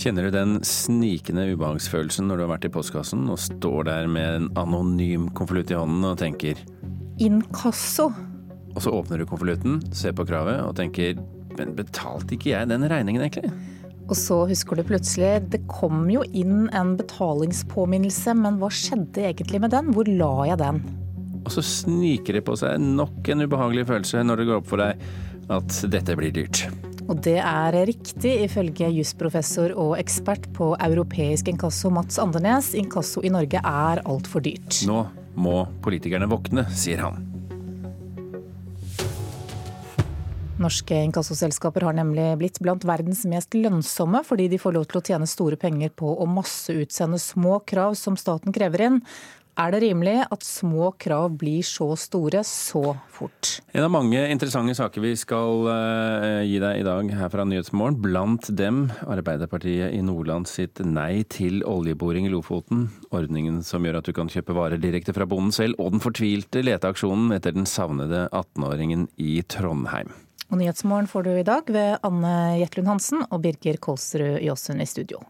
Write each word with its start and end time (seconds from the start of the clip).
Kjenner 0.00 0.24
du 0.24 0.32
den 0.32 0.54
snikende 0.64 1.42
ubehagsfølelsen 1.52 2.30
når 2.30 2.38
du 2.38 2.42
har 2.46 2.54
vært 2.54 2.70
i 2.70 2.72
postkassen 2.72 3.26
og 3.28 3.36
står 3.42 3.84
der 3.90 4.06
med 4.08 4.36
en 4.38 4.46
anonym 4.56 5.26
konvolutt 5.36 5.74
i 5.74 5.76
hånden 5.76 6.06
og 6.08 6.16
tenker 6.22 6.62
Inkasso. 7.20 8.06
Og 8.72 8.80
så 8.80 8.94
åpner 8.96 9.20
du 9.20 9.26
konvolutten, 9.28 9.76
ser 9.92 10.14
på 10.16 10.24
kravet 10.24 10.62
og 10.64 10.72
tenker 10.78 11.20
men 11.58 11.74
betalte 11.76 12.32
ikke 12.38 12.54
jeg 12.54 12.70
den 12.70 12.88
regningen 12.88 13.26
egentlig? 13.26 13.50
Og 14.08 14.16
så 14.16 14.40
husker 14.48 14.80
du 14.80 14.86
plutselig 14.88 15.34
det 15.52 15.60
kom 15.68 16.06
jo 16.08 16.24
inn 16.32 16.70
en 16.72 16.96
betalingspåminnelse, 16.96 18.32
men 18.40 18.56
hva 18.62 18.70
skjedde 18.72 19.26
egentlig 19.28 19.60
med 19.60 19.74
den? 19.76 19.92
Hvor 19.92 20.08
la 20.08 20.32
jeg 20.48 20.62
den? 20.62 20.80
Og 21.44 21.52
så 21.52 21.64
sniker 21.66 22.38
det 22.38 22.46
på 22.48 22.56
seg 22.56 22.80
nok 22.80 23.28
en 23.28 23.44
ubehagelig 23.44 23.84
følelse 23.92 24.24
når 24.24 24.40
det 24.40 24.48
går 24.48 24.62
opp 24.62 24.72
for 24.72 24.80
deg 24.80 25.04
at 25.52 25.82
dette 25.92 26.16
blir 26.16 26.32
dyrt. 26.32 26.64
Og 27.10 27.18
det 27.26 27.40
er 27.42 27.74
riktig, 27.88 28.36
ifølge 28.44 28.86
jusprofessor 28.94 29.72
og 29.74 29.96
ekspert 29.98 30.44
på 30.54 30.76
europeisk 30.78 31.48
inkasso 31.50 31.90
Mats 31.90 32.20
Andernes. 32.22 32.70
Inkasso 32.78 33.24
i 33.26 33.32
Norge 33.34 33.58
er 33.58 34.02
altfor 34.06 34.44
dyrt. 34.46 34.84
Nå 34.86 35.02
må 35.34 35.64
politikerne 35.82 36.30
våkne, 36.30 36.68
sier 36.70 37.02
han. 37.02 37.26
Norske 40.60 40.94
inkassoselskaper 41.08 41.86
har 41.88 41.96
nemlig 41.96 42.34
blitt 42.38 42.58
blant 42.60 42.84
verdens 42.86 43.24
mest 43.26 43.56
lønnsomme, 43.56 44.20
fordi 44.28 44.46
de 44.52 44.58
får 44.60 44.76
lov 44.76 44.86
til 44.90 45.00
å 45.00 45.04
tjene 45.08 45.28
store 45.30 45.56
penger 45.58 45.90
på 45.96 46.12
å 46.20 46.28
masseutsende 46.28 47.18
små 47.18 47.62
krav 47.66 47.96
som 47.98 48.18
staten 48.20 48.54
krever 48.54 48.86
inn. 48.86 48.98
Er 49.58 49.72
det 49.74 49.80
rimelig 49.82 50.16
at 50.30 50.44
små 50.46 50.92
krav 51.00 51.32
blir 51.40 51.64
så 51.66 51.88
store 51.98 52.42
så 52.46 52.94
fort? 53.12 53.58
En 53.74 53.84
av 53.84 53.92
mange 53.92 54.20
interessante 54.30 54.76
saker 54.78 55.02
vi 55.04 55.12
skal 55.18 55.66
uh, 55.66 56.40
gi 56.46 56.60
deg 56.62 56.80
i 56.80 56.86
dag 56.86 57.10
her 57.18 57.32
fra 57.32 57.44
Nyhetsmorgen. 57.48 57.98
Blant 58.00 58.48
dem 58.56 58.86
Arbeiderpartiet 59.10 59.96
i 59.96 60.00
Nordland 60.06 60.48
sitt 60.48 60.80
nei 60.84 61.24
til 61.28 61.64
oljeboring 61.68 62.28
i 62.28 62.32
Lofoten. 62.32 62.86
Ordningen 63.10 63.60
som 63.66 63.84
gjør 63.84 64.00
at 64.00 64.08
du 64.08 64.14
kan 64.16 64.30
kjøpe 64.32 64.56
varer 64.56 64.80
direkte 64.80 65.14
fra 65.16 65.28
bonden 65.28 65.52
selv. 65.56 65.80
Og 65.82 65.96
den 65.96 66.04
fortvilte 66.04 66.62
leteaksjonen 66.64 67.34
etter 67.36 67.56
den 67.56 67.68
savnede 67.68 68.28
18-åringen 68.30 69.08
i 69.20 69.40
Trondheim. 69.50 70.14
Og 70.50 70.58
Nyhetsmorgen 70.58 71.10
får 71.10 71.26
du 71.26 71.34
i 71.36 71.46
dag 71.46 71.68
ved 71.70 72.00
Anne 72.06 72.32
Jetlund 72.58 72.90
Hansen 72.90 73.26
og 73.28 73.44
Birger 73.44 73.78
Kolsrud 73.82 74.40
Jåsund 74.42 74.82
i 74.82 74.88
studio. 74.88 75.20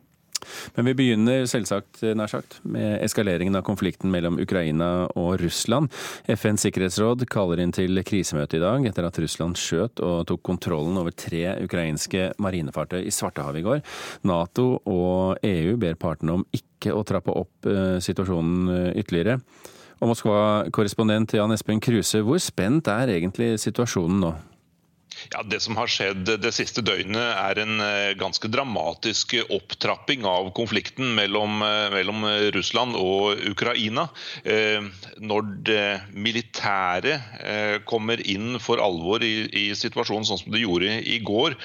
Men 0.77 0.91
vi 0.91 0.97
begynner 0.99 1.47
selvsagt 1.51 2.03
nær 2.17 2.31
sagt, 2.31 2.59
med 2.63 2.99
eskaleringen 3.05 3.57
av 3.59 3.65
konflikten 3.67 4.13
mellom 4.13 4.39
Ukraina 4.43 5.09
og 5.19 5.41
Russland. 5.43 5.91
FNs 6.31 6.67
sikkerhetsråd 6.67 7.27
kaller 7.31 7.63
inn 7.63 7.75
til 7.75 8.03
krisemøte 8.07 8.59
i 8.59 8.63
dag 8.63 8.87
etter 8.89 9.09
at 9.09 9.21
Russland 9.23 9.59
skjøt 9.61 10.03
og 10.05 10.27
tok 10.31 10.45
kontrollen 10.47 10.99
over 11.01 11.15
tre 11.15 11.57
ukrainske 11.65 12.31
marinefartøy 12.43 13.03
i 13.03 13.15
Svartehavet 13.15 13.61
i 13.61 13.67
går. 13.67 13.83
Nato 14.29 14.69
og 14.89 15.41
EU 15.47 15.77
ber 15.81 15.99
partene 16.01 16.39
om 16.39 16.47
ikke 16.55 16.95
å 16.97 17.05
trappe 17.07 17.35
opp 17.37 17.69
eh, 17.69 17.99
situasjonen 18.03 18.73
eh, 18.75 19.01
ytterligere. 19.03 19.41
Og 20.01 20.09
Moskva-korrespondent 20.09 21.35
Jan 21.37 21.53
Espen 21.53 21.81
Kruse, 21.85 22.23
hvor 22.25 22.41
spent 22.41 22.89
er 22.89 23.13
egentlig 23.19 23.53
situasjonen 23.61 24.23
nå? 24.25 24.33
Ja, 25.29 25.43
Det 25.43 25.61
som 25.61 25.77
har 25.77 25.91
skjedd 25.91 26.29
det 26.41 26.53
siste 26.55 26.83
døgnet 26.85 27.21
er 27.21 27.61
en 27.61 27.83
eh, 27.85 28.13
ganske 28.19 28.49
dramatisk 28.51 29.37
opptrapping 29.53 30.25
av 30.29 30.51
konflikten 30.57 31.13
mellom, 31.17 31.61
eh, 31.67 31.89
mellom 31.93 32.25
Russland 32.55 32.97
og 32.97 33.43
Ukraina. 33.51 34.09
Eh, 34.45 34.81
når 35.21 35.51
det 35.69 35.87
militære 36.15 37.19
kommer 37.89 38.21
inn 38.29 38.59
for 38.63 38.81
alvor 38.83 39.23
i, 39.25 39.45
i 39.57 39.65
situasjonen 39.77 40.27
sånn 40.27 40.41
som 40.41 40.55
det 40.55 40.63
gjorde 40.63 40.93
i 41.09 41.19
går, 41.25 41.57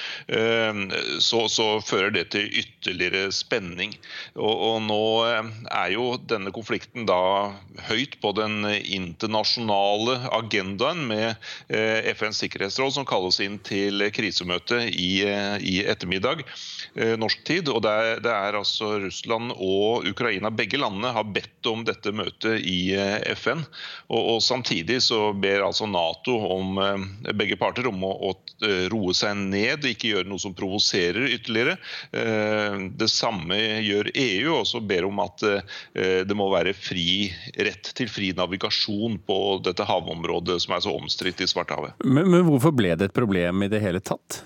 så, 1.24 1.42
så 1.52 1.66
fører 1.84 2.14
det 2.16 2.24
til 2.34 2.48
ytterligere 2.62 3.30
spenning. 3.36 3.94
Og, 4.36 4.52
og, 4.52 4.78
nå 4.86 5.00
er 5.26 5.94
jo 5.94 6.08
denne 6.30 6.54
konflikten 6.56 7.08
da 7.10 7.54
høyt 7.90 8.18
på 8.24 8.34
den 8.38 8.66
internasjonale 8.68 10.18
agendaen 10.36 11.06
med 11.10 11.36
FNs 12.16 12.42
sikkerhetsråd, 12.44 12.96
som 12.98 13.08
kalles 13.08 13.40
inn 13.46 13.58
til 13.64 14.04
krisemøte 14.14 14.82
i, 14.90 15.24
i 15.62 15.76
ettermiddag 15.86 16.44
eh, 16.96 17.16
norsk 17.20 17.44
tid. 17.48 17.70
og 17.70 17.84
det 17.86 17.92
er, 17.92 18.22
det 18.24 18.32
er, 18.32 18.58
altså 18.60 18.96
Russland 19.04 19.54
og 19.56 20.08
Ukraina, 20.10 20.52
begge 20.54 20.80
landene, 20.82 21.14
har 21.16 21.28
bedt 21.36 21.70
om 21.70 21.86
dette 21.88 22.14
møtet 22.16 22.64
i 22.66 22.96
eh, 22.98 23.34
FN. 23.38 23.64
Og, 24.10 24.36
og 24.36 24.42
Samtidig 24.46 25.02
så 25.04 25.32
ber 25.34 25.66
altså 25.66 25.88
Nato 25.90 26.38
om 26.56 26.80
eh, 26.82 27.32
begge 27.34 27.58
parter 27.60 27.90
om 27.90 28.04
å, 28.06 28.14
å 28.32 28.34
roe 28.92 29.14
seg 29.16 29.38
ned, 29.52 29.86
ikke 29.90 30.14
gjøre 30.14 30.30
noe 30.30 30.42
som 30.42 30.54
provoserer 30.56 31.28
ytterligere. 31.36 31.76
Det 32.96 33.08
samme 33.12 33.58
gjør 33.84 34.08
EU, 34.14 34.54
og 34.56 34.64
så 34.70 34.80
ber 34.80 35.08
om 35.10 35.20
at 35.24 35.44
det 35.94 36.38
må 36.38 36.48
være 36.54 36.72
fri, 36.78 37.28
rett 37.68 37.92
til 37.98 38.10
fri 38.12 38.32
navigasjon 38.38 39.18
på 39.28 39.40
dette 39.66 39.86
havområdet 39.88 40.58
som 40.64 40.76
er 40.78 40.86
så 40.86 40.96
omstridt 40.96 41.44
i 41.44 41.50
Svartehavet. 41.52 42.00
Men, 42.06 42.30
men 42.32 42.46
hvorfor 42.48 42.74
ble 42.76 42.94
det 42.96 43.10
et 43.10 43.16
problem? 43.16 43.35
Problem 43.36 43.64
i 43.64 43.68
det 43.68 43.84
hele 43.84 44.00
tatt? 44.00 44.44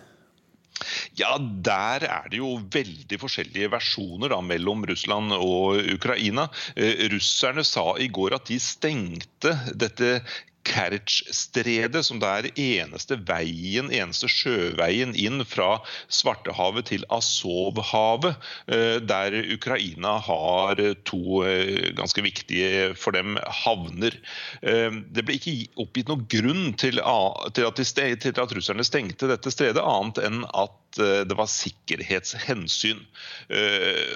Ja, 1.19 1.37
Der 1.37 2.05
er 2.07 2.29
det 2.31 2.39
jo 2.39 2.55
veldig 2.71 3.19
forskjellige 3.19 3.69
versjoner 3.69 4.31
da, 4.31 4.39
mellom 4.41 4.85
Russland 4.87 5.33
og 5.35 5.77
Ukraina. 5.93 6.47
Eh, 6.75 7.09
russerne 7.11 7.65
sa 7.67 7.97
i 7.99 8.07
går 8.07 8.37
at 8.37 8.47
de 8.47 8.57
stengte 8.59 9.53
dette 9.75 10.21
Kertsj-stredet, 10.69 12.03
som 12.05 12.19
det 12.21 12.29
er 12.29 12.49
eneste 12.61 13.17
veien, 13.27 13.89
eneste 13.89 14.29
sjøveien 14.31 15.15
inn 15.17 15.43
fra 15.47 15.79
Svartehavet 16.13 16.89
til 16.91 17.05
Azovhavet, 17.13 18.37
eh, 18.69 18.97
der 19.01 19.35
Ukraina 19.55 20.17
har 20.25 20.81
to 21.09 21.41
eh, 21.47 21.89
ganske 21.97 22.23
viktige 22.25 22.93
for 22.99 23.17
dem 23.17 23.39
havner. 23.63 24.15
Eh, 24.61 24.91
det 25.09 25.25
ble 25.25 25.39
ikke 25.39 25.55
oppgitt 25.81 26.11
noen 26.11 26.27
grunn 26.31 26.73
til 26.79 27.01
at 27.01 28.57
russerne 28.59 28.85
stengte 28.85 29.29
dette 29.31 29.53
stredet, 29.53 29.83
annet 29.83 30.21
enn 30.25 30.43
at 30.53 30.77
Eh, 30.97 31.25
det 31.27 31.37
var 31.37 31.49
sikkerhetshensyn. 31.49 33.01
Eh, 33.49 34.15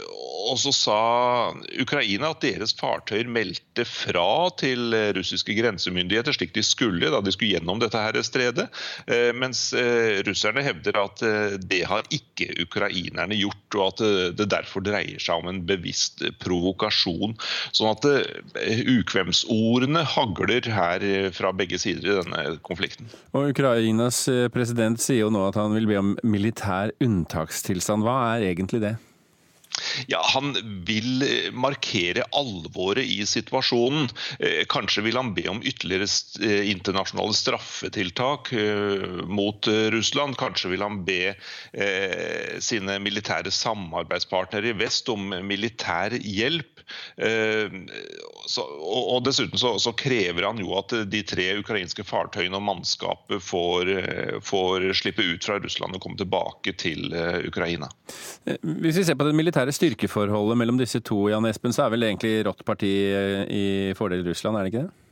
og 0.49 0.57
så 0.59 0.73
sa 0.75 0.99
Ukraina 1.81 2.31
at 2.33 2.43
deres 2.43 2.73
fartøyer 2.77 3.29
meldte 3.29 3.85
fra 3.87 4.49
til 4.59 4.95
russiske 5.15 5.55
grensemyndigheter, 5.57 6.35
slik 6.35 6.53
de 6.55 6.63
skulle 6.65 7.11
da 7.13 7.21
de 7.23 7.33
skulle 7.33 7.53
gjennom 7.55 7.81
dette 7.81 7.99
her 7.99 8.19
stredet. 8.25 8.67
Eh, 9.07 9.31
mens 9.37 9.65
russerne 10.27 10.63
hevder 10.65 10.97
at 10.99 11.23
det 11.63 11.83
har 11.89 12.07
ikke 12.13 12.49
ukrainerne 12.63 13.37
gjort, 13.37 13.77
og 13.77 13.85
at 13.87 14.03
det 14.37 14.49
derfor 14.51 14.83
dreier 14.85 15.21
seg 15.21 15.41
om 15.41 15.49
en 15.49 15.61
bevisst 15.67 16.23
provokasjon. 16.43 17.35
Sånn 17.75 17.91
at 17.91 18.05
ukvemsordene 18.93 20.03
hagler 20.13 20.67
her 20.73 21.05
fra 21.35 21.53
begge 21.55 21.79
sider 21.81 22.11
i 22.11 22.17
denne 22.21 22.57
konflikten. 22.65 23.09
Og 23.33 23.53
Ukrainas 23.53 24.25
president 24.53 25.01
sier 25.01 25.25
jo 25.25 25.33
nå 25.33 25.47
at 25.49 25.57
han 25.59 25.73
vil 25.75 25.89
be 25.89 25.99
om 25.99 26.13
militær 26.23 26.62
militær 26.63 26.93
unntakstilstand. 27.03 28.03
Hva 28.05 28.37
er 28.37 28.51
egentlig 28.53 28.81
det? 28.83 28.95
Ja, 30.07 30.19
Han 30.35 30.53
vil 30.85 31.23
eh, 31.25 31.51
markere 31.51 32.23
alvoret 32.31 33.05
i 33.09 33.25
situasjonen. 33.25 34.07
Eh, 34.39 34.63
kanskje 34.69 35.01
vil 35.07 35.17
han 35.17 35.33
be 35.33 35.47
om 35.49 35.63
ytterligere 35.65 36.05
eh, 36.45 36.69
internasjonale 36.69 37.33
straffetiltak 37.33 38.53
mot 39.25 39.67
Russland. 39.93 40.37
Kanskje 40.37 40.73
vil 40.75 40.85
han 40.85 41.01
be 41.07 41.33
sine 42.63 42.99
militære 43.01 43.51
samarbeidspartnere 43.51 44.71
i 44.71 44.77
vest 44.77 45.09
om 45.09 45.33
militær 45.47 46.13
hjelp. 46.21 46.72
Og 48.83 49.19
Dessuten 49.25 49.59
så, 49.59 49.75
så 49.81 49.93
krever 49.97 50.47
han 50.47 50.59
jo 50.61 50.73
at 50.79 50.95
de 51.09 51.21
tre 51.27 51.49
ukrainske 51.59 52.05
fartøyene 52.07 52.59
og 52.59 52.65
mannskapet 52.67 53.43
får, 53.43 53.91
får 54.45 54.89
slippe 54.99 55.25
ut 55.25 55.45
fra 55.45 55.59
Russland 55.63 55.97
og 55.97 56.03
komme 56.03 56.19
tilbake 56.19 56.75
til 56.79 57.13
Ukraina. 57.47 57.89
Hvis 58.43 58.99
vi 58.99 59.05
ser 59.07 59.19
på 59.19 59.27
det 59.27 59.37
militære 59.37 59.73
styrkeforholdet 59.75 60.59
mellom 60.59 60.81
disse 60.81 61.01
to, 61.05 61.25
Jan 61.31 61.47
Espen, 61.49 61.75
så 61.75 61.85
er 61.85 61.95
vel 61.95 62.09
egentlig 62.09 62.35
rått 62.47 62.65
parti 62.67 62.91
i 63.53 63.65
fordel 63.97 64.25
Russland, 64.27 64.57
er 64.59 64.67
det 64.67 64.73
ikke 64.73 64.85
det? 64.85 65.02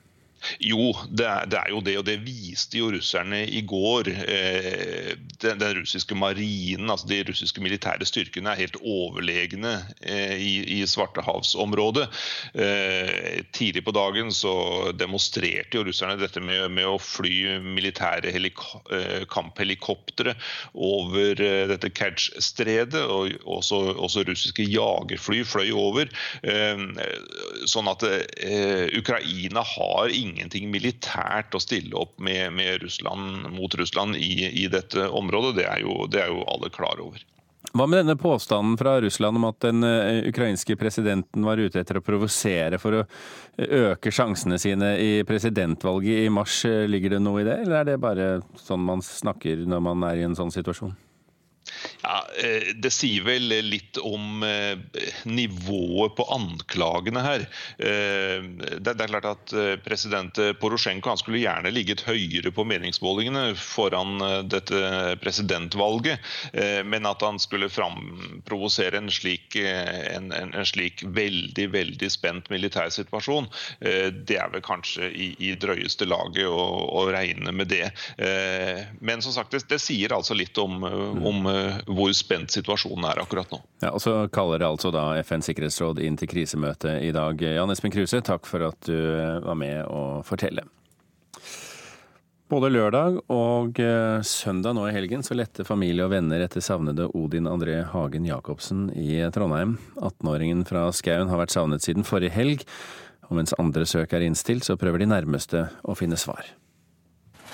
Jo, 0.62 0.92
det 1.10 1.26
er, 1.28 1.46
det 1.50 1.60
er, 1.60 1.70
jo 1.74 1.82
det, 1.86 1.96
og 2.00 2.06
det 2.08 2.18
viste 2.26 2.80
jo 2.80 2.90
russerne 2.94 3.44
i 3.46 3.62
går. 3.68 4.10
Eh, 4.10 5.14
den, 5.42 5.60
den, 5.62 5.76
russiske 5.82 6.16
marinen, 6.18 6.90
altså 6.90 7.10
de 7.10 7.22
russiske 7.30 7.62
militære 7.64 8.06
styrkene, 8.08 8.54
er 8.54 8.64
helt 8.64 8.80
overlegne 8.82 9.78
eh, 10.02 10.36
i, 10.42 10.54
i 10.80 10.88
Svartehavsområdet. 10.90 12.08
Eh, 12.54 13.42
tidlig 13.54 13.86
på 13.86 13.94
dagen 13.96 14.32
så 14.36 14.54
demonstrerte 14.98 15.78
jo 15.78 15.86
russerne 15.88 16.18
dette 16.22 16.44
med, 16.44 16.68
med 16.74 16.90
å 16.90 16.98
fly 17.02 17.60
militære 17.62 18.34
eh, 18.34 19.24
kamphelikoptre 19.32 20.36
over 20.74 21.42
eh, 21.42 21.66
dette 21.72 21.94
Kertsj-stredet, 21.94 23.04
og 23.06 23.38
også, 23.46 23.82
også, 23.94 24.26
russiske 24.28 24.66
jagerfly 24.66 25.44
fløy 25.48 25.72
over. 25.76 26.10
Eh, 26.42 26.86
sånn 27.70 27.90
at 27.92 28.04
Ukraina 28.98 29.62
har 29.66 30.12
ingen 30.14 30.31
ingenting 30.32 30.72
militært 30.72 31.56
å 31.56 31.62
stille 31.62 31.96
opp 32.00 32.18
med, 32.24 32.54
med 32.58 32.82
Russland, 32.86 33.50
mot 33.54 33.76
Russland 33.78 34.18
i, 34.18 34.48
i, 34.50 34.66
dette 34.72 35.10
området. 35.10 35.58
Det 35.60 35.68
er, 35.68 35.84
jo, 35.86 36.08
det 36.12 36.24
er 36.24 36.34
jo 36.34 36.46
alle 36.52 36.72
klar 36.74 37.02
over. 37.04 37.24
Hva 37.72 37.86
med 37.88 38.02
denne 38.02 38.18
påstanden 38.20 38.74
fra 38.80 38.96
Russland 39.04 39.38
om 39.38 39.46
at 39.48 39.60
den 39.64 39.86
eh, 39.86 40.26
ukrainske 40.28 40.76
presidenten 40.76 41.46
var 41.46 41.62
ute 41.62 41.80
etter 41.80 42.00
å 42.00 42.04
provosere 42.04 42.80
for 42.82 42.98
å 42.98 43.04
eh, 43.04 43.92
øke 43.92 44.12
sjansene 44.12 44.58
sine 44.60 44.96
i 45.00 45.12
presidentvalget 45.28 46.26
i 46.26 46.34
mars? 46.34 46.64
Ligger 46.66 47.16
det 47.16 47.22
noe 47.24 47.44
i 47.44 47.48
det, 47.48 47.62
eller 47.62 47.80
er 47.80 47.92
det 47.92 48.02
bare 48.02 48.34
sånn 48.60 48.84
man 48.84 49.06
snakker 49.06 49.64
når 49.70 49.88
man 49.92 50.10
er 50.10 50.20
i 50.20 50.28
en 50.28 50.36
sånn 50.36 50.52
situasjon? 50.52 50.98
Ja, 52.02 52.28
eh, 52.44 52.74
Det 52.76 52.92
sier 52.94 53.26
vel 53.26 53.52
litt 53.66 54.00
om 54.02 54.44
eh, 54.46 54.78
nivået 55.30 56.16
på 56.18 56.26
anklagene 56.34 57.24
her. 57.24 57.46
Eh, 57.78 58.42
det 58.82 58.96
er 58.96 59.12
klart 59.12 59.30
at 59.30 59.54
President 59.86 60.40
Porosjenko 60.62 61.14
skulle 61.20 61.42
gjerne 61.44 61.74
ligget 61.74 62.04
høyere 62.08 62.54
på 62.56 62.66
meningsmålingene 62.68 63.52
foran 63.60 64.22
dette 64.50 64.80
presidentvalget, 65.22 66.22
men 66.88 67.08
at 67.10 67.24
han 67.26 67.40
skulle 67.42 67.70
framprovosere 67.72 69.00
en, 69.02 69.10
slik, 69.12 69.58
en, 69.58 70.30
en, 70.36 70.54
en 70.56 70.68
slik 70.68 71.04
veldig 71.04 71.68
veldig 71.74 72.10
spent 72.12 72.50
militær 72.54 72.92
situasjon, 72.94 73.50
det 73.82 74.38
er 74.40 74.52
vel 74.54 74.64
kanskje 74.66 75.10
i, 75.12 75.32
i 75.44 75.54
drøyeste 75.60 76.08
laget 76.10 76.48
å, 76.48 76.62
å, 76.88 77.06
regne 77.12 77.54
med 77.56 77.72
det. 77.74 77.92
Men 79.02 79.24
som 79.26 79.36
sagt, 79.36 79.56
det, 79.56 79.66
det 79.72 79.82
sier 79.84 80.16
altså 80.16 80.38
litt 80.38 80.58
om, 80.62 80.84
om 80.86 81.52
hvor 81.96 82.12
spent 82.16 82.54
situasjonen 82.54 83.08
er 83.12 83.22
akkurat 83.24 83.50
nå. 83.54 83.62
Ja, 83.84 83.94
og 83.94 84.02
Så 84.04 84.16
kaller 84.34 84.62
det 84.62 84.70
altså 84.70 84.92
da 84.94 85.10
FNs 85.24 85.52
sikkerhetsråd 85.52 86.02
inn 86.04 86.20
til 86.20 86.32
krisemøte 86.32 86.98
i 87.04 87.12
dag. 87.16 87.42
Jan 87.42 87.74
Espen 87.74 87.94
Kruse, 87.94 88.22
takk 88.26 88.50
for 88.50 88.70
at 88.72 88.80
du 88.88 88.98
var 89.46 89.58
med 89.60 89.84
å 89.88 90.22
fortelle. 90.28 90.68
Både 92.52 92.68
lørdag 92.68 93.22
og 93.32 93.78
eh, 93.80 94.18
søndag 94.28 94.76
nå 94.76 94.84
i 94.90 94.92
helgen 94.92 95.22
så 95.24 95.38
lette 95.38 95.64
familie 95.64 96.04
og 96.04 96.12
venner 96.12 96.42
etter 96.44 96.60
savnede 96.64 97.06
Odin 97.16 97.48
André 97.48 97.78
Hagen 97.94 98.26
Jacobsen 98.28 98.90
i 98.92 99.22
Trondheim. 99.32 99.78
18-åringen 99.96 100.66
fra 100.68 100.90
Skaun 100.92 101.32
har 101.32 101.40
vært 101.40 101.56
savnet 101.56 101.86
siden 101.86 102.04
forrige 102.04 102.36
helg, 102.36 102.66
og 103.30 103.38
mens 103.40 103.56
andre 103.56 103.88
søk 103.88 104.12
er 104.18 104.26
innstilt, 104.26 104.68
så 104.68 104.76
prøver 104.76 105.00
de 105.00 105.08
nærmeste 105.14 105.64
å 105.88 105.96
finne 105.96 106.20
svar. 106.20 106.44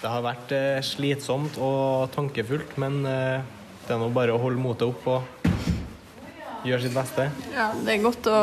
Det 0.02 0.10
har 0.10 0.26
vært 0.26 0.56
eh, 0.58 0.82
slitsomt 0.82 1.62
og 1.62 2.10
tankefullt, 2.18 2.74
men 2.82 3.04
eh, 3.06 3.46
det 3.88 3.96
er 3.96 4.00
nå 4.02 4.08
bare 4.12 4.34
å 4.36 4.40
holde 4.42 4.60
motet 4.60 4.84
opp 4.90 5.06
og 5.08 6.66
gjøre 6.68 6.82
sitt 6.84 6.96
beste. 6.96 7.30
Ja, 7.54 7.70
det 7.72 7.94
er 7.94 8.04
godt 8.04 8.28
å 8.28 8.40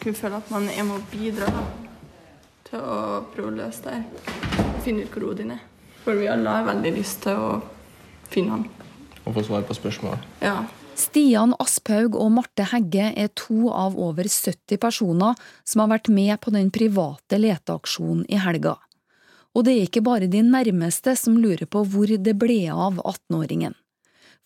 kunne 0.00 0.16
føle 0.16 0.38
at 0.40 0.52
man 0.52 0.68
er 0.72 0.86
med 0.88 0.96
å 0.96 1.08
bidra 1.10 1.50
til 2.68 2.80
å 2.80 3.00
prøve 3.34 3.50
å 3.50 3.56
løse 3.58 3.84
det 3.84 3.98
og 4.64 4.78
finne 4.86 5.04
ut 5.04 5.12
hvor 5.12 5.26
Odin 5.34 5.52
er. 5.52 5.60
For 6.04 6.16
vi 6.16 6.30
alle 6.32 6.54
har 6.54 6.64
veldig 6.64 6.92
lyst 6.96 7.26
til 7.26 7.36
å 7.36 7.50
finne 8.32 8.54
han. 8.54 8.66
Og 9.26 9.34
få 9.36 9.44
svar 9.44 9.66
på 9.68 9.76
spørsmål. 9.76 10.16
Ja. 10.40 10.62
Stian 10.98 11.52
Asphaug 11.60 12.16
og 12.18 12.30
Marte 12.38 12.64
Hegge 12.70 13.10
er 13.12 13.28
to 13.36 13.68
av 13.70 13.98
over 14.00 14.26
70 14.32 14.80
personer 14.80 15.36
som 15.68 15.84
har 15.84 15.92
vært 15.92 16.08
med 16.08 16.40
på 16.40 16.54
den 16.54 16.72
private 16.74 17.36
leteaksjonen 17.38 18.24
i 18.32 18.40
helga. 18.40 18.78
Og 19.52 19.66
det 19.66 19.74
er 19.74 19.90
ikke 19.90 20.04
bare 20.06 20.30
de 20.30 20.40
nærmeste 20.46 21.12
som 21.20 21.36
lurer 21.36 21.68
på 21.68 21.84
hvor 21.84 22.08
det 22.08 22.34
ble 22.40 22.62
av 22.72 22.96
18-åringen. 23.04 23.76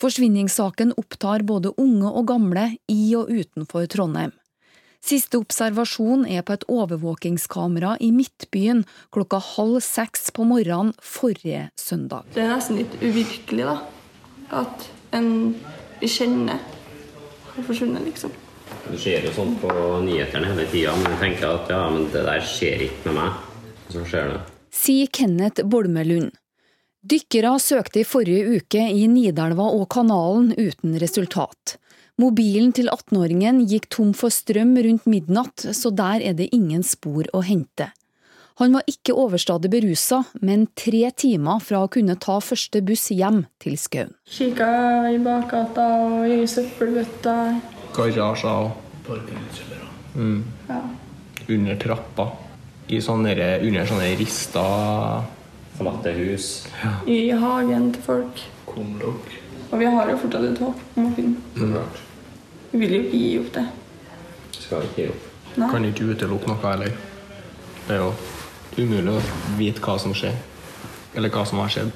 Forsvinningssaken 0.03 0.97
opptar 0.99 1.45
både 1.47 1.71
unge 1.79 2.09
og 2.11 2.27
gamle 2.27 2.65
i 2.91 3.13
og 3.15 3.29
utenfor 3.31 3.87
Trondheim. 3.87 4.33
Siste 5.03 5.39
observasjon 5.39 6.25
er 6.27 6.43
på 6.47 6.57
et 6.57 6.65
overvåkingskamera 6.71 7.97
i 8.03 8.09
Midtbyen 8.15 8.83
klokka 9.15 9.39
halv 9.53 9.79
seks 9.83 10.31
på 10.35 10.47
morgenen 10.47 10.91
forrige 10.99 11.69
søndag. 11.79 12.27
Det 12.35 12.43
er 12.43 12.51
nesten 12.51 12.81
litt 12.81 12.99
uvirkelig, 12.99 13.67
da. 13.67 13.77
At 14.63 14.89
en 15.15 15.55
vi 16.03 16.11
kjenner 16.11 16.59
har 17.53 17.67
forsvunnet, 17.71 18.03
liksom. 18.03 18.35
Det 18.89 18.99
skjer 18.99 19.29
jo 19.29 19.37
sånt 19.39 19.59
på 19.63 19.71
nyhetene 20.03 20.51
hele 20.51 20.67
tida, 20.71 20.97
men 20.99 21.15
jeg 21.15 21.23
tenker 21.29 21.51
at 21.61 21.71
ja, 21.71 21.83
men 21.95 22.11
det 22.11 22.27
der 22.27 22.43
skjer 22.43 22.89
ikke 22.89 23.11
med 23.11 23.21
meg. 23.21 23.43
Så 23.95 24.03
skjer 24.03 24.35
det. 24.35 24.45
Sier 24.75 25.11
Kenneth 25.15 25.63
Bolmelund. 25.63 26.35
Dykkere 27.03 27.57
søkte 27.59 27.99
i 27.99 28.07
forrige 28.07 28.61
uke 28.61 28.83
i 28.95 29.09
Nidelva 29.11 29.65
og 29.75 29.89
kanalen 29.91 30.53
uten 30.55 30.95
resultat. 31.03 31.75
Mobilen 32.23 32.71
til 32.77 32.87
18-åringen 32.93 33.65
gikk 33.67 33.89
tom 33.91 34.13
for 34.15 34.31
strøm 34.31 34.77
rundt 34.85 35.09
midnatt, 35.11 35.65
så 35.75 35.91
der 35.91 36.23
er 36.23 36.37
det 36.39 36.53
ingen 36.55 36.87
spor 36.87 37.27
å 37.35 37.41
hente. 37.43 37.89
Han 38.63 38.77
var 38.77 38.87
ikke 38.87 39.17
overstadig 39.19 39.73
berusa, 39.73 40.21
men 40.47 40.69
tre 40.79 41.09
timer 41.19 41.59
fra 41.65 41.83
å 41.83 41.91
kunne 41.91 42.15
ta 42.23 42.39
første 42.39 42.85
buss 42.87 43.09
hjem 43.11 43.43
til 43.59 43.75
Skaun. 43.81 44.15
Kikka 44.31 44.71
i 45.11 45.19
bakgata 45.25 45.89
og 46.07 46.31
i 46.31 46.47
søppelbøtta. 46.47 47.37
Garasjer 47.99 48.71
og 49.09 49.21
mm. 50.15 50.41
Ja. 50.71 50.83
Under 51.51 51.83
trappa. 51.83 52.31
I 52.93 53.03
sånne, 53.03 53.35
under 53.67 53.89
sånne 53.91 54.13
rister 54.21 55.42
Forlatte 55.83 56.13
hus. 56.15 56.69
Ja. 56.83 56.93
I 57.11 57.31
hagen 57.31 57.89
til 57.95 58.03
folk. 58.03 58.43
Kumlok. 58.67 59.33
Og 59.73 59.81
vi 59.81 59.89
har 59.91 60.11
jo 60.13 60.17
fortsatt 60.23 60.45
et 60.47 60.61
håp 60.63 60.99
om 61.01 61.09
å 61.09 61.15
finne. 61.17 61.43
Mm. 61.57 61.75
Vi 62.71 62.79
vil 62.79 62.95
jo 62.95 63.01
ikke 63.03 63.19
gi 63.19 63.33
opp 63.41 63.51
det. 63.57 63.65
Skal 64.61 64.87
ikke 64.87 65.01
gi 65.01 65.09
opp. 65.11 65.27
Nei. 65.57 65.71
Kan 65.75 65.89
ikke 65.89 66.07
utelukke 66.13 66.53
noe 66.53 66.63
heller. 66.63 66.95
Det 67.89 67.97
er 67.97 68.01
jo 68.05 68.13
umulig 68.79 69.17
å 69.17 69.19
vite 69.59 69.83
hva 69.83 69.99
som 69.99 70.15
skjer. 70.15 70.39
Eller 71.19 71.35
hva 71.35 71.43
som 71.51 71.59
har 71.59 71.75
skjedd. 71.75 71.91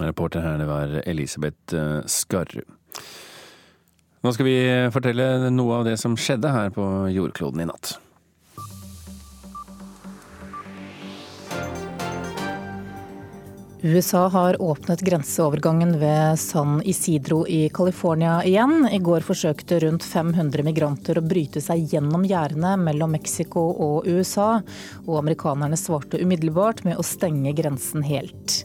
Reporter 0.00 0.40
her, 0.40 0.56
det 0.62 0.70
var 0.70 1.00
Elisabeth 1.04 1.76
Skarrud. 2.08 2.64
Skarru. 2.64 2.76
Nå 4.20 4.32
skal 4.36 4.48
vi 4.48 4.58
fortelle 4.92 5.50
noe 5.52 5.80
av 5.80 5.86
det 5.88 5.98
som 6.00 6.16
skjedde 6.16 6.56
her 6.56 6.72
på 6.72 6.86
jordkloden 7.12 7.62
i 7.64 7.68
natt. 7.68 7.98
USA 13.82 14.28
har 14.28 14.62
åpnet 14.62 15.00
grenseovergangen 15.00 15.98
ved 15.98 16.38
San 16.38 16.82
Isidro 16.84 17.46
i 17.48 17.68
California 17.68 18.44
igjen. 18.44 18.88
I 18.92 18.98
går 19.00 19.24
forsøkte 19.24 19.78
rundt 19.80 20.04
500 20.04 20.66
migranter 20.66 21.16
å 21.16 21.22
bryte 21.24 21.62
seg 21.64 21.86
gjennom 21.88 22.26
gjerdene 22.28 22.74
mellom 22.76 23.14
Mexico 23.16 23.62
og 23.72 24.04
USA, 24.04 24.58
og 25.06 25.16
amerikanerne 25.22 25.78
svarte 25.80 26.20
umiddelbart 26.20 26.82
med 26.84 27.00
å 27.00 27.06
stenge 27.06 27.54
grensen 27.56 28.04
helt. 28.04 28.58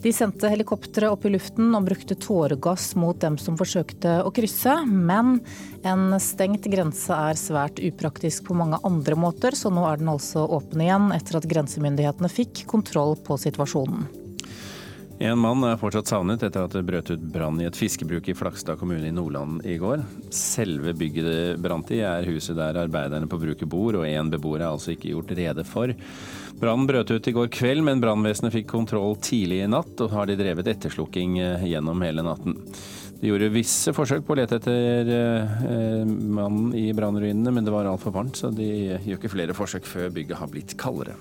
De 0.00 0.14
sendte 0.16 0.48
helikoptre 0.48 1.12
opp 1.12 1.28
i 1.28 1.34
luften 1.34 1.76
og 1.76 1.90
brukte 1.90 2.16
tåregass 2.16 2.94
mot 2.96 3.20
dem 3.20 3.36
som 3.38 3.60
forsøkte 3.60 4.22
å 4.24 4.32
krysse, 4.32 4.78
men 4.88 5.36
en 5.84 6.16
stengt 6.16 6.64
grense 6.72 7.12
er 7.12 7.36
svært 7.36 7.76
upraktisk 7.92 8.48
på 8.48 8.56
mange 8.56 8.80
andre 8.88 9.20
måter, 9.20 9.52
så 9.52 9.68
nå 9.68 9.84
er 9.92 10.00
den 10.00 10.10
altså 10.16 10.48
åpen 10.48 10.80
igjen 10.80 11.12
etter 11.12 11.42
at 11.42 11.52
grensemyndighetene 11.52 12.32
fikk 12.32 12.64
kontroll 12.72 13.18
på 13.20 13.36
situasjonen. 13.44 14.21
En 15.22 15.38
mann 15.38 15.62
er 15.62 15.76
fortsatt 15.78 16.08
savnet 16.10 16.42
etter 16.42 16.64
at 16.66 16.72
det 16.74 16.80
brøt 16.82 17.12
ut 17.12 17.26
brann 17.30 17.60
i 17.62 17.66
et 17.68 17.76
fiskebruk 17.78 18.26
i 18.26 18.34
Flakstad 18.34 18.80
kommune 18.80 19.06
i 19.06 19.14
Nordland 19.14 19.60
i 19.70 19.76
går. 19.78 20.00
Selve 20.34 20.90
bygget 20.98 21.28
det 21.28 21.42
brant 21.62 21.92
i 21.94 22.00
er 22.02 22.26
huset 22.26 22.58
der 22.58 22.80
arbeiderne 22.80 23.28
på 23.30 23.38
bruket 23.38 23.70
bor, 23.70 24.00
og 24.00 24.08
én 24.08 24.32
beboer 24.32 24.64
er 24.64 24.72
altså 24.72 24.96
ikke 24.96 25.12
gjort 25.12 25.30
rede 25.38 25.62
for. 25.68 25.92
Brannen 26.58 26.88
brøt 26.90 27.12
ut 27.14 27.28
i 27.30 27.34
går 27.36 27.52
kveld, 27.54 27.84
men 27.86 28.02
brannvesenet 28.02 28.50
fikk 28.56 28.66
kontroll 28.72 29.14
tidlig 29.22 29.60
i 29.62 29.68
natt, 29.70 29.94
og 30.02 30.10
har 30.10 30.26
de 30.26 30.36
drevet 30.40 30.72
etterslukking 30.74 31.38
eh, 31.38 31.68
gjennom 31.70 32.02
hele 32.02 32.26
natten. 32.26 32.58
De 33.22 33.30
gjorde 33.30 33.52
visse 33.54 33.94
forsøk 33.94 34.26
på 34.26 34.34
å 34.34 34.40
lete 34.40 34.58
etter 34.58 35.12
eh, 35.14 36.02
mannen 36.02 36.74
i 36.74 36.88
brannruinene, 36.98 37.54
men 37.54 37.62
det 37.62 37.74
var 37.74 37.86
altfor 37.86 38.18
varmt, 38.18 38.42
så 38.42 38.50
de 38.50 38.66
gjør 39.06 39.20
ikke 39.20 39.32
flere 39.36 39.54
forsøk 39.54 39.86
før 39.86 40.10
bygget 40.18 40.42
har 40.42 40.50
blitt 40.50 40.74
kaldere. 40.82 41.14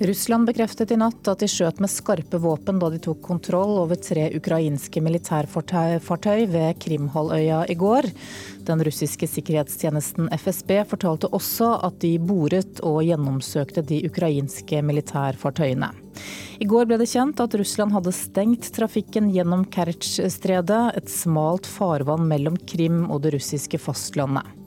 Russland 0.00 0.46
bekreftet 0.46 0.90
i 0.90 0.96
natt 0.98 1.28
at 1.30 1.38
de 1.38 1.46
skjøt 1.46 1.78
med 1.78 1.90
skarpe 1.92 2.38
våpen 2.42 2.80
da 2.82 2.88
de 2.90 2.98
tok 2.98 3.20
kontroll 3.22 3.76
over 3.78 3.94
tre 3.94 4.24
ukrainske 4.34 4.98
militærfartøy 5.04 6.48
ved 6.50 6.80
Krimhalvøya 6.82 7.60
i 7.70 7.76
går. 7.78 8.08
Den 8.66 8.82
russiske 8.82 9.28
sikkerhetstjenesten 9.30 10.32
FSB 10.34 10.80
fortalte 10.90 11.30
også 11.30 11.70
at 11.86 12.00
de 12.02 12.16
boret 12.18 12.82
og 12.82 13.04
gjennomsøkte 13.06 13.86
de 13.86 14.00
ukrainske 14.10 14.82
militærfartøyene. 14.82 15.92
I 16.58 16.66
går 16.70 16.90
ble 16.90 16.98
det 16.98 17.10
kjent 17.14 17.38
at 17.42 17.54
Russland 17.58 17.94
hadde 17.94 18.16
stengt 18.18 18.72
trafikken 18.74 19.30
gjennom 19.34 19.62
Kertsj-stredet, 19.70 20.98
et 20.98 21.10
smalt 21.10 21.70
farvann 21.70 22.26
mellom 22.26 22.58
Krim 22.66 23.04
og 23.06 23.22
det 23.22 23.36
russiske 23.38 23.78
fastlandet. 23.78 24.63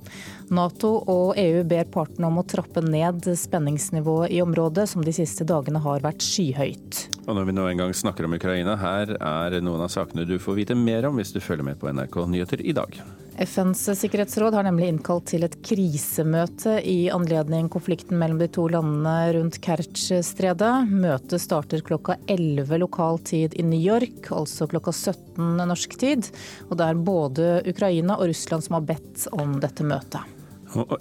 Nato 0.54 0.94
og 1.12 1.36
EU 1.40 1.64
ber 1.68 1.90
partene 1.92 2.30
om 2.30 2.40
å 2.40 2.46
trappe 2.48 2.82
ned 2.86 3.26
spenningsnivået 3.36 4.32
i 4.32 4.42
området, 4.44 4.88
som 4.90 5.04
de 5.04 5.14
siste 5.16 5.48
dagene 5.48 5.82
har 5.84 6.04
vært 6.06 6.24
skyhøyt. 6.24 7.04
Og 7.28 7.36
når 7.36 7.50
vi 7.50 7.56
nå 7.58 7.68
en 7.68 7.84
gang 7.84 7.94
snakker 7.96 8.28
om 8.28 8.38
Ukraina, 8.38 8.78
her 8.80 9.12
er 9.18 9.60
noen 9.60 9.84
av 9.84 9.92
sakene 9.92 10.28
du 10.28 10.38
får 10.40 10.62
vite 10.62 10.78
mer 10.80 11.10
om 11.10 11.20
hvis 11.20 11.36
du 11.36 11.42
følger 11.44 11.68
med 11.68 11.80
på 11.82 11.92
NRK 11.92 12.22
Nyheter 12.32 12.64
i 12.64 12.76
dag. 12.78 12.96
FNs 13.38 13.84
sikkerhetsråd 14.00 14.56
har 14.58 14.66
nemlig 14.66 14.88
innkalt 14.90 15.28
til 15.30 15.46
et 15.46 15.60
krisemøte 15.62 16.80
i 16.82 17.12
anledning 17.14 17.68
konflikten 17.70 18.18
mellom 18.18 18.40
de 18.42 18.48
to 18.50 18.66
landene 18.74 19.36
rundt 19.36 19.60
Kertsj-stredet. 19.62 20.88
Møtet 20.90 21.44
starter 21.44 21.84
klokka 21.86 22.16
11 22.26 22.82
lokal 22.82 23.22
tid 23.30 23.54
i 23.60 23.68
New 23.68 23.78
York, 23.78 24.32
altså 24.34 24.66
klokka 24.72 24.96
17 24.96 25.68
norsk 25.70 26.00
tid. 26.02 26.32
Og 26.72 26.80
det 26.80 26.88
er 26.88 27.06
både 27.12 27.52
Ukraina 27.70 28.18
og 28.18 28.32
Russland 28.32 28.66
som 28.66 28.80
har 28.80 28.90
bedt 28.90 29.28
om 29.38 29.60
dette 29.62 29.86
møtet. 29.86 30.37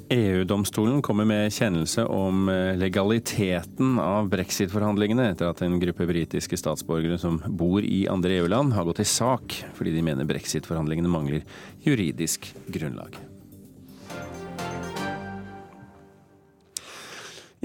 EU-domstolen 0.08 1.02
kommer 1.02 1.26
med 1.28 1.52
kjennelse 1.52 2.04
om 2.08 2.48
eh, 2.48 2.76
legaliteten 2.78 3.98
av 4.00 4.30
brexit-forhandlingene, 4.32 5.30
etter 5.32 5.50
at 5.50 5.62
en 5.64 5.78
gruppe 5.82 6.06
britiske 6.08 6.58
statsborgere 6.60 7.18
som 7.20 7.38
bor 7.46 7.84
i 7.84 8.06
andre 8.10 8.38
EU-land, 8.38 8.74
har 8.76 8.88
gått 8.88 9.02
til 9.02 9.10
sak 9.10 9.58
fordi 9.76 9.94
de 9.96 10.04
mener 10.06 10.28
brexit-forhandlingene 10.28 11.10
mangler 11.12 11.44
juridisk 11.84 12.48
grunnlag. 12.72 13.18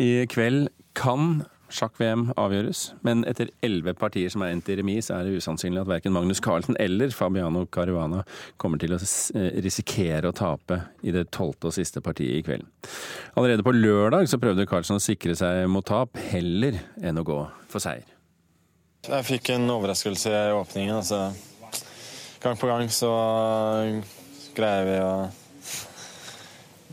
I 0.02 0.26
kveld 0.32 0.72
kan 0.98 1.44
Sjakk-VM 1.72 2.28
avgjøres, 2.40 2.82
men 3.06 3.24
etter 3.30 3.50
elleve 3.64 3.94
partier 3.98 4.32
som 4.32 4.44
er 4.44 4.52
endt 4.52 4.70
i 4.72 4.76
remis, 4.80 5.08
er 5.14 5.24
det 5.26 5.40
usannsynlig 5.40 5.82
at 5.82 5.90
verken 5.90 6.14
Magnus 6.16 6.42
Carlsen 6.44 6.76
eller 6.84 7.14
Fabiano 7.16 7.64
Caruana 7.72 8.26
kommer 8.62 8.82
til 8.82 8.96
å 8.96 9.00
eh, 9.00 9.62
risikere 9.64 10.30
å 10.30 10.36
tape 10.36 10.82
i 11.08 11.14
det 11.16 11.30
tolvte 11.32 11.70
og 11.70 11.76
siste 11.76 12.04
partiet 12.04 12.42
i 12.42 12.44
kveld. 12.46 12.68
Allerede 13.40 13.64
på 13.66 13.74
lørdag 13.76 14.28
så 14.28 14.40
prøvde 14.42 14.68
Carlsen 14.70 15.00
å 15.00 15.04
sikre 15.04 15.36
seg 15.40 15.64
mot 15.72 15.88
tap, 15.88 16.20
heller 16.32 16.82
enn 17.00 17.22
å 17.22 17.26
gå 17.28 17.40
for 17.72 17.84
seier. 17.84 18.08
Jeg 19.08 19.26
fikk 19.26 19.54
en 19.56 19.72
overraskelse 19.74 20.30
i 20.30 20.52
åpningen. 20.54 21.00
altså 21.00 21.32
Gang 22.42 22.58
på 22.58 22.68
gang 22.68 22.88
så 22.90 23.10
greier 24.58 24.86
vi 24.88 25.00
å 25.02 25.14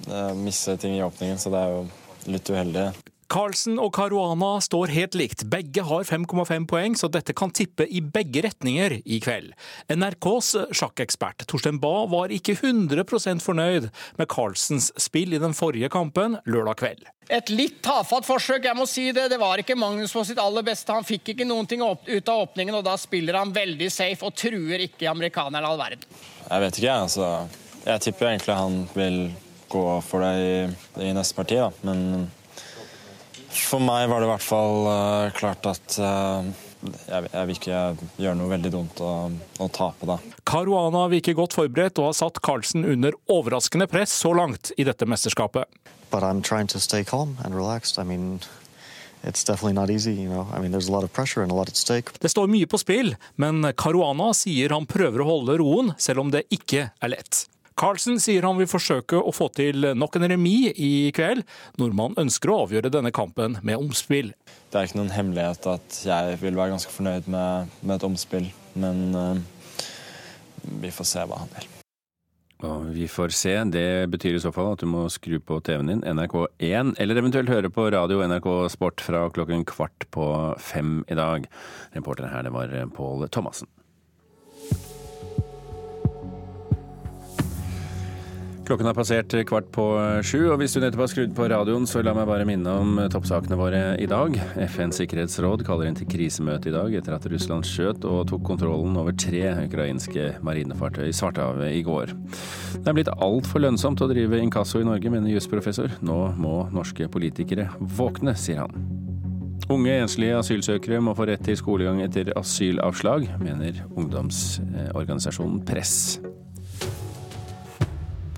eh, 0.07 0.35
misse 0.39 0.77
ting 0.81 0.97
i 0.97 1.05
åpningen, 1.05 1.41
så 1.41 1.53
det 1.53 1.63
er 1.65 1.75
jo 1.75 1.85
litt 2.33 2.51
uheldig. 2.53 2.89
Carlsen 3.29 3.77
og 3.77 3.91
Caruana 3.93 4.55
står 4.65 4.89
helt 4.95 5.17
likt. 5.19 5.43
Begge 5.53 5.83
har 5.85 6.07
5,5 6.09 6.65
poeng, 6.71 6.95
så 6.97 7.11
dette 7.13 7.35
kan 7.37 7.53
tippe 7.53 7.85
i 7.85 8.01
begge 8.01 8.41
retninger 8.47 8.95
i 9.05 9.19
kveld. 9.21 9.51
NRKs 9.93 10.55
sjakkekspert 10.79 11.45
Torstein 11.51 11.77
Bae 11.83 12.07
var 12.09 12.33
ikke 12.33 12.57
100% 12.57 13.45
fornøyd 13.45 13.91
med 14.17 14.31
Carlsens 14.33 14.89
spill 14.97 15.37
i 15.37 15.43
den 15.43 15.57
forrige 15.57 15.91
kampen 15.93 16.39
lørdag 16.49 16.81
kveld. 16.81 17.05
Et 17.29 17.53
litt 17.53 17.83
tafatt 17.85 18.25
forsøk, 18.25 18.65
jeg 18.65 18.79
må 18.79 18.87
si 18.89 19.11
det. 19.13 19.27
Det 19.29 19.37
var 19.41 19.61
ikke 19.61 19.77
Magnus 19.77 20.15
på 20.17 20.25
sitt 20.25 20.41
aller 20.41 20.65
beste. 20.65 20.97
Han 20.97 21.05
fikk 21.05 21.35
ikke 21.35 21.49
noen 21.49 21.69
ting 21.69 21.85
ut 21.85 22.33
av 22.33 22.47
åpningen, 22.47 22.79
og 22.81 22.87
da 22.87 22.97
spiller 22.97 23.37
han 23.37 23.53
veldig 23.53 23.91
safe 23.93 24.25
og 24.25 24.33
truer 24.41 24.87
ikke 24.87 25.11
amerikanerne 25.13 25.69
all 25.69 25.77
verden. 25.77 26.09
Jeg 26.49 26.65
vet 26.65 26.81
ikke, 26.81 26.97
altså. 27.05 27.29
Jeg 27.85 28.05
tipper 28.09 28.33
egentlig 28.33 28.57
han 28.57 28.81
vil 28.97 29.21
gå 29.69 29.85
for 30.09 30.25
det 30.25 30.33
i, 30.41 30.59
i 31.11 31.13
neste 31.13 31.37
parti, 31.37 31.61
da. 31.61 31.69
Men 31.85 32.31
for 33.51 33.83
meg 33.83 34.09
var 34.11 34.21
det 34.21 34.29
i 34.29 34.33
hvert 34.33 34.45
fall 34.45 34.89
uh, 34.89 35.29
klart 35.37 35.69
at 35.71 35.99
uh, 36.03 36.49
jeg, 36.85 37.29
jeg, 37.33 37.47
vil 37.49 37.57
ikke 37.57 37.81
gjøre 38.21 38.37
noe 38.39 38.51
veldig 38.53 38.73
dumt 38.73 39.01
og, 39.05 39.39
og 39.59 39.71
tape, 39.75 40.09
da. 40.09 40.19
Caruana 40.49 41.07
virker 41.11 41.37
godt 41.39 41.57
forberedt 41.59 41.99
og 42.03 42.11
har 42.11 42.19
satt 42.21 42.41
Carlsen 42.45 42.87
under 42.87 43.17
overraskende 43.33 43.89
press 43.91 44.15
så 44.15 44.35
langt 44.37 44.73
i 44.77 44.87
dette 44.87 45.09
mesterskapet. 45.09 45.67
But 46.11 46.23
I'm 46.23 46.43
trying 46.43 46.69
to 46.69 46.81
stay 46.81 47.05
calm 47.05 47.37
and 47.45 47.55
relaxed. 47.55 47.99
I 47.99 48.05
mean, 48.05 48.41
it's 49.23 49.45
definitely 49.45 49.75
not 49.75 49.91
easy, 49.91 50.13
you 50.13 50.29
know. 50.29 50.47
I 50.55 50.61
mean, 50.61 50.73
there's 50.73 50.89
a 50.89 50.93
lot 50.93 51.05
of 51.05 51.13
pressure 51.13 51.43
and 51.43 51.53
a 51.53 51.55
lot 51.55 51.69
at 51.69 51.77
stake. 51.77 52.19
Det 52.21 52.29
står 52.29 52.47
mye 52.47 52.67
på 52.67 52.79
spill, 52.79 53.15
men 53.37 53.73
Caruana 53.77 54.33
sier 54.37 54.73
han 54.73 54.89
prøver 54.89 55.25
å 55.25 55.29
holde 55.29 55.59
roen, 55.61 55.93
selv 55.99 56.25
om 56.25 56.33
det 56.33 56.47
ikke 56.55 56.91
er 56.95 57.17
lett. 57.17 57.45
Carlsen 57.79 58.19
sier 58.19 58.43
han 58.43 58.59
vil 58.59 58.69
forsøke 58.71 59.21
å 59.21 59.33
få 59.35 59.49
til 59.55 59.87
nok 59.95 60.19
en 60.19 60.27
remis 60.33 60.75
i 60.75 61.11
kveld. 61.15 61.45
Nordmannen 61.79 62.27
ønsker 62.27 62.51
å 62.51 62.63
avgjøre 62.65 62.91
denne 62.91 63.15
kampen 63.15 63.59
med 63.63 63.79
omspill. 63.79 64.33
Det 64.73 64.81
er 64.81 64.89
ikke 64.89 64.99
noen 64.99 65.15
hemmelighet 65.15 65.71
at 65.71 66.01
jeg 66.09 66.41
vil 66.43 66.59
være 66.59 66.75
ganske 66.75 66.93
fornøyd 66.93 67.31
med, 67.31 67.73
med 67.85 67.97
et 67.97 68.07
omspill, 68.09 68.51
men 68.79 69.05
uh, 69.15 69.39
vi 70.83 70.91
får 70.95 71.13
se 71.13 71.27
hva 71.29 71.45
han 71.45 71.53
vil. 71.55 71.71
Og 72.67 72.89
vi 72.91 73.07
får 73.07 73.31
se. 73.39 73.55
Det 73.71 74.11
betyr 74.11 74.35
i 74.35 74.43
så 74.43 74.51
fall 74.51 74.73
at 74.73 74.83
du 74.83 74.89
må 74.91 75.05
skru 75.15 75.39
på 75.39 75.61
TV-en 75.63 75.93
din, 75.93 76.03
NRK1, 76.03 76.97
eller 76.99 77.23
eventuelt 77.23 77.53
høre 77.53 77.71
på 77.71 77.87
radio 77.95 78.25
NRK 78.27 78.51
Sport 78.75 79.05
fra 79.07 79.29
klokken 79.31 79.63
kvart 79.69 80.09
på 80.15 80.27
fem 80.59 81.05
i 81.07 81.19
dag. 81.19 81.47
Reporter 81.95 82.27
her, 82.33 82.49
det 82.49 82.57
var 82.57 82.75
Pål 82.99 83.29
Thomassen. 83.31 83.71
Klokken 88.69 88.85
har 88.85 88.93
passert 88.93 89.33
kvart 89.49 89.71
på 89.73 89.85
sju, 90.29 90.51
og 90.53 90.59
hvis 90.61 90.75
du 90.77 90.83
nettopp 90.83 91.01
har 91.01 91.09
skrudd 91.09 91.31
på 91.33 91.47
radioen, 91.49 91.87
så 91.89 92.03
la 92.05 92.13
meg 92.13 92.27
bare 92.29 92.45
minne 92.45 92.69
om 92.77 92.99
toppsakene 93.09 93.57
våre 93.57 93.81
i 93.97 94.05
dag. 94.11 94.37
FNs 94.61 94.99
sikkerhetsråd 95.01 95.65
kaller 95.65 95.89
inn 95.89 95.97
til 95.97 96.11
krisemøte 96.13 96.69
i 96.69 96.75
dag 96.75 96.99
etter 96.99 97.17
at 97.17 97.25
Russland 97.33 97.65
skjøt 97.65 98.05
og 98.05 98.27
tok 98.29 98.45
kontrollen 98.45 98.99
over 99.01 99.17
tre 99.17 99.55
ukrainske 99.65 100.35
marinefartøy 100.45 101.07
i 101.09 101.17
Svartehavet 101.17 101.79
i 101.79 101.81
går. 101.87 102.13
Det 102.75 102.85
er 102.93 102.99
blitt 102.99 103.15
altfor 103.17 103.65
lønnsomt 103.65 104.05
å 104.05 104.11
drive 104.13 104.45
inkasso 104.45 104.85
i 104.85 104.89
Norge, 104.91 105.17
mener 105.17 105.33
jusprofessor. 105.33 105.97
Nå 106.05 106.21
må 106.37 106.59
norske 106.69 107.09
politikere 107.09 107.71
våkne, 107.81 108.37
sier 108.37 108.67
han. 108.67 108.89
Unge 109.73 109.97
enslige 110.03 110.37
asylsøkere 110.43 111.01
må 111.01 111.17
få 111.17 111.31
rett 111.33 111.41
til 111.49 111.57
skolegang 111.57 112.05
etter 112.05 112.35
asylavslag, 112.37 113.31
mener 113.41 113.81
ungdomsorganisasjonen 113.97 115.65
Press. 115.65 116.19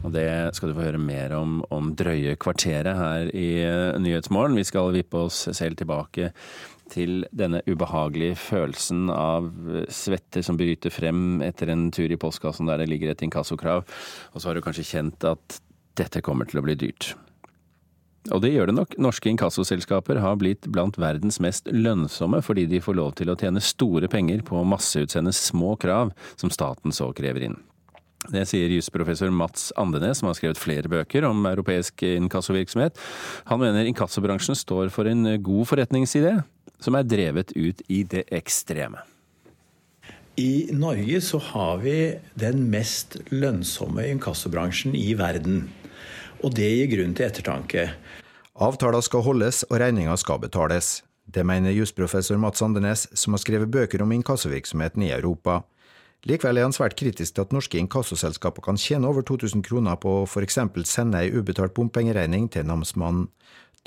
Og 0.01 0.13
det 0.15 0.27
skal 0.57 0.71
du 0.71 0.77
få 0.79 0.87
høre 0.87 1.01
mer 1.03 1.35
om 1.37 1.61
om 1.71 1.93
drøye 1.97 2.37
kvarteret 2.41 2.97
her 2.97 3.31
i 3.37 3.49
eh, 3.67 3.99
Nyhetsmorgen. 4.01 4.57
Vi 4.57 4.67
skal 4.69 4.95
vippe 4.97 5.27
oss 5.27 5.45
selv 5.57 5.77
tilbake 5.81 6.33
til 6.91 7.25
denne 7.37 7.61
ubehagelige 7.69 8.39
følelsen 8.41 9.11
av 9.15 9.51
svette 9.93 10.43
som 10.43 10.59
bryter 10.59 10.91
frem 10.91 11.43
etter 11.47 11.71
en 11.71 11.89
tur 11.95 12.11
i 12.11 12.19
postkassen 12.19 12.71
der 12.71 12.83
det 12.83 12.91
ligger 12.91 13.13
et 13.13 13.23
inkassokrav, 13.23 13.85
og 13.87 14.41
så 14.41 14.51
har 14.51 14.59
du 14.59 14.65
kanskje 14.65 14.89
kjent 14.89 15.27
at 15.29 15.61
dette 16.01 16.23
kommer 16.25 16.49
til 16.51 16.61
å 16.61 16.67
bli 16.67 16.75
dyrt. 16.81 17.13
Og 18.29 18.43
det 18.45 18.51
gjør 18.53 18.69
det 18.69 18.77
nok. 18.77 18.99
Norske 19.01 19.31
inkassoselskaper 19.31 20.21
har 20.21 20.37
blitt 20.41 20.69
blant 20.69 20.99
verdens 21.01 21.41
mest 21.41 21.71
lønnsomme 21.73 22.43
fordi 22.45 22.67
de 22.69 22.83
får 22.85 22.99
lov 22.99 23.15
til 23.17 23.33
å 23.33 23.39
tjene 23.41 23.63
store 23.65 24.11
penger 24.13 24.45
på 24.45 24.59
å 24.61 24.67
masseutsende 24.69 25.33
små 25.33 25.73
krav 25.81 26.13
som 26.35 26.53
staten 26.53 26.93
så 26.93 27.09
krever 27.17 27.49
inn. 27.49 27.61
Det 28.29 28.43
sier 28.51 28.69
jusprofessor 28.75 29.33
Mats 29.33 29.71
Andenes, 29.81 30.21
som 30.21 30.29
har 30.29 30.37
skrevet 30.37 30.61
flere 30.61 30.91
bøker 30.93 31.25
om 31.25 31.47
europeisk 31.49 32.05
inkassovirksomhet. 32.05 32.99
Han 33.49 33.63
mener 33.63 33.89
inkassobransjen 33.89 34.59
står 34.59 34.93
for 34.93 35.09
en 35.09 35.25
god 35.41 35.71
forretningsidé, 35.71 36.35
som 36.85 36.99
er 36.99 37.09
drevet 37.09 37.55
ut 37.57 37.81
i 37.89 38.03
det 38.05 38.27
ekstreme. 38.37 39.01
I 40.41 40.71
Norge 40.73 41.21
så 41.25 41.41
har 41.51 41.81
vi 41.83 41.97
den 42.39 42.63
mest 42.73 43.19
lønnsomme 43.33 44.07
inkassobransjen 44.13 44.95
i 44.97 45.13
verden. 45.19 45.67
Og 46.45 46.55
det 46.57 46.69
gir 46.71 46.93
grunn 46.95 47.17
til 47.17 47.27
ettertanke. 47.27 47.91
Avtaler 48.61 49.05
skal 49.05 49.25
holdes, 49.27 49.65
og 49.69 49.81
regninger 49.83 50.17
skal 50.21 50.41
betales. 50.41 51.01
Det 51.25 51.45
mener 51.47 51.75
jusprofessor 51.75 52.41
Mats 52.41 52.63
Andenes, 52.65 53.07
som 53.17 53.37
har 53.37 53.43
skrevet 53.43 53.73
bøker 53.73 54.03
om 54.05 54.13
inkassovirksomheten 54.17 55.05
i 55.07 55.13
Europa. 55.15 55.61
Likevel 56.29 56.61
er 56.61 56.67
han 56.69 56.75
svært 56.77 56.99
kritisk 57.01 57.37
til 57.37 57.47
at 57.47 57.55
norske 57.57 57.79
inkassoselskaper 57.81 58.65
kan 58.67 58.77
tjene 58.81 59.09
over 59.09 59.25
2000 59.25 59.65
kroner 59.65 59.97
på 60.01 60.21
å 60.21 60.27
f.eks. 60.29 60.59
sende 60.85 61.23
ei 61.23 61.33
ubetalt 61.33 61.73
bompengeregning 61.77 62.51
til 62.53 62.69
namsmannen. 62.69 63.31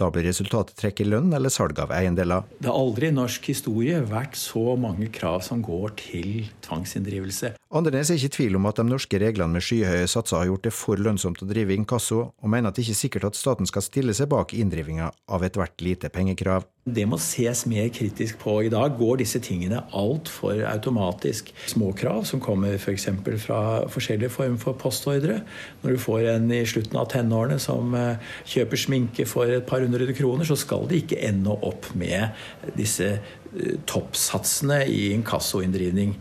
Da 0.02 0.08
blir 0.10 0.25
resultatet 0.25 0.74
trekk 0.80 1.04
i 1.04 1.06
lønn 1.06 1.30
eller 1.38 1.54
salg 1.54 1.78
av 1.78 1.92
eiendeler. 1.94 2.48
Det 2.58 2.66
har 2.66 2.80
aldri 2.80 3.12
i 3.12 3.13
norsk 3.13 3.46
historie 3.52 4.00
vært 4.10 4.34
så 4.40 4.74
mange 4.74 5.12
krav 5.13 5.44
som 5.46 5.62
går 5.62 5.94
til 6.00 6.48
tvangsinndrivelse. 6.66 7.54
Andernes 7.78 8.10
er 8.10 8.18
ikke 8.18 8.32
i 8.32 8.36
tvil 8.40 8.58
om 8.58 8.66
at 8.72 8.82
de 8.82 8.88
norske 8.88 9.22
reglene 9.22 9.54
med 9.54 9.66
skyhøye 9.68 10.10
satser 10.10 10.40
har 10.40 10.50
gjort 10.50 10.66
det 10.66 10.74
for 10.74 10.98
lønnsomt 10.98 11.46
å 11.46 11.50
drive 11.50 11.78
inkasso, 11.78 12.24
og 12.34 12.50
mener 12.50 12.74
at 12.74 12.80
det 12.80 12.88
ikke 12.88 12.98
er 12.98 13.02
sikkert 13.04 13.30
at 13.30 13.38
staten 13.38 13.70
skal 13.70 13.86
stille 13.86 14.18
seg 14.18 14.34
bak 14.34 14.58
inndrivinga 14.58 15.12
av 15.30 15.46
ethvert 15.46 15.86
lite 15.86 16.10
pengekrav. 16.10 16.66
Det 16.84 17.06
må 17.08 17.16
ses 17.16 17.62
mer 17.72 17.86
kritisk 17.96 18.42
på. 18.42 18.58
I 18.66 18.72
dag 18.72 18.98
går 19.00 19.22
disse 19.22 19.40
tingene 19.40 19.86
altfor 19.96 20.66
automatisk. 20.68 21.54
Små 21.72 21.94
krav 21.96 22.25
som 22.28 22.42
kommer 22.44 22.75
f.eks. 22.75 23.08
For 23.24 23.40
fra 23.40 23.60
forskjellige 23.94 24.34
former 24.34 24.60
for 24.60 24.75
postordre. 24.75 25.38
Når 25.80 25.96
du 25.96 26.02
får 26.04 26.28
en 26.34 26.52
i 26.52 26.60
slutten 26.68 27.00
av 27.00 27.08
tenårene 27.13 27.56
som 27.63 27.96
eh, 27.96 28.20
kjøper 28.52 28.84
sminke 28.84 29.28
for 29.30 29.48
et 29.48 29.63
par 29.70 29.80
hundre 29.86 30.12
kroner, 30.12 30.44
så 30.44 30.60
skal 30.60 30.84
det 30.92 31.06
ikke 31.06 31.24
ende 31.24 31.56
opp 31.56 31.88
med 31.96 32.36
disse 32.75 33.13
eh, 33.16 33.80
toppsatsene 33.88 34.84
i 34.84 35.13
inkassoinndrivning. 35.16 36.18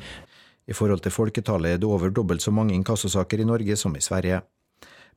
I 0.71 0.79
forhold 0.79 1.03
til 1.03 1.11
folketallet 1.11 1.75
er 1.75 1.83
det 1.83 1.91
over 1.91 2.15
dobbelt 2.15 2.43
så 2.43 2.55
mange 2.55 2.79
inkassosaker 2.79 3.43
i 3.43 3.51
Norge 3.51 3.75
som 3.77 3.99
i 3.99 4.05
Sverige. 4.05 4.45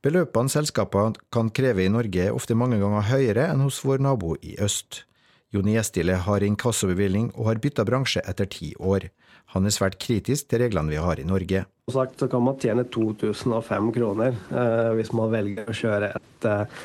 Beløpene 0.01 0.49
selskapene 0.49 1.21
kan 1.29 1.53
kreve 1.53 1.85
i 1.85 1.91
Norge 1.93 2.31
er 2.31 2.33
ofte 2.33 2.57
mange 2.57 2.81
ganger 2.81 3.11
høyere 3.13 3.51
enn 3.53 3.61
hos 3.61 3.85
vår 3.85 4.01
nabo 4.01 4.33
i 4.41 4.57
øst. 4.57 5.05
Jon 5.53 5.69
Gjestile 5.69 6.17
har 6.25 6.43
inkassobevilling 6.43 7.29
og 7.35 7.51
har 7.51 7.61
bytta 7.63 7.85
bransje 7.87 8.23
etter 8.27 8.49
ti 8.51 8.73
år. 8.79 9.09
Han 9.53 9.67
er 9.67 9.73
svært 9.73 9.99
kritisk 10.01 10.49
til 10.49 10.63
reglene 10.65 10.91
vi 10.91 11.01
har 11.01 11.21
i 11.21 11.27
Norge. 11.27 11.65
Som 11.87 11.99
sagt 11.99 12.21
så 12.21 12.27
kan 12.31 12.43
man 12.43 12.57
tjene 12.59 12.87
2005 12.91 13.91
kroner 13.95 14.33
eh, 14.33 14.91
hvis 14.97 15.13
man 15.15 15.33
velger 15.33 15.69
å 15.69 15.75
kjøre 15.77 16.09
et, 16.17 16.47
eh, 16.49 16.79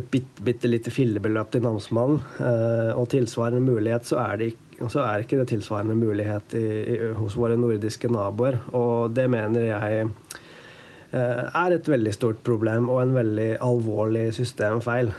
et 0.00 0.08
bitte, 0.10 0.44
bitte 0.46 0.70
lite 0.70 0.94
fillebeløp 0.94 1.52
til 1.52 1.66
namsmannen. 1.66 2.22
Eh, 2.40 2.92
og 2.96 3.10
tilsvarende 3.12 3.62
mulighet 3.66 4.08
så 4.08 4.22
er, 4.24 4.40
det, 4.40 4.48
så 4.88 5.04
er 5.04 5.26
ikke 5.26 5.42
det 5.42 5.50
tilsvarende 5.52 5.98
mulighet 5.98 6.56
i, 6.56 6.64
i, 6.96 6.98
hos 7.20 7.36
våre 7.38 7.60
nordiske 7.60 8.08
naboer. 8.10 8.58
Og 8.72 9.12
det 9.14 9.28
mener 9.30 9.68
jeg 9.68 10.08
eh, 10.08 11.44
er 11.44 11.76
et 11.76 11.92
veldig 11.94 12.16
stort 12.16 12.42
problem 12.48 12.88
og 12.88 13.04
en 13.04 13.14
veldig 13.20 13.52
alvorlig 13.60 14.30
systemfeil. 14.40 15.12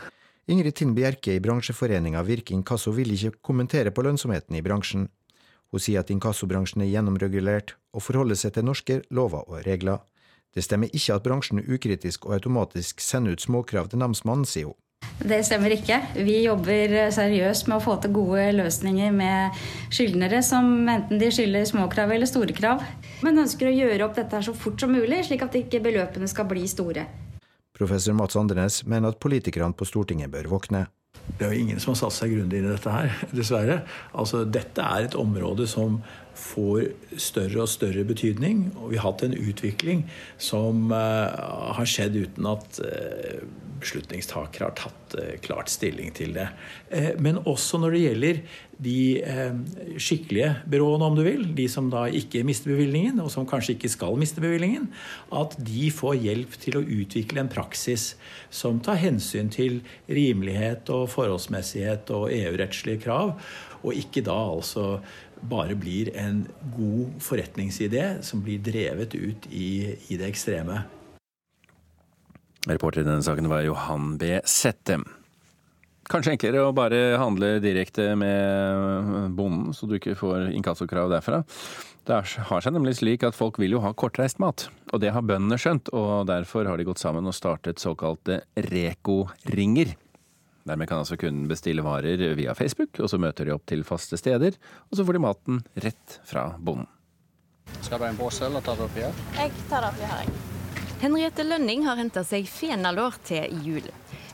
Ingrid 0.45 0.75
Tind 0.77 0.93
Bjerke 0.93 1.33
i 1.33 1.39
bransjeforeninga 1.41 2.21
Virke 2.21 2.53
Inkasso 2.53 2.91
vil 2.93 3.15
ikke 3.15 3.31
kommentere 3.41 3.89
på 3.89 4.03
lønnsomheten 4.05 4.53
i 4.53 4.61
bransjen. 4.61 5.07
Hun 5.73 5.81
sier 5.81 6.03
at 6.03 6.11
inkassobransjen 6.13 6.83
er 6.85 6.91
gjennomregulert 6.91 7.73
og 7.97 8.05
forholder 8.05 8.37
seg 8.37 8.53
til 8.53 8.67
norske 8.67 8.99
lover 9.09 9.49
og 9.49 9.65
regler. 9.65 10.03
Det 10.53 10.61
stemmer 10.63 10.93
ikke 10.93 11.17
at 11.17 11.25
bransjen 11.25 11.63
ukritisk 11.65 12.29
og 12.29 12.37
automatisk 12.37 13.01
sender 13.01 13.33
ut 13.33 13.41
småkrav 13.41 13.89
til 13.89 14.03
namsmannen, 14.03 14.45
sier 14.45 14.69
hun. 14.69 14.77
Det 15.25 15.41
stemmer 15.47 15.73
ikke. 15.73 15.97
Vi 16.13 16.37
jobber 16.43 16.93
seriøst 17.17 17.65
med 17.71 17.79
å 17.79 17.83
få 17.83 17.97
til 18.03 18.13
gode 18.13 18.45
løsninger 18.53 19.17
med 19.17 19.65
skyldnere 19.89 20.45
som 20.45 20.85
enten 20.85 21.21
de 21.21 21.33
skylder 21.33 21.65
småkrav 21.65 22.13
eller 22.13 22.29
store 22.29 22.53
krav. 22.53 22.85
Men 23.25 23.41
ønsker 23.41 23.71
å 23.71 23.77
gjøre 23.81 24.05
opp 24.05 24.17
dette 24.21 24.45
så 24.45 24.53
fort 24.53 24.77
som 24.77 24.93
mulig, 24.93 25.23
slik 25.25 25.41
at 25.41 25.57
ikke 25.57 25.81
beløpene 25.89 26.29
skal 26.29 26.45
bli 26.53 26.69
store. 26.69 27.09
Professor 27.75 28.15
Mats 28.15 28.37
Andrenes 28.39 28.83
mener 28.87 29.11
at 29.11 29.19
politikerne 29.23 29.75
på 29.75 29.87
Stortinget 29.87 30.31
bør 30.31 30.53
våkne. 30.55 30.85
Det 31.25 31.47
er 31.47 31.53
jo 31.53 31.63
ingen 31.63 31.79
som 31.81 31.93
har 31.93 31.99
satt 32.03 32.15
seg 32.15 32.35
grundig 32.35 32.59
inn 32.59 32.67
i 32.69 32.73
dette 32.73 32.91
her, 32.91 33.11
dessverre. 33.39 33.79
Altså, 34.13 34.43
dette 34.45 34.83
er 34.83 35.07
et 35.07 35.17
område 35.19 35.67
som 35.69 35.99
får 36.35 36.89
større 37.21 37.63
og 37.63 37.71
større 37.71 38.05
betydning. 38.07 38.67
Og 38.79 38.93
vi 38.93 38.99
har 38.99 39.09
hatt 39.09 39.25
en 39.25 39.35
utvikling 39.35 40.05
som 40.37 40.91
uh, 40.93 41.75
har 41.79 41.89
skjedd 41.89 42.19
uten 42.19 42.49
at 42.51 42.81
uh, 42.83 43.43
beslutningstakere 43.81 44.69
har 44.69 44.75
tatt 44.77 45.15
uh, 45.19 45.33
klart 45.45 45.71
stilling 45.71 46.13
til 46.15 46.35
det. 46.35 46.47
men 47.19 47.37
også 47.45 47.77
når 47.81 47.91
det 47.91 48.01
gjelder 48.01 48.39
de 48.85 48.99
skikkelige 50.01 50.49
byråene, 50.69 51.05
om 51.05 51.15
du 51.15 51.23
vil, 51.23 51.43
de 51.55 51.67
som 51.71 51.87
da 51.91 52.05
ikke 52.07 52.43
mister 52.47 52.71
bevilgningen, 52.73 53.19
og 53.23 53.31
som 53.31 53.47
kanskje 53.47 53.75
ikke 53.75 53.91
skal 53.91 54.17
miste 54.19 54.43
bevilgningen, 54.43 54.89
at 55.31 55.55
de 55.59 55.89
får 55.91 56.17
hjelp 56.23 56.57
til 56.61 56.79
å 56.79 56.83
utvikle 56.83 57.43
en 57.43 57.51
praksis 57.51 58.13
som 58.53 58.81
tar 58.83 58.99
hensyn 59.01 59.51
til 59.53 59.79
rimelighet 60.11 60.91
og 60.93 61.07
forholdsmessighet 61.13 62.11
og 62.15 62.27
EU-rettslige 62.35 63.03
krav, 63.05 63.35
og 63.85 63.95
ikke 63.95 64.25
da 64.25 64.35
altså 64.35 64.99
bare 65.49 65.75
blir 65.77 66.11
en 66.17 66.43
god 66.75 67.15
forretningsidé 67.23 68.21
som 68.25 68.43
blir 68.45 68.63
drevet 68.65 69.15
ut 69.15 69.47
i, 69.51 69.95
i 70.09 70.17
det 70.19 70.29
ekstreme. 70.31 70.83
Reporter 72.65 73.03
i 73.03 73.07
denne 73.07 73.23
saken 73.25 73.49
var 73.51 73.65
Johan 73.65 74.15
B. 74.17 74.39
Sette. 74.49 74.99
Kanskje 76.09 76.35
enklere 76.35 76.61
å 76.61 76.73
bare 76.75 77.17
handle 77.17 77.55
direkte 77.63 78.11
med 78.17 79.33
bonden, 79.37 79.73
så 79.73 79.87
du 79.89 79.95
ikke 79.97 80.13
får 80.17 80.51
inkassokrav 80.53 81.09
derfra. 81.09 81.41
Det 82.05 82.19
har 82.49 82.61
seg 82.61 82.75
nemlig 82.75 82.99
slik 82.99 83.25
at 83.25 83.37
folk 83.37 83.57
vil 83.61 83.73
jo 83.73 83.81
ha 83.81 83.89
kortreist 83.97 84.37
mat, 84.41 84.67
og 84.93 85.01
det 85.01 85.09
har 85.15 85.25
bøndene 85.25 85.57
skjønt. 85.61 85.89
Og 85.97 86.27
derfor 86.29 86.69
har 86.69 86.77
de 86.77 86.85
gått 86.85 87.01
sammen 87.01 87.25
og 87.25 87.33
startet 87.33 87.81
såkalte 87.81 88.43
Reko-ringer. 88.69 89.95
Dermed 90.65 90.89
kan 90.89 91.01
altså 91.01 91.17
kunden 91.21 91.49
bestille 91.49 91.85
varer 91.85 92.21
via 92.37 92.53
Facebook, 92.57 92.97
og 93.01 93.09
så 93.09 93.21
møter 93.21 93.49
de 93.49 93.53
opp 93.57 93.65
til 93.69 93.85
faste 93.85 94.17
steder, 94.21 94.57
og 94.89 94.97
så 94.97 95.05
får 95.05 95.17
de 95.17 95.25
maten 95.25 95.61
rett 95.85 96.19
fra 96.25 96.51
bonden. 96.57 96.89
Skal 97.81 97.97
du 97.97 98.05
ha 98.05 98.13
en 98.13 98.17
pose, 98.17 98.45
eller 98.45 98.65
tar 98.65 98.77
du 98.77 98.85
oppi 98.85 99.05
her? 99.05 99.23
Jeg 99.37 99.53
tar 99.69 99.85
det 99.85 99.93
oppi 99.93 100.09
her, 100.09 100.25
jeg. 100.25 100.54
Henriette 101.01 101.43
Lønning 101.43 101.83
har 101.85 101.99
henta 101.99 102.23
seg 102.23 102.47
fenalår 102.47 103.17
til 103.27 103.51
jul. 103.65 103.87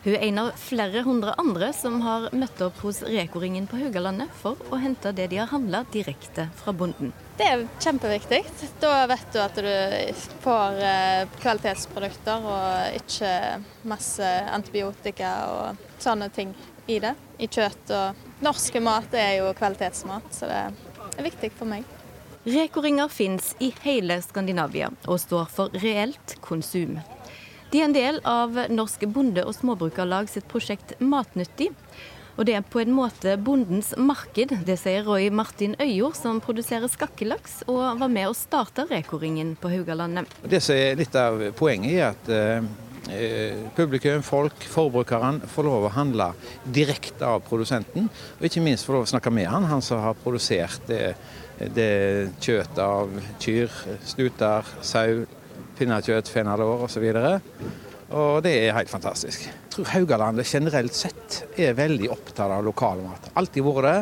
Hun 0.03 0.15
er 0.15 0.23
en 0.25 0.39
av 0.41 0.47
flere 0.57 1.01
hundre 1.05 1.33
andre 1.41 1.67
som 1.77 1.99
har 2.01 2.27
møtt 2.33 2.61
opp 2.65 2.79
hos 2.81 3.03
Reko-ringen 3.05 3.67
på 3.69 3.77
Haugalandet 3.77 4.33
for 4.41 4.57
å 4.73 4.79
hente 4.81 5.11
det 5.13 5.27
de 5.29 5.37
har 5.41 5.51
handla 5.51 5.83
direkte 5.93 6.47
fra 6.57 6.73
bonden. 6.73 7.11
Det 7.37 7.45
er 7.45 7.67
kjempeviktig. 7.81 8.41
Da 8.81 9.05
vet 9.09 9.29
du 9.33 9.39
at 9.43 9.61
du 9.61 9.69
får 10.41 10.81
eh, 10.89 11.37
kvalitetsprodukter 11.41 12.49
og 12.49 12.97
ikke 13.01 13.31
masse 13.89 14.33
antibiotika 14.49 15.35
og 15.53 15.87
sånne 16.01 16.29
ting 16.33 16.53
i 16.89 16.97
det. 17.01 17.13
I 17.37 17.49
kjøtt 17.49 17.93
og 17.93 18.27
Norske 18.41 18.81
mat 18.81 19.13
er 19.13 19.35
jo 19.43 19.53
kvalitetsmat, 19.57 20.33
så 20.33 20.49
det 20.49 20.61
er 20.65 21.29
viktig 21.29 21.53
for 21.57 21.69
meg. 21.69 21.85
Reko-ringer 22.41 23.07
fins 23.07 23.51
i 23.61 23.67
hele 23.83 24.15
Skandinavia 24.25 24.87
og 25.05 25.19
står 25.21 25.49
for 25.53 25.75
reelt 25.83 26.33
konsum. 26.41 26.95
De 27.69 27.79
er 27.79 27.85
en 27.85 27.93
del 27.93 28.17
av 28.25 28.57
Norske 28.73 29.05
bonde- 29.05 29.43
og 29.45 29.53
småbrukarlag 29.53 30.29
sitt 30.29 30.47
prosjekt 30.49 30.95
Matnyttig. 30.99 31.69
Og 32.39 32.47
det 32.47 32.55
er 32.57 32.65
på 32.65 32.81
en 32.81 32.95
måte 32.95 33.35
bondens 33.37 33.91
marked, 33.99 34.55
det 34.65 34.77
sier 34.81 35.05
Roy 35.05 35.27
Martin 35.29 35.75
Øyjord, 35.77 36.15
som 36.17 36.39
produserer 36.41 36.89
skakkelaks 36.89 37.59
og 37.69 37.99
var 38.01 38.09
med 38.09 38.31
å 38.31 38.33
starte 38.33 38.87
Reko-ringen 38.89 39.53
på 39.61 39.69
Haugalandet. 39.69 40.31
Det 40.41 40.63
som 40.63 40.79
er 40.79 40.97
litt 40.97 41.13
av 41.19 41.43
poenget, 41.59 41.93
er 41.99 42.07
at 42.15 42.31
eh, 42.33 43.61
publikum, 43.77 44.23
folk, 44.25 44.65
forbrukeren 44.71 45.43
får 45.51 45.67
lov 45.67 45.85
å 45.85 45.93
handle 45.93 46.31
direkte 46.65 47.27
av 47.27 47.43
produsenten. 47.45 48.09
Og 48.39 48.49
ikke 48.49 48.65
minst 48.65 48.87
få 48.87 48.97
lov 48.97 49.05
å 49.05 49.11
snakke 49.13 49.33
med 49.33 49.45
han, 49.51 49.69
han 49.69 49.85
som 49.85 50.01
har 50.01 50.17
produsert 50.23 50.89
det, 51.75 51.85
er 51.85 52.33
kjøtt 52.41 52.81
av 52.81 53.13
kyr, 53.41 53.71
snuter, 54.07 54.73
sau, 54.81 55.23
pinnekjøtt, 55.77 56.31
fenalår 56.31 56.85
osv. 56.87 57.07
Og, 57.11 57.63
og 58.11 58.41
det 58.45 58.55
er 58.63 58.75
helt 58.77 58.91
fantastisk. 58.91 59.47
Jeg 59.47 59.73
tror 59.75 59.93
Haugalandet 59.93 60.49
generelt 60.49 60.97
sett 60.97 61.43
er 61.59 61.77
veldig 61.77 62.11
opptatt 62.11 62.51
av 62.51 62.65
lokalmat. 62.65 63.31
Alltid 63.39 63.67
vært 63.67 63.87
det. 63.87 63.97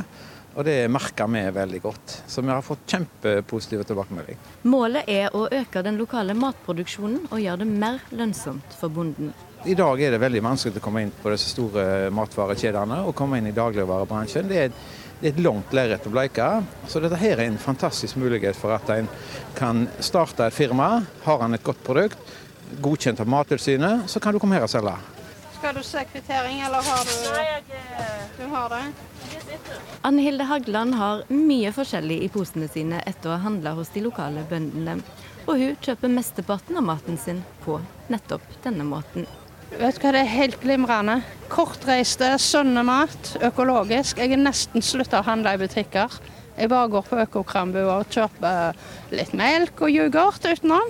Og 0.58 0.66
det 0.66 0.90
merker 0.92 1.30
vi 1.30 1.44
veldig 1.56 1.80
godt. 1.84 2.14
Så 2.28 2.42
vi 2.42 2.50
har 2.50 2.64
fått 2.66 2.82
kjempepositive 2.90 3.86
tilbakemeldinger. 3.88 4.56
Målet 4.68 5.08
er 5.08 5.36
å 5.38 5.46
øke 5.46 5.84
den 5.86 6.00
lokale 6.00 6.34
matproduksjonen 6.36 7.30
og 7.30 7.38
gjøre 7.40 7.62
det 7.62 7.70
mer 7.70 8.02
lønnsomt 8.12 8.74
for 8.80 8.92
bonden. 8.92 9.30
I 9.68 9.76
dag 9.76 10.02
er 10.02 10.16
det 10.16 10.22
veldig 10.24 10.42
vanskelig 10.44 10.80
å 10.80 10.84
komme 10.84 11.04
inn 11.04 11.14
på 11.14 11.32
disse 11.34 11.52
store 11.52 12.10
matvarekjedene 12.16 13.02
og 13.06 13.16
komme 13.16 13.40
inn 13.40 13.50
i 13.52 13.56
dagligvarebransjen. 13.56 14.48
Det 14.50 14.60
er, 14.66 14.76
det 15.20 15.28
er 15.28 15.34
et 15.34 15.42
langt 15.44 15.74
lerret 15.76 16.06
å 16.08 16.12
bleike. 16.14 16.48
Så 16.88 17.02
dette 17.04 17.20
her 17.20 17.40
er 17.40 17.50
en 17.50 17.60
fantastisk 17.60 18.16
mulighet 18.22 18.56
for 18.56 18.72
at 18.72 18.88
en 18.94 19.10
kan 19.58 19.86
starte 20.00 20.48
et 20.48 20.56
firma. 20.56 21.02
Har 21.26 21.44
en 21.44 21.58
et 21.58 21.64
godt 21.64 21.82
produkt, 21.84 22.36
godkjent 22.80 23.20
av 23.20 23.28
Mattilsynet, 23.28 24.08
så 24.08 24.22
kan 24.24 24.34
du 24.34 24.40
komme 24.40 24.56
her 24.56 24.68
og 24.68 24.72
selge. 24.72 24.96
Skal 25.58 25.76
du 25.76 25.84
se 25.84 26.06
kvittering, 26.08 26.62
eller 26.64 26.86
har 26.88 27.04
du 27.04 27.16
Nei, 27.34 27.48
jeg, 27.50 27.82
du 28.38 28.46
har 28.54 28.70
det? 28.72 28.84
Anne 30.08 30.24
Hilde 30.24 30.48
Hagland 30.48 30.96
har 30.96 31.26
mye 31.34 31.74
forskjellig 31.76 32.22
i 32.24 32.30
posene 32.32 32.70
sine 32.72 33.02
etter 33.04 33.34
å 33.34 33.36
ha 33.36 33.44
handla 33.44 33.76
hos 33.76 33.92
de 33.92 34.06
lokale 34.06 34.46
bøndene. 34.48 35.02
Og 35.50 35.60
hun 35.60 35.76
kjøper 35.84 36.16
mesteparten 36.16 36.80
av 36.80 36.88
maten 36.88 37.20
sin 37.20 37.44
på 37.66 37.82
nettopp 38.08 38.48
denne 38.64 38.88
måten. 38.88 39.28
Vet 39.70 40.00
du 40.00 40.02
hva, 40.02 40.12
Det 40.12 40.24
er 40.24 40.32
helt 40.34 40.58
glimrende. 40.64 41.20
Kortreiste, 41.50 42.32
sunne 42.42 42.82
mat, 42.84 43.36
økologisk. 43.46 44.18
Jeg 44.18 44.34
er 44.34 44.42
nesten 44.42 44.82
slutta 44.82 45.22
å 45.22 45.28
handle 45.28 45.54
i 45.54 45.62
butikker. 45.62 46.18
Jeg 46.58 46.70
bare 46.72 46.90
går 46.92 47.06
på 47.08 47.20
Økokrambu 47.24 47.80
og 47.86 48.10
kjøper 48.12 48.76
litt 49.16 49.32
melk 49.38 49.80
og 49.86 49.94
yoghurt 49.94 50.44
utenom. 50.50 50.90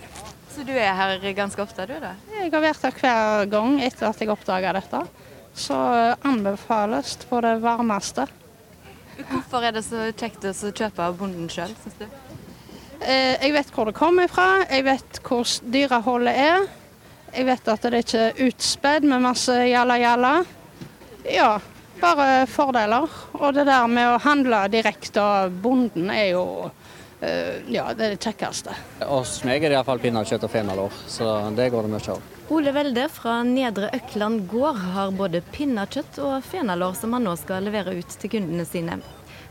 Så 0.49 0.63
du 0.65 0.71
er 0.73 0.95
her 0.97 1.19
ganske 1.37 1.61
ofte, 1.61 1.85
du 1.85 1.93
da? 2.01 2.15
Jeg 2.33 2.49
har 2.55 2.63
vært 2.63 2.87
her 2.87 2.95
hver 3.03 3.51
gang 3.51 3.77
etter 3.83 4.09
at 4.09 4.23
jeg 4.23 4.31
oppdaga 4.33 4.73
dette. 4.79 5.03
Så 5.53 5.77
anbefales 6.25 7.17
på 7.29 7.43
det 7.45 7.59
varmeste. 7.61 8.25
Hvorfor 9.19 9.67
er 9.67 9.75
det 9.75 9.83
så 9.85 10.07
kjekt 10.15 10.47
å 10.47 10.55
kjøpe 10.55 11.03
av 11.03 11.19
bonden 11.19 11.51
sjøl, 11.51 11.75
syns 11.83 11.99
du? 11.99 12.07
Eh, 13.03 13.35
jeg 13.43 13.53
vet 13.53 13.71
hvor 13.75 13.91
det 13.91 13.95
kommer 13.99 14.31
fra, 14.31 14.63
jeg 14.71 14.87
vet 14.87 15.19
hvor 15.27 15.43
dyreholdet 15.67 16.35
er. 16.47 16.67
Jeg 17.33 17.45
vet 17.49 17.67
at 17.73 17.89
det 17.91 18.03
ikke 18.03 18.21
er 18.29 18.39
utspedd 18.47 19.05
med 19.07 19.23
masse 19.23 19.55
jalla-jalla. 19.69 20.33
Ja, 21.29 21.51
bare 22.01 22.45
fordeler. 22.49 23.09
Og 23.37 23.53
det 23.53 23.67
der 23.69 23.87
med 23.91 24.15
å 24.15 24.21
handle 24.23 24.63
direkte 24.71 25.21
av 25.21 25.53
bonden 25.63 26.09
er 26.13 26.31
jo 26.33 26.43
uh, 26.69 27.53
ja, 27.69 27.89
det 27.93 28.07
er 28.07 28.15
det 28.15 28.23
kjekkeste. 28.23 28.75
Hos 29.05 29.39
meg 29.47 29.63
er 29.63 29.73
det 29.73 29.79
iallfall 29.79 30.01
pinnekjøtt 30.03 30.47
og 30.47 30.53
fenalår, 30.53 30.99
så 31.11 31.37
det 31.55 31.69
går 31.73 31.87
det 31.87 31.93
mye 31.93 32.15
av. 32.15 32.35
Ole 32.49 32.73
Welde 32.73 33.05
fra 33.13 33.39
Nedre 33.45 33.91
Økland 33.93 34.47
gård 34.49 34.81
har 34.95 35.13
både 35.13 35.43
pinnekjøtt 35.53 36.17
og 36.25 36.39
fenalår 36.49 36.97
som 36.97 37.13
han 37.13 37.27
nå 37.27 37.35
skal 37.37 37.67
levere 37.67 37.93
ut 37.99 38.19
til 38.21 38.37
kundene 38.39 38.65
sine. 38.65 38.97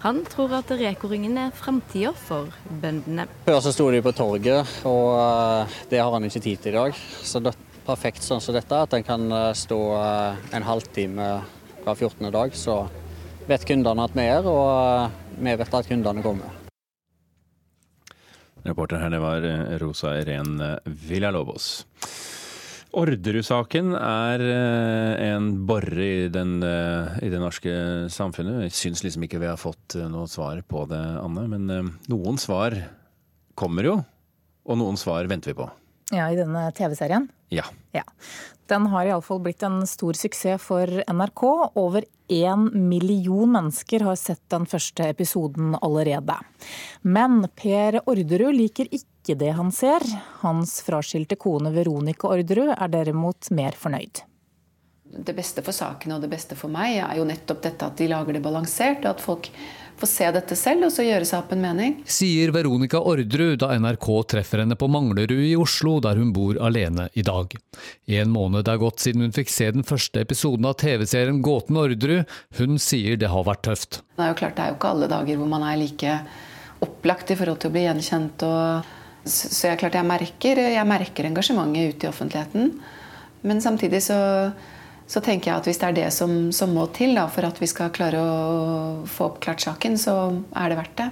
Han 0.03 0.21
tror 0.31 0.53
at 0.61 0.69
Reko-ringen 0.71 1.35
er 1.43 1.55
framtida 1.59 2.12
for 2.14 2.53
bøndene. 2.83 3.25
Før 3.49 3.59
så 3.64 3.73
sto 3.75 3.88
de 3.91 4.03
på 4.03 4.12
torget, 4.14 4.77
og 4.87 5.09
eh, 5.19 5.79
det 5.91 5.99
har 5.99 6.12
han 6.14 6.27
ikke 6.29 6.43
tid 6.45 6.62
til 6.62 6.77
i 6.77 6.77
dag. 6.77 7.01
Så 7.27 7.43
det 7.43 7.51
er 7.51 7.64
perfekt 7.88 8.24
sånn 8.24 8.42
som 8.44 8.57
dette, 8.57 8.77
at 8.77 8.94
en 8.96 9.07
kan 9.07 9.24
eh, 9.33 9.55
stå 9.57 9.81
eh, 9.96 10.55
en 10.57 10.66
halvtime 10.66 11.29
hver 11.85 11.94
14. 11.96 12.29
dag, 12.35 12.55
så 12.57 12.83
vet 13.48 13.64
kundene 13.68 14.05
at 14.05 14.16
vi 14.16 14.27
er, 14.29 14.48
og 14.48 15.38
vi 15.38 15.55
vet 15.57 15.77
at 15.81 15.88
kundene 15.88 16.24
kommer. 16.24 16.57
Reporter 18.66 19.01
her, 19.01 19.12
det 19.14 19.22
var 19.22 19.46
Rosa 19.81 20.12
Irén 20.18 20.59
Villalobos. 20.85 21.70
Orderud-saken 22.98 23.94
er 23.96 24.42
en 25.22 25.48
borre 25.68 26.05
i, 26.05 26.29
den, 26.33 26.59
i, 26.61 27.31
det 27.31 27.40
norske 27.40 27.72
samfunnet. 28.12 28.66
Jeg 28.66 28.77
syns 28.77 29.05
liksom 29.07 29.24
ikke 29.24 29.40
vi 29.40 29.48
har 29.48 29.61
fått 29.61 29.96
noe 30.11 30.29
svar 30.29 30.61
på 30.68 30.85
det, 30.90 31.01
Anne. 31.22 31.46
Men 31.55 31.92
noen 32.11 32.40
svar 32.40 32.77
kommer 33.57 33.88
jo, 33.92 33.98
og 34.68 34.83
noen 34.83 35.01
svar 35.01 35.31
venter 35.31 35.55
vi 35.55 35.61
på. 35.62 35.68
Ja, 36.14 36.31
i 36.33 36.37
denne 36.37 36.71
TV-serien? 36.73 37.29
Ja. 37.49 37.64
ja. 37.92 38.05
Den 38.68 38.87
har 38.92 39.09
iallfall 39.09 39.40
blitt 39.44 39.62
en 39.64 39.83
stor 39.88 40.16
suksess 40.16 40.62
for 40.62 40.88
NRK. 41.09 41.42
Over 41.81 42.05
én 42.29 42.68
million 42.73 43.53
mennesker 43.53 44.05
har 44.05 44.16
sett 44.21 44.42
den 44.53 44.66
første 44.68 45.09
episoden 45.09 45.77
allerede. 45.81 46.37
Men 47.03 47.42
Per 47.57 48.01
Orderud 48.05 48.57
liker 48.57 48.88
ikke 48.92 49.37
det 49.40 49.53
han 49.57 49.73
ser. 49.73 50.05
Hans 50.42 50.79
fraskilte 50.85 51.37
kone 51.40 51.73
Veronica 51.77 52.29
Orderud 52.33 52.75
er 52.77 52.92
derimot 52.92 53.51
mer 53.57 53.77
fornøyd. 53.77 54.25
Det 55.09 55.33
beste 55.33 55.64
for 55.64 55.73
saken 55.73 56.12
og 56.16 56.25
det 56.25 56.29
beste 56.33 56.57
for 56.57 56.73
meg 56.73 56.99
er 57.01 57.16
jo 57.16 57.25
nettopp 57.29 57.62
dette 57.64 57.87
at 57.88 57.97
de 57.97 58.11
lager 58.11 58.37
det 58.37 58.44
balansert, 58.44 59.01
og 59.07 59.14
at 59.14 59.25
folk 59.25 59.49
få 59.98 60.08
se 60.08 60.28
dette 60.34 60.56
selv 60.58 60.87
og 60.87 60.92
så 60.94 61.04
gjøre 61.06 61.26
seg 61.28 61.40
opp 61.40 61.52
en 61.54 61.62
mening. 61.62 61.96
Sier 62.08 62.52
Veronica 62.54 63.00
Orderud 63.00 63.58
da 63.62 63.72
NRK 63.78 64.08
treffer 64.32 64.62
henne 64.62 64.76
på 64.78 64.88
Manglerud 64.90 65.32
i 65.34 65.54
Oslo, 65.58 65.96
der 66.04 66.20
hun 66.20 66.30
bor 66.37 66.58
alene 66.64 67.08
i 67.18 67.24
dag. 67.26 67.54
En 68.18 68.32
måned 68.34 68.68
er 68.68 68.80
gått 68.80 69.02
siden 69.04 69.26
hun 69.26 69.34
fikk 69.34 69.50
se 69.52 69.70
den 69.74 69.87
første 69.88 70.22
episoden 70.24 70.68
av 70.68 70.78
TV-serien 70.80 71.42
Gåten 71.44 71.80
Orderud. 71.80 72.30
Hun 72.61 72.78
sier 72.82 73.18
det 73.18 73.32
har 73.32 73.46
vært 73.48 73.66
tøft. 73.66 74.00
Det 74.14 74.26
er 74.26 74.32
jo 74.32 74.38
klart 74.42 74.56
det 74.58 74.64
er 74.66 74.72
jo 74.72 74.78
ikke 74.78 74.94
alle 74.94 75.11
dager 75.11 75.40
hvor 75.40 75.50
man 75.50 75.66
er 75.66 75.80
like 75.80 76.14
opplagt 76.84 77.34
i 77.34 77.38
forhold 77.38 77.58
til 77.62 77.72
å 77.72 77.74
bli 77.74 77.84
gjenkjent. 77.88 78.46
Og, 78.46 78.94
så 79.28 79.72
jeg, 79.72 79.80
klart 79.82 79.98
jeg 79.98 80.08
merker, 80.08 80.62
jeg 80.70 80.88
merker 80.88 81.28
engasjementet 81.28 81.94
ute 81.94 82.06
i 82.06 82.12
offentligheten. 82.12 82.74
Men 83.46 83.62
samtidig 83.62 84.02
så 84.06 84.18
så 85.09 85.23
tenker 85.25 85.51
jeg 85.51 85.62
at 85.62 85.68
hvis 85.68 85.81
det 85.81 85.88
er 85.88 85.97
det 85.97 86.09
som, 86.12 86.35
som 86.53 86.75
må 86.77 86.85
til 86.97 87.16
da, 87.16 87.25
for 87.33 87.49
at 87.49 87.59
vi 87.62 87.68
skal 87.71 87.92
klare 87.94 88.21
å 88.21 89.07
få 89.09 89.33
oppklart 89.33 89.64
saken, 89.64 89.97
så 90.01 90.18
er 90.53 90.71
det 90.71 90.79
verdt 90.83 91.01
det. 91.01 91.09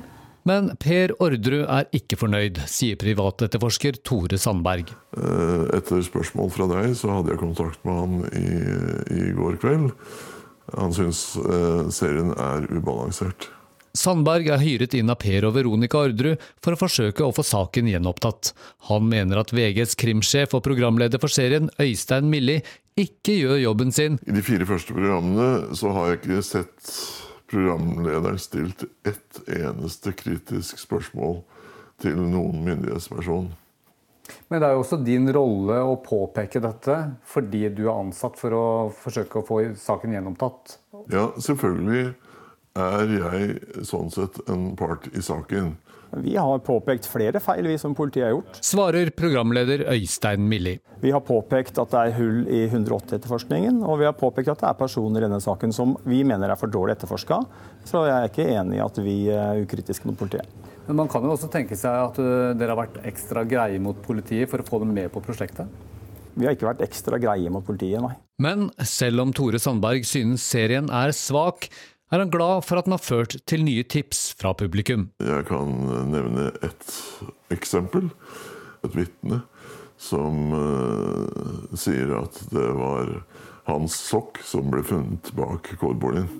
Men 0.47 0.69
Per 0.79 1.11
Orderud 1.19 1.65
er 1.65 1.89
ikke 1.97 2.19
fornøyd, 2.21 2.61
sier 2.71 2.99
privatetterforsker 3.01 3.99
Tore 4.07 4.39
Sandberg. 4.39 4.93
Eh, 5.19 5.65
etter 5.75 6.05
spørsmål 6.07 6.53
fra 6.55 6.69
deg 6.71 6.93
så 6.99 7.17
hadde 7.17 7.35
jeg 7.35 7.43
kontakt 7.43 7.83
med 7.89 7.99
han 7.99 8.21
i, 8.31 8.47
i 9.17 9.33
går 9.35 9.59
kveld. 9.65 9.91
Han 10.77 10.95
syns 10.95 11.33
eh, 11.41 11.89
serien 11.95 12.31
er 12.37 12.69
ubalansert. 12.71 13.49
Sandberg 13.97 14.51
er 14.53 14.61
hyret 14.61 14.95
inn 14.97 15.11
av 15.13 15.19
Per 15.23 15.47
og 15.49 15.55
Veronica 15.57 16.03
Orderud 16.05 16.43
for 16.63 16.77
å 16.77 16.81
forsøke 16.81 17.25
å 17.25 17.35
få 17.35 17.45
saken 17.47 17.89
gjenopptatt. 17.91 18.53
Han 18.91 19.09
mener 19.11 19.41
at 19.41 19.55
VGs 19.57 19.97
krimsjef 19.99 20.57
og 20.57 20.65
programleder 20.67 21.23
for 21.23 21.33
serien, 21.33 21.71
Øystein 21.81 22.29
Milli, 22.33 22.61
ikke 22.97 23.35
gjør 23.37 23.61
jobben 23.61 23.93
sin. 23.93 24.21
I 24.25 24.37
de 24.37 24.45
fire 24.45 24.69
første 24.69 24.97
programmene 24.97 25.77
så 25.77 25.93
har 25.97 26.11
jeg 26.13 26.23
ikke 26.23 26.43
sett 26.45 26.95
programlederen 27.51 28.41
stilt 28.43 28.87
ett 29.07 29.43
eneste 29.53 30.13
kritisk 30.17 30.81
spørsmål 30.81 31.41
til 32.03 32.19
noen 32.21 32.65
myndighetsperson. 32.67 33.51
Men 34.51 34.61
det 34.63 34.69
er 34.69 34.75
jo 34.75 34.83
også 34.83 34.99
din 35.07 35.29
rolle 35.35 35.77
å 35.87 35.99
påpeke 36.03 36.61
dette 36.63 36.97
fordi 37.31 37.67
du 37.75 37.85
er 37.87 37.95
ansatt 37.95 38.39
for 38.41 38.57
å 38.57 38.65
forsøke 38.95 39.41
å 39.41 39.47
få 39.47 39.61
saken 39.79 40.17
gjenopptatt? 40.17 40.79
Ja, 41.13 41.29
selvfølgelig 41.39 42.17
er 42.77 43.12
jeg 43.17 43.85
sånn 43.89 44.12
sett 44.15 44.39
en 44.53 44.71
part 44.79 45.09
i 45.12 45.25
saken. 45.25 45.75
Vi 46.23 46.37
har 46.39 46.59
påpekt 46.65 47.07
flere 47.11 47.41
feil 47.43 47.67
vi 47.67 47.77
som 47.79 47.95
politiet 47.97 48.29
har 48.29 48.35
gjort. 48.37 48.61
Svarer 48.65 49.11
programleder 49.17 49.85
Øystein 49.93 50.47
Milli. 50.49 50.77
Vi 51.03 51.11
har 51.12 51.21
påpekt 51.21 51.81
at 51.83 51.91
det 51.93 52.03
er 52.03 52.15
hull 52.17 52.39
i 52.47 52.62
180-etterforskningen, 52.71 53.83
og 53.85 53.99
vi 54.01 54.07
har 54.09 54.15
påpekt 54.17 54.53
at 54.55 54.62
det 54.62 54.71
er 54.71 54.79
personer 54.79 55.21
i 55.21 55.27
denne 55.27 55.43
saken 55.43 55.75
som 55.77 55.97
vi 56.07 56.23
mener 56.25 56.53
er 56.53 56.61
for 56.61 56.73
dårlig 56.73 56.97
etterforska. 56.97 57.41
Så 57.85 58.07
jeg 58.07 58.15
er 58.17 58.31
ikke 58.31 58.49
enig 58.55 58.79
i 58.79 58.85
at 58.87 59.03
vi 59.03 59.17
er 59.35 59.65
ukritiske 59.65 60.09
mot 60.09 60.19
politiet. 60.19 60.47
Men 60.87 61.03
man 61.03 61.11
kan 61.11 61.27
jo 61.27 61.35
også 61.35 61.51
tenke 61.51 61.77
seg 61.77 61.99
at 62.12 62.21
uh, 62.23 62.55
dere 62.55 62.73
har 62.73 62.85
vært 62.85 63.03
ekstra 63.11 63.43
greie 63.49 63.83
mot 63.83 63.99
politiet 64.07 64.49
for 64.51 64.62
å 64.62 64.69
få 64.69 64.81
dem 64.85 64.95
med 64.95 65.11
på 65.12 65.23
prosjektet? 65.25 65.67
Vi 66.37 66.47
har 66.47 66.55
ikke 66.55 66.69
vært 66.69 66.85
ekstra 66.85 67.19
greie 67.19 67.51
mot 67.51 67.65
politiet, 67.67 67.99
nei. 68.05 68.15
Men 68.45 68.69
selv 68.85 69.25
om 69.25 69.33
Tore 69.35 69.59
Sandberg 69.59 70.05
synes 70.07 70.45
serien 70.45 70.91
er 70.93 71.15
svak, 71.17 71.71
er 72.12 72.23
han 72.23 72.31
glad 72.31 72.64
for 72.66 72.79
at 72.79 72.87
den 72.87 72.95
har 72.95 73.03
ført 73.03 73.37
til 73.49 73.64
nye 73.66 73.83
tips 73.83 74.29
fra 74.38 74.55
publikum. 74.57 75.09
Jeg 75.23 75.47
kan 75.49 75.75
nevne 76.12 76.51
et 76.66 76.90
eksempel. 77.55 78.11
Et 78.87 78.95
vitne 78.95 79.40
som 79.99 80.53
uh, 80.53 81.75
sier 81.79 82.12
at 82.19 82.37
det 82.53 82.69
var 82.77 83.12
hans 83.67 83.99
sokk 84.09 84.41
som 84.47 84.71
ble 84.73 84.83
funnet 84.87 85.33
bak 85.37 85.75
kårboligen. 85.81 86.31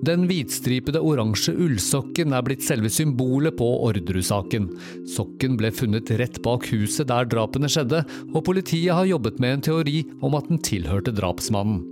Den 0.00 0.22
hvitstripede 0.24 1.00
oransje 1.04 1.52
ullsokken 1.60 2.32
er 2.32 2.44
blitt 2.46 2.62
selve 2.64 2.88
symbolet 2.88 3.52
på 3.58 3.66
Orderud-saken. 3.84 4.70
Sokken 5.12 5.58
ble 5.60 5.68
funnet 5.76 6.08
rett 6.16 6.38
bak 6.44 6.64
huset 6.72 7.10
der 7.10 7.28
drapene 7.28 7.68
skjedde, 7.68 8.00
og 8.32 8.44
politiet 8.46 8.96
har 8.96 9.10
jobbet 9.10 9.42
med 9.44 9.58
en 9.58 9.66
teori 9.68 9.98
om 10.24 10.38
at 10.38 10.48
den 10.48 10.62
tilhørte 10.64 11.12
drapsmannen. 11.12 11.82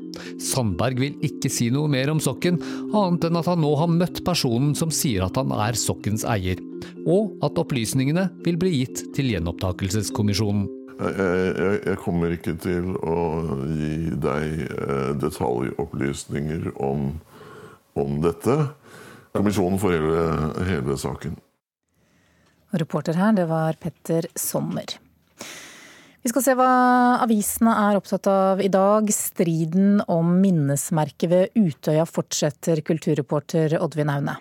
Sandberg 0.40 1.02
vil 1.02 1.20
ikke 1.28 1.52
si 1.52 1.68
noe 1.74 1.90
mer 1.92 2.08
om 2.14 2.22
sokken, 2.22 2.56
annet 2.96 3.28
enn 3.28 3.42
at 3.42 3.52
han 3.52 3.60
nå 3.60 3.74
har 3.76 3.92
møtt 3.92 4.24
personen 4.24 4.72
som 4.78 4.88
sier 4.94 5.28
at 5.28 5.36
han 5.36 5.52
er 5.52 5.76
sokkens 5.76 6.24
eier, 6.24 6.64
og 7.04 7.36
at 7.44 7.60
opplysningene 7.60 8.30
vil 8.48 8.56
bli 8.56 8.72
gitt 8.80 9.04
til 9.18 9.34
Gjenopptakelseskommisjonen. 9.34 10.77
Jeg, 10.98 11.82
jeg, 11.86 11.96
kommer 12.02 12.32
ikke 12.34 12.56
til 12.58 12.90
å 13.06 13.18
gi 13.70 14.10
deg 14.18 14.64
eh, 14.66 15.10
detaljopplysninger 15.22 16.72
om 16.74 17.12
om 17.98 18.20
dette. 18.22 18.56
Kommisjonen 19.36 19.78
for 19.80 19.94
hele, 19.94 20.64
hele 20.68 20.96
saken. 21.00 21.36
Reporter 22.78 23.16
her, 23.16 23.34
det 23.36 23.46
var 23.48 23.78
Petter 23.80 24.28
Sommer. 24.36 24.98
Vi 26.18 26.32
skal 26.32 26.44
se 26.44 26.54
hva 26.58 26.72
avisene 27.22 27.72
er 27.86 27.96
opptatt 27.96 28.26
av 28.28 28.60
i 28.60 28.68
dag. 28.72 29.08
Striden 29.14 30.02
om 30.10 30.34
minnesmerket 30.42 31.30
ved 31.30 31.56
Utøya 31.56 32.04
fortsetter, 32.08 32.82
kulturreporter 32.84 33.78
Oddvin 33.80 34.12
Aune. 34.12 34.36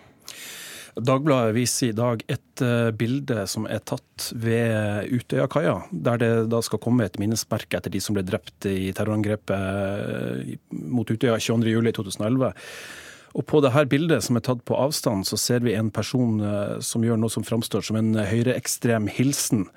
Dagbladet 0.97 1.53
viser 1.53 1.91
i 1.91 1.95
dag 1.95 2.23
et 2.31 2.61
uh, 2.65 2.89
bilde 2.95 3.43
som 3.49 3.67
er 3.69 3.83
tatt 3.85 4.31
ved 4.33 5.11
Utøyakaia, 5.13 5.75
der 5.91 6.21
det 6.21 6.31
da 6.49 6.61
skal 6.65 6.81
komme 6.81 7.05
et 7.05 7.19
minnesmerke 7.21 7.77
etter 7.77 7.93
de 7.93 8.01
som 8.01 8.17
ble 8.17 8.23
drept 8.25 8.65
i 8.69 8.89
terrorangrepet 8.97 10.57
mot 10.73 11.09
Utøya 11.09 11.37
22.07.2011. 11.37 12.49
Og 13.37 13.45
På 13.45 13.61
dette 13.61 13.85
bildet 13.91 14.25
som 14.25 14.39
er 14.39 14.45
tatt 14.47 14.63
på 14.65 14.77
avstand, 14.77 15.27
så 15.29 15.37
ser 15.37 15.61
vi 15.65 15.75
en 15.77 15.91
person 15.93 16.39
eh, 16.41 16.77
som 16.81 17.03
gjør 17.05 17.19
noe 17.21 17.29
som 17.29 17.45
framstår 17.45 17.85
som 17.85 17.99
en 17.99 18.15
høyreekstrem 18.17 19.09
hilsen. 19.13 19.67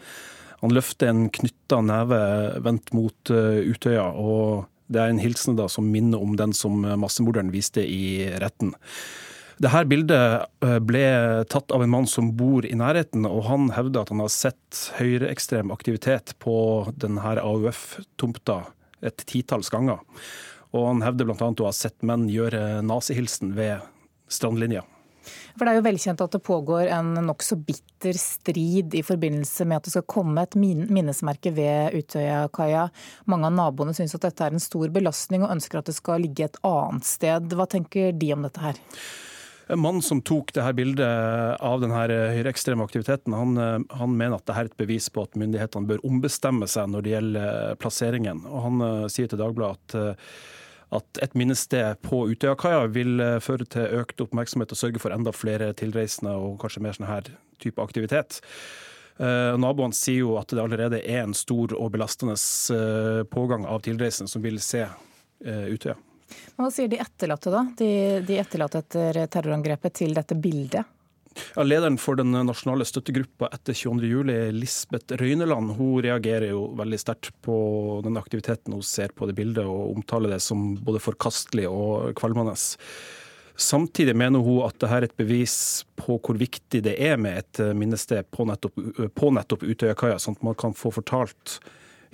Han 0.63 0.73
løfter 0.73 1.11
en 1.11 1.27
knytta 1.33 1.83
neve 1.85 2.21
vendt 2.65 2.95
mot 2.97 3.33
eh, 3.35 3.61
Utøya, 3.69 4.07
og 4.17 4.71
det 4.89 5.03
er 5.03 5.13
en 5.13 5.21
hilsen 5.21 5.59
da 5.61 5.69
som 5.69 5.91
minner 5.93 6.23
om 6.23 6.39
den 6.41 6.57
som 6.57 6.81
massemorderen 7.03 7.53
viste 7.53 7.85
i 7.85 8.31
retten. 8.41 8.73
Dette 9.61 9.81
bildet 9.85 10.47
eh, 10.65 10.79
ble 10.81 11.05
tatt 11.53 11.73
av 11.77 11.83
en 11.85 11.91
mann 11.93 12.07
som 12.09 12.31
bor 12.37 12.65
i 12.65 12.77
nærheten, 12.81 13.27
og 13.29 13.45
han 13.45 13.67
hevder 13.77 14.07
at 14.07 14.13
han 14.15 14.23
har 14.25 14.33
sett 14.33 14.87
høyreekstrem 14.97 15.73
aktivitet 15.75 16.33
på 16.41 16.55
denne 16.97 17.35
AUF-tomta 17.43 18.63
et 19.05 19.27
titalls 19.29 19.69
ganger. 19.73 20.01
Og 20.73 20.87
han 20.87 21.05
hevder 21.05 21.29
bl.a. 21.29 21.51
å 21.51 21.69
ha 21.69 21.75
sett 21.77 22.01
menn 22.07 22.25
gjøre 22.33 22.81
nazihilsen 22.87 23.53
ved 23.59 23.85
strandlinja. 24.33 24.87
For 25.59 25.67
Det 25.67 25.75
er 25.75 25.77
jo 25.77 25.85
velkjent 25.85 26.23
at 26.25 26.33
det 26.33 26.41
pågår 26.47 26.89
en 26.97 27.13
nokså 27.27 27.59
bitter 27.61 28.17
strid 28.17 28.95
i 28.97 29.03
forbindelse 29.05 29.67
med 29.69 29.77
at 29.77 29.89
det 29.91 29.93
skal 29.93 30.09
komme 30.09 30.47
et 30.47 30.57
minnesmerke 30.57 31.53
ved 31.53 32.01
Utøyakaia. 32.01 32.89
Mange 33.29 33.51
av 33.51 33.59
naboene 33.59 33.93
syns 33.97 34.17
at 34.17 34.25
dette 34.25 34.47
er 34.47 34.57
en 34.57 34.63
stor 34.63 34.89
belastning 34.95 35.45
og 35.45 35.53
ønsker 35.59 35.83
at 35.83 35.91
det 35.91 36.01
skal 36.01 36.25
ligge 36.25 36.49
et 36.49 36.63
annet 36.65 37.05
sted. 37.05 37.53
Hva 37.53 37.69
tenker 37.69 38.17
de 38.17 38.33
om 38.33 38.49
dette 38.49 38.65
her? 38.65 38.81
Mannen 39.77 40.03
som 40.03 40.23
tok 40.27 40.55
dette 40.57 40.73
bildet 40.75 41.61
av 41.63 41.83
denne 41.83 41.99
høyreekstreme 41.99 42.83
aktiviteten, 42.83 43.35
han, 43.37 43.87
han, 43.91 44.15
mener 44.17 44.39
at 44.39 44.47
dette 44.47 44.65
er 44.65 44.71
et 44.71 44.81
bevis 44.81 45.07
på 45.13 45.27
at 45.27 45.37
myndighetene 45.39 45.87
bør 45.87 46.03
ombestemme 46.09 46.67
seg 46.71 46.91
når 46.91 47.05
det 47.07 47.13
gjelder 47.15 47.77
plasseringen. 47.83 48.43
Og 48.51 48.65
Han 48.67 48.89
sier 49.13 49.31
til 49.31 49.39
Dagbladet 49.39 49.95
at 49.95 50.27
at 50.91 51.23
et 51.23 51.37
minnested 51.39 52.01
på 52.07 52.25
Utøyakaia 52.33 52.85
vil 52.91 53.23
eh, 53.23 53.39
føre 53.43 53.67
til 53.71 54.01
økt 54.01 54.23
oppmerksomhet 54.25 54.75
og 54.75 54.81
sørge 54.81 55.03
for 55.03 55.15
enda 55.15 55.33
flere 55.35 55.71
tilreisende 55.79 56.35
og 56.35 56.59
kanskje 56.63 56.85
mer 56.85 56.99
sånn 56.99 57.11
her 57.11 57.31
type 57.63 57.83
aktivitet. 57.83 58.41
Uh, 59.21 59.53
naboene 59.61 59.93
sier 59.93 60.23
jo 60.23 60.37
at 60.41 60.49
det 60.49 60.63
allerede 60.63 61.03
er 61.05 61.27
en 61.27 61.37
stor 61.37 61.75
og 61.77 61.91
belastende 61.93 62.39
pågang 63.29 63.67
av 63.69 63.83
tilreisende 63.85 64.33
som 64.33 64.41
vil 64.41 64.57
se 64.65 64.87
Utøya 65.45 65.99
Hva 66.57 66.71
sier 66.73 66.89
de 66.91 67.01
etterlatte, 67.01 67.53
da? 67.53 67.67
De, 67.79 67.91
de 68.27 68.41
etterlatte 68.41 68.85
etter 68.85 69.25
terrorangrepet 69.33 70.01
til 70.03 70.17
dette 70.17 70.37
bildet? 70.39 70.97
Ja, 71.55 71.63
lederen 71.63 71.99
for 71.99 72.19
den 72.19 72.35
nasjonale 72.35 72.85
støttegruppa 72.85 73.49
etter 73.55 73.77
22.07, 73.77 74.51
Lisbeth 74.57 75.17
Røyneland, 75.21 75.77
hun 75.79 76.03
reagerer 76.03 76.51
jo 76.51 76.65
veldig 76.79 76.99
sterkt 77.01 77.31
på 77.45 77.55
den 78.05 78.19
aktiviteten 78.19 78.75
hun 78.75 78.85
ser 78.87 79.15
på 79.15 79.29
det 79.31 79.37
bildet, 79.39 79.65
og 79.65 79.95
omtaler 79.95 80.35
det 80.35 80.41
som 80.45 80.75
både 80.83 81.03
forkastelig 81.03 81.69
og 81.71 82.11
kvalmende. 82.19 82.57
Samtidig 83.61 84.17
mener 84.17 84.43
hun 84.43 84.65
at 84.67 84.79
dette 84.79 84.97
er 84.97 85.07
et 85.07 85.17
bevis 85.21 85.57
på 86.01 86.17
hvor 86.19 86.39
viktig 86.41 86.83
det 86.87 86.97
er 86.99 87.21
med 87.21 87.43
et 87.43 87.63
minnested 87.77 88.27
på 88.33 88.47
nettopp, 88.49 88.83
på 89.15 89.31
nettopp 89.37 89.67
Utøyakaia, 89.69 90.19
sånn 90.19 90.39
at 90.39 90.47
man 90.51 90.59
kan 90.59 90.75
få 90.77 90.93
fortalt 90.95 91.61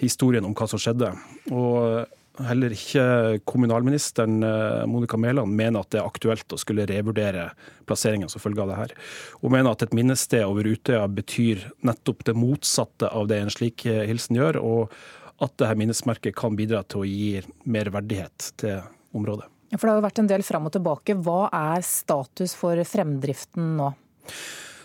historien 0.02 0.44
om 0.44 0.54
hva 0.56 0.68
som 0.68 0.80
skjedde. 0.82 1.12
Og 1.54 2.04
Heller 2.44 2.74
ikke 2.74 3.04
kommunalministeren 3.48 4.42
eh, 4.44 4.82
Monica 4.90 5.16
Mæland 5.16 5.54
mener 5.56 5.80
at 5.80 5.92
det 5.94 6.02
er 6.02 6.08
aktuelt 6.08 6.52
å 6.52 6.58
skulle 6.60 6.84
revurdere 6.88 7.48
plasseringen 7.88 8.28
som 8.28 8.42
følge 8.42 8.60
av 8.64 8.72
det 8.72 8.78
her. 8.80 8.94
Hun 9.40 9.54
mener 9.54 9.72
at 9.72 9.86
et 9.86 9.94
minnested 9.96 10.44
over 10.44 10.68
Utøya 10.68 11.06
betyr 11.08 11.64
nettopp 11.86 12.26
det 12.28 12.36
motsatte 12.36 13.08
av 13.08 13.30
det 13.30 13.40
en 13.40 13.52
slik 13.52 13.86
eh, 13.88 14.04
hilsen 14.10 14.36
gjør, 14.40 14.60
og 14.60 14.96
at 15.40 15.56
dette 15.56 15.78
minnesmerket 15.80 16.36
kan 16.36 16.56
bidra 16.56 16.82
til 16.84 17.04
å 17.04 17.08
gi 17.08 17.40
mer 17.68 17.92
verdighet 17.94 18.52
til 18.60 18.84
området. 19.16 19.48
For 19.74 19.82
Det 19.82 19.90
har 19.90 19.98
jo 19.98 20.06
vært 20.06 20.20
en 20.22 20.30
del 20.30 20.44
fram 20.46 20.68
og 20.68 20.76
tilbake. 20.76 21.16
Hva 21.24 21.48
er 21.52 21.84
status 21.84 22.54
for 22.56 22.80
fremdriften 22.86 23.74
nå? 23.80 23.90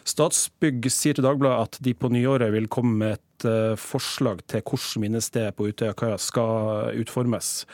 Statsbygg 0.07 0.87
sier 0.89 1.17
til 1.17 1.25
Dagbladet 1.25 1.67
at 1.67 1.83
de 1.85 1.93
på 1.93 2.09
nyåret 2.11 2.51
vil 2.55 2.69
komme 2.71 2.97
med 3.03 3.19
et 3.19 3.25
eh, 3.47 3.77
forslag 3.79 4.43
til 4.51 4.63
hvordan 4.63 5.05
minnestedet 5.05 5.55
på 5.55 5.69
Utøya 5.71 6.17
skal 6.21 6.95
utformes. 7.01 7.65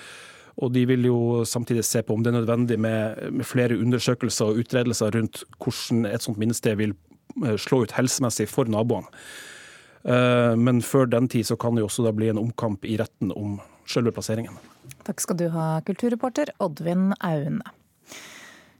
Og 0.57 0.73
de 0.73 0.85
vil 0.89 1.05
jo 1.05 1.43
samtidig 1.45 1.85
se 1.85 2.01
på 2.01 2.15
om 2.15 2.23
det 2.23 2.31
er 2.31 2.39
nødvendig 2.39 2.79
med, 2.81 3.31
med 3.31 3.45
flere 3.45 3.77
undersøkelser 3.77 4.49
og 4.49 4.63
utredelser 4.63 5.13
rundt 5.13 5.43
hvordan 5.61 6.07
et 6.09 6.25
sånt 6.25 6.39
minnested 6.41 6.79
vil 6.79 6.95
eh, 7.45 7.57
slå 7.57 7.83
ut 7.85 7.93
helsemessig 7.97 8.49
for 8.49 8.69
naboene. 8.69 9.09
Eh, 10.07 10.53
men 10.57 10.81
før 10.81 11.09
den 11.11 11.27
tid 11.29 11.45
så 11.49 11.57
kan 11.59 11.75
det 11.75 11.83
jo 11.83 11.91
også 11.91 12.07
da 12.07 12.13
bli 12.15 12.31
en 12.31 12.41
omkamp 12.41 12.85
i 12.85 12.97
retten 12.97 13.33
om 13.35 13.59
selve 13.87 14.13
plasseringen. 14.15 14.55
Takk 15.07 15.21
skal 15.23 15.37
du 15.39 15.49
ha, 15.53 15.77
kulturreporter 15.85 16.51
Oddvin 16.63 17.11
Aune. 17.19 17.61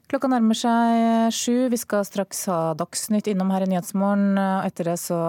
Klokka 0.08 0.30
nærmer 0.32 0.56
seg 0.56 1.34
sju. 1.36 1.68
Vi 1.68 1.78
skal 1.80 2.06
straks 2.08 2.46
ha 2.48 2.72
Dagsnytt 2.80 3.28
innom 3.28 3.52
her 3.52 3.66
i 3.66 3.70
Nyhetsmorgen. 3.70 4.40
Etter 4.64 4.94
det 4.94 5.00
så 5.04 5.20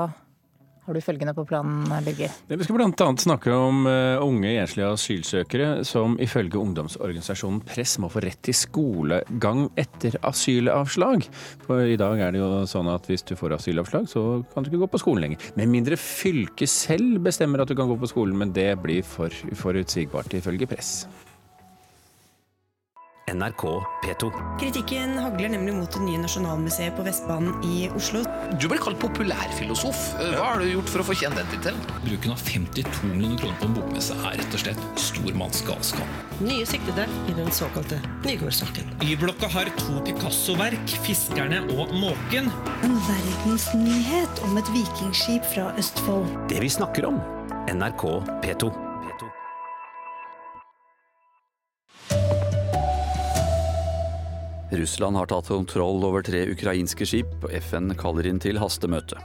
har 0.89 0.97
du 0.97 1.01
følgende 1.05 1.35
på 1.37 1.45
planen, 1.45 1.85
Birger? 2.05 2.33
Vi 2.49 2.65
skal 2.65 2.79
bl.a. 2.79 3.09
snakke 3.21 3.53
om 3.53 3.85
uh, 3.85 4.25
unge 4.25 4.55
enslige 4.57 4.89
asylsøkere 4.89 5.85
som 5.85 6.17
ifølge 6.23 6.57
ungdomsorganisasjonen 6.57 7.61
Press 7.69 7.99
må 8.01 8.09
få 8.13 8.23
rett 8.25 8.41
til 8.49 8.57
skolegang 8.57 9.67
etter 9.77 10.17
asylavslag. 10.25 11.29
For 11.67 11.85
i 11.85 12.01
dag 12.01 12.25
er 12.25 12.33
det 12.33 12.41
jo 12.41 12.65
sånn 12.71 12.89
at 12.89 13.05
hvis 13.11 13.27
du 13.29 13.37
får 13.37 13.59
asylavslag, 13.59 14.09
så 14.09 14.25
kan 14.55 14.65
du 14.65 14.73
ikke 14.73 14.85
gå 14.87 14.93
på 14.97 15.05
skolen 15.05 15.27
lenger. 15.27 15.53
Med 15.61 15.75
mindre 15.77 16.01
fylket 16.01 16.73
selv 16.73 17.21
bestemmer 17.29 17.61
at 17.61 17.69
du 17.69 17.77
kan 17.77 17.91
gå 17.91 18.01
på 18.01 18.09
skolen, 18.09 18.39
men 18.41 18.57
det 18.57 18.71
blir 18.81 19.05
for 19.05 19.33
uforutsigbart 19.53 20.41
ifølge 20.41 20.73
Press. 20.73 21.03
NRK 23.29 23.65
P2. 24.05 24.31
Kritikken 24.61 25.19
hagler 25.21 25.53
nemlig 25.53 25.75
mot 25.77 25.93
det 25.93 26.01
nye 26.01 26.21
Nasjonalmuseet 26.23 26.97
på 26.97 27.05
Vestbanen 27.05 27.59
i 27.67 27.89
Oslo. 27.97 28.23
Du 28.61 28.69
ble 28.71 28.79
kalt 28.81 29.01
populærfilosof. 29.03 30.01
Hva 30.17 30.47
har 30.55 30.63
du 30.63 30.69
gjort 30.71 30.89
for 30.93 31.05
å 31.05 31.07
fortjene 31.11 31.37
den 31.37 31.51
tittelen? 31.53 31.83
Bruken 32.07 32.33
av 32.33 32.43
52 32.47 33.13
millioner 33.13 33.43
kroner 33.43 33.61
på 33.61 33.69
en 33.69 33.77
bokmesse 33.77 34.17
er 34.23 34.41
rett 34.41 34.57
og 34.57 34.65
slett 34.65 35.05
stormannsgalskap. 35.05 36.17
Nye 36.41 36.67
siktede 36.69 37.05
i 37.29 37.37
den 37.37 37.53
såkalte 37.53 38.01
Nygårdssaken. 38.25 38.97
Y-blokka 39.05 39.53
har 39.53 39.69
to 39.83 40.01
Picasso-verk, 40.09 40.97
'Fiskerne' 41.05 41.65
og 41.77 41.93
'Måken'. 41.93 42.53
En 42.87 42.99
verdensnyhet 43.13 44.45
om 44.49 44.57
et 44.57 44.75
vikingskip 44.75 45.45
fra 45.55 45.73
Østfold. 45.77 46.29
Det 46.49 46.63
vi 46.65 46.69
snakker 46.73 47.13
om. 47.13 47.21
NRK 47.69 48.05
P2. 48.45 48.88
Russland 54.73 55.17
har 55.17 55.27
tatt 55.27 55.49
kontroll 55.49 56.05
over 56.05 56.23
tre 56.23 56.43
ukrainske 56.53 57.07
skip, 57.09 57.31
og 57.41 57.53
FN 57.57 57.95
kaller 57.97 58.29
inn 58.29 58.41
til 58.43 58.61
hastemøte. 58.61 59.17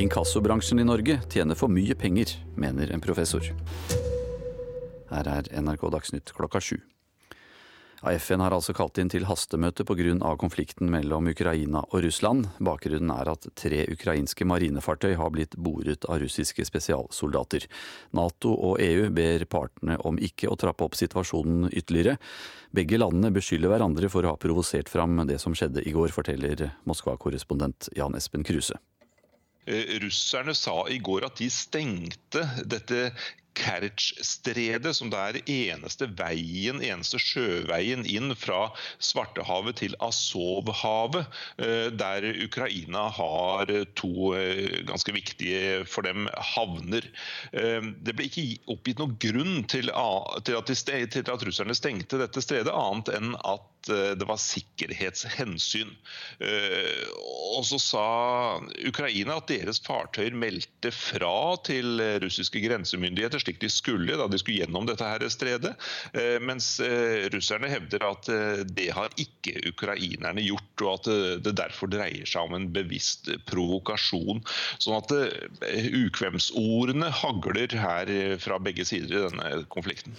Inkassobransjen 0.00 0.80
i 0.80 0.84
Norge 0.84 1.18
tjener 1.32 1.56
for 1.56 1.72
mye 1.72 1.96
penger, 1.96 2.34
mener 2.56 2.92
en 2.92 3.04
professor. 3.04 3.44
Her 5.10 5.28
er 5.28 5.48
NRK 5.60 5.88
Dagsnytt 5.92 6.32
klokka 6.36 6.60
sju. 6.60 6.78
FN 8.00 8.40
har 8.40 8.54
altså 8.56 8.72
kalt 8.72 8.96
inn 8.98 9.10
til 9.12 9.26
hastemøte 9.28 9.84
pga. 9.84 10.36
konflikten 10.40 10.90
mellom 10.90 11.28
Ukraina 11.28 11.82
og 11.92 12.04
Russland. 12.04 12.48
Bakgrunnen 12.58 13.10
er 13.12 13.28
at 13.28 13.46
tre 13.54 13.84
ukrainske 13.92 14.44
marinefartøy 14.48 15.14
har 15.20 15.30
blitt 15.30 15.56
boret 15.56 16.04
av 16.08 16.20
russiske 16.22 16.64
spesialsoldater. 16.64 17.66
Nato 18.16 18.54
og 18.54 18.80
EU 18.80 19.10
ber 19.10 19.44
partene 19.44 19.98
om 19.98 20.16
ikke 20.16 20.48
å 20.48 20.56
trappe 20.56 20.84
opp 20.84 20.96
situasjonen 20.96 21.68
ytterligere. 21.72 22.16
Begge 22.72 22.96
landene 22.96 23.34
beskylder 23.34 23.68
hverandre 23.68 24.08
for 24.08 24.24
å 24.24 24.32
ha 24.32 24.40
provosert 24.40 24.88
fram 24.88 25.20
det 25.28 25.38
som 25.42 25.52
skjedde 25.52 25.84
i 25.84 25.92
går, 25.92 26.08
forteller 26.08 26.70
Moskva-korrespondent 26.88 27.90
Jan 27.96 28.16
Espen 28.16 28.46
Kruse. 28.46 28.80
Eh, 29.66 30.00
russerne 30.00 30.54
sa 30.56 30.86
i 30.88 30.98
går 30.98 31.28
at 31.28 31.36
de 31.36 31.50
stengte 31.52 32.46
dette 32.64 33.10
Kertsj-stredet, 33.58 34.92
som 34.96 35.10
det 35.10 35.20
er 35.20 35.38
eneste 35.50 36.06
veien, 36.18 36.80
eneste 36.84 37.18
sjøveien 37.20 38.04
inn 38.08 38.34
fra 38.38 38.68
Svartehavet 39.02 39.80
til 39.82 39.96
Azovhavet, 40.04 41.26
eh, 41.58 41.88
der 41.90 42.26
Ukraina 42.44 43.08
har 43.16 43.72
to 43.98 44.32
eh, 44.38 44.80
ganske 44.88 45.14
viktige 45.16 45.82
for 45.88 46.06
dem 46.06 46.28
havner. 46.54 47.06
Eh, 47.52 47.82
det 48.00 48.16
ble 48.16 48.28
ikke 48.30 48.46
oppgitt 48.70 49.02
noen 49.02 49.18
grunn 49.22 49.64
til 49.70 49.90
at, 49.94 50.46
til 50.46 51.34
at 51.34 51.46
russerne 51.48 51.76
stengte 51.76 52.20
dette 52.22 52.44
stredet, 52.44 52.72
annet 52.72 53.12
enn 53.18 53.34
at 53.42 53.66
det 53.80 54.26
var 54.28 54.36
sikkerhetshensyn. 54.36 55.88
Og 57.56 57.62
så 57.64 57.78
sa 57.80 58.02
Ukraina 58.84 59.38
at 59.40 59.48
deres 59.48 59.80
fartøyer 59.80 60.36
meldte 60.36 60.92
fra 60.92 61.56
til 61.64 61.96
russiske 62.20 62.60
grensemyndigheter 62.60 63.40
slik 63.50 63.60
de 63.60 63.70
skulle 63.70 64.16
da 64.16 64.28
de 64.28 64.38
skulle 64.38 64.60
gjennom 64.62 64.86
dette 64.86 65.04
her 65.04 65.28
stredet. 65.28 65.74
Eh, 66.14 66.38
mens 66.40 66.80
eh, 66.80 67.28
russerne 67.32 67.68
hevder 67.68 68.04
at 68.06 68.28
eh, 68.28 68.64
det 68.64 68.90
har 68.94 69.10
ikke 69.18 69.70
ukrainerne 69.72 70.40
gjort, 70.40 70.82
og 70.82 70.92
at 70.94 71.42
det 71.44 71.56
derfor 71.58 71.90
dreier 71.90 72.26
seg 72.26 72.46
om 72.46 72.54
en 72.54 72.70
bevisst 72.72 73.30
provokasjon. 73.50 74.42
Sånn 74.78 74.98
at 74.98 75.12
ukvemsordene 76.04 77.10
hagler 77.10 77.74
her 77.74 78.38
fra 78.40 78.58
begge 78.62 78.84
sider 78.84 79.16
i 79.16 79.24
denne 79.28 79.64
konflikten. 79.70 80.14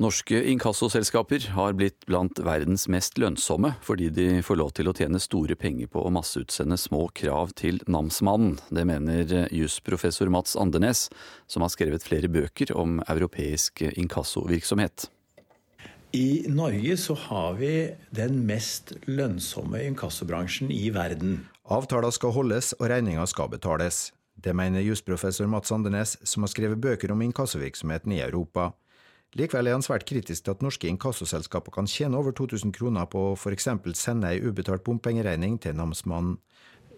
Norske 0.00 0.38
inkassoselskaper 0.48 1.50
har 1.52 1.74
blitt 1.76 2.06
blant 2.08 2.38
verdens 2.40 2.86
mest 2.88 3.18
lønnsomme 3.20 3.74
fordi 3.84 4.06
de 4.16 4.38
får 4.40 4.56
lov 4.56 4.70
til 4.78 4.88
å 4.88 4.94
tjene 4.96 5.20
store 5.20 5.52
penger 5.60 5.90
på 5.92 6.00
å 6.00 6.12
masseutsende 6.16 6.78
små 6.80 7.02
krav 7.12 7.52
til 7.60 7.82
namsmannen. 7.84 8.54
Det 8.72 8.86
mener 8.88 9.34
jusprofessor 9.52 10.32
Mats 10.32 10.56
Andenes, 10.56 11.10
som 11.44 11.66
har 11.66 11.74
skrevet 11.74 12.06
flere 12.08 12.32
bøker 12.32 12.72
om 12.72 13.02
europeisk 13.12 13.84
inkassovirksomhet. 13.90 15.10
I 16.16 16.48
Norge 16.48 16.96
så 16.96 17.20
har 17.28 17.60
vi 17.60 17.74
den 18.16 18.40
mest 18.48 18.96
lønnsomme 19.04 19.84
inkassobransjen 19.84 20.72
i 20.72 20.88
verden. 20.96 21.42
Avtaler 21.68 22.16
skal 22.16 22.32
holdes 22.40 22.72
og 22.80 22.88
regninger 22.88 23.28
skal 23.28 23.52
betales. 23.52 24.06
Det 24.40 24.56
mener 24.56 24.80
jusprofessor 24.80 25.44
Mats 25.44 25.76
Andenes, 25.76 26.16
som 26.24 26.48
har 26.48 26.56
skrevet 26.56 26.80
bøker 26.80 27.12
om 27.12 27.20
inkassovirksomheten 27.28 28.16
i 28.16 28.24
Europa. 28.24 28.72
Likevel 29.38 29.70
er 29.70 29.76
han 29.76 29.84
svært 29.86 30.08
kritisk 30.10 30.42
til 30.42 30.56
at 30.56 30.62
norske 30.64 30.88
inkassoselskaper 30.90 31.70
kan 31.76 31.86
tjene 31.86 32.18
over 32.18 32.34
2000 32.34 32.72
kroner 32.74 33.06
på 33.06 33.28
å 33.28 33.36
f.eks. 33.38 33.68
sende 33.94 34.32
ei 34.32 34.40
ubetalt 34.42 34.82
bompengeregning 34.82 35.60
til 35.62 35.76
namsmannen. 35.78 36.40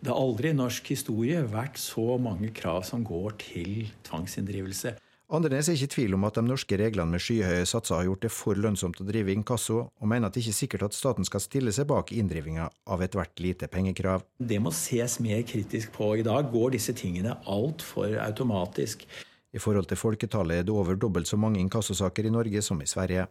Det 0.02 0.10
har 0.10 0.18
aldri 0.18 0.50
i 0.50 0.56
norsk 0.56 0.88
historie 0.94 1.42
vært 1.46 1.76
så 1.78 2.16
mange 2.18 2.48
krav 2.56 2.82
som 2.88 3.04
går 3.06 3.36
til 3.38 3.90
tvangsinndrivelse. 4.08 4.96
Andrenes 5.32 5.68
er 5.70 5.76
ikke 5.78 5.86
i 5.86 5.92
tvil 5.94 6.16
om 6.16 6.26
at 6.28 6.36
de 6.36 6.42
norske 6.44 6.76
reglene 6.76 7.14
med 7.14 7.22
skyhøye 7.24 7.68
satser 7.68 7.96
har 7.96 8.08
gjort 8.08 8.24
det 8.26 8.30
for 8.34 8.58
lønnsomt 8.58 8.98
å 9.00 9.06
drive 9.08 9.32
inkasso, 9.32 9.78
og 9.88 10.08
mener 10.08 10.28
at 10.28 10.36
det 10.36 10.42
ikke 10.42 10.52
er 10.52 10.58
sikkert 10.58 10.86
at 10.88 10.96
staten 10.96 11.28
skal 11.28 11.40
stille 11.40 11.72
seg 11.72 11.88
bak 11.88 12.12
inndrivinga 12.12 12.66
av 12.92 13.04
ethvert 13.06 13.40
lite 13.40 13.68
pengekrav. 13.72 14.26
Det 14.36 14.58
må 14.60 14.72
ses 14.76 15.18
mer 15.24 15.40
kritisk 15.48 15.94
på. 15.96 16.10
I 16.20 16.26
dag 16.26 16.50
går 16.52 16.74
disse 16.76 16.96
tingene 16.96 17.38
altfor 17.48 18.18
automatisk. 18.24 19.06
I 19.52 19.60
forhold 19.60 19.90
til 19.90 20.00
folketallet 20.00 20.62
er 20.62 20.68
det 20.68 20.72
over 20.72 20.96
dobbelt 20.96 21.28
så 21.28 21.36
mange 21.36 21.60
inkassosaker 21.60 22.28
i 22.28 22.32
Norge 22.32 22.62
som 22.64 22.80
i 22.80 22.88
Sverige. 22.88 23.26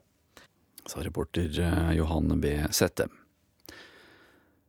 Sa 0.85 1.01
reporter 1.01 1.49
Johanne 1.49 1.97
Johan 1.97 2.41
B. 2.41 2.53
Sette. 2.73 3.09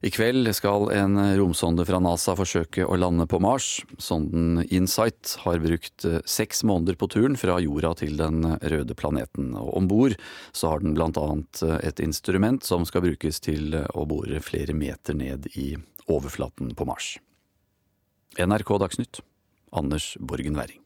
I 0.03 0.11
kveld 0.11 0.49
skal 0.51 0.89
en 0.91 1.15
romsonde 1.39 1.85
fra 1.87 2.01
NASA 2.03 2.35
forsøke 2.35 2.83
å 2.83 2.97
lande 2.99 3.23
på 3.31 3.39
Mars. 3.39 3.85
Sonden 4.03 4.65
Insight 4.75 5.37
har 5.45 5.63
brukt 5.63 6.07
eh, 6.09 6.19
seks 6.27 6.65
måneder 6.67 6.99
på 6.99 7.07
turen 7.13 7.39
fra 7.39 7.61
jorda 7.63 7.93
til 8.01 8.19
den 8.19 8.43
røde 8.43 8.97
planeten. 8.99 9.53
Om 9.55 9.87
bord 9.87 10.17
har 10.59 10.83
den 10.83 10.99
bl.a. 10.99 11.29
Eh, 11.63 11.79
et 11.87 12.03
instrument 12.03 12.67
som 12.67 12.83
skal 12.89 13.07
brukes 13.07 13.39
til 13.47 13.79
å 13.79 14.07
bore 14.11 14.43
flere 14.43 14.75
meter 14.75 15.15
ned 15.15 15.47
i 15.55 15.77
overflaten 16.11 16.75
på 16.75 16.89
Mars. 16.89 17.15
NRK 18.43 18.79
Dagsnytt, 18.83 19.23
Anders 19.71 20.17
Borgen 20.19 20.59
Werring. 20.59 20.82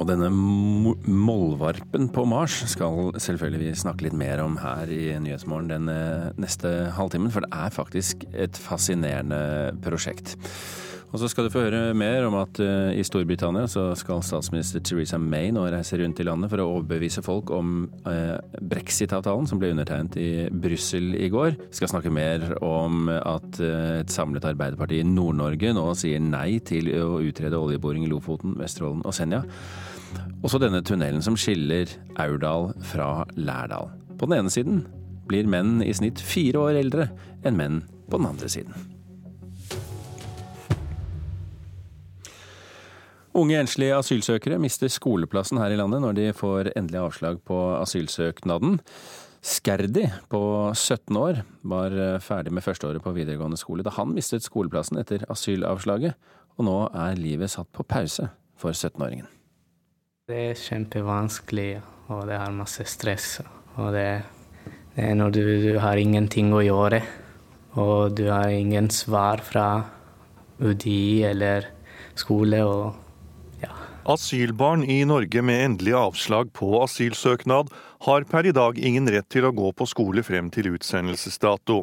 Og 0.00 0.08
denne 0.08 0.30
mollvarpen 0.32 2.08
på 2.08 2.24
Mars 2.24 2.62
skal 2.72 3.10
selvfølgelig 3.20 3.60
vi 3.66 3.72
snakke 3.76 4.06
litt 4.06 4.16
mer 4.16 4.40
om 4.40 4.56
her 4.62 4.88
i 4.88 5.12
Nyhetsmorgen 5.20 5.68
den 5.68 5.90
eh, 5.92 6.30
neste 6.40 6.88
halvtimen, 6.96 7.32
for 7.34 7.44
det 7.44 7.52
er 7.52 7.74
faktisk 7.74 8.24
et 8.32 8.56
fascinerende 8.56 9.74
prosjekt. 9.84 10.38
Og 11.10 11.18
så 11.18 11.26
skal 11.26 11.48
du 11.48 11.50
få 11.50 11.64
høre 11.64 11.90
mer 11.98 12.22
om 12.28 12.36
at 12.38 12.60
uh, 12.62 12.92
i 12.94 13.02
Storbritannia 13.02 13.66
så 13.68 13.88
skal 13.98 14.22
statsminister 14.22 14.78
Theresa 14.86 15.18
May 15.18 15.50
nå 15.50 15.64
reise 15.66 15.98
rundt 15.98 16.22
i 16.22 16.26
landet 16.28 16.52
for 16.52 16.62
å 16.62 16.68
overbevise 16.76 17.24
folk 17.26 17.50
om 17.50 17.82
uh, 18.06 18.38
brexit-avtalen 18.62 19.50
som 19.50 19.58
ble 19.58 19.72
undertegnet 19.74 20.14
i 20.22 20.30
Brussel 20.54 21.16
i 21.18 21.26
går. 21.34 21.58
Vi 21.66 21.80
skal 21.80 21.90
snakke 21.90 22.14
mer 22.14 22.46
om 22.62 23.10
at 23.10 23.58
et 23.58 24.14
samlet 24.14 24.46
Arbeiderparti 24.52 25.02
i 25.02 25.08
Nord-Norge 25.10 25.74
nå 25.74 25.88
sier 25.98 26.22
nei 26.22 26.60
til 26.62 26.92
å 27.02 27.18
utrede 27.26 27.58
oljeboring 27.58 28.06
i 28.06 28.12
Lofoten, 28.14 28.54
Vesterålen 28.62 29.02
og 29.02 29.18
Senja. 29.18 29.42
Også 30.40 30.60
denne 30.62 30.80
tunnelen 30.86 31.24
som 31.24 31.36
skiller 31.38 31.90
Aurdal 32.20 32.70
fra 32.92 33.26
Lærdal. 33.36 33.90
På 34.18 34.28
den 34.28 34.40
ene 34.40 34.52
siden 34.52 34.84
blir 35.30 35.48
menn 35.48 35.82
i 35.84 35.92
snitt 35.94 36.20
fire 36.24 36.64
år 36.66 36.80
eldre 36.80 37.10
enn 37.46 37.58
menn 37.58 37.82
på 38.10 38.18
den 38.18 38.30
andre 38.32 38.50
siden. 38.50 38.74
Unge 43.40 43.60
enslige 43.60 43.94
asylsøkere 43.94 44.58
mister 44.58 44.90
skoleplassen 44.90 45.60
her 45.62 45.70
i 45.70 45.78
landet 45.78 46.02
når 46.02 46.16
de 46.18 46.30
får 46.34 46.72
endelig 46.74 46.98
avslag 47.04 47.38
på 47.46 47.58
asylsøknaden. 47.78 48.80
Skerdi 49.40 50.08
på 50.28 50.42
17 50.74 51.16
år 51.16 51.44
var 51.62 51.94
ferdig 52.20 52.52
med 52.52 52.66
førsteåret 52.66 53.04
på 53.04 53.14
videregående 53.16 53.60
skole 53.60 53.86
da 53.86 53.94
han 53.96 54.12
mistet 54.16 54.44
skoleplassen 54.44 55.00
etter 55.00 55.24
asylavslaget, 55.32 56.18
og 56.58 56.66
nå 56.66 56.78
er 56.90 57.20
livet 57.20 57.54
satt 57.54 57.70
på 57.72 57.86
pause 57.86 58.28
for 58.60 58.74
17-åringen. 58.74 59.30
Det 60.30 60.38
er 60.52 60.54
kjempevanskelig, 60.54 61.80
og 62.06 62.28
det 62.28 62.36
er 62.36 62.52
masse 62.54 62.84
stress. 62.86 63.40
Og 63.82 63.88
det, 63.96 64.04
det 64.94 65.08
er 65.08 65.16
når 65.18 65.32
du, 65.34 65.40
du 65.64 65.78
har 65.82 65.98
ingenting 65.98 66.52
å 66.54 66.60
gjøre, 66.62 67.00
og 67.74 68.14
du 68.14 68.28
har 68.28 68.52
ingen 68.54 68.86
svar 68.94 69.42
fra 69.42 69.64
UDI 70.62 71.26
eller 71.32 71.66
skole. 72.14 72.62
og 72.62 73.00
Asylbarn 74.10 74.86
i 74.86 75.02
Norge 75.04 75.42
med 75.42 75.64
endelig 75.64 75.96
avslag 75.98 76.54
på 76.56 76.78
asylsøknad 76.84 77.74
har 78.00 78.24
per 78.24 78.46
i 78.46 78.52
dag 78.52 78.78
ingen 78.78 79.08
rett 79.12 79.28
til 79.28 79.44
å 79.44 79.52
gå 79.52 79.72
på 79.76 79.86
skole 79.88 80.22
frem 80.24 80.48
til 80.52 80.70
utsendelsesdato. 80.72 81.82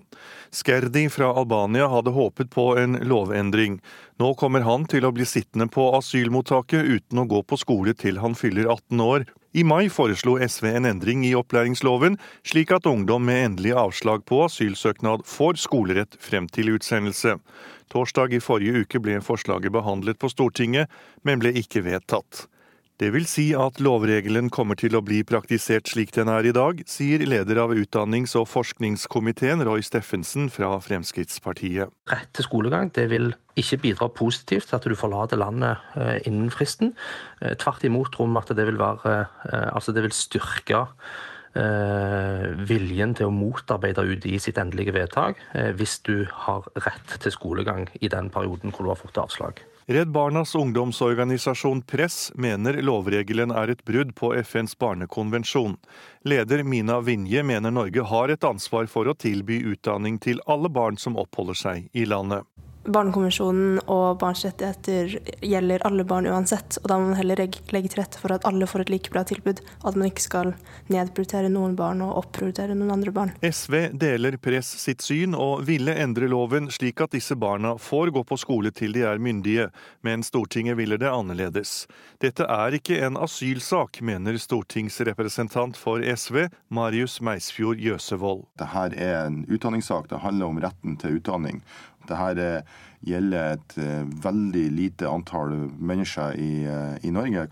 Skerdi 0.50 1.06
fra 1.14 1.30
Albania 1.38 1.90
hadde 1.92 2.14
håpet 2.16 2.50
på 2.54 2.72
en 2.82 2.98
lovendring. 3.06 3.78
Nå 4.18 4.34
kommer 4.40 4.66
han 4.66 4.88
til 4.90 5.06
å 5.06 5.14
bli 5.14 5.28
sittende 5.30 5.70
på 5.70 5.92
asylmottaket 6.00 6.90
uten 6.90 7.22
å 7.22 7.28
gå 7.30 7.44
på 7.46 7.62
skole 7.62 7.94
til 7.94 8.18
han 8.24 8.38
fyller 8.38 8.66
18 8.66 9.06
år. 9.06 9.28
I 9.58 9.64
mai 9.64 9.88
foreslo 9.94 10.36
SV 10.42 10.68
en 10.74 10.90
endring 10.90 11.24
i 11.26 11.36
opplæringsloven, 11.38 12.18
slik 12.46 12.74
at 12.74 12.90
ungdom 12.90 13.24
med 13.26 13.44
endelig 13.46 13.78
avslag 13.78 14.26
på 14.26 14.44
asylsøknad 14.46 15.24
får 15.26 15.62
skolerett 15.62 16.18
frem 16.22 16.50
til 16.50 16.74
utsendelse. 16.76 17.38
Torsdag 17.94 18.36
i 18.36 18.44
forrige 18.44 18.84
uke 18.84 19.02
ble 19.02 19.22
forslaget 19.24 19.74
behandlet 19.74 20.20
på 20.20 20.30
Stortinget, 20.34 20.90
men 21.22 21.42
ble 21.42 21.54
ikke 21.62 21.86
vedtatt. 21.86 22.48
Det 22.98 23.12
vil 23.14 23.28
si 23.30 23.52
at 23.54 23.78
lovregelen 23.78 24.48
kommer 24.50 24.74
til 24.80 24.96
å 24.98 25.04
bli 25.06 25.20
praktisert 25.28 25.86
slik 25.92 26.10
den 26.16 26.32
er 26.34 26.48
i 26.50 26.54
dag, 26.56 26.80
sier 26.90 27.22
leder 27.30 27.60
av 27.62 27.76
utdannings- 27.78 28.34
og 28.40 28.48
forskningskomiteen 28.50 29.62
Roy 29.68 29.86
Steffensen 29.86 30.48
fra 30.50 30.72
Fremskrittspartiet. 30.82 31.94
Rett 32.10 32.32
til 32.34 32.48
skolegang 32.48 32.90
det 32.98 33.06
vil 33.14 33.30
ikke 33.54 33.84
bidra 33.86 34.10
positivt 34.10 34.72
til 34.72 34.80
at 34.80 34.90
du 34.90 34.98
forlater 34.98 35.38
landet 35.38 35.78
eh, 35.94 36.26
innen 36.26 36.50
fristen. 36.50 36.96
Eh, 37.38 37.54
tvert 37.62 37.86
imot 37.86 38.10
tror 38.18 38.34
vi 38.34 38.42
at 38.42 38.58
det 38.58 38.66
vil, 38.72 38.82
være, 38.82 39.16
eh, 39.46 39.70
altså 39.78 39.94
det 39.94 40.08
vil 40.08 40.18
styrke 40.18 40.88
viljen 41.58 43.16
til 43.18 43.32
å 43.32 43.34
motarbeide 43.34 44.04
UDI 44.06 44.36
sitt 44.38 44.60
endelige 44.62 44.94
vedtak 44.94 45.40
hvis 45.80 45.96
du 46.06 46.28
har 46.44 46.68
rett 46.86 47.16
til 47.24 47.34
skolegang 47.34 47.88
i 47.98 48.12
den 48.14 48.30
perioden 48.30 48.70
hvor 48.70 48.86
du 48.86 48.92
har 48.92 49.00
fått 49.00 49.18
avslag. 49.18 49.64
Redd 49.90 50.08
Barnas 50.08 50.56
ungdomsorganisasjon 50.56 51.82
Press 51.82 52.32
mener 52.36 52.82
lovregelen 52.84 53.54
er 53.56 53.72
et 53.72 53.86
brudd 53.88 54.10
på 54.20 54.34
FNs 54.36 54.76
barnekonvensjon. 54.84 55.78
Leder 56.28 56.64
Mina 56.68 56.98
Vinje 57.00 57.40
mener 57.48 57.72
Norge 57.72 58.04
har 58.04 58.34
et 58.34 58.44
ansvar 58.44 58.92
for 58.92 59.08
å 59.08 59.16
tilby 59.16 59.62
utdanning 59.72 60.20
til 60.20 60.44
alle 60.44 60.68
barn 60.68 61.00
som 61.00 61.16
oppholder 61.16 61.56
seg 61.56 61.88
i 61.96 62.04
landet. 62.04 62.44
Barnekonvensjonen 62.88 63.82
og 63.92 64.20
barns 64.22 64.46
rettigheter 64.46 65.18
gjelder 65.44 65.84
alle 65.88 66.06
barn 66.08 66.28
uansett, 66.30 66.78
og 66.82 66.88
da 66.88 66.98
må 67.00 67.10
man 67.10 67.18
heller 67.20 67.42
legge 67.44 67.92
til 67.92 68.00
rette 68.00 68.22
for 68.22 68.32
at 68.32 68.46
alle 68.48 68.68
får 68.70 68.86
et 68.86 68.92
like 68.94 69.12
bra 69.12 69.26
tilbud. 69.28 69.60
At 69.84 69.98
man 70.00 70.08
ikke 70.08 70.24
skal 70.24 70.54
nedprioritere 70.94 71.52
noen 71.52 71.76
barn 71.76 72.04
og 72.06 72.16
opprioritere 72.22 72.78
noen 72.78 72.94
andre 72.96 73.14
barn. 73.16 73.34
SV 73.44 73.90
deler 74.00 74.38
Press 74.40 74.70
sitt 74.80 75.04
syn 75.04 75.36
og 75.36 75.66
ville 75.68 75.96
endre 76.00 76.30
loven 76.32 76.72
slik 76.72 77.04
at 77.04 77.16
disse 77.18 77.36
barna 77.36 77.76
får 77.82 78.14
gå 78.16 78.24
på 78.28 78.40
skole 78.40 78.72
til 78.72 78.96
de 78.96 79.04
er 79.10 79.20
myndige, 79.20 79.68
men 80.08 80.24
Stortinget 80.24 80.80
ville 80.80 81.00
det 81.02 81.12
annerledes. 81.12 81.84
Dette 82.24 82.48
er 82.48 82.80
ikke 82.80 83.02
en 83.04 83.20
asylsak, 83.20 84.00
mener 84.02 84.40
stortingsrepresentant 84.40 85.78
for 85.78 86.00
SV, 86.02 86.48
Marius 86.74 87.20
Meisfjord 87.20 87.84
Jøsevold. 87.84 88.48
Dette 88.58 88.96
er 88.96 89.28
en 89.28 89.44
utdanningssak. 89.52 90.08
Det 90.10 90.24
handler 90.24 90.54
om 90.54 90.64
retten 90.64 90.98
til 91.02 91.20
utdanning. 91.20 91.62
Dette 92.08 92.44
eh, 92.44 92.78
gjelder 93.08 93.58
et 93.58 93.80
eh, 93.82 94.06
veldig 94.24 94.68
lite 94.76 95.10
antall 95.10 95.56
mennesker 95.78 96.38
i, 96.40 96.54
eh, 96.66 96.96
i 97.08 97.14
Norge. 97.14 97.48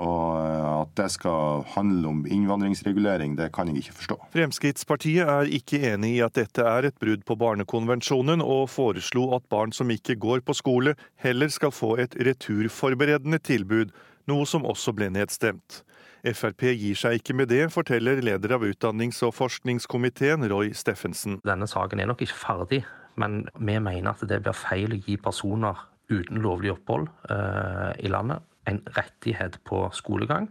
Og 0.00 0.36
at 0.40 0.92
det 0.96 1.10
skal 1.12 1.60
handle 1.74 2.08
om 2.08 2.20
innvandringsregulering, 2.24 3.34
det 3.36 3.50
kan 3.52 3.68
jeg 3.68 3.82
ikke 3.82 3.98
forstå. 3.98 4.16
Fremskrittspartiet 4.32 5.28
er 5.28 5.50
ikke 5.52 5.82
enig 5.90 6.14
i 6.14 6.22
at 6.24 6.38
dette 6.38 6.64
er 6.64 6.88
et 6.88 6.96
brudd 7.02 7.26
på 7.28 7.36
barnekonvensjonen, 7.36 8.40
og 8.40 8.70
foreslo 8.72 9.26
at 9.36 9.44
barn 9.52 9.76
som 9.76 9.92
ikke 9.92 10.16
går 10.16 10.40
på 10.46 10.56
skole, 10.56 10.96
heller 11.20 11.52
skal 11.52 11.74
få 11.74 11.98
et 12.00 12.16
returforberedende 12.16 13.42
tilbud, 13.44 13.92
noe 14.30 14.48
som 14.48 14.64
også 14.64 14.96
ble 14.96 15.10
nedstemt. 15.12 15.82
Frp 16.20 16.66
gir 16.76 16.96
seg 16.98 17.20
ikke 17.20 17.36
med 17.36 17.48
det, 17.48 17.66
forteller 17.72 18.20
leder 18.24 18.56
av 18.56 18.64
utdannings- 18.66 19.22
og 19.24 19.32
forskningskomiteen 19.38 20.44
Roy 20.52 20.74
Steffensen. 20.76 21.38
Denne 21.48 21.68
saken 21.68 22.00
er 22.00 22.10
nok 22.10 22.24
ikke 22.26 22.36
ferdig, 22.36 22.82
men 23.20 23.42
vi 23.54 23.78
mener 23.78 24.12
at 24.12 24.24
det 24.28 24.40
blir 24.44 24.56
feil 24.56 24.96
å 24.96 25.00
gi 25.04 25.16
personer 25.20 25.86
uten 26.10 26.40
lovlig 26.42 26.72
opphold 26.74 27.08
eh, 27.30 27.92
i 28.04 28.10
landet 28.10 28.42
en 28.68 28.80
rettighet 28.96 29.58
på 29.64 29.86
skolegang. 29.96 30.48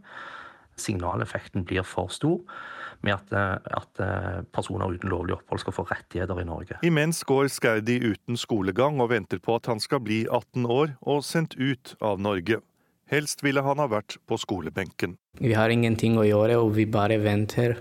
Signaleffekten 0.79 1.65
blir 1.67 1.83
for 1.87 2.11
stor 2.13 2.39
med 3.05 3.15
at, 3.15 3.33
eh, 3.33 3.75
at, 3.79 3.99
eh, 4.03 4.41
personer 4.51 4.95
uten 4.95 5.11
lovlig 5.11 5.35
opphold 5.37 5.63
skal 5.63 5.75
få 5.75 5.85
rettigheter 5.89 6.39
i 6.39 6.47
Norge. 6.47 6.79
Imens 6.83 7.23
går 7.23 7.49
Skerdi 7.51 7.99
uten 7.99 8.39
skolegang 8.39 8.99
og 8.99 9.11
venter 9.11 9.39
på 9.39 9.55
at 9.55 9.67
han 9.71 9.79
skal 9.79 9.99
bli 9.99 10.25
18 10.25 10.65
år 10.65 10.95
og 11.01 11.23
sendt 11.23 11.55
ut 11.59 11.95
av 12.01 12.19
Norge. 12.19 12.61
Helst 13.09 13.41
ville 13.41 13.63
han 13.65 13.79
ha 13.81 13.87
vært 13.87 14.17
på 14.27 14.37
skolebenken. 14.37 15.17
Vi 15.39 15.53
har 15.53 15.69
ingenting 15.69 16.17
å 16.17 16.27
gjøre, 16.27 16.59
og 16.61 16.75
vi 16.75 16.85
bare 16.85 17.17
venter 17.17 17.79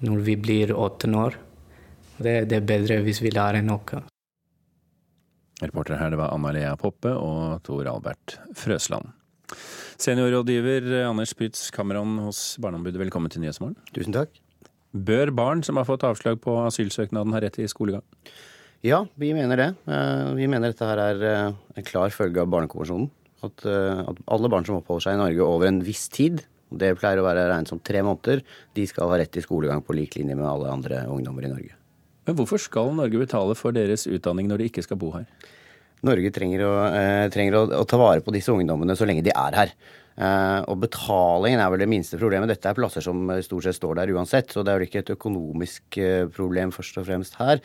når 0.00 0.22
vi 0.24 0.36
blir 0.36 0.72
18 0.72 1.14
år. 1.14 1.34
Det, 2.16 2.46
det 2.48 2.60
er 2.60 2.68
bedre 2.68 3.00
hvis 3.04 3.20
vi 3.24 3.32
lærer 3.34 3.64
noe. 3.64 4.02
Reportere 5.62 6.00
her 6.00 6.12
det 6.12 6.20
var 6.20 6.34
Anna 6.34 6.52
Lea 6.52 6.72
Poppe 6.80 7.12
og 7.16 7.62
Tor 7.64 7.88
Albert 7.88 8.38
Frøsland. 8.56 9.12
Seniorrådgiver 10.00 11.06
Anders 11.06 11.32
Prytz 11.36 11.70
Kameron 11.72 12.18
hos 12.26 12.58
Barneombudet, 12.60 13.00
velkommen 13.00 13.32
til 13.32 13.44
Nyhetsmorgen. 13.44 13.78
Tusen 13.96 14.16
takk. 14.16 14.34
Bør 14.96 15.32
barn 15.36 15.62
som 15.64 15.80
har 15.80 15.86
fått 15.88 16.04
avslag 16.08 16.40
på 16.44 16.56
asylsøknaden 16.66 17.34
ha 17.36 17.40
rett 17.44 17.56
til 17.56 17.68
skolegang? 17.68 18.04
Ja, 18.84 19.04
vi 19.16 19.32
mener 19.36 19.60
det. 19.60 19.70
Eh, 19.88 20.34
vi 20.36 20.48
mener 20.50 20.72
dette 20.72 20.88
her 20.88 21.00
er 21.00 21.24
eh, 21.24 21.56
en 21.76 21.86
klar 21.86 22.12
følge 22.14 22.42
av 22.42 22.52
Barnekonvensjonen. 22.52 23.08
At, 23.44 23.64
eh, 23.68 24.02
at 24.04 24.20
alle 24.32 24.50
barn 24.52 24.68
som 24.68 24.78
oppholder 24.78 25.08
seg 25.08 25.16
i 25.16 25.22
Norge 25.22 25.48
over 25.48 25.68
en 25.68 25.80
viss 25.84 26.06
tid, 26.12 26.44
det 26.70 26.94
pleier 27.00 27.20
å 27.22 27.26
være 27.26 27.48
regnet 27.50 27.72
som 27.72 27.80
tre 27.80 28.02
måneder, 28.04 28.44
de 28.76 28.86
skal 28.88 29.10
ha 29.12 29.18
rett 29.20 29.32
til 29.34 29.44
skolegang 29.44 29.84
på 29.84 29.96
lik 29.96 30.16
linje 30.18 30.36
med 30.36 30.48
alle 30.48 30.72
andre 30.72 31.04
ungdommer 31.12 31.48
i 31.48 31.52
Norge. 31.52 31.76
Men 32.26 32.38
hvorfor 32.38 32.60
skal 32.62 32.90
Norge 32.96 33.20
betale 33.22 33.54
for 33.58 33.74
deres 33.76 34.06
utdanning 34.10 34.50
når 34.50 34.62
de 34.62 34.70
ikke 34.70 34.84
skal 34.86 34.98
bo 35.00 35.12
her? 35.14 35.28
Norge 36.06 36.30
trenger, 36.34 36.64
å, 36.66 36.72
eh, 36.92 37.26
trenger 37.32 37.56
å, 37.56 37.62
å, 37.80 37.84
ta 37.88 37.98
vare 38.00 38.22
på 38.22 38.34
disse 38.34 38.52
ungdommene 38.52 38.96
så 38.98 39.06
lenge 39.08 39.24
de 39.26 39.32
er 39.32 39.56
her. 39.56 39.72
Eh, 40.16 40.60
og 40.70 40.80
betalingen 40.84 41.60
er 41.60 41.72
vel 41.72 41.82
det 41.82 41.90
minste 41.90 42.20
problemet. 42.20 42.50
Dette 42.52 42.70
er 42.70 42.78
plasser 42.78 43.04
som 43.04 43.28
stort 43.44 43.66
sett 43.66 43.78
står 43.78 43.98
der 44.00 44.12
uansett, 44.16 44.52
så 44.52 44.64
det 44.64 44.72
er 44.72 44.80
vel 44.80 44.88
ikke 44.88 45.02
et 45.04 45.14
økonomisk 45.16 45.98
eh, 46.02 46.24
problem 46.32 46.72
først 46.74 47.00
og 47.00 47.08
fremst 47.08 47.38
her. 47.40 47.62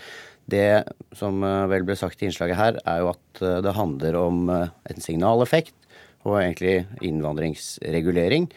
Det 0.51 0.83
som 1.17 1.43
eh, 1.47 1.67
vel 1.71 1.85
ble 1.87 1.97
sagt 1.99 2.21
i 2.21 2.29
innslaget 2.29 2.59
her, 2.59 2.81
er 2.85 3.03
jo 3.03 3.11
at 3.13 3.43
eh, 3.43 3.61
det 3.65 3.77
handler 3.77 4.19
om 4.19 4.51
en 4.51 5.05
signaleffekt 5.05 5.75
og 6.27 6.37
egentlig 6.41 6.83
innvandringsregulering. 7.01 8.49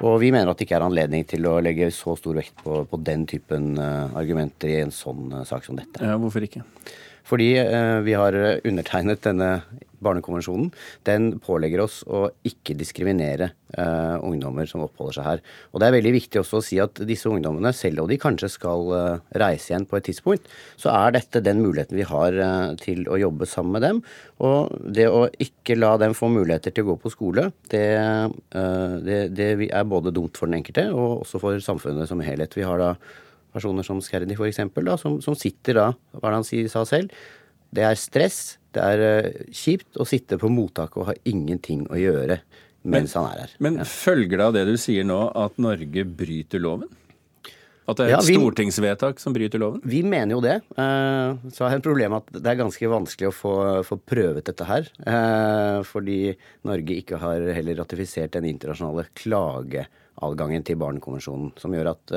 Og 0.00 0.16
vi 0.22 0.30
mener 0.32 0.48
at 0.48 0.58
det 0.58 0.64
ikke 0.66 0.78
er 0.78 0.86
anledning 0.86 1.26
til 1.28 1.44
å 1.48 1.58
legge 1.60 1.90
så 1.92 2.14
stor 2.16 2.38
vekt 2.40 2.56
på, 2.64 2.80
på 2.88 3.00
den 3.04 3.26
typen 3.28 3.74
uh, 3.76 4.08
argumenter 4.16 4.72
i 4.72 4.80
en 4.80 4.94
sånn 4.94 5.28
uh, 5.34 5.44
sak 5.48 5.66
som 5.66 5.76
dette. 5.76 6.00
Ja, 6.00 6.16
Hvorfor 6.20 6.46
ikke? 6.46 6.64
Fordi 7.28 7.50
uh, 7.60 8.00
vi 8.06 8.16
har 8.16 8.36
undertegnet 8.64 9.20
denne 9.26 9.50
Barnekonvensjonen, 10.04 10.70
den 11.08 11.32
pålegger 11.44 11.84
oss 11.84 12.00
å 12.08 12.26
ikke 12.46 12.76
diskriminere 12.78 13.50
uh, 13.76 14.16
ungdommer 14.26 14.68
som 14.68 14.84
oppholder 14.84 15.18
seg 15.18 15.28
her. 15.28 15.44
Og 15.72 15.82
det 15.82 15.88
er 15.88 15.96
veldig 15.96 16.14
viktig 16.16 16.40
også 16.40 16.60
å 16.60 16.64
si 16.64 16.80
at 16.82 17.02
disse 17.08 17.30
ungdommene, 17.30 17.72
selv 17.76 18.04
om 18.04 18.10
de 18.10 18.18
kanskje 18.20 18.50
skal 18.56 18.90
uh, 18.94 19.22
reise 19.42 19.72
igjen 19.72 19.86
på 19.90 19.98
et 19.98 20.08
tidspunkt, 20.08 20.50
så 20.80 20.92
er 20.94 21.16
dette 21.18 21.44
den 21.44 21.62
muligheten 21.62 21.98
vi 22.00 22.08
har 22.08 22.36
uh, 22.40 22.74
til 22.80 23.04
å 23.10 23.20
jobbe 23.20 23.48
sammen 23.50 23.76
med 23.76 23.86
dem. 23.86 24.02
Og 24.40 24.72
det 24.96 25.08
å 25.12 25.26
ikke 25.42 25.78
la 25.78 25.94
dem 26.00 26.16
få 26.16 26.30
muligheter 26.32 26.74
til 26.74 26.86
å 26.86 26.92
gå 26.92 27.00
på 27.02 27.12
skole, 27.12 27.50
det, 27.70 27.86
det, 29.04 29.18
det 29.36 29.48
er 29.68 29.88
både 29.88 30.12
dumt 30.16 30.38
for 30.38 30.48
den 30.48 30.62
enkelte 30.62 30.86
og 30.94 31.26
også 31.26 31.40
for 31.42 31.60
samfunnet 31.62 32.08
som 32.08 32.22
helhet. 32.24 32.56
Vi 32.56 32.64
har 32.64 32.80
da 32.80 32.94
personer 33.54 33.86
som 33.86 34.00
Skerdi 34.04 34.36
f.eks., 34.36 34.62
som, 35.02 35.18
som 35.22 35.36
sitter 35.38 35.78
da, 35.78 35.86
hva 36.16 36.30
er 36.30 36.36
det 36.36 36.40
han 36.40 36.70
sa 36.72 36.84
selv, 36.88 37.14
det 37.74 37.86
er 37.86 37.98
stress, 37.98 38.40
det 38.74 38.82
er 38.82 39.04
uh, 39.26 39.44
kjipt 39.54 39.98
å 40.00 40.06
sitte 40.08 40.38
på 40.40 40.50
mottaket 40.52 41.02
og 41.02 41.10
ha 41.10 41.16
ingenting 41.28 41.86
å 41.90 41.98
gjøre 41.98 42.40
mens 42.80 43.12
men, 43.12 43.18
han 43.18 43.28
er 43.28 43.42
her. 43.44 43.52
Men 43.60 43.82
ja. 43.82 43.86
følger 43.88 44.40
det 44.40 44.46
av 44.46 44.56
det 44.56 44.64
du 44.70 44.74
sier 44.80 45.06
nå, 45.06 45.20
at 45.36 45.58
Norge 45.60 46.04
bryter 46.06 46.62
loven? 46.62 46.88
At 47.90 47.98
det 47.98 48.06
er 48.06 48.12
ja, 48.12 48.20
vi, 48.22 48.36
stortingsvedtak 48.38 49.20
som 49.20 49.34
bryter 49.34 49.60
loven? 49.60 49.82
Vi 49.88 50.02
mener 50.06 50.36
jo 50.36 50.42
det. 50.44 50.60
Uh, 50.78 51.36
så 51.52 51.66
er 51.66 51.76
det 51.76 51.86
problemet 51.86 52.22
at 52.22 52.38
det 52.38 52.52
er 52.52 52.60
ganske 52.60 52.92
vanskelig 52.92 53.30
å 53.30 53.34
få, 53.34 53.54
få 53.86 53.98
prøvet 54.12 54.46
dette 54.46 54.68
her. 54.68 54.88
Uh, 55.02 55.80
fordi 55.88 56.36
Norge 56.68 57.00
ikke 57.02 57.20
har 57.22 57.50
heller 57.56 57.80
ratifisert 57.82 58.36
den 58.36 58.48
internasjonale 58.52 59.08
klageadgangen 59.18 60.66
til 60.66 60.78
Barnekonvensjonen, 60.80 61.52
som 61.60 61.74
gjør 61.74 61.94
at 61.96 62.16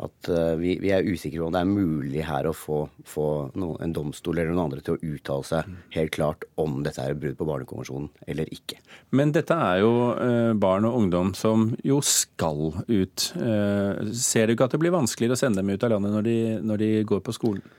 at 0.00 0.30
uh, 0.32 0.54
vi, 0.60 0.74
vi, 0.80 0.92
er 0.94 1.06
usikre 1.06 1.42
på 1.42 1.48
om 1.48 1.54
det 1.54 1.60
er 1.60 1.68
mulig 1.68 2.22
her 2.24 2.48
å 2.48 2.54
få, 2.56 2.82
få 3.08 3.26
noen, 3.58 3.76
en 3.84 3.94
domstol 3.96 4.38
eller 4.38 4.54
noen 4.54 4.70
andre 4.70 4.84
til 4.84 4.96
å 4.96 5.14
uttale 5.14 5.46
seg 5.46 5.74
helt 5.96 6.14
klart 6.14 6.46
om 6.60 6.80
dette 6.86 7.02
er 7.04 7.14
et 7.14 7.20
brudd 7.20 7.36
på 7.38 7.48
Barnekonvensjonen 7.48 8.08
eller 8.30 8.48
ikke. 8.54 8.80
Men 9.16 9.34
dette 9.36 9.56
er 9.56 9.82
jo 9.82 9.92
uh, 10.16 10.52
barn 10.60 10.88
og 10.88 10.96
ungdom 11.02 11.34
som 11.36 11.70
jo 11.86 12.00
skal 12.04 12.70
ut. 12.88 13.28
Uh, 13.36 14.08
ser 14.16 14.48
du 14.48 14.56
ikke 14.56 14.70
at 14.70 14.76
det 14.76 14.82
blir 14.82 14.96
vanskeligere 14.96 15.36
å 15.36 15.42
sende 15.42 15.60
dem 15.60 15.74
ut 15.74 15.84
av 15.84 15.94
landet 15.94 16.16
når 16.16 16.26
de, 16.30 16.38
når 16.72 16.82
de 16.84 16.90
går 17.12 17.22
på 17.26 17.36
skolen? 17.36 17.76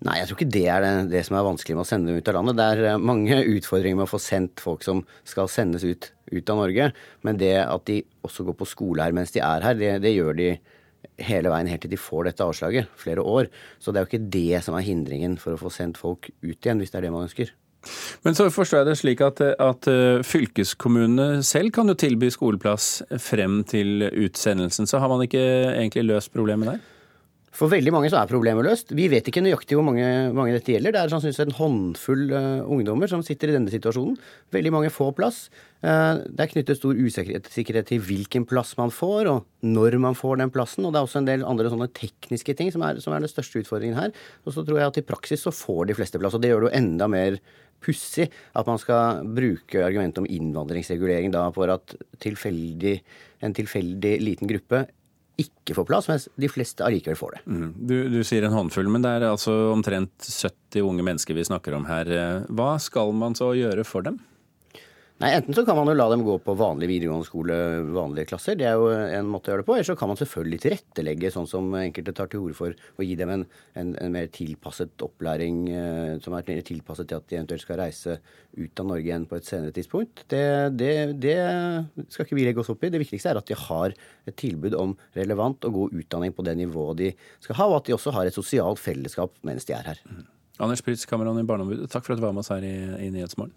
Nei, 0.00 0.16
jeg 0.16 0.30
tror 0.30 0.38
ikke 0.38 0.52
det 0.54 0.66
er 0.72 0.80
det, 0.80 0.90
det, 1.12 1.20
som 1.26 1.36
er 1.36 1.44
vanskelig 1.44 1.74
med 1.76 1.84
å 1.84 1.88
sende 1.90 2.08
dem 2.08 2.22
ut 2.22 2.28
av 2.32 2.38
landet. 2.38 2.56
Det 2.56 2.68
er 2.72 3.02
mange 3.04 3.36
utfordringer 3.58 4.00
med 4.00 4.08
å 4.08 4.14
få 4.14 4.20
sendt 4.22 4.62
folk 4.64 4.84
som 4.86 5.02
skal 5.28 5.50
sendes 5.52 5.84
ut, 5.84 6.08
ut 6.32 6.52
av 6.52 6.62
Norge. 6.62 6.86
Men 7.26 7.40
det 7.40 7.58
at 7.66 7.84
de 7.90 8.00
også 8.24 8.46
går 8.48 8.56
på 8.56 8.68
skole 8.70 9.04
her 9.04 9.16
mens 9.16 9.34
de 9.36 9.44
er 9.44 9.66
her, 9.66 9.76
det, 9.76 9.98
det 10.06 10.14
gjør 10.16 10.38
de 10.40 10.54
hele 11.24 11.52
veien 11.52 11.70
helt 11.70 11.84
til 11.84 11.92
de 11.92 12.00
får 12.00 12.30
dette 12.30 12.44
avslaget, 12.44 12.90
flere 13.00 13.24
år. 13.24 13.50
Så 13.78 13.92
det 13.92 14.00
er 14.00 14.06
jo 14.06 14.10
ikke 14.10 14.30
det 14.36 14.62
som 14.66 14.76
er 14.76 14.86
hindringen 14.86 15.38
for 15.40 15.54
å 15.54 15.60
få 15.60 15.72
sendt 15.74 16.00
folk 16.00 16.30
ut 16.42 16.56
igjen, 16.56 16.80
hvis 16.82 16.92
det 16.92 17.00
er 17.00 17.08
det 17.08 17.14
man 17.14 17.28
ønsker. 17.28 17.52
Men 18.26 18.36
så 18.36 18.50
forstår 18.52 18.82
jeg 18.82 18.88
det 18.90 18.96
slik 19.00 19.22
at, 19.24 19.40
at 19.40 19.88
eh, 19.88 20.20
fylkeskommunene 20.26 21.44
selv 21.46 21.72
kan 21.72 21.88
jo 21.88 21.96
tilby 21.96 22.28
skoleplass 22.32 23.00
frem 23.22 23.62
til 23.68 24.04
utsendelsen. 24.10 24.88
Så 24.88 25.00
har 25.00 25.08
man 25.08 25.24
ikke 25.24 25.40
egentlig 25.72 26.04
løst 26.10 26.34
problemet 26.34 26.74
der? 26.74 26.82
For 27.60 27.68
veldig 27.68 27.92
mange 27.92 28.08
så 28.08 28.16
er 28.16 28.28
problemet 28.30 28.64
løst. 28.64 28.94
Vi 28.96 29.04
vet 29.12 29.26
ikke 29.28 29.42
nøyaktig 29.44 29.76
hvor 29.76 29.84
mange, 29.84 30.04
mange 30.32 30.54
dette 30.54 30.72
gjelder. 30.72 30.94
Det 30.96 31.00
er 31.02 31.10
sannsynligvis 31.12 31.42
en 31.44 31.56
håndfull 31.58 32.22
uh, 32.32 32.62
ungdommer 32.72 33.10
som 33.10 33.20
sitter 33.24 33.50
i 33.50 33.56
denne 33.58 33.68
situasjonen. 33.68 34.14
Veldig 34.56 34.70
mange 34.72 34.92
får 34.94 35.10
plass. 35.18 35.40
Uh, 35.84 36.24
det 36.24 36.46
er 36.46 36.52
knyttet 36.54 36.78
stor 36.78 36.96
usikkerhet 36.96 37.90
til 37.90 38.00
hvilken 38.06 38.46
plass 38.48 38.72
man 38.78 38.92
får, 38.96 39.28
og 39.28 39.66
når 39.76 39.98
man 40.00 40.16
får 40.16 40.40
den 40.40 40.52
plassen. 40.54 40.86
Og 40.88 40.94
det 40.94 41.02
er 41.02 41.08
også 41.10 41.20
en 41.20 41.28
del 41.28 41.44
andre 41.44 41.68
sånne 41.68 41.90
tekniske 42.00 42.54
ting 42.56 42.72
som 42.72 42.86
er, 42.86 43.02
som 43.04 43.12
er 43.12 43.20
den 43.20 43.32
største 43.32 43.60
utfordringen 43.60 43.98
her. 43.98 44.14
Og 44.46 44.56
så 44.56 44.64
tror 44.64 44.80
jeg 44.80 44.94
at 44.94 45.00
i 45.02 45.04
praksis 45.10 45.44
så 45.44 45.52
får 45.52 45.90
de 45.90 45.98
fleste 46.00 46.22
plass. 46.22 46.38
Og 46.38 46.40
det 46.40 46.54
gjør 46.54 46.64
det 46.64 46.70
jo 46.70 46.78
enda 46.80 47.10
mer 47.12 47.36
pussig 47.84 48.30
at 48.56 48.68
man 48.68 48.80
skal 48.80 49.20
bruke 49.36 49.84
argumentet 49.84 50.22
om 50.24 50.30
innvandringsregulering 50.32 51.36
da 51.36 51.44
for 51.52 51.72
at 51.76 51.92
tilfeldig, 52.24 52.96
en 53.44 53.56
tilfeldig 53.56 54.16
liten 54.24 54.48
gruppe 54.48 54.86
ikke 55.40 55.76
får 55.78 55.86
plass, 55.88 56.08
mens 56.10 56.28
de 56.40 56.50
fleste 56.50 56.84
allikevel 56.86 57.18
får 57.18 57.36
det. 57.36 57.42
Mm. 57.46 57.68
Du, 57.76 57.96
du, 58.12 58.20
sier 58.26 58.46
en 58.46 58.56
håndfull, 58.56 58.90
men 58.92 59.04
det 59.04 59.12
er 59.16 59.28
altså 59.30 59.54
omtrent 59.72 60.26
70 60.26 60.84
unge 60.86 61.06
mennesker 61.06 61.36
vi 61.36 61.46
snakker 61.48 61.76
om 61.76 61.86
her. 61.88 62.10
Hva 62.48 62.74
skal 62.82 63.14
man 63.16 63.36
så 63.38 63.52
gjøre 63.58 63.86
for 63.88 64.06
dem? 64.06 64.20
Nei, 65.20 65.34
Enten 65.36 65.52
så 65.52 65.66
kan 65.68 65.76
man 65.76 65.88
jo 65.90 65.92
la 65.98 66.06
dem 66.08 66.22
gå 66.24 66.38
på 66.40 66.54
vanlig 66.56 66.86
videregående 66.88 67.26
skole, 67.28 67.56
vanlige 67.92 68.30
klasser. 68.30 68.54
Det 68.56 68.64
er 68.64 68.78
jo 68.80 68.86
en 68.88 69.26
måte 69.28 69.50
å 69.50 69.52
gjøre 69.52 69.60
det 69.60 69.68
på. 69.68 69.74
Eller 69.76 69.88
så 69.90 69.96
kan 70.00 70.08
man 70.08 70.16
selvfølgelig 70.16 70.58
tilrettelegge, 70.62 71.32
sånn 71.34 71.48
som 71.50 71.68
enkelte 71.76 72.14
tar 72.16 72.30
til 72.32 72.46
orde 72.46 72.56
for, 72.56 72.72
å 72.72 73.04
gi 73.04 73.18
dem 73.20 73.34
en, 73.34 73.44
en, 73.76 73.90
en 74.00 74.14
mer 74.14 74.30
tilpasset 74.32 75.04
opplæring 75.04 75.60
eh, 75.76 76.14
som 76.24 76.38
er 76.38 76.48
tilpasset 76.64 77.10
til 77.10 77.20
at 77.20 77.28
de 77.28 77.36
eventuelt 77.36 77.66
skal 77.66 77.80
reise 77.82 78.16
ut 78.56 78.82
av 78.82 78.88
Norge 78.88 79.10
igjen 79.10 79.28
på 79.28 79.36
et 79.36 79.52
senere 79.52 79.76
tidspunkt. 79.76 80.24
Det, 80.32 80.42
det, 80.80 80.92
det 81.20 81.36
skal 82.08 82.24
ikke 82.24 82.40
vi 82.40 82.48
legge 82.48 82.64
oss 82.64 82.72
opp 82.72 82.88
i. 82.88 82.94
Det 82.96 83.04
viktigste 83.04 83.34
er 83.34 83.44
at 83.44 83.52
de 83.52 83.60
har 83.68 84.00
et 84.24 84.40
tilbud 84.40 84.80
om 84.80 84.96
relevant 85.20 85.68
og 85.68 85.80
god 85.82 86.00
utdanning 86.00 86.32
på 86.32 86.48
det 86.48 86.56
nivået 86.64 87.04
de 87.04 87.14
skal 87.44 87.60
ha, 87.60 87.68
og 87.68 87.82
at 87.82 87.92
de 87.92 88.00
også 88.00 88.16
har 88.16 88.30
et 88.30 88.40
sosialt 88.40 88.80
fellesskap 88.80 89.36
mens 89.44 89.68
de 89.68 89.76
er 89.76 89.92
her. 89.92 90.06
Mm. 90.08 90.24
Anders 90.64 90.80
Pritz, 90.84 91.04
kameran 91.08 91.44
i 91.44 91.48
Barneombudet, 91.48 91.92
takk 91.92 92.08
for 92.08 92.16
at 92.16 92.20
du 92.20 92.24
var 92.24 92.32
med 92.32 92.46
oss 92.46 92.52
her 92.56 92.64
i, 92.64 92.78
i 93.04 93.12
Nyhetsmorgen. 93.12 93.52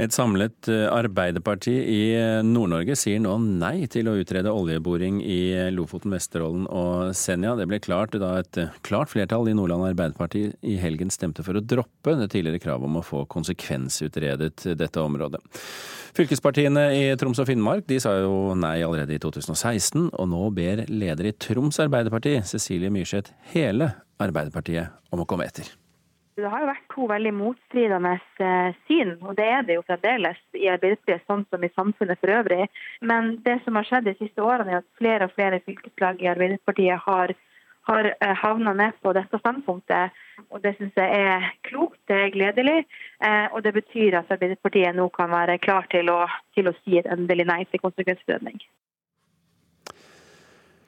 Et 0.00 0.10
samlet 0.10 0.68
eh, 0.72 0.88
Arbeiderparti 0.90 1.72
i 1.72 1.98
eh, 2.18 2.40
Nord-Norge 2.42 2.96
sier 2.98 3.20
nå 3.22 3.36
nei 3.44 3.86
til 3.90 4.08
å 4.10 4.16
utrede 4.18 4.50
oljeboring 4.50 5.20
i 5.22 5.38
eh, 5.54 5.70
Lofoten, 5.74 6.10
Vesterålen 6.14 6.64
og 6.66 7.12
Senja. 7.14 7.52
Det 7.54 7.68
ble 7.70 7.78
klart 7.82 8.16
da 8.18 8.32
et 8.40 8.58
klart 8.86 9.12
flertall 9.12 9.50
i 9.50 9.54
Nordland 9.54 9.86
Arbeiderparti 9.92 10.48
i 10.66 10.74
helgen 10.82 11.14
stemte 11.14 11.46
for 11.46 11.54
å 11.54 11.62
droppe 11.62 12.16
det 12.18 12.32
tidligere 12.34 12.62
kravet 12.64 12.90
om 12.90 12.98
å 12.98 13.04
få 13.06 13.22
konsekvensutredet 13.30 14.66
dette 14.74 15.04
området. 15.04 15.38
Fylkespartiene 16.14 16.88
i 16.94 17.06
Troms 17.18 17.42
og 17.42 17.48
Finnmark 17.50 17.86
de 17.90 18.00
sa 18.02 18.16
jo 18.18 18.54
nei 18.58 18.76
allerede 18.86 19.14
i 19.14 19.22
2016, 19.22 20.10
og 20.10 20.30
nå 20.30 20.42
ber 20.54 20.84
leder 20.90 21.30
i 21.30 21.36
Troms 21.38 21.78
Arbeiderparti, 21.82 22.40
Cecilie 22.50 22.90
Myrseth, 22.94 23.34
hele 23.54 23.92
Arbeiderpartiet 24.22 25.14
om 25.14 25.22
å 25.22 25.30
komme 25.30 25.46
etter. 25.46 25.70
Det 26.34 26.50
har 26.50 26.64
jo 26.64 26.66
vært 26.66 26.86
to 26.90 27.04
veldig 27.06 27.30
motstridende 27.36 28.12
eh, 28.42 28.76
syn, 28.88 29.12
og 29.22 29.36
det 29.38 29.44
er 29.46 29.66
det 29.66 29.76
jo 29.76 29.84
fremdeles 29.86 30.40
i 30.58 30.66
Arbeiderpartiet, 30.72 31.22
sånn 31.28 31.44
som 31.46 31.62
i 31.62 31.70
samfunnet 31.76 32.18
for 32.18 32.32
øvrig. 32.34 32.66
Men 33.06 33.36
det 33.46 33.60
som 33.62 33.78
har 33.78 33.86
skjedd 33.86 34.08
de 34.08 34.16
siste 34.18 34.42
årene, 34.42 34.72
er 34.72 34.82
at 34.82 34.98
flere 34.98 35.28
og 35.28 35.34
flere 35.36 35.62
fylkeslag 35.62 36.24
i 36.24 36.30
Arbeiderpartiet 36.32 37.06
har, 37.06 37.34
har 37.90 38.10
eh, 38.10 38.34
havna 38.42 38.74
ned 38.80 38.98
på 39.04 39.14
dette 39.14 39.38
standpunktet. 39.44 40.18
Og 40.50 40.62
Det 40.64 40.74
syns 40.80 40.98
jeg 40.98 41.22
er 41.22 41.46
klokt, 41.70 42.00
det 42.10 42.18
er 42.18 42.34
gledelig. 42.34 42.80
Eh, 43.22 43.46
og 43.52 43.62
det 43.62 43.76
betyr 43.78 44.18
at 44.18 44.34
Arbeiderpartiet 44.34 44.98
nå 44.98 45.06
kan 45.14 45.30
være 45.30 45.60
klar 45.62 45.86
til 45.94 46.10
å, 46.10 46.24
til 46.58 46.66
å 46.66 46.74
si 46.80 46.98
et 46.98 47.10
endelig 47.14 47.46
nei 47.46 47.62
til 47.70 47.84
konsekvensutredning. 47.84 48.58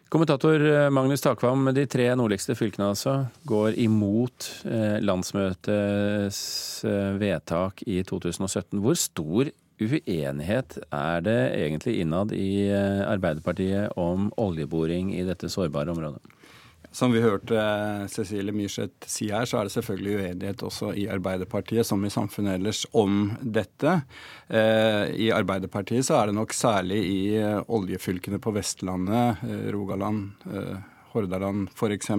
Kommentator 0.09 0.63
eh, 0.63 0.91
Magnus 0.91 1.21
Takvam, 1.21 1.67
de 1.75 1.83
tre 1.91 2.05
nordligste 2.15 2.55
fylkene 2.55 2.93
altså 2.93 3.17
går 3.51 3.75
imot 3.83 4.47
eh, 4.71 5.01
landsmøtets 5.03 6.39
eh, 6.87 7.17
vedtak 7.19 7.83
i 7.91 7.99
2017. 8.07 8.79
Hvor 8.85 8.95
stor 9.01 9.51
uenighet 9.83 10.79
er 10.95 11.27
det 11.27 11.41
egentlig 11.59 11.99
innad 12.01 12.31
i 12.33 12.71
Arbeiderpartiet 12.71 13.99
om 14.01 14.31
oljeboring 14.41 15.11
i 15.19 15.27
dette 15.27 15.51
sårbare 15.53 15.93
området? 15.93 16.23
Som 16.97 17.13
vi 17.13 17.21
hørte 17.21 17.61
Cecilie 18.09 18.55
Myrseth 18.57 19.05
si 19.11 19.27
her, 19.29 19.45
så 19.45 19.59
er 19.59 19.69
det 19.69 19.75
selvfølgelig 19.75 20.15
uenighet 20.17 20.63
også 20.65 20.95
i 20.97 21.05
Arbeiderpartiet, 21.13 21.85
som 21.85 22.01
i 22.07 22.13
samfunnet 22.13 22.57
ellers, 22.57 22.87
om 22.97 23.35
dette. 23.43 23.99
Eh, 24.49 25.13
I 25.27 25.29
Arbeiderpartiet 25.37 26.09
så 26.09 26.17
er 26.17 26.31
det 26.31 26.39
nok 26.39 26.57
særlig 26.57 27.03
i 27.05 27.21
eh, 27.37 27.61
oljefylkene 27.69 28.41
på 28.41 28.55
Vestlandet, 28.57 29.45
eh, 29.45 29.67
Rogaland, 29.77 30.31
Hordaland 31.17 31.71
f.eks. 31.75 32.11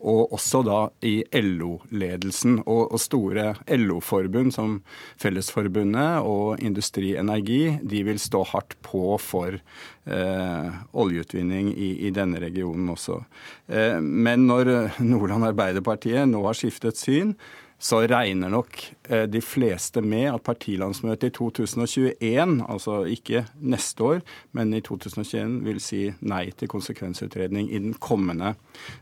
Og 0.00 0.34
også 0.36 0.62
da 0.66 0.80
i 1.06 1.20
LO-ledelsen 1.34 2.60
og, 2.64 2.90
og, 2.90 2.98
store 3.00 3.54
LO-forbund 3.66 4.54
som 4.54 4.78
Fellesforbundet 5.20 6.20
og 6.26 6.60
Industri 6.64 7.14
Energi, 7.20 7.78
de 7.82 8.04
vil 8.06 8.20
stå 8.22 8.44
hardt 8.52 8.76
på 8.86 9.16
for 9.20 9.56
eh, 9.56 10.68
oljeutvinning 10.92 11.72
i, 11.74 11.94
i, 12.06 12.12
denne 12.14 12.42
regionen 12.42 12.92
også. 12.92 13.22
Eh, 13.68 13.98
men 14.00 14.46
når 14.50 15.00
Nordland 15.04 15.50
Arbeiderpartiet 15.52 16.28
nå 16.30 16.44
har 16.46 16.58
skiftet 16.58 17.00
syn, 17.00 17.34
så 17.80 18.02
regner 18.04 18.52
nok 18.52 18.80
eh, 19.08 19.24
de 19.30 19.40
fleste 19.40 20.02
med 20.04 20.28
at 20.34 20.44
partilandsmøtet 20.44 21.30
i 21.30 21.34
2021, 21.38 22.58
altså 22.68 22.98
ikke 23.08 23.46
neste 23.56 24.04
år, 24.04 24.20
men 24.56 24.74
i 24.76 24.82
2021, 24.84 25.54
vil 25.64 25.80
si 25.80 26.02
nei 26.20 26.50
til 26.52 26.68
konsekvensutredning 26.68 27.70
i 27.70 27.80
den 27.80 27.94
kommende 27.96 28.52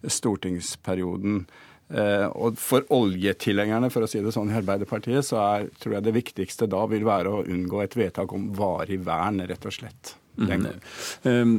stortingsperioden. 0.07 1.43
Eh, 1.89 2.29
og 2.31 2.61
for 2.63 2.87
oljetilhengerne, 2.95 3.91
for 3.91 4.07
å 4.07 4.11
si 4.11 4.23
det 4.23 4.35
sånn 4.37 4.53
i 4.53 4.59
Arbeiderpartiet, 4.61 5.27
så 5.27 5.43
er, 5.43 5.69
tror 5.83 5.99
jeg 5.99 6.07
det 6.07 6.15
viktigste 6.21 6.71
da 6.71 6.85
vil 6.93 7.09
være 7.09 7.35
å 7.35 7.43
unngå 7.51 7.83
et 7.83 7.99
vedtak 7.99 8.33
om 8.37 8.53
varig 8.55 9.01
vern, 9.03 9.43
rett 9.51 9.67
og 9.67 9.75
slett. 9.75 10.15
Mm. 10.39 10.69
Um, 11.27 11.55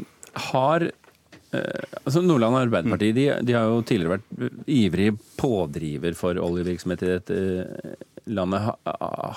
har 0.54 0.88
Eh, 0.88 1.09
altså 1.52 2.22
Nordland 2.22 2.58
Arbeiderparti 2.60 3.12
de, 3.16 3.26
de, 3.42 3.54
har 3.58 3.66
jo 3.66 3.82
tidligere 3.82 4.20
vært 4.20 4.66
ivrig 4.70 5.10
pådriver 5.40 6.18
for 6.18 6.38
oljevirksomhet 6.38 7.06
i 7.06 7.10
dette 7.10 7.38
eh, 7.64 7.94
landet. 8.30 8.70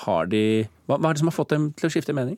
Har 0.04 0.28
de, 0.32 0.42
hva, 0.86 0.98
hva 0.98 1.10
er 1.10 1.16
det 1.16 1.22
som 1.22 1.30
har 1.30 1.38
fått 1.38 1.54
dem 1.54 1.70
til 1.78 1.88
å 1.88 1.92
skifte 1.94 2.16
mening? 2.16 2.36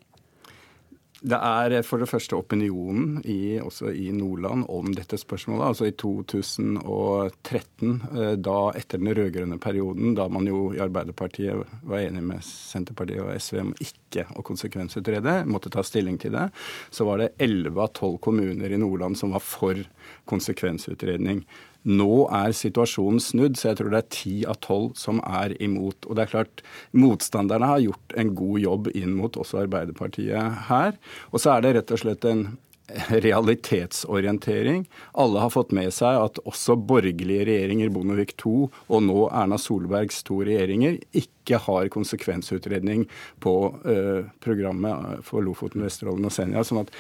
Det 1.25 1.39
er 1.41 1.79
for 1.89 2.03
det 2.03 2.11
første 2.11 2.37
opinionen 2.37 3.23
i, 3.25 3.57
også 3.57 3.89
i 3.97 4.11
Nordland 4.13 4.67
om 4.69 4.91
dette 4.93 5.17
spørsmålet. 5.17 5.71
Altså 5.71 5.89
i 5.89 5.95
2013, 5.97 7.95
eh, 8.13 8.35
da 8.37 8.59
etter 8.77 9.01
den 9.01 9.15
rød-grønne 9.17 9.57
perioden, 9.57 10.13
da 10.19 10.29
man 10.29 10.45
jo 10.51 10.67
i 10.75 10.83
Arbeiderpartiet 10.85 11.65
var 11.89 12.05
enig 12.05 12.27
med 12.29 12.45
Senterpartiet 12.45 13.25
og 13.25 13.33
SV 13.41 13.63
om 13.63 13.73
ikke 13.81 14.27
å 14.37 14.45
konsekvensutrede, 14.45 15.39
måtte 15.49 15.73
ta 15.73 15.81
stilling 15.87 16.21
til 16.21 16.37
det, 16.37 16.51
så 16.93 17.09
var 17.09 17.23
det 17.23 17.33
11 17.41 17.73
av 17.73 17.95
12 17.95 18.19
kommuner 18.29 18.69
i 18.69 18.83
Nordland 18.85 19.17
som 19.17 19.33
var 19.33 19.41
for 19.41 19.81
konsekvensutredning. 20.29 21.41
Nå 21.85 22.25
er 22.33 22.55
situasjonen 22.57 23.21
snudd, 23.21 23.59
så 23.61 23.71
jeg 23.71 23.81
tror 23.81 23.93
det 23.93 24.03
er 24.03 24.13
ti 24.17 24.35
av 24.49 24.61
tolv 24.65 24.95
som 24.99 25.21
er 25.25 25.57
imot. 25.63 26.09
Og 26.09 26.17
det 26.17 26.27
er 26.27 26.33
klart, 26.33 26.65
Motstanderne 26.97 27.69
har 27.69 27.85
gjort 27.85 28.19
en 28.21 28.35
god 28.37 28.61
jobb 28.65 28.93
inn 28.97 29.17
mot 29.19 29.37
også 29.41 29.65
Arbeiderpartiet 29.67 30.69
her. 30.71 30.97
Og 31.33 31.43
så 31.45 31.55
er 31.55 31.65
det 31.65 31.75
rett 31.79 31.95
og 31.95 32.01
slett 32.01 32.29
en 32.29 32.47
realitetsorientering. 33.09 34.89
Alle 35.13 35.41
har 35.41 35.51
fått 35.51 35.73
med 35.73 35.93
seg 35.95 36.19
at 36.21 36.41
også 36.45 36.77
borgerlige 36.77 37.47
regjeringer, 37.49 37.89
Bondevik 37.93 38.35
II 38.37 38.69
og 38.69 39.05
nå 39.07 39.29
Erna 39.33 39.57
Solbergs 39.61 40.21
to 40.27 40.43
regjeringer, 40.45 40.99
ikke 41.17 41.61
har 41.65 41.89
konsekvensutredning 41.93 43.07
på 43.45 43.55
uh, 43.87 44.29
programmet 44.45 45.25
for 45.25 45.45
Lofoten, 45.45 45.85
Vesterålen 45.85 46.29
og 46.29 46.37
Senja. 46.37 46.65
sånn 46.65 46.85
at 46.85 46.93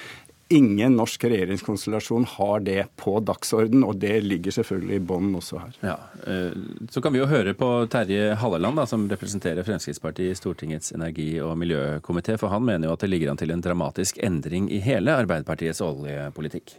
Ingen 0.52 0.96
norsk 0.96 1.24
regjeringskonstellasjon 1.24 2.26
har 2.28 2.60
det 2.60 2.82
på 3.00 3.14
dagsorden, 3.24 3.80
og 3.86 3.96
det 3.96 4.18
ligger 4.26 4.52
selvfølgelig 4.52 4.98
i 5.00 5.04
bånn 5.08 5.30
også 5.38 5.60
her. 5.62 5.78
Ja, 5.80 5.94
eh, 6.28 6.52
Så 6.90 7.00
kan 7.00 7.14
vi 7.14 7.22
jo 7.22 7.28
høre 7.30 7.54
på 7.56 7.88
Terje 7.88 8.34
Halleland, 8.36 8.76
da, 8.76 8.84
som 8.84 9.08
representerer 9.08 9.64
Fremskrittspartiet 9.64 10.34
i 10.34 10.36
Stortingets 10.36 10.92
energi- 10.92 11.40
og 11.40 11.56
miljøkomité. 11.56 12.36
For 12.38 12.48
han 12.48 12.64
mener 12.64 12.88
jo 12.88 12.92
at 12.92 13.00
det 13.00 13.08
ligger 13.08 13.30
an 13.30 13.40
til 13.40 13.50
en 13.52 13.62
dramatisk 13.64 14.18
endring 14.18 14.68
i 14.70 14.82
hele 14.84 15.16
Arbeiderpartiets 15.16 15.80
oljepolitikk. 15.80 16.76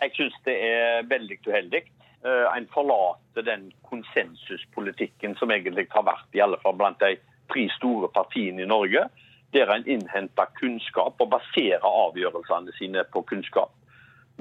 Jeg 0.00 0.10
syns 0.16 0.34
det 0.44 0.56
er 0.56 1.04
veldig 1.04 1.38
uheldig. 1.46 1.82
Eh, 2.24 2.56
en 2.56 2.66
forlater 2.72 3.44
den 3.44 3.70
konsensuspolitikken 3.84 5.36
som 5.36 5.50
egentlig 5.50 5.88
har 5.90 6.08
vært 6.08 6.32
i 6.32 6.40
alle 6.40 6.56
fall 6.64 6.74
blant 6.74 6.98
de 7.00 7.18
tre 7.52 7.68
store 7.76 8.08
partiene 8.08 8.64
i 8.64 8.66
Norge 8.66 9.04
der 9.56 9.72
en 9.72 9.88
innhenter 9.88 10.52
kunnskap 10.60 11.20
og 11.22 11.32
baserer 11.32 11.84
avgjørelsene 11.88 12.74
sine 12.76 13.04
på 13.12 13.24
kunnskap. 13.30 13.72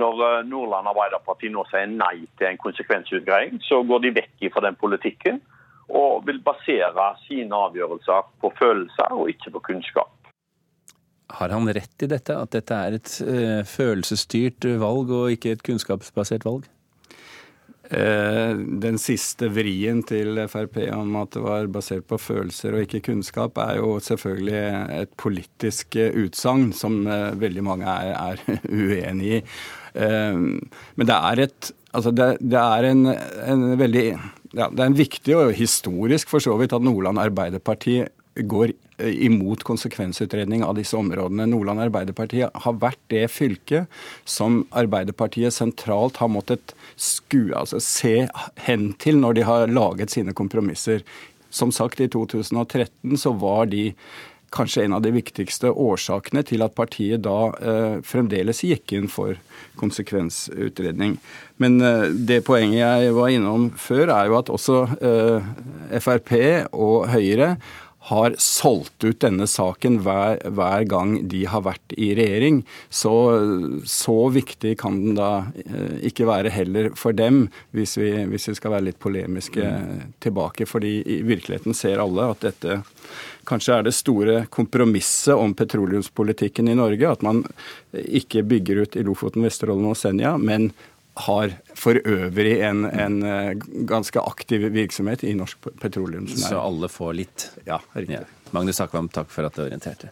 Når 0.01 0.24
eh, 0.28 0.41
Nordland 0.49 0.91
Arbeiderparti 0.91 1.51
nå 1.51 1.63
sier 1.72 1.88
nei 1.88 2.26
til 2.39 2.49
en 2.49 2.59
konsekvensutgreiing, 2.59 3.61
så 3.63 3.80
går 3.88 4.03
de 4.03 4.16
vekk 4.20 4.49
fra 4.53 4.66
den 4.68 4.76
politikken 4.80 5.39
og 5.86 6.26
vil 6.28 6.41
basere 6.43 7.11
sine 7.28 7.55
avgjørelser 7.68 8.30
på 8.41 8.51
følelser 8.59 9.16
og 9.16 9.32
ikke 9.32 9.53
på 9.55 9.63
kunnskap. 9.72 10.11
Har 11.36 11.49
han 11.53 11.70
rett 11.74 12.05
i 12.05 12.09
dette, 12.09 12.36
at 12.38 12.53
dette 12.53 12.78
er 12.88 12.95
et 12.97 13.11
uh, 13.26 13.61
følelsesstyrt 13.66 14.68
valg 14.82 15.13
og 15.13 15.34
ikke 15.34 15.55
et 15.55 15.63
kunnskapsbasert 15.66 16.45
valg? 16.45 16.68
Eh, 17.94 18.52
den 18.82 18.98
siste 18.98 19.50
vrien 19.54 20.02
til 20.10 20.40
Frp 20.50 20.80
om 20.96 21.16
at 21.20 21.36
det 21.36 21.44
var 21.44 21.68
basert 21.70 22.08
på 22.10 22.18
følelser 22.18 22.74
og 22.74 22.86
ikke 22.86 23.04
kunnskap, 23.12 23.60
er 23.62 23.78
jo 23.78 24.00
selvfølgelig 24.02 24.62
et 25.04 25.12
politisk 25.22 25.98
eh, 26.02 26.16
utsagn 26.26 26.72
som 26.74 27.04
eh, 27.06 27.36
veldig 27.38 27.66
mange 27.66 27.86
er, 27.86 28.16
er 28.16 28.62
uenig 28.82 29.40
i. 29.40 29.42
Men 29.96 31.08
det 31.08 31.16
er 31.16 31.46
et 31.46 31.74
Altså 31.96 32.12
det, 32.12 32.26
det 32.44 32.60
er 32.60 32.86
en, 32.90 33.06
en 33.08 33.62
veldig 33.80 34.02
ja, 34.52 34.66
Det 34.68 34.82
er 34.82 34.90
en 34.90 34.98
viktig 34.98 35.36
og 35.40 35.54
historisk 35.56 36.28
for 36.28 36.44
så 36.44 36.58
vidt 36.60 36.76
at 36.76 36.84
Nordland 36.84 37.22
Arbeiderparti 37.22 38.02
går 38.44 38.74
imot 39.00 39.64
konsekvensutredning 39.68 40.64
av 40.64 40.78
disse 40.80 40.98
områdene. 40.98 41.48
Nordland 41.52 41.84
Arbeiderparti 41.84 42.46
har 42.48 42.78
vært 42.82 43.02
det 43.12 43.26
fylket 43.34 43.91
som 44.24 44.64
Arbeiderpartiet 44.76 45.56
sentralt 45.56 46.22
har 46.22 46.32
måttet 46.32 46.76
skue, 46.96 47.52
altså 47.56 47.82
se 47.84 48.28
hen 48.68 48.91
til 49.02 49.20
når 49.20 49.39
de 49.39 49.48
har 49.50 49.72
laget 49.72 50.16
sine 50.16 50.36
kompromisser. 50.38 51.04
Som 51.50 51.72
sagt, 51.76 52.02
i 52.04 52.08
2013 52.12 53.18
så 53.20 53.36
var 53.39 53.68
de 53.72 53.89
kanskje 54.56 54.86
en 54.86 54.96
av 54.96 55.04
de 55.04 55.12
viktigste 55.16 55.72
årsakene 55.72 56.43
til 56.48 56.64
at 56.66 56.76
partiet 56.78 57.24
da 57.26 57.39
eh, 57.60 57.96
fremdeles 58.06 58.64
gikk 58.64 58.93
inn 58.96 59.08
for 59.12 59.36
konsekvensutredning. 59.80 61.18
Men 61.62 61.80
eh, 61.84 62.08
det 62.28 62.43
poenget 62.48 62.80
jeg 62.80 63.16
var 63.18 63.34
innom 63.34 63.70
før, 63.80 64.14
er 64.16 64.30
jo 64.30 64.38
at 64.39 64.52
også 64.54 64.78
eh, 64.96 65.50
Frp 66.00 66.36
og 66.72 67.10
Høyre 67.12 67.56
har 68.06 68.36
solgt 68.38 69.03
ut 69.03 69.18
denne 69.24 69.47
saken 69.49 69.97
hver, 70.06 70.38
hver, 70.53 70.84
gang 70.86 71.16
de 71.30 71.41
har 71.49 71.64
vært 71.66 71.95
i 71.97 72.12
regjering. 72.18 72.60
Så, 72.93 73.14
så 73.89 74.18
viktig 74.30 74.76
kan 74.82 74.99
den 75.01 75.18
da 75.18 75.30
eh, 75.66 76.06
ikke 76.12 76.28
være 76.30 76.53
heller 76.53 76.91
for 76.99 77.18
dem, 77.18 77.47
hvis 77.74 77.97
vi, 77.97 78.12
hvis 78.30 78.49
vi 78.51 78.58
skal 78.60 78.76
være 78.76 78.91
litt 78.91 79.01
polemiske 79.01 79.66
mm. 79.66 80.03
tilbake. 80.22 80.70
fordi 80.70 80.99
i 81.01 81.22
virkeligheten 81.26 81.74
ser 81.74 82.03
alle 82.03 82.30
at 82.36 82.45
dette 82.45 82.82
kanskje 83.49 83.80
er 83.80 83.88
det 83.88 83.97
store 83.97 84.39
kompromisset 84.53 85.34
om 85.34 85.53
petroleumspolitikken 85.58 86.70
i 86.70 86.78
Norge. 86.78 87.10
At 87.10 87.26
man 87.26 87.41
ikke 87.93 88.45
bygger 88.45 88.86
ut 88.86 88.95
i 88.95 89.06
Lofoten, 89.06 89.45
Vesterålen 89.45 89.89
og 89.89 89.97
Senja, 89.97 90.38
men 90.38 90.74
har 91.16 91.53
for 91.80 91.95
øvrig 91.95 92.57
en, 92.68 92.86
en, 92.86 93.22
eh, 93.24 93.53
ganske 93.88 94.20
aktiv 94.20 94.68
virksomhet 94.74 95.24
i 95.24 95.34
norsk 95.38 95.70
petroleumsnæring. 95.82 96.49
Så 96.49 96.59
alle 96.59 96.89
får 96.91 97.13
litt? 97.13 97.49
Ja, 97.66 97.80
riktig. 97.95 98.20
Ja. 98.20 98.51
Magnus 98.51 98.82
Akvam, 98.84 99.07
takk 99.09 99.32
for 99.32 99.47
at 99.47 99.55
du 99.55 99.63
orienterte. 99.63 100.11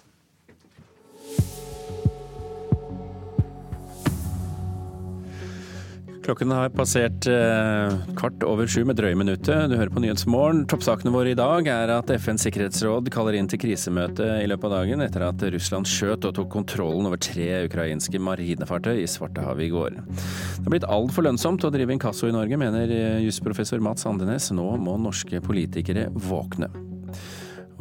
Klokken 6.24 6.52
har 6.56 6.70
passert 6.72 7.26
eh, 7.28 7.96
kvart 8.16 8.44
over 8.48 8.68
sju 8.70 8.86
med 8.88 8.96
drøye 8.96 9.18
minuttet. 9.20 9.68
Du 9.68 9.76
hører 9.76 9.92
på 9.92 10.00
Nyhetsmorgen. 10.00 10.62
Toppsakene 10.72 11.12
våre 11.12 11.34
i 11.34 11.38
dag 11.38 11.68
er 11.68 11.92
at 11.92 12.14
FNs 12.16 12.46
sikkerhetsråd 12.48 13.10
kaller 13.12 13.36
inn 13.36 13.50
til 13.52 13.60
krisemøte 13.60 14.30
i 14.40 14.48
løpet 14.48 14.70
av 14.70 14.76
dagen 14.78 15.04
etter 15.04 15.26
at 15.28 15.44
Russland 15.56 15.90
skjøt 15.90 16.30
og 16.30 16.38
tok 16.40 16.50
kontrollen 16.54 17.10
over 17.10 17.20
tre 17.20 17.66
ukrainske 17.68 18.24
marinefartøy 18.24 19.02
i 19.02 19.10
Svartehavet 19.10 19.68
i 19.68 19.74
går. 19.76 20.00
Det 20.00 20.64
har 20.64 20.72
blitt 20.78 20.88
altfor 20.88 21.28
lønnsomt 21.28 21.68
å 21.68 21.74
drive 21.76 21.98
inkasso 21.98 22.32
i 22.32 22.36
Norge, 22.36 22.62
mener 22.62 22.96
jusprofessor 23.26 23.84
Mats 23.84 24.08
Andenes. 24.08 24.48
Nå 24.56 24.72
må 24.80 24.96
norske 25.04 25.44
politikere 25.44 26.08
våkne. 26.32 26.72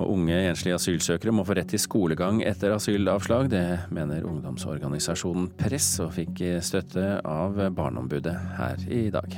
Og 0.00 0.14
unge 0.14 0.38
enslige 0.48 0.78
asylsøkere 0.78 1.34
må 1.36 1.44
få 1.44 1.56
rett 1.58 1.68
til 1.72 1.82
skolegang 1.82 2.40
etter 2.46 2.72
asylavslag. 2.76 3.50
Det 3.52 3.64
mener 3.92 4.24
ungdomsorganisasjonen 4.28 5.50
Press, 5.60 5.94
og 6.04 6.14
fikk 6.16 6.40
støtte 6.64 7.18
av 7.28 7.60
Barneombudet 7.76 8.38
her 8.56 8.88
i 8.88 9.04
dag. 9.12 9.36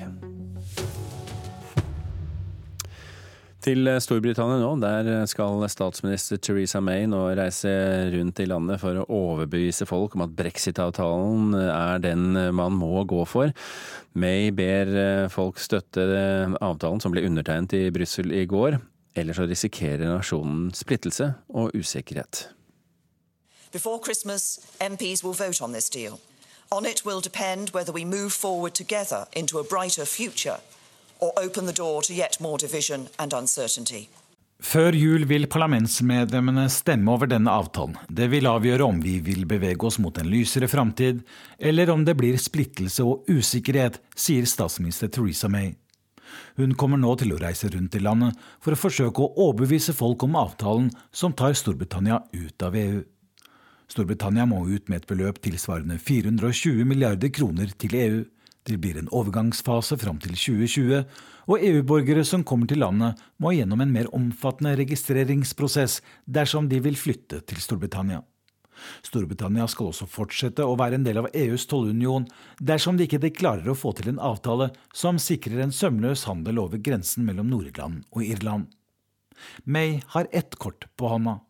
Til 3.65 3.89
Storbritannia 4.05 4.59
nå. 4.61 4.75
Der 4.83 5.25
skal 5.31 5.63
statsminister 5.73 6.37
Theresa 6.37 6.83
May 6.85 7.07
nå 7.09 7.23
reise 7.33 7.73
rundt 8.13 8.43
i 8.45 8.49
landet 8.51 8.83
for 8.83 9.01
å 9.01 9.07
overbevise 9.09 9.89
folk 9.89 10.19
om 10.19 10.27
at 10.27 10.35
brexit-avtalen 10.37 11.57
er 11.65 12.03
den 12.05 12.27
man 12.53 12.77
må 12.77 13.07
gå 13.09 13.23
for. 13.25 13.55
May 14.21 14.53
ber 14.53 14.93
folk 15.33 15.63
støtte 15.65 16.05
avtalen 16.61 17.01
som 17.01 17.15
ble 17.15 17.25
undertegnet 17.25 17.73
i 17.79 17.87
Brussel 17.95 18.37
i 18.37 18.45
går. 18.45 18.77
Ellers 19.15 19.37
så 19.37 19.47
risikerer 19.47 20.09
nasjonen 20.11 20.73
splittelse 20.75 21.35
og 21.49 21.71
usikkerhet. 21.75 22.49
Before 23.73 23.99
Christmas, 24.05 24.61
MPs 24.81 25.25
will 25.25 25.35
vote 25.35 25.63
on 25.65 25.73
this 25.73 25.91
deal. 25.91 26.21
On 26.71 26.87
it 26.87 27.05
will 27.07 27.21
depend 27.21 27.71
whether 27.75 27.93
we 27.93 28.05
move 28.05 28.31
forward 28.31 28.75
together 28.75 29.27
into 29.33 29.59
a 29.59 29.65
brighter 29.65 30.05
future 30.05 30.59
or 31.21 31.33
open 31.37 31.67
the 31.67 31.73
door 31.73 32.03
to 32.03 32.13
yet 32.13 32.41
more 32.41 32.59
division 32.59 33.09
and 33.19 33.33
uncertainty. 33.33 34.09
Før 34.63 34.95
jul 34.97 35.27
vil 35.29 35.45
parlamentsmedlemmene 35.51 36.69
stemme 36.73 37.11
over 37.13 37.29
denne 37.29 37.53
avtalen. 37.53 37.97
Det 38.09 38.31
vil 38.33 38.47
avgjøre 38.49 38.87
om 38.87 39.01
vi 39.03 39.19
vil 39.21 39.45
bevege 39.51 39.87
oss 39.87 39.99
mot 40.01 40.19
en 40.19 40.31
lysere 40.31 40.69
framtid, 40.71 41.21
eller 41.59 41.91
om 41.93 42.05
det 42.07 42.15
blir 42.17 42.39
splittelse 42.41 43.05
og 43.05 43.29
usikkerhet, 43.29 43.99
sier 44.17 44.47
statsminister 44.49 45.11
Theresa 45.13 45.51
May. 45.53 45.75
Hun 46.59 46.75
kommer 46.79 47.01
nå 47.01 47.15
til 47.21 47.35
å 47.35 47.41
reise 47.41 47.71
rundt 47.73 47.97
i 47.99 48.03
landet 48.03 48.39
for 48.63 48.75
å 48.75 48.81
forsøke 48.81 49.25
å 49.25 49.33
overbevise 49.49 49.95
folk 49.97 50.23
om 50.27 50.39
avtalen 50.41 50.91
som 51.15 51.35
tar 51.37 51.57
Storbritannia 51.59 52.23
ut 52.33 52.67
av 52.67 52.77
EU. 52.79 53.03
Storbritannia 53.91 54.47
må 54.49 54.63
ut 54.67 54.89
med 54.89 55.03
et 55.03 55.11
beløp 55.11 55.41
tilsvarende 55.45 55.99
420 56.01 56.87
milliarder 56.89 57.31
kroner 57.35 57.73
til 57.79 57.97
EU. 58.01 58.21
Det 58.65 58.79
blir 58.81 58.97
en 58.97 59.11
overgangsfase 59.13 59.99
fram 60.01 60.17
til 60.25 60.33
2020, 60.33 61.03
og 61.53 61.65
EU-borgere 61.69 62.25
som 62.25 62.47
kommer 62.49 62.71
til 62.71 62.81
landet, 62.81 63.19
må 63.37 63.53
gjennom 63.53 63.83
en 63.85 63.93
mer 63.93 64.09
omfattende 64.17 64.73
registreringsprosess 64.81 65.99
dersom 66.25 66.71
de 66.71 66.81
vil 66.81 66.97
flytte 66.97 67.43
til 67.45 67.61
Storbritannia. 67.61 68.23
Storbritannia 69.07 69.67
skal 69.71 69.91
også 69.91 70.09
fortsette 70.11 70.67
å 70.67 70.77
være 70.81 70.99
en 70.99 71.07
del 71.07 71.23
av 71.23 71.31
EUs 71.33 71.67
tollunion 71.71 72.27
dersom 72.61 72.99
de 72.99 73.09
ikke 73.09 73.33
klarer 73.35 73.71
å 73.71 73.79
få 73.79 73.95
til 73.99 74.13
en 74.13 74.23
avtale 74.23 74.71
som 74.95 75.21
sikrer 75.23 75.65
en 75.65 75.75
sømløs 75.75 76.27
handel 76.31 76.63
over 76.63 76.83
grensen 76.83 77.27
mellom 77.29 77.51
Nord-Irland 77.53 78.05
og 78.13 78.25
Irland. 78.25 78.71
May 79.65 80.03
har 80.15 80.29
ett 80.33 80.57
kort 80.57 80.87
på 80.97 81.09
hånda. 81.09 81.41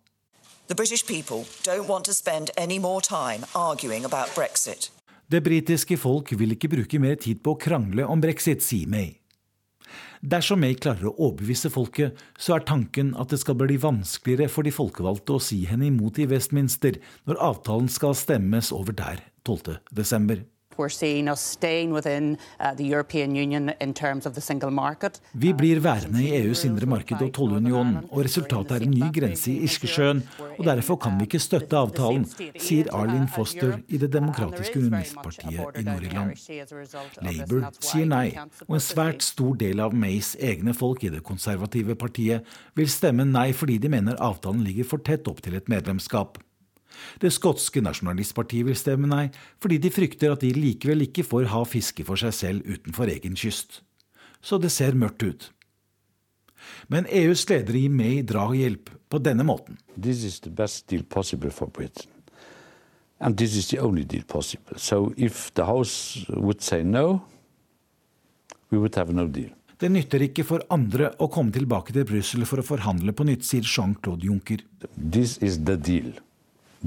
The 0.66 0.75
British 0.75 1.07
people 1.07 1.45
don't 1.62 1.89
want 1.89 2.05
to 2.05 2.14
spend 2.14 2.51
any 2.57 2.79
more 2.79 3.01
time 3.01 3.45
arguing 3.55 4.05
about 4.05 4.35
Brexit. 4.35 4.91
Det 5.27 5.41
britiske 5.45 5.97
folk 5.97 6.33
vil 6.33 6.53
ikke 6.53 6.68
bruke 6.68 6.99
mer 7.01 7.16
tid 7.20 7.41
på 7.45 7.55
å 7.55 7.61
krangle 7.61 8.05
om 8.05 8.20
brexit, 8.20 8.62
sier 8.64 8.89
May. 8.89 9.24
Dersom 10.25 10.63
May 10.65 10.79
klarer 10.79 11.11
å 11.11 11.17
overbevise 11.17 11.73
folket, 11.73 12.17
så 12.39 12.57
er 12.57 12.67
tanken 12.69 13.13
at 13.21 13.35
det 13.35 13.43
skal 13.43 13.59
bli 13.61 13.77
vanskeligere 13.81 14.49
for 14.53 14.67
de 14.67 14.73
folkevalgte 14.75 15.37
å 15.37 15.43
si 15.43 15.65
henne 15.69 15.91
imot 15.91 16.23
i 16.23 16.29
Westminster 16.31 17.01
når 17.29 17.43
avtalen 17.53 17.93
skal 17.93 18.17
stemmes 18.19 18.73
over 18.75 18.97
der 18.97 19.23
12. 19.45 19.79
uh. 25.25 25.31
Vi 25.33 25.53
blir 25.53 25.81
værende 25.85 26.22
i 26.22 26.31
EUs 26.41 26.64
indre 26.64 26.87
marked 26.87 27.22
og 27.22 27.33
tollunion, 27.35 27.97
og 28.11 28.25
resultatet 28.25 28.77
er 28.77 28.87
en 28.87 28.95
ny 28.95 29.11
grense 29.14 29.51
i 29.53 29.59
Irskesjøen. 29.66 30.22
og 30.59 30.64
Derfor 30.64 30.97
kan 30.97 31.18
vi 31.18 31.29
ikke 31.29 31.43
støtte 31.43 31.77
avtalen, 31.77 32.27
sier 32.61 32.91
Arlene 32.95 33.29
Foster 33.35 33.79
i 33.89 33.99
Det 33.99 34.12
demokratiske 34.12 34.79
unionistpartiet 34.79 35.81
i 35.81 35.85
Nord-Irland. 35.87 36.35
Labour 37.22 37.68
sier 37.81 38.07
nei, 38.07 38.27
og 38.68 38.79
en 38.79 38.87
svært 38.89 39.22
stor 39.22 39.55
del 39.61 39.81
av 39.81 39.95
Mays 39.95 40.35
egne 40.41 40.75
folk 40.75 41.05
i 41.05 41.12
det 41.14 41.22
konservative 41.27 41.95
partiet 41.99 42.45
vil 42.75 42.91
stemme 42.91 43.27
nei 43.29 43.53
fordi 43.53 43.79
de 43.79 43.93
mener 43.93 44.20
avtalen 44.22 44.64
ligger 44.64 44.89
for 44.89 45.05
tett 45.05 45.29
opp 45.31 45.43
til 45.45 45.57
et 45.59 45.70
medlemskap. 45.70 46.39
Det 47.23 47.33
skotske 47.35 47.83
nasjonalistpartiet 47.85 48.69
vil 48.69 48.79
stemme 48.79 49.11
nei, 49.11 49.27
fordi 49.63 49.81
de 49.83 49.93
frykter 49.95 50.35
at 50.35 50.45
de 50.45 50.53
likevel 50.57 51.07
ikke 51.09 51.27
får 51.27 51.51
ha 51.55 51.65
fiske 51.69 52.07
for 52.07 52.21
seg 52.21 52.35
selv 52.37 52.69
utenfor 52.69 53.13
egen 53.13 53.37
kyst. 53.39 53.83
Så 54.45 54.61
det 54.61 54.73
ser 54.75 54.99
mørkt 54.99 55.25
ut. 55.25 55.51
Men 56.89 57.09
EUs 57.09 57.45
ledere 57.49 57.81
gir 57.81 57.93
May 57.93 58.23
drahjelp 58.27 58.91
på 59.13 59.21
denne 59.23 59.45
måten. 59.47 59.79
This 59.97 60.25
is 60.25 60.41
the 60.41 60.51
best 60.51 60.89
deal 60.89 61.05
possible 61.05 61.51
for 61.51 61.69
Britain. 61.69 62.11
And 63.21 63.37
this 63.39 63.57
is 63.57 63.69
the 63.69 63.81
only 63.81 64.05
deal 64.05 64.25
possible. 64.25 64.77
So 64.77 65.13
if 65.17 65.53
the 65.55 65.65
House 65.65 66.27
would 66.29 66.63
say 66.63 66.83
no, 66.83 67.23
we 68.71 68.79
would 68.79 68.95
have 68.97 69.13
no 69.13 69.27
deal. 69.27 69.51
Det 69.79 69.91
nytter 69.91 70.23
ikke 70.29 70.45
for 70.47 70.63
andre 70.73 71.11
å 71.21 71.29
komme 71.33 71.53
tilbake 71.53 71.93
til 71.93 72.07
Brussel 72.09 72.47
for 72.49 72.63
å 72.63 72.67
forhandle 72.67 73.13
på 73.17 73.27
nytt, 73.27 73.45
sier 73.47 73.67
Jean-Claude 73.67 74.25
Juncker. 74.29 74.63
This 74.97 75.37
is 75.43 75.59
the 75.67 75.77
deal. 75.77 76.13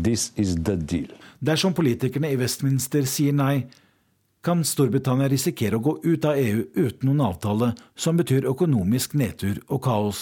This 0.04 0.32
is 0.36 0.56
the 0.56 0.76
deal. 0.78 1.10
Dersom 1.40 1.74
politikerne 1.74 2.30
i 2.30 2.38
Westminster 2.38 3.06
sier 3.10 3.34
nei, 3.34 3.66
kan 4.46 4.62
Storbritannia 4.64 5.28
risikere 5.32 5.80
å 5.80 5.84
gå 5.84 5.96
ut 6.06 6.26
av 6.30 6.38
EU 6.40 6.68
uten 6.78 7.10
noen 7.10 7.24
avtale 7.26 7.72
som 7.98 8.20
betyr 8.20 8.48
økonomisk 8.48 9.18
nedtur 9.18 9.58
og 9.68 9.82
kaos. 9.88 10.22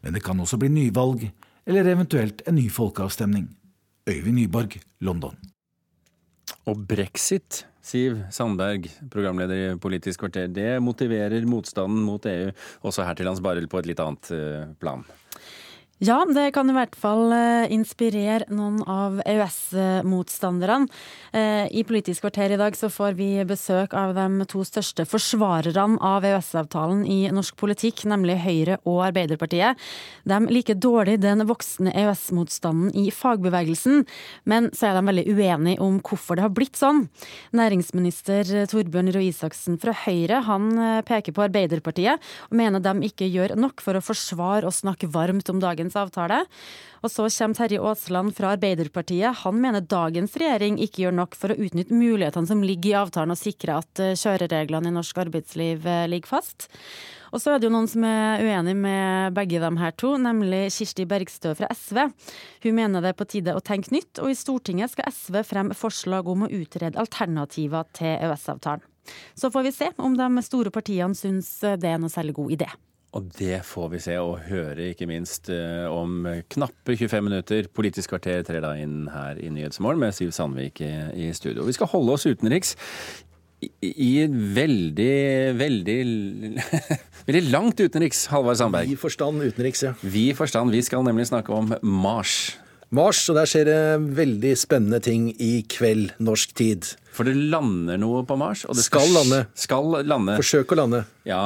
Men 0.00 0.14
det 0.16 0.22
kan 0.24 0.38
også 0.40 0.56
bli 0.62 0.70
nyvalg, 0.72 1.26
eller 1.66 1.90
eventuelt 1.90 2.44
en 2.48 2.56
ny 2.56 2.68
folkeavstemning. 2.72 3.50
Øyvind 4.08 4.38
Nyborg, 4.38 4.78
London. 5.04 5.36
Og 6.68 6.80
brexit, 6.88 7.64
Siv 7.84 8.16
Sandberg, 8.32 8.86
programleder 9.12 9.58
i 9.58 9.76
Politisk 9.80 10.22
kvarter, 10.22 10.48
det 10.48 10.78
motiverer 10.80 11.44
motstanden 11.48 12.04
mot 12.06 12.24
EU 12.30 12.48
også 12.80 13.04
her 13.04 13.18
til 13.18 13.28
lands, 13.28 13.42
bare 13.44 13.66
på 13.68 13.82
et 13.82 13.90
litt 13.90 14.00
annet 14.00 14.30
eh, 14.32 14.70
plan. 14.80 15.04
Ja, 16.02 16.24
det 16.26 16.48
kan 16.56 16.66
i 16.66 16.74
hvert 16.74 16.96
fall 16.98 17.30
eh, 17.30 17.70
inspirere 17.70 18.48
noen 18.50 18.80
av 18.90 19.20
EØS-motstanderne. 19.30 20.88
Eh, 21.30 21.68
I 21.70 21.84
Politisk 21.86 22.24
kvarter 22.24 22.50
i 22.50 22.58
dag 22.58 22.74
så 22.74 22.88
får 22.90 23.14
vi 23.14 23.28
besøk 23.46 23.94
av 23.94 24.10
de 24.16 24.46
to 24.50 24.64
største 24.66 25.06
forsvarerne 25.06 26.00
av 26.02 26.26
EØS-avtalen 26.26 27.04
i 27.06 27.30
norsk 27.30 27.54
politikk, 27.60 28.02
nemlig 28.10 28.40
Høyre 28.42 28.80
og 28.82 29.04
Arbeiderpartiet. 29.06 29.78
De 30.26 30.40
liker 30.50 30.80
dårlig 30.82 31.20
den 31.22 31.46
voksende 31.46 31.94
EØS-motstanden 31.94 32.90
i 32.98 33.06
fagbevegelsen, 33.14 34.02
men 34.50 34.72
så 34.74 34.90
er 34.90 34.98
de 34.98 35.06
veldig 35.12 35.26
uenige 35.30 35.78
om 35.86 36.02
hvorfor 36.02 36.40
det 36.40 36.46
har 36.48 36.54
blitt 36.58 36.74
sånn. 36.80 37.04
Næringsminister 37.54 38.66
Torbjørn 38.74 39.12
Røe 39.14 39.28
Isaksen 39.28 39.78
fra 39.78 39.94
Høyre 40.02 40.42
han 40.50 40.74
eh, 40.74 41.00
peker 41.06 41.38
på 41.38 41.46
Arbeiderpartiet, 41.46 42.18
og 42.50 42.60
mener 42.64 42.82
de 42.82 42.98
ikke 43.12 43.30
gjør 43.30 43.54
nok 43.62 43.78
for 43.86 43.94
å 43.94 44.02
forsvare 44.02 44.66
og 44.66 44.74
snakke 44.74 45.12
varmt 45.14 45.54
om 45.54 45.62
dagens 45.62 45.83
dagens 45.84 45.96
avtale. 45.96 46.44
Og 47.04 47.10
så 47.12 47.28
kommer 47.28 47.54
Terje 47.54 47.80
Aasland 47.80 48.34
fra 48.34 48.54
Arbeiderpartiet. 48.54 49.42
Han 49.44 49.60
mener 49.60 49.80
dagens 49.84 50.36
regjering 50.36 50.78
ikke 50.80 51.04
gjør 51.04 51.18
nok 51.20 51.36
for 51.36 51.52
å 51.52 51.58
utnytte 51.58 51.94
mulighetene 51.94 52.48
som 52.48 52.62
ligger 52.64 52.90
i 52.90 53.00
avtalen 53.02 53.34
og 53.34 53.40
sikre 53.40 53.76
at 53.82 54.00
eh, 54.00 54.16
kjørereglene 54.16 54.88
i 54.88 54.94
norsk 54.94 55.18
arbeidsliv 55.26 55.84
eh, 55.84 56.06
ligger 56.08 56.38
fast. 56.38 56.70
Og 57.34 57.42
så 57.42 57.50
er 57.50 57.58
det 57.58 57.66
jo 57.66 57.74
noen 57.74 57.90
som 57.90 58.04
er 58.06 58.40
uenig 58.46 58.76
med 58.78 59.34
begge 59.34 59.58
de 59.58 59.70
her 59.80 59.94
to, 59.98 60.14
nemlig 60.16 60.68
Kirsti 60.70 61.04
Bergstø 61.04 61.52
fra 61.58 61.68
SV. 61.74 61.98
Hun 62.62 62.78
mener 62.78 63.02
det 63.02 63.10
er 63.10 63.18
på 63.18 63.26
tide 63.26 63.56
å 63.58 63.64
tenke 63.64 63.90
nytt, 63.92 64.22
og 64.22 64.30
i 64.30 64.38
Stortinget 64.38 64.94
skal 64.94 65.10
SV 65.10 65.42
fremme 65.42 65.76
forslag 65.76 66.30
om 66.30 66.46
å 66.46 66.52
utrede 66.54 67.00
alternativer 67.02 67.90
til 67.92 68.14
EØS-avtalen. 68.14 68.86
Så 69.36 69.50
får 69.52 69.66
vi 69.66 69.74
se 69.74 69.90
om 70.00 70.14
de 70.16 70.46
store 70.46 70.70
partiene 70.72 71.18
syns 71.18 71.58
det 71.60 71.90
er 71.90 71.98
noe 72.00 72.12
særlig 72.12 72.38
god 72.38 72.54
idé. 72.54 72.70
Og 73.14 73.28
det 73.38 73.60
får 73.62 73.90
vi 73.92 74.00
se 74.02 74.16
og 74.18 74.40
høre, 74.48 74.88
ikke 74.90 75.06
minst 75.06 75.46
eh, 75.52 75.84
om 75.86 76.26
knappe 76.50 76.96
25 76.98 77.22
minutter. 77.22 77.68
Politisk 77.70 78.10
kvarter 78.10 78.42
trer 78.46 78.64
da 78.64 78.72
inn 78.80 79.04
her 79.12 79.38
i 79.38 79.52
Nyhetsmorgen 79.54 80.02
med 80.02 80.16
Siv 80.16 80.32
Sandvik 80.34 80.82
i 80.82 81.30
studio. 81.36 81.66
Vi 81.68 81.76
skal 81.76 81.92
holde 81.94 82.16
oss 82.16 82.26
utenriks 82.26 82.74
i 83.80 84.26
veldig, 84.28 85.54
veldig 85.56 85.98
Veldig 87.28 87.44
langt 87.48 87.80
utenriks, 87.80 88.26
Halvard 88.28 88.58
Sandberg. 88.60 88.90
Vi 88.90 88.98
forstand 89.00 89.40
utenriks, 89.46 89.86
ja. 89.86 89.94
Vi 90.02 90.26
forstand. 90.36 90.74
Vi 90.74 90.82
skal 90.84 91.06
nemlig 91.06 91.30
snakke 91.30 91.54
om 91.54 91.72
Mars. 91.80 92.58
Mars, 92.94 93.22
og 93.30 93.38
der 93.38 93.48
skjer 93.48 93.64
det 93.68 93.80
veldig 94.18 94.52
spennende 94.58 95.00
ting 95.02 95.30
i 95.42 95.64
kveld, 95.70 96.12
norsk 96.22 96.52
tid. 96.58 96.90
For 97.14 97.26
det 97.26 97.36
lander 97.38 97.98
noe 98.00 98.24
på 98.26 98.36
Mars? 98.38 98.64
Og 98.66 98.74
det 98.74 98.84
skal, 98.84 99.06
skal 99.06 99.14
lande. 99.14 99.38
Skal 99.58 99.92
lande. 100.02 100.34
Forsøk 100.40 100.74
å 100.74 100.78
lande. 100.80 101.02
Ja, 101.24 101.40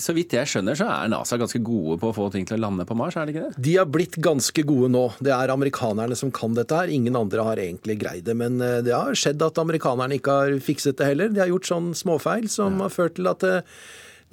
Så 0.00 0.14
vidt 0.16 0.36
jeg 0.36 0.50
skjønner, 0.50 0.76
så 0.78 0.88
er 0.92 1.10
NASA 1.12 1.38
ganske 1.40 1.60
gode 1.64 1.96
på 2.02 2.10
å 2.12 2.16
få 2.16 2.28
ting 2.34 2.44
til 2.48 2.58
å 2.58 2.64
lande 2.66 2.86
på 2.88 2.96
Mars, 2.98 3.16
er 3.16 3.26
det 3.26 3.34
ikke 3.34 3.48
det? 3.48 3.64
De 3.64 3.74
har 3.80 3.88
blitt 3.90 4.20
ganske 4.22 4.66
gode 4.68 4.92
nå. 4.92 5.06
Det 5.24 5.32
er 5.34 5.54
amerikanerne 5.54 6.18
som 6.20 6.32
kan 6.34 6.56
dette 6.56 6.76
her. 6.76 6.92
Ingen 6.92 7.16
andre 7.18 7.48
har 7.48 7.64
egentlig 7.64 7.98
greid 8.04 8.28
det. 8.28 8.36
Men 8.38 8.60
eh, 8.60 8.80
det 8.84 8.94
har 8.94 9.16
skjedd 9.18 9.42
at 9.44 9.60
amerikanerne 9.62 10.20
ikke 10.20 10.38
har 10.38 10.56
fikset 10.64 11.00
det 11.00 11.12
heller. 11.14 11.32
De 11.32 11.42
har 11.42 11.52
gjort 11.52 11.72
sånn 11.72 11.92
småfeil 11.96 12.48
som 12.52 12.76
ja. 12.76 12.86
har 12.86 12.94
ført 12.94 13.16
til 13.18 13.32
at 13.32 13.44
det 13.44 13.58
eh, 13.64 13.76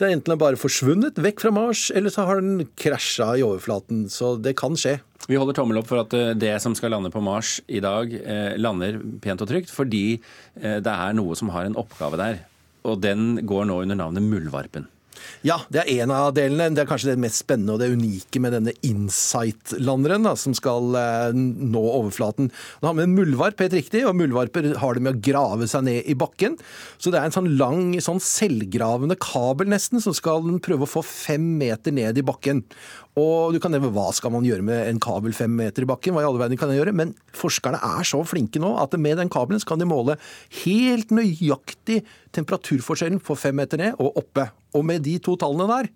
det 0.02 0.08
er 0.10 0.18
enten 0.18 0.34
bare 0.42 0.58
forsvunnet 0.58 1.20
vekk 1.22 1.44
fra 1.44 1.52
Mars, 1.54 1.86
eller 1.94 2.10
så 2.10 2.26
har 2.26 2.42
den 2.42 2.66
krasja 2.80 3.36
i 3.38 3.44
overflaten. 3.46 4.08
Så 4.10 4.34
det 4.42 4.56
kan 4.58 4.74
skje. 4.80 4.98
Vi 5.30 5.38
holder 5.38 5.54
tommel 5.58 5.78
opp 5.78 5.90
for 5.92 6.02
at 6.02 6.16
eh, 6.18 6.32
det 6.34 6.56
som 6.64 6.74
skal 6.78 6.96
lande 6.96 7.12
på 7.14 7.22
Mars 7.22 7.60
i 7.70 7.84
dag, 7.84 8.10
eh, 8.10 8.58
lander 8.58 8.98
pent 9.22 9.44
og 9.46 9.52
trygt, 9.52 9.70
fordi 9.70 10.06
eh, 10.18 10.80
det 10.82 10.96
er 10.96 11.14
noe 11.18 11.38
som 11.38 11.54
har 11.54 11.70
en 11.70 11.78
oppgave 11.78 12.18
der. 12.18 12.42
Og 12.90 12.98
den 13.04 13.44
går 13.46 13.70
nå 13.70 13.84
under 13.84 14.00
navnet 14.00 14.26
Muldvarpen. 14.26 14.90
Ja, 15.48 15.58
det 15.74 15.84
er 15.84 16.04
en 16.04 16.14
av 16.14 16.32
delene. 16.38 16.70
Det 16.76 16.84
er 16.84 16.90
kanskje 16.90 17.12
det 17.14 17.22
mest 17.24 17.42
spennende 17.42 17.76
og 17.76 17.82
det 17.82 17.92
unike 17.94 18.42
med 18.44 18.56
denne 18.56 18.74
Insight-landeren 18.86 20.30
som 20.38 20.56
skal 20.58 20.98
eh, 21.00 21.36
nå 21.36 21.82
overflaten. 21.82 22.52
Den 22.52 22.90
har 22.90 22.98
med 22.98 23.10
en 23.10 23.18
muldvarp, 23.18 23.64
helt 23.64 23.78
riktig, 23.80 24.04
og 24.06 24.18
muldvarper 24.20 24.72
har 24.82 24.98
det 24.98 25.06
med 25.06 25.18
å 25.18 25.24
grave 25.32 25.70
seg 25.72 25.86
ned 25.88 26.10
i 26.10 26.18
bakken. 26.18 26.60
Så 27.02 27.14
det 27.14 27.22
er 27.22 27.30
en 27.30 27.36
sånn 27.36 27.54
lang, 27.60 27.96
sånn 28.04 28.22
selvgravende 28.22 29.18
kabel 29.22 29.72
nesten, 29.74 30.02
som 30.04 30.16
skal 30.18 30.46
prøve 30.64 30.88
å 30.88 30.94
få 31.00 31.06
fem 31.06 31.56
meter 31.62 31.96
ned 31.96 32.22
i 32.22 32.26
bakken. 32.26 32.66
Og 33.20 33.52
du 33.52 33.60
kan 33.60 33.74
nevne 33.74 33.92
hva 33.92 34.08
skal 34.16 34.32
man 34.32 34.46
gjøre 34.48 34.64
med 34.64 34.86
en 34.88 35.00
kabel 35.04 35.34
fem 35.36 35.52
meter 35.52 35.84
i 35.84 35.90
bakken, 35.90 36.16
hva 36.16 36.24
i 36.24 36.28
alle 36.30 36.40
verden 36.40 36.60
kan 36.60 36.72
jeg 36.72 36.80
gjøre, 36.80 36.96
men 36.96 37.12
forskerne 37.36 37.82
er 37.84 38.08
så 38.08 38.22
flinke 38.28 38.62
nå 38.62 38.72
at 38.80 38.96
med 38.96 39.20
den 39.20 39.32
kabelen 39.32 39.60
så 39.60 39.74
kan 39.74 39.82
de 39.82 39.90
måle 39.90 40.16
helt 40.62 41.12
nøyaktig 41.12 42.02
temperaturforskjellen 42.36 43.22
på 43.24 43.38
fem 43.40 43.58
meter 43.60 43.82
ned 43.82 44.00
og 44.00 44.22
oppe. 44.22 44.48
Og 44.78 44.86
med 44.88 45.04
de 45.06 45.18
to 45.24 45.36
tallene 45.40 45.68
der, 45.72 45.92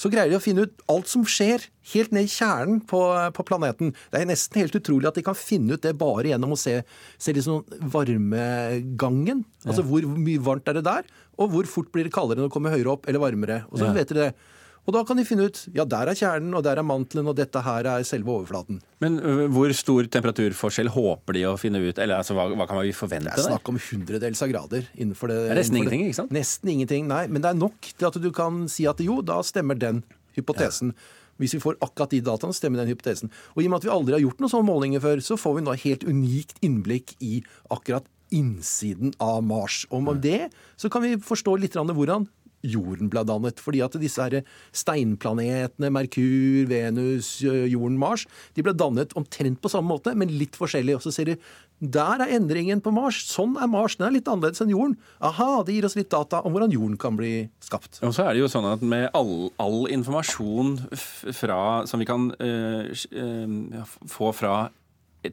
så 0.00 0.08
greier 0.08 0.30
de 0.30 0.38
å 0.38 0.42
finne 0.42 0.64
ut 0.64 0.84
alt 0.88 1.10
som 1.10 1.26
skjer 1.28 1.66
helt 1.92 2.12
ned 2.14 2.24
i 2.24 2.30
kjernen 2.30 2.78
på, 2.88 3.00
på, 3.36 3.44
planeten. 3.44 3.90
Det 4.12 4.20
er 4.20 4.28
nesten 4.30 4.62
helt 4.62 4.76
utrolig 4.78 5.10
at 5.10 5.18
de 5.18 5.24
kan 5.26 5.36
finne 5.36 5.76
ut 5.76 5.84
det 5.84 5.92
bare 6.00 6.30
gjennom 6.30 6.54
å 6.54 6.60
se, 6.60 6.78
se 7.20 7.34
liksom 7.36 7.66
varmegangen. 7.92 9.42
Altså 9.66 9.84
hvor 9.84 10.06
mye 10.14 10.40
varmt 10.46 10.70
er 10.70 10.78
det 10.78 10.86
der, 10.88 11.10
og 11.36 11.52
hvor 11.52 11.68
fort 11.68 11.90
blir 11.92 12.08
det 12.08 12.14
kaldere 12.14 12.40
når 12.40 12.48
det 12.48 12.54
kommer 12.54 12.72
høyere 12.72 12.94
opp 12.94 13.10
eller 13.10 13.22
varmere. 13.22 13.60
Og 13.68 13.82
så 13.82 13.90
ja. 13.90 13.96
vet 13.98 14.14
dere 14.14 14.30
det. 14.30 14.56
Og 14.90 14.96
da 14.96 15.04
kan 15.06 15.20
de 15.20 15.22
finne 15.22 15.46
ut 15.46 15.58
ja, 15.76 15.84
der 15.86 16.10
er 16.10 16.18
kjernen, 16.18 16.50
og 16.58 16.64
der 16.66 16.80
er 16.80 16.86
mantelen, 16.86 17.28
og 17.30 17.36
dette 17.38 17.62
her 17.62 17.86
er 17.86 18.06
selve 18.06 18.32
overflaten. 18.34 18.80
Men 19.04 19.20
hvor 19.54 19.70
stor 19.76 20.08
temperaturforskjell 20.10 20.90
håper 20.90 21.38
de 21.38 21.44
å 21.46 21.54
finne 21.60 21.78
ut? 21.84 21.94
Eller 21.94 22.18
altså, 22.18 22.34
hva, 22.34 22.48
hva 22.58 22.66
kan 22.66 22.80
vi 22.82 22.90
forvente? 22.96 23.30
Det 23.30 23.44
er 23.44 23.52
snakk 23.52 23.70
om 23.70 23.78
hundredels 23.78 24.42
av 24.42 24.50
grader. 24.50 24.90
innenfor 24.98 25.30
det. 25.30 25.38
Det 25.44 25.54
er 25.54 25.60
nesten 25.60 25.78
ingenting, 25.78 26.04
ikke 26.08 26.18
sant? 26.18 26.34
Nesten 26.34 26.74
ingenting, 26.74 27.06
nei. 27.06 27.22
Men 27.30 27.46
det 27.46 27.52
er 27.52 27.60
nok 27.60 27.92
til 27.92 28.10
at 28.10 28.18
du 28.18 28.30
kan 28.34 28.64
si 28.72 28.88
at 28.90 28.98
jo, 29.04 29.20
da 29.22 29.38
stemmer 29.46 29.78
den 29.78 30.02
hypotesen. 30.34 30.90
Ja. 30.90 31.16
Hvis 31.40 31.54
vi 31.54 31.62
får 31.62 31.78
akkurat 31.80 32.10
de 32.10 32.20
dataene, 32.26 32.56
stemmer 32.56 32.82
den 32.82 32.90
hypotesen. 32.90 33.30
Og 33.54 33.62
i 33.62 33.68
og 33.68 33.72
med 33.72 33.80
at 33.80 33.86
vi 33.86 33.94
aldri 33.94 34.18
har 34.18 34.24
gjort 34.26 34.42
noen 34.42 34.52
sånne 34.52 34.68
målinger 34.68 35.06
før, 35.06 35.22
så 35.24 35.38
får 35.38 35.60
vi 35.60 35.68
nå 35.68 35.76
helt 35.86 36.08
unikt 36.10 36.58
innblikk 36.66 37.14
i 37.22 37.38
akkurat 37.70 38.10
innsiden 38.34 39.14
av 39.22 39.40
Mars. 39.46 39.84
Og 39.90 40.04
med 40.06 40.20
det 40.26 40.50
så 40.80 40.90
kan 40.92 41.06
vi 41.06 41.16
forstå 41.22 41.56
litt 41.62 41.78
hvordan 41.78 42.26
jorden 42.66 43.10
ble 43.12 43.24
dannet. 43.28 43.60
Fordi 43.62 43.82
at 43.84 43.96
disse 44.00 44.20
her 44.22 44.42
steinplanetene, 44.76 45.90
Merkur, 45.94 46.68
Venus, 46.70 47.38
jorden, 47.42 47.98
Mars, 48.00 48.26
de 48.56 48.64
ble 48.66 48.76
dannet 48.76 49.16
omtrent 49.18 49.60
på 49.62 49.72
samme 49.72 49.92
måte, 49.94 50.14
men 50.18 50.32
litt 50.32 50.58
forskjellig. 50.58 50.98
Og 50.98 51.04
så 51.06 51.14
ser 51.14 51.32
du 51.32 51.50
der 51.80 52.20
er 52.20 52.34
endringen 52.36 52.82
på 52.84 52.92
Mars. 52.92 53.22
Sånn 53.24 53.54
er 53.56 53.68
Mars. 53.72 53.96
Den 53.96 54.10
er 54.10 54.18
litt 54.18 54.28
annerledes 54.28 54.60
enn 54.60 54.72
jorden. 54.72 54.98
Aha, 55.24 55.62
det 55.64 55.78
gir 55.78 55.86
oss 55.88 55.96
litt 55.96 56.10
data 56.12 56.42
om 56.44 56.52
hvordan 56.52 56.74
jorden 56.74 56.98
kan 57.00 57.16
bli 57.16 57.48
skapt. 57.64 58.02
Og 58.04 58.12
så 58.12 58.26
er 58.26 58.36
det 58.36 58.42
jo 58.42 58.50
sånn 58.52 58.68
at 58.68 58.84
med 58.84 59.08
all, 59.16 59.48
all 59.62 59.88
informasjon 59.88 60.76
fra, 60.92 61.60
som 61.88 62.02
vi 62.02 62.08
kan 62.08 62.28
øh, 62.36 62.92
øh, 62.92 63.96
få 64.12 64.34
fra 64.36 64.58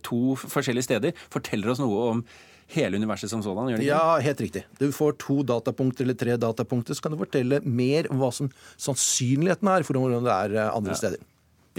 to 0.04 0.36
forskjellige 0.40 0.88
steder, 0.88 1.20
forteller 1.32 1.72
oss 1.72 1.84
noe 1.84 2.08
om 2.12 2.24
hele 2.76 3.00
universet 3.00 3.32
som 3.32 3.44
sådan? 3.44 3.72
gjør 3.72 3.80
det 3.80 3.88
ikke? 3.88 3.96
Ja, 3.96 4.18
helt 4.26 4.44
riktig. 4.44 4.66
Du 4.80 4.90
får 4.96 5.18
to 5.24 5.40
datapunkter 5.48 6.06
eller 6.06 6.18
tre 6.20 6.38
datapunkter, 6.42 6.98
så 6.98 7.06
kan 7.06 7.16
du 7.16 7.22
fortelle 7.22 7.62
mer 7.64 8.10
om 8.12 8.22
hva 8.22 8.32
som 8.36 8.52
sannsynligheten 8.76 9.72
er 9.72 9.88
for 9.88 10.00
hvordan 10.00 10.28
det 10.28 10.36
er 10.36 10.58
eh, 10.58 10.76
andre 10.76 10.96
ja. 10.96 11.02
steder. 11.02 11.26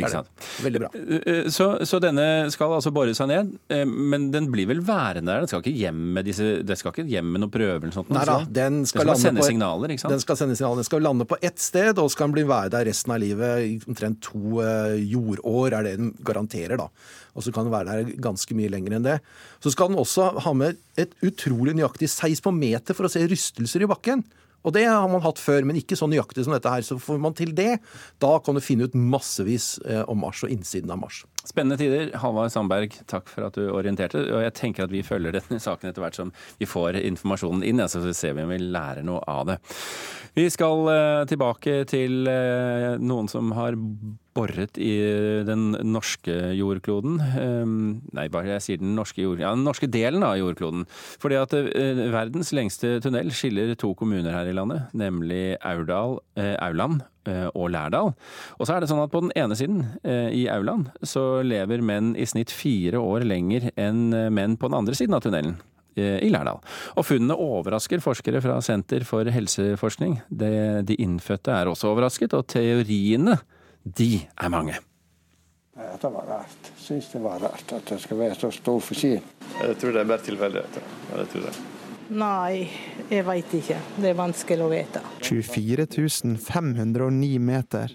Ikke 0.02 0.12
sant. 0.12 0.30
Veldig 0.64 0.82
bra. 0.84 0.90
Eh, 0.94 1.26
eh, 1.32 1.48
så, 1.54 1.68
så, 1.88 2.00
denne 2.02 2.26
skal 2.54 2.74
altså 2.78 2.92
bore 2.94 3.14
seg 3.16 3.30
ned, 3.30 3.52
men 3.88 4.28
den 4.34 4.48
blir 4.52 4.68
vel 4.70 4.82
værende 4.86 5.32
der? 5.32 5.44
Den 5.44 5.52
skal 5.52 5.62
ikke 5.64 5.76
hjem 5.76 6.00
med 6.16 6.28
disse, 6.28 6.48
det 6.66 6.78
skal 6.80 6.94
ikke 6.94 7.06
hjem 7.10 7.30
med 7.34 7.44
noen 7.44 7.54
prøver? 7.54 7.82
eller 7.82 7.94
sånt? 7.94 8.12
Nei 8.14 8.24
da, 8.28 8.40
den 8.46 8.82
skal, 8.88 9.04
den 9.04 9.14
skal 9.14 9.22
sende 9.26 9.46
signaler, 9.46 9.94
ikke 9.94 10.04
sant? 10.06 10.16
Den 10.16 10.24
skal 10.24 10.40
sende 10.40 10.58
signaler. 10.58 10.82
Den 10.82 10.90
skal 10.90 11.06
lande 11.08 11.28
på 11.28 11.38
ett 11.42 11.62
sted, 11.62 11.94
og 11.98 12.12
skal 12.14 12.30
den 12.30 12.38
bli 12.38 12.48
være 12.48 12.74
der 12.78 12.88
resten 12.90 13.14
av 13.14 13.22
livet. 13.22 13.64
I 13.68 13.78
omtrent 13.88 14.22
to 14.28 14.62
jordår 14.98 15.78
er 15.78 15.88
det 15.88 15.96
den 16.00 16.12
garanterer, 16.26 16.78
da 16.80 16.88
og 17.38 17.44
så 17.46 17.54
kan 17.54 17.68
den 17.68 17.74
være 17.74 17.94
der 17.94 18.18
ganske 18.22 18.56
mye 18.58 18.70
lenger 18.72 18.96
enn 18.96 19.06
det. 19.06 19.18
Så 19.62 19.70
skal 19.70 19.92
den 19.92 20.00
også 20.00 20.32
ha 20.42 20.52
med 20.58 20.80
et 20.98 21.14
utrolig 21.22 21.76
nøyaktig 21.78 22.10
seis 22.10 22.42
på 22.42 22.50
meter 22.54 22.98
for 22.98 23.06
å 23.06 23.12
se 23.12 23.22
rystelser 23.30 23.86
i 23.86 23.90
bakken. 23.90 24.24
Og 24.66 24.74
det 24.74 24.84
har 24.88 25.06
man 25.10 25.22
hatt 25.24 25.40
før, 25.40 25.64
men 25.66 25.78
ikke 25.78 25.96
så 25.98 26.08
nøyaktig 26.10 26.44
som 26.44 26.54
dette 26.54 26.72
her. 26.72 26.84
Så 26.86 26.98
får 27.02 27.20
man 27.22 27.36
til 27.38 27.54
det, 27.56 27.78
da 28.22 28.32
kan 28.42 28.58
du 28.58 28.64
finne 28.64 28.88
ut 28.88 28.96
massevis 28.98 29.76
eh, 29.86 30.02
om 30.10 30.18
Mars 30.24 30.42
og 30.46 30.52
innsiden 30.52 30.90
av 30.92 31.00
Mars. 31.02 31.22
Spennende 31.48 31.78
tider. 31.80 32.10
Halvard 32.20 32.52
Sandberg, 32.52 32.92
takk 33.08 33.30
for 33.32 33.46
at 33.46 33.56
du 33.56 33.70
orienterte. 33.72 34.20
Og 34.36 34.42
jeg 34.44 34.54
tenker 34.58 34.84
at 34.84 34.92
vi 34.92 35.00
følger 35.06 35.38
denne 35.38 35.60
saken 35.62 35.88
etter 35.88 36.04
hvert 36.04 36.18
som 36.18 36.32
vi 36.60 36.68
får 36.68 37.00
informasjonen 37.00 37.64
inn, 37.64 37.80
så 37.88 38.02
ser 38.12 38.36
vi 38.36 38.44
om 38.44 38.52
vi 38.52 38.60
lærer 38.60 39.06
noe 39.06 39.22
av 39.24 39.46
det. 39.48 39.58
Vi 40.36 40.44
skal 40.52 40.84
eh, 40.92 41.24
tilbake 41.30 41.80
til 41.88 42.28
eh, 42.30 42.98
noen 43.00 43.30
som 43.32 43.54
har 43.56 43.78
boret 44.36 44.76
i 44.78 44.92
den 45.48 45.72
norske 45.88 46.36
jordkloden. 46.54 47.16
Ehm, 47.40 47.80
nei, 48.14 48.28
bare 48.30 48.52
jeg 48.52 48.66
sier 48.66 48.82
den 48.82 48.92
norske, 48.94 49.24
jord, 49.24 49.40
ja, 49.42 49.50
den 49.56 49.64
norske 49.66 49.88
delen 49.90 50.22
av 50.22 50.36
jordkloden. 50.38 50.84
Fordi 51.18 51.40
at 51.40 51.56
eh, 51.58 52.04
verdens 52.12 52.52
lengste 52.54 52.98
tunnel 53.02 53.32
skiller 53.34 53.72
to 53.80 53.94
kommuner 53.98 54.36
her 54.36 54.52
i 54.52 54.54
landet, 54.54 54.92
nemlig 54.94 55.56
Aurdal, 55.66 56.20
Auland 56.36 57.02
og 57.26 57.66
Lærdal. 57.72 58.12
Og 58.56 58.62
så 58.64 58.74
er 58.74 58.80
det 58.80 58.88
sånn 58.88 59.02
at 59.02 59.12
på 59.12 59.20
den 59.24 59.32
ene 59.36 59.56
siden, 59.58 59.82
i 60.32 60.46
Auland, 60.48 60.88
så 61.04 61.42
lever 61.44 61.82
menn 61.84 62.14
i 62.16 62.24
snitt 62.28 62.52
fire 62.54 63.02
år 63.02 63.26
lenger 63.28 63.68
enn 63.76 64.08
menn 64.32 64.56
på 64.56 64.70
den 64.70 64.78
andre 64.78 64.96
siden 64.96 65.18
av 65.18 65.24
tunnelen 65.26 65.58
i 65.98 66.30
Lærdal. 66.30 66.60
Og 66.96 67.04
funnene 67.04 67.36
overrasker 67.36 68.00
forskere 68.00 68.40
fra 68.44 68.60
Senter 68.64 69.04
for 69.04 69.28
helseforskning. 69.34 70.20
De, 70.30 70.50
de 70.86 70.96
innfødte 71.04 71.52
er 71.52 71.68
også 71.68 71.90
overrasket, 71.92 72.36
og 72.38 72.46
teoriene 72.48 73.36
de 73.82 74.12
er 74.38 74.52
mange. 74.52 74.78
Det 75.78 76.10
var 76.10 76.26
rart. 76.26 76.70
Syns 76.78 77.10
det 77.12 77.20
var 77.22 77.38
rart 77.38 77.72
at 77.76 77.90
det 77.92 78.00
skal 78.02 78.18
være 78.18 78.38
så 78.38 78.50
stor 78.54 78.80
forskjell. 78.82 79.20
Jeg 79.62 79.76
tror 79.78 79.94
det 79.94 80.00
er 80.02 80.08
bare 80.10 80.24
tilfeldigheter. 80.26 80.94
Jeg 81.14 81.28
tror 81.34 81.44
det. 81.46 81.77
Nei, 82.08 82.64
jeg 83.10 83.24
veit 83.26 83.50
ikke. 83.52 83.76
Det 84.00 84.08
er 84.08 84.16
vanskelig 84.16 84.64
å 84.64 84.70
vite. 84.72 85.02
24 85.26 86.38
509 86.40 87.40
meter. 87.42 87.92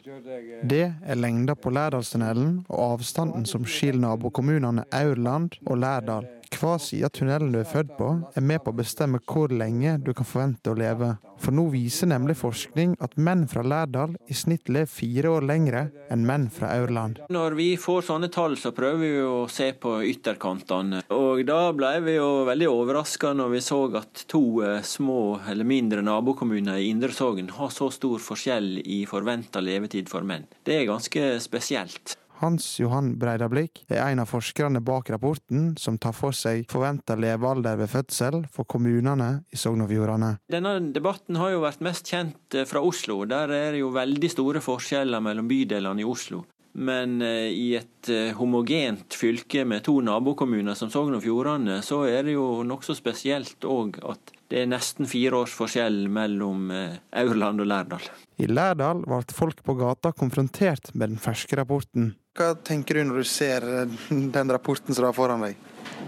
Det 0.61 0.83
er 0.85 1.17
lengda 1.17 1.55
på 1.57 1.73
Lærdalstunnelen 1.73 2.59
og 2.67 2.99
avstanden 2.99 3.47
som 3.49 3.65
skiller 3.65 4.03
nabokommunene 4.05 4.85
Aurland 4.93 5.57
og 5.65 5.81
Lærdal. 5.81 6.29
Hva 6.53 6.77
side 6.79 7.07
av 7.07 7.13
tunnelen 7.15 7.53
du 7.53 7.59
er 7.61 7.67
født 7.67 7.95
på, 7.97 8.09
er 8.35 8.43
med 8.45 8.63
på 8.63 8.71
å 8.73 8.77
bestemme 8.77 9.21
hvor 9.27 9.51
lenge 9.53 9.97
du 10.03 10.13
kan 10.15 10.27
forvente 10.27 10.71
å 10.71 10.77
leve. 10.77 11.15
For 11.43 11.55
nå 11.55 11.65
viser 11.73 12.07
nemlig 12.11 12.37
forskning 12.39 12.95
at 13.03 13.17
menn 13.19 13.45
fra 13.51 13.63
Lærdal 13.65 14.13
i 14.31 14.35
snitt 14.37 14.69
lever 14.71 14.91
fire 14.91 15.31
år 15.33 15.47
lengre 15.49 15.83
enn 16.13 16.25
menn 16.27 16.47
fra 16.53 16.71
Aurland. 16.77 17.19
Når 17.33 17.57
vi 17.57 17.67
får 17.79 18.07
sånne 18.07 18.29
tall, 18.33 18.55
så 18.59 18.71
prøver 18.75 19.01
vi 19.01 19.11
å 19.25 19.43
se 19.51 19.71
på 19.75 19.97
ytterkantene. 20.07 21.03
Og 21.15 21.43
da 21.47 21.59
ble 21.75 21.93
vi 22.05 22.17
jo 22.17 22.29
veldig 22.47 22.69
overraska 22.71 23.33
når 23.35 23.53
vi 23.57 23.63
så 23.65 23.81
at 23.99 24.25
to 24.31 24.43
eh, 24.63 24.81
små 24.85 25.39
eller 25.51 25.67
mindre 25.67 26.05
nabokommuner 26.05 26.79
i 26.79 26.89
Indre 26.93 27.11
Sogn 27.15 27.51
har 27.57 27.73
så 27.73 27.89
stor 27.93 28.21
forskjell 28.23 28.77
i 28.83 29.03
forventa 29.09 29.63
levetid 29.63 30.11
for 30.11 30.25
menn. 30.27 30.47
Det 30.63 30.79
er 30.79 30.91
ganske 30.91 31.33
spesielt. 31.43 32.17
Hans 32.41 32.65
Johan 32.79 33.13
Breidablikk 33.19 33.83
er 33.91 34.01
en 34.05 34.23
av 34.23 34.31
forskerne 34.31 34.81
bak 34.83 35.11
rapporten 35.13 35.73
som 35.79 35.99
tar 36.01 36.15
for 36.17 36.35
seg 36.35 36.65
forventa 36.71 37.15
levealder 37.19 37.77
ved 37.79 37.91
fødsel 37.91 38.41
for 38.51 38.67
kommunene 38.69 39.43
i 39.53 39.59
Sogn 39.59 39.85
og 39.85 39.91
Fjordane. 39.91 40.35
Denne 40.51 40.79
debatten 40.95 41.37
har 41.39 41.53
jo 41.53 41.61
vært 41.63 41.83
mest 41.85 42.09
kjent 42.09 42.57
eh, 42.57 42.67
fra 42.69 42.81
Oslo. 42.83 43.21
Der 43.29 43.51
er 43.53 43.75
det 43.75 43.83
jo 43.83 43.93
veldig 43.93 44.31
store 44.33 44.63
forskjeller 44.63 45.23
mellom 45.23 45.47
bydelene 45.51 46.03
i 46.03 46.07
Oslo. 46.07 46.43
Men 46.73 47.19
eh, 47.21 47.51
i 47.53 47.67
et 47.77 48.09
eh, 48.09 48.33
homogent 48.35 49.13
fylke 49.13 49.61
med 49.69 49.85
to 49.85 49.99
nabokommuner 50.03 50.75
som 50.75 50.89
Sogn 50.91 51.19
og 51.19 51.21
Fjordane, 51.23 51.81
så 51.85 52.01
er 52.09 52.25
det 52.25 52.33
jo 52.33 52.47
nokså 52.65 52.97
spesielt 52.97 53.67
òg 53.69 54.01
at 54.09 54.33
det 54.49 54.63
er 54.63 54.73
nesten 54.73 55.07
fire 55.09 55.39
års 55.45 55.53
forskjell 55.55 56.03
mellom 56.13 56.67
Aurland 56.69 57.63
og 57.63 57.69
Lærdal. 57.71 58.03
I 58.37 58.49
Lærdal 58.49 59.01
ble 59.05 59.23
folk 59.33 59.63
på 59.65 59.77
gata 59.79 60.11
konfrontert 60.13 60.91
med 60.93 61.15
den 61.15 61.21
ferske 61.21 61.57
rapporten. 61.57 62.11
Hva 62.33 62.55
tenker 62.65 62.97
du 62.97 63.03
når 63.05 63.19
du 63.21 63.27
ser 63.29 63.65
den 64.09 64.51
rapporten 64.55 64.95
som 64.95 65.03
du 65.03 65.05
har 65.05 65.13
foran 65.13 65.43
deg? 65.45 65.59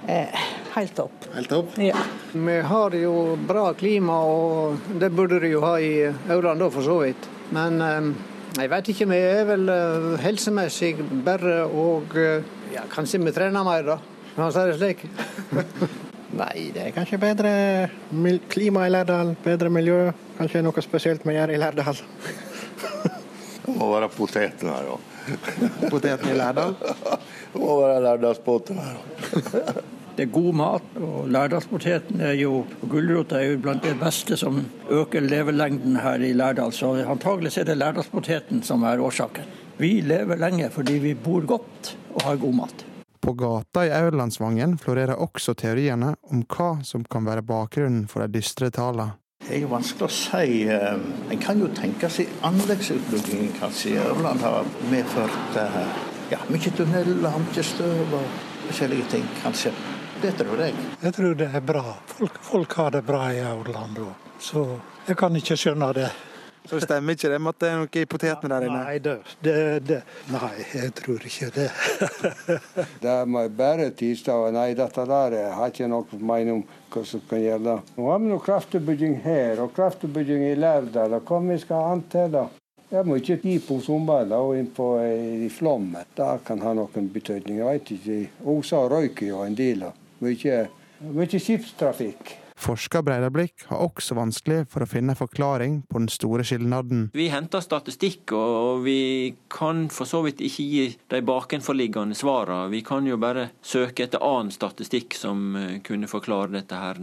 Eh, 0.10 0.40
helt 0.74 0.96
topp. 0.98 1.28
Helt 1.36 1.52
topp? 1.54 1.76
Ja. 1.78 2.02
Vi 2.34 2.56
har 2.66 2.96
jo 2.98 3.36
bra 3.46 3.68
klima, 3.78 4.16
og 4.26 4.88
det 4.98 5.12
burde 5.14 5.38
du 5.44 5.46
jo 5.52 5.62
ha 5.62 5.76
i 5.78 6.08
Aurland 6.34 6.66
òg, 6.66 6.74
for 6.74 6.88
så 6.88 6.98
vidt. 7.04 7.30
Men 7.54 7.78
eh, 7.78 8.10
jeg 8.58 8.74
vet 8.74 8.92
ikke, 8.96 9.10
vi 9.14 9.22
er 9.22 9.46
vel 9.52 9.70
eh, 9.70 10.10
helsemessig 10.26 10.96
bedre 11.30 11.62
og 11.70 12.18
eh, 12.18 12.52
ja, 12.74 12.90
Kanskje 12.90 13.22
vi 13.22 13.38
trener 13.38 13.70
mer, 13.70 13.86
da. 13.94 14.02
Kan 14.34 14.48
man 14.48 14.58
si 14.58 14.66
det 14.66 14.82
slik? 14.82 15.06
Nei, 16.42 16.72
det 16.74 16.88
er 16.88 16.94
kanskje 16.98 17.22
bedre 17.22 17.52
klima 18.50 18.90
i 18.90 18.96
Lærdal, 18.98 19.38
bedre 19.46 19.70
miljø. 19.70 20.08
Kanskje 20.42 20.66
noe 20.66 20.90
spesielt 20.90 21.22
vi 21.22 21.38
gjør 21.38 21.54
i 21.54 21.62
Lærdal. 21.62 22.02
det 23.62 23.76
må 23.78 23.94
være 23.94 24.10
poteten 24.18 24.74
her, 24.74 24.96
Poteten 25.94 26.32
i 26.32 26.38
Lærdal? 26.38 26.78
Det 26.80 27.62
må 27.62 27.82
være 27.82 28.02
Lærdalsbåten 28.08 28.82
her. 28.82 29.84
Det 30.16 30.24
er 30.24 30.32
god 30.32 30.54
mat, 30.56 30.84
og 31.04 31.26
lærdalspoteten 31.28 32.22
er 32.24 32.38
jo 32.40 32.62
Gulrota 32.88 33.36
er 33.36 33.50
jo 33.50 33.58
blant 33.66 33.84
det 33.84 33.98
beste 34.00 34.38
som 34.40 34.62
øker 34.88 35.26
levelengden 35.26 35.98
her 36.00 36.24
i 36.24 36.32
Lærdal, 36.32 36.72
så 36.72 36.94
antagelig 37.04 37.52
er 37.60 37.68
det 37.68 37.76
lærdalspoteten 37.78 38.64
som 38.64 38.86
er 38.88 39.04
årsaken. 39.04 39.44
Vi 39.78 40.00
lever 40.08 40.40
lenge 40.40 40.70
fordi 40.72 41.02
vi 41.04 41.14
bor 41.20 41.44
godt 41.44 41.98
og 42.14 42.24
har 42.24 42.40
god 42.40 42.56
mat. 42.62 42.86
På 43.20 43.34
gata 43.36 43.84
i 43.84 43.92
Aurlandsvangen 43.92 44.78
florerer 44.80 45.20
også 45.20 45.58
teoriene 45.60 46.16
om 46.32 46.46
hva 46.48 46.78
som 46.88 47.04
kan 47.04 47.28
være 47.28 47.44
bakgrunnen 47.44 48.08
for 48.08 48.24
de 48.24 48.40
dystre 48.40 48.72
tallene. 48.72 49.18
Det 49.46 49.60
er 49.60 49.62
jo 49.62 49.68
vanskelig 49.70 50.08
å 50.08 50.10
si. 50.10 50.64
Eh, 50.66 51.02
en 51.32 51.42
kan 51.42 51.60
jo 51.62 51.68
tenke 51.78 52.10
seg 52.10 52.32
anleggsutbyggingen 52.48 53.52
kanskje 53.60 54.00
Ørland 54.02 54.42
har 54.42 54.66
medført 54.90 55.60
eh, 55.62 55.82
ja, 56.32 56.40
mye 56.50 56.72
tunneler, 56.74 57.38
mye 57.44 57.66
støv 57.66 58.16
og 58.18 58.40
forskjellige 58.66 59.12
ting, 59.14 59.28
kanskje. 59.44 59.74
Det 60.24 60.32
tror 60.40 60.64
jeg. 60.66 60.74
Jeg 61.04 61.14
tror 61.14 61.36
det 61.38 61.52
er 61.54 61.62
bra. 61.62 61.84
Folk, 62.16 62.40
folk 62.42 62.74
har 62.80 62.96
det 62.96 63.04
bra 63.06 63.28
i 63.36 63.44
Aurland 63.46 64.00
òg. 64.02 64.26
Så 64.42 64.66
jeg 65.06 65.20
kan 65.20 65.38
ikke 65.38 65.58
skjønne 65.60 65.92
det. 65.94 66.10
Så 66.70 66.80
stemmer 66.82 67.14
ikke 67.16 67.30
det 67.30 67.40
med 67.42 67.54
at 67.54 67.62
det 67.62 67.70
er 67.70 67.78
noe 67.82 68.02
i 68.02 68.06
potetene 68.10 68.56
der 68.56 68.66
inne? 68.68 68.82
Nei, 68.88 68.98
det, 69.04 69.16
det, 69.46 69.56
det. 69.86 70.02
Nei 70.34 70.52
jeg 70.74 70.94
tror 70.98 71.28
ikke 71.30 71.50
det. 71.56 71.68
det 73.06 73.16
må 73.30 73.46
bare 73.54 73.90
tirsdag. 73.98 74.50
Nei, 74.56 74.68
dette 74.78 75.06
der 75.10 75.38
jeg 75.38 75.56
har 75.60 75.74
ikke 75.74 75.90
noe 75.92 76.20
mening 76.20 76.60
om 76.60 76.64
hva 76.96 77.04
som 77.08 77.24
kan 77.30 77.42
gjelde. 77.44 77.80
Nå 77.98 78.12
har 78.12 78.22
vi 78.22 78.32
noe 78.32 78.44
kraftutbygging 78.46 79.18
her 79.26 79.62
og 79.64 79.74
kraftutbygging 79.78 80.46
i 80.50 80.56
Lærdal. 80.60 81.20
Hva 81.22 81.42
vi 81.46 81.60
skal 81.62 81.92
an 81.96 82.06
til, 82.12 82.32
da? 82.38 82.48
Jeg 82.96 83.10
må 83.10 83.18
ikke 83.20 83.40
gi 83.42 83.58
på 83.66 83.80
sommeren 83.82 84.32
og 84.38 84.56
inn 84.60 84.70
på 84.74 84.88
i 85.02 85.50
flommen. 85.52 86.06
Det 86.16 86.32
kan 86.48 86.62
ha 86.64 86.74
noen 86.78 87.12
betydning. 87.12 87.60
Jeg 87.60 87.68
vet 87.68 87.94
ikke. 87.98 88.20
Osa 88.54 88.86
røyker 88.90 89.32
jo 89.32 89.44
en 89.44 89.58
del. 89.58 89.88
Mye 90.22 91.40
skipstrafikk. 91.42 92.45
Forsker 92.56 93.04
Breidablikk 93.04 93.66
har 93.70 93.82
også 93.84 94.16
vanskelig 94.16 94.64
for 94.72 94.86
å 94.86 94.88
finne 94.90 95.14
en 95.14 95.20
forklaring 95.20 95.82
på 95.92 96.00
den 96.00 96.10
store 96.12 96.46
skilnaden. 96.48 97.10
Vi 97.16 97.28
henter 97.34 97.64
statistikk, 97.64 98.32
og 98.32 98.86
vi 98.86 99.36
kan 99.52 99.86
for 99.94 100.08
så 100.10 100.22
vidt 100.26 100.44
ikke 100.46 100.66
gi 100.66 100.86
de 101.12 101.22
bakenforliggende 101.26 102.16
svarene. 102.18 102.72
Vi 102.72 102.82
kan 102.88 103.08
jo 103.08 103.20
bare 103.22 103.50
søke 103.66 104.08
etter 104.08 104.24
annen 104.24 104.54
statistikk 104.56 105.18
som 105.20 105.52
eh, 105.60 105.76
kunne 105.86 106.10
forklare 106.12 106.56
dette. 106.56 106.76
her. 106.76 106.98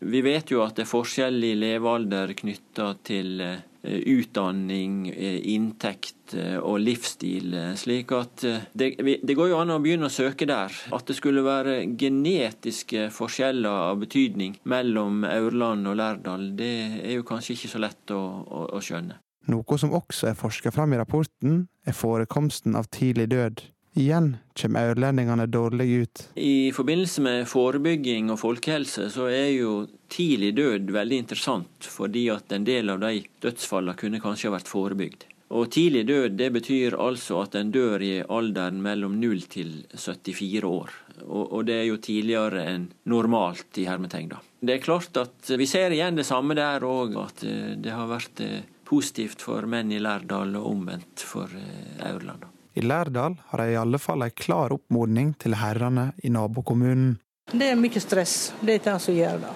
Vi 0.00 0.20
vet 0.24 0.50
jo 0.52 0.64
at 0.64 0.76
det 0.76 0.84
er 0.84 0.90
forskjell 0.90 1.44
i 1.44 1.54
levealder 1.58 2.34
knytta 2.36 2.90
til 3.06 3.40
eh, 3.44 3.62
utdanning, 3.84 5.08
eh, 5.10 5.40
inntekt 5.54 6.34
eh, 6.34 6.56
og 6.58 6.78
livsstil. 6.80 7.54
Slik 7.78 8.12
at 8.16 8.44
det, 8.72 8.94
det, 8.98 9.34
går 9.36 9.52
jo 9.52 9.58
an 9.60 9.74
å 9.74 9.80
begynne 9.82 10.08
å 10.08 10.14
søke 10.14 10.48
der. 10.48 10.72
At 10.94 11.06
det 11.10 11.18
skulle 11.18 11.44
være 11.44 11.82
genetiske 12.00 13.10
forskjeller 13.14 13.90
av 13.90 14.00
betydning 14.04 14.56
mellom 14.70 15.24
Aurland 15.28 15.90
og 15.90 16.00
Lærdal, 16.00 16.50
det 16.56 16.74
er 17.02 17.18
jo 17.18 17.28
kanskje 17.28 17.58
ikke 17.58 17.72
så 17.74 17.84
lett 17.84 18.14
å, 18.14 18.22
å, 18.44 18.66
å 18.78 18.82
skjønne. 18.84 19.20
Noe 19.52 19.76
som 19.76 19.92
også 19.92 20.30
er 20.30 20.38
forska 20.38 20.72
fram 20.72 20.94
i 20.96 20.98
rapporten, 21.00 21.66
er 21.84 21.96
forekomsten 21.96 22.78
av 22.78 22.88
tidlig 22.88 23.28
død. 23.34 23.60
Igjen 23.94 24.36
kommer 24.58 24.88
aurlendingene 24.90 25.46
dårlig 25.46 25.88
ut. 26.02 26.22
I 26.34 26.72
forbindelse 26.74 27.22
med 27.22 27.44
forebygging 27.46 28.32
og 28.34 28.40
folkehelse 28.40 29.06
så 29.14 29.28
er 29.30 29.52
jo 29.54 29.74
tidlig 30.10 30.56
død 30.58 30.90
veldig 30.94 31.20
interessant, 31.22 31.86
fordi 31.86 32.26
at 32.34 32.50
en 32.52 32.66
del 32.66 32.90
av 32.90 33.04
de 33.04 33.22
dødsfallene 33.44 33.94
kunne 34.00 34.22
kanskje 34.22 34.50
ha 34.50 34.56
vært 34.56 34.72
forebygd. 34.72 35.28
Og 35.54 35.70
tidlig 35.70 36.06
død 36.08 36.34
det 36.40 36.48
betyr 36.56 36.96
altså 36.98 37.44
at 37.44 37.54
en 37.58 37.70
dør 37.74 38.02
i 38.02 38.14
alderen 38.22 38.80
mellom 38.82 39.14
0 39.20 39.44
til 39.52 39.74
74 39.92 40.64
år. 40.66 40.90
Og 41.28 41.60
det 41.68 41.76
er 41.82 41.86
jo 41.86 42.00
tidligere 42.02 42.64
enn 42.72 42.88
normalt 43.06 43.78
i 43.78 43.86
hermetegn. 43.86 44.32
da. 44.32 44.40
Det 44.64 44.74
er 44.74 44.82
klart 44.82 45.16
at 45.20 45.52
vi 45.60 45.68
ser 45.70 45.94
igjen 45.94 46.18
det 46.18 46.26
samme 46.26 46.56
der 46.58 46.82
òg, 46.82 47.14
at 47.20 47.44
eh, 47.46 47.76
det 47.78 47.94
har 47.94 48.10
vært 48.10 48.42
eh, 48.42 48.64
positivt 48.88 49.44
for 49.44 49.68
menn 49.70 49.92
i 49.92 50.02
Lærdal 50.02 50.56
og 50.58 50.70
omvendt 50.72 51.22
for 51.22 51.52
eh, 51.54 52.02
Aurland. 52.10 52.48
I 52.74 52.82
Lærdal 52.82 53.36
har 53.48 53.60
de 53.62 53.70
i 53.70 53.78
alle 53.78 53.98
fall 54.02 54.24
en 54.26 54.34
klar 54.34 54.72
oppmodning 54.74 55.34
til 55.38 55.54
herrene 55.54 56.08
i 56.26 56.30
nabokommunen. 56.34 57.16
Det 57.52 57.70
er 57.70 57.78
mye 57.78 58.00
stress. 58.02 58.52
Det 58.60 58.80
er 58.80 58.84
det 58.88 58.94
som 59.04 59.14
gjør 59.14 59.42
det. 59.44 59.54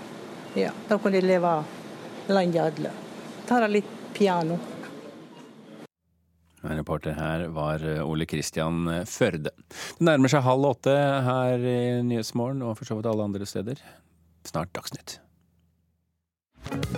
Ja, 0.61 0.73
da 0.89 0.99
kan 1.03 1.15
de 1.15 1.23
leve 1.25 1.53
landet 2.31 2.63
alle. 2.63 2.93
Ta 3.49 3.59
det 3.65 3.71
litt 3.75 3.95
piano. 4.15 4.59
Reporter 6.63 7.15
her 7.15 7.47
var 7.55 7.83
Ole 8.03 8.27
Kristian 8.27 8.87
Førde. 9.07 9.55
Det 9.99 10.05
nærmer 10.05 10.31
seg 10.31 10.45
halv 10.45 10.67
åtte 10.75 10.95
her 11.27 11.63
i 11.63 11.79
Nyhetsmorgen 12.07 12.63
og 12.67 12.77
for 12.79 12.89
så 12.91 12.99
vidt 12.99 13.09
alle 13.11 13.27
andre 13.31 13.47
steder. 13.47 13.83
Snart 14.47 14.75
Dagsnytt. 14.75 15.19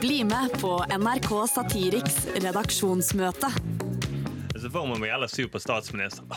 Bli 0.00 0.24
med 0.24 0.56
på 0.60 0.74
NRK 0.96 1.30
Satiriks 1.52 2.24
redaksjonsmøte. 2.40 3.52
Så 4.60 4.70
får 4.70 4.86
man 4.86 5.00
meg 5.00 5.10
alle 5.10 5.28
sur 5.28 5.48
på 5.48 5.60
statsministeren. 5.60 6.28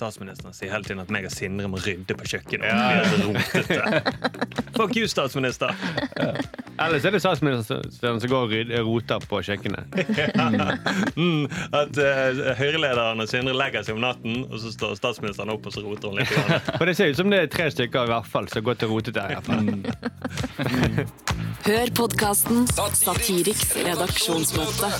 Statsministeren 0.00 0.56
sier 0.56 0.72
hele 0.72 0.86
tiden 0.86 1.02
at 1.02 1.10
meg 1.12 1.26
og 1.28 1.34
Sindre 1.34 1.68
må 1.68 1.80
rydde 1.84 2.16
på 2.16 2.28
kjøkkenet. 2.32 2.64
Ja. 2.64 3.04
Rotete. 3.20 4.60
Fuck 4.78 4.96
you, 4.96 5.08
statsminister! 5.10 5.74
Ja. 6.16 6.32
Ellers 6.80 7.04
er 7.04 7.12
det 7.12 7.20
statsministeren 7.20 8.20
som 8.22 8.30
går 8.30 8.54
og 8.54 8.86
roter 8.86 9.26
på 9.28 9.42
kjøkkenet. 9.44 9.84
Ja. 10.20 10.46
Mm, 11.16 11.46
at 11.76 11.96
uh, 12.00 12.40
Høyre-lederen 12.58 13.20
og 13.22 13.28
Sindre 13.28 13.52
legger 13.56 13.84
seg 13.84 13.96
om 13.96 14.02
natten, 14.04 14.44
og 14.48 14.56
så 14.62 14.72
står 14.72 14.96
statsministeren 14.98 15.52
opp 15.52 15.68
og 15.68 15.74
så 15.74 15.84
roter 15.84 16.12
hun 16.12 16.20
litt. 16.20 16.32
For 16.78 16.88
det 16.88 16.96
ser 16.98 17.12
ut 17.12 17.20
som 17.20 17.32
det 17.32 17.42
er 17.44 17.52
tre 17.52 17.68
stykker 17.72 18.08
i 18.08 18.12
hvert 18.14 18.28
fall 18.30 18.48
som 18.52 18.64
går 18.66 18.80
til 18.80 18.92
rotete. 18.92 19.26
Mm. 19.52 19.84
Hør 21.68 21.94
podkasten 21.96 22.68
Satiriks 22.72 23.74
redaksjonsmøte 23.76 24.92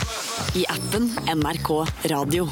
i 0.60 0.66
appen 0.76 1.12
NRK 1.40 1.70
Radio. 2.12 2.50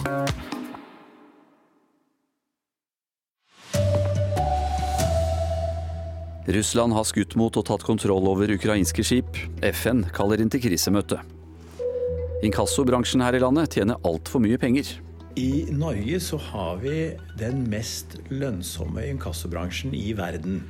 Russland 6.48 6.94
har 6.96 7.04
skutt 7.04 7.34
mot 7.36 7.52
og 7.60 7.66
tatt 7.68 7.82
kontroll 7.84 8.24
over 8.30 8.48
ukrainske 8.48 9.04
skip. 9.04 9.36
FN 9.60 10.00
kaller 10.16 10.40
inn 10.40 10.48
til 10.48 10.62
krisemøte. 10.64 11.18
Inkassobransjen 12.46 13.20
her 13.20 13.36
i 13.36 13.42
landet 13.42 13.76
tjener 13.76 14.00
altfor 14.08 14.40
mye 14.40 14.56
penger. 14.60 14.94
I 15.36 15.68
Norge 15.76 16.16
så 16.24 16.40
har 16.40 16.80
vi 16.80 17.12
den 17.38 17.66
mest 17.68 18.16
lønnsomme 18.32 19.04
inkassobransjen 19.10 19.92
i 19.92 20.14
verden. 20.16 20.62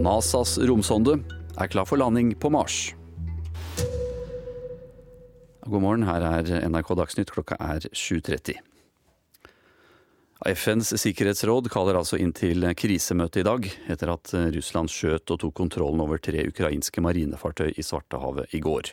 NASAs 0.00 0.56
romsonde 0.72 1.20
er 1.60 1.70
klar 1.70 1.84
for 1.84 2.00
landing 2.00 2.32
på 2.40 2.48
Mars. 2.50 2.94
God 5.68 5.84
morgen, 5.84 6.08
her 6.08 6.24
er 6.24 6.64
NRK 6.64 6.96
Dagsnytt. 6.96 7.32
Klokka 7.32 7.60
er 7.60 7.84
7.30. 7.92 8.56
FNs 10.42 10.90
sikkerhetsråd 10.98 11.68
kaller 11.70 11.96
altså 12.00 12.18
inn 12.18 12.32
til 12.34 12.66
krisemøte 12.74 13.40
i 13.40 13.46
dag, 13.46 13.68
etter 13.92 14.10
at 14.12 14.32
Russland 14.56 14.90
skjøt 14.90 15.30
og 15.30 15.38
tok 15.40 15.54
kontrollen 15.56 16.02
over 16.02 16.18
tre 16.18 16.42
ukrainske 16.50 17.04
marinefartøy 17.04 17.70
i 17.78 17.84
Svartehavet 17.86 18.52
i 18.58 18.60
går. 18.64 18.90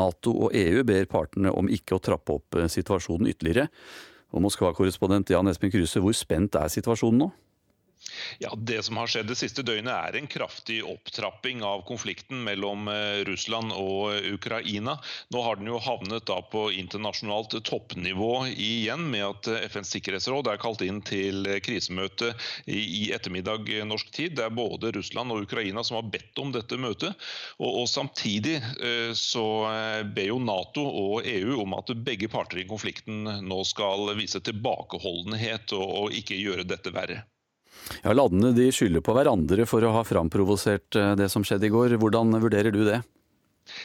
Nato 0.00 0.32
og 0.46 0.56
EU 0.56 0.80
ber 0.88 1.10
partene 1.12 1.52
om 1.52 1.68
ikke 1.68 1.98
å 1.98 2.02
trappe 2.02 2.38
opp 2.38 2.56
situasjonen 2.72 3.28
ytterligere. 3.34 3.68
Og 4.32 4.40
Moskva-korrespondent 4.46 5.34
Jan 5.34 5.52
Espen 5.52 5.70
Kruse, 5.74 6.00
hvor 6.00 6.16
spent 6.16 6.56
er 6.56 6.72
situasjonen 6.72 7.26
nå? 7.26 7.30
Ja, 8.38 8.54
Det 8.56 8.82
som 8.82 8.96
har 8.96 9.06
skjedd 9.06 9.28
det 9.30 9.36
siste 9.38 9.62
døgnet 9.66 9.92
er 9.92 10.16
en 10.18 10.28
kraftig 10.30 10.80
opptrapping 10.86 11.62
av 11.66 11.84
konflikten 11.88 12.42
mellom 12.44 12.88
eh, 12.90 13.22
Russland 13.28 13.72
og 13.76 14.26
Ukraina. 14.32 14.96
Nå 15.32 15.42
har 15.46 15.60
den 15.60 15.70
jo 15.70 15.80
havnet 15.82 16.26
da 16.28 16.40
på 16.52 16.66
internasjonalt 16.74 17.56
toppnivå 17.68 18.32
igjen, 18.52 19.08
med 19.12 19.26
at 19.28 19.50
eh, 19.52 19.66
FNs 19.70 19.94
sikkerhetsråd 19.96 20.50
er 20.52 20.60
kalt 20.62 20.84
inn 20.86 21.02
til 21.06 21.48
krisemøte 21.64 22.32
i 22.66 23.10
ettermiddag 23.14 23.70
norsk 23.88 24.12
tid. 24.14 24.36
Det 24.38 24.46
er 24.46 24.56
både 24.56 24.92
Russland 24.96 25.32
og 25.34 25.46
Ukraina 25.46 25.84
som 25.86 26.00
har 26.00 26.10
bedt 26.12 26.42
om 26.42 26.52
dette 26.54 26.80
møtet. 26.80 27.28
Og, 27.60 27.82
og 27.82 27.90
Samtidig 27.92 28.56
eh, 28.58 29.12
så 29.18 29.44
ber 30.14 30.30
jo 30.30 30.40
Nato 30.42 30.82
og 30.82 31.28
EU 31.28 31.60
om 31.62 31.76
at 31.76 31.92
begge 32.04 32.30
parter 32.32 32.62
i 32.62 32.68
konflikten 32.68 33.28
nå 33.46 33.60
skal 33.68 34.14
vise 34.18 34.40
tilbakeholdenhet 34.42 35.76
og, 35.76 35.86
og 36.02 36.16
ikke 36.16 36.40
gjøre 36.40 36.66
dette 36.68 36.94
verre. 36.94 37.22
Ja, 38.02 38.14
Landene 38.16 38.52
de 38.56 38.68
skylder 38.74 39.04
på 39.04 39.14
hverandre 39.16 39.66
for 39.68 39.84
å 39.84 39.94
ha 39.96 40.04
framprovosert 40.06 40.98
eh, 40.98 41.14
det 41.18 41.28
som 41.32 41.44
skjedde 41.46 41.68
i 41.68 41.72
går. 41.74 41.96
Hvordan 42.02 42.34
vurderer 42.42 42.74
du 42.74 42.82
det? 42.86 43.02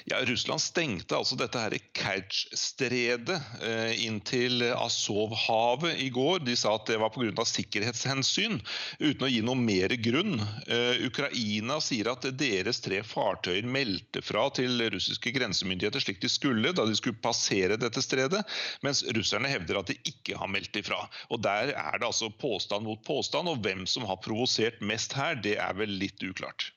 Ja, 0.06 0.22
Russland 0.26 0.62
stengte 0.62 1.18
altså 1.18 1.38
dette 1.40 1.62
her 1.62 1.76
Kertsj-stredet 1.98 3.38
eh, 3.64 3.94
inn 4.06 4.20
til 4.26 4.64
Azov-havet 4.70 5.98
i 6.04 6.10
går. 6.14 6.44
De 6.46 6.56
sa 6.60 6.76
at 6.78 6.88
det 6.90 7.00
var 7.02 7.14
pga. 7.16 7.46
sikkerhetshensyn, 7.48 8.60
uten 9.00 9.26
å 9.26 9.32
gi 9.32 9.42
noe 9.46 9.60
mer 9.60 9.96
grunn. 10.04 10.38
Eh, 10.68 11.04
Ukraina 11.08 11.80
sier 11.84 12.12
at 12.12 12.28
deres 12.38 12.82
tre 12.86 13.02
fartøyer 13.08 13.68
meldte 13.68 14.22
fra 14.26 14.48
til 14.54 14.86
russiske 14.94 15.34
grensemyndigheter 15.36 16.04
slik 16.04 16.22
de 16.24 16.32
skulle 16.32 16.76
da 16.76 16.86
de 16.88 16.98
skulle 16.98 17.22
passere 17.24 17.80
dette 17.80 18.04
stredet, 18.04 18.44
mens 18.86 19.04
russerne 19.18 19.52
hevder 19.52 19.82
at 19.82 19.92
de 19.92 19.98
ikke 20.10 20.38
har 20.38 20.52
meldt 20.52 20.80
ifra. 20.80 21.04
Og 21.32 21.42
Der 21.48 21.74
er 21.74 22.00
det 22.00 22.08
altså 22.08 22.30
påstand 22.30 22.86
mot 22.88 23.04
påstand, 23.08 23.48
og 23.50 23.62
hvem 23.64 23.86
som 23.88 24.06
har 24.10 24.20
provosert 24.24 24.82
mest 24.82 25.16
her, 25.18 25.38
det 25.40 25.58
er 25.62 25.78
vel 25.78 25.98
litt 26.02 26.22
uklart. 26.24 26.72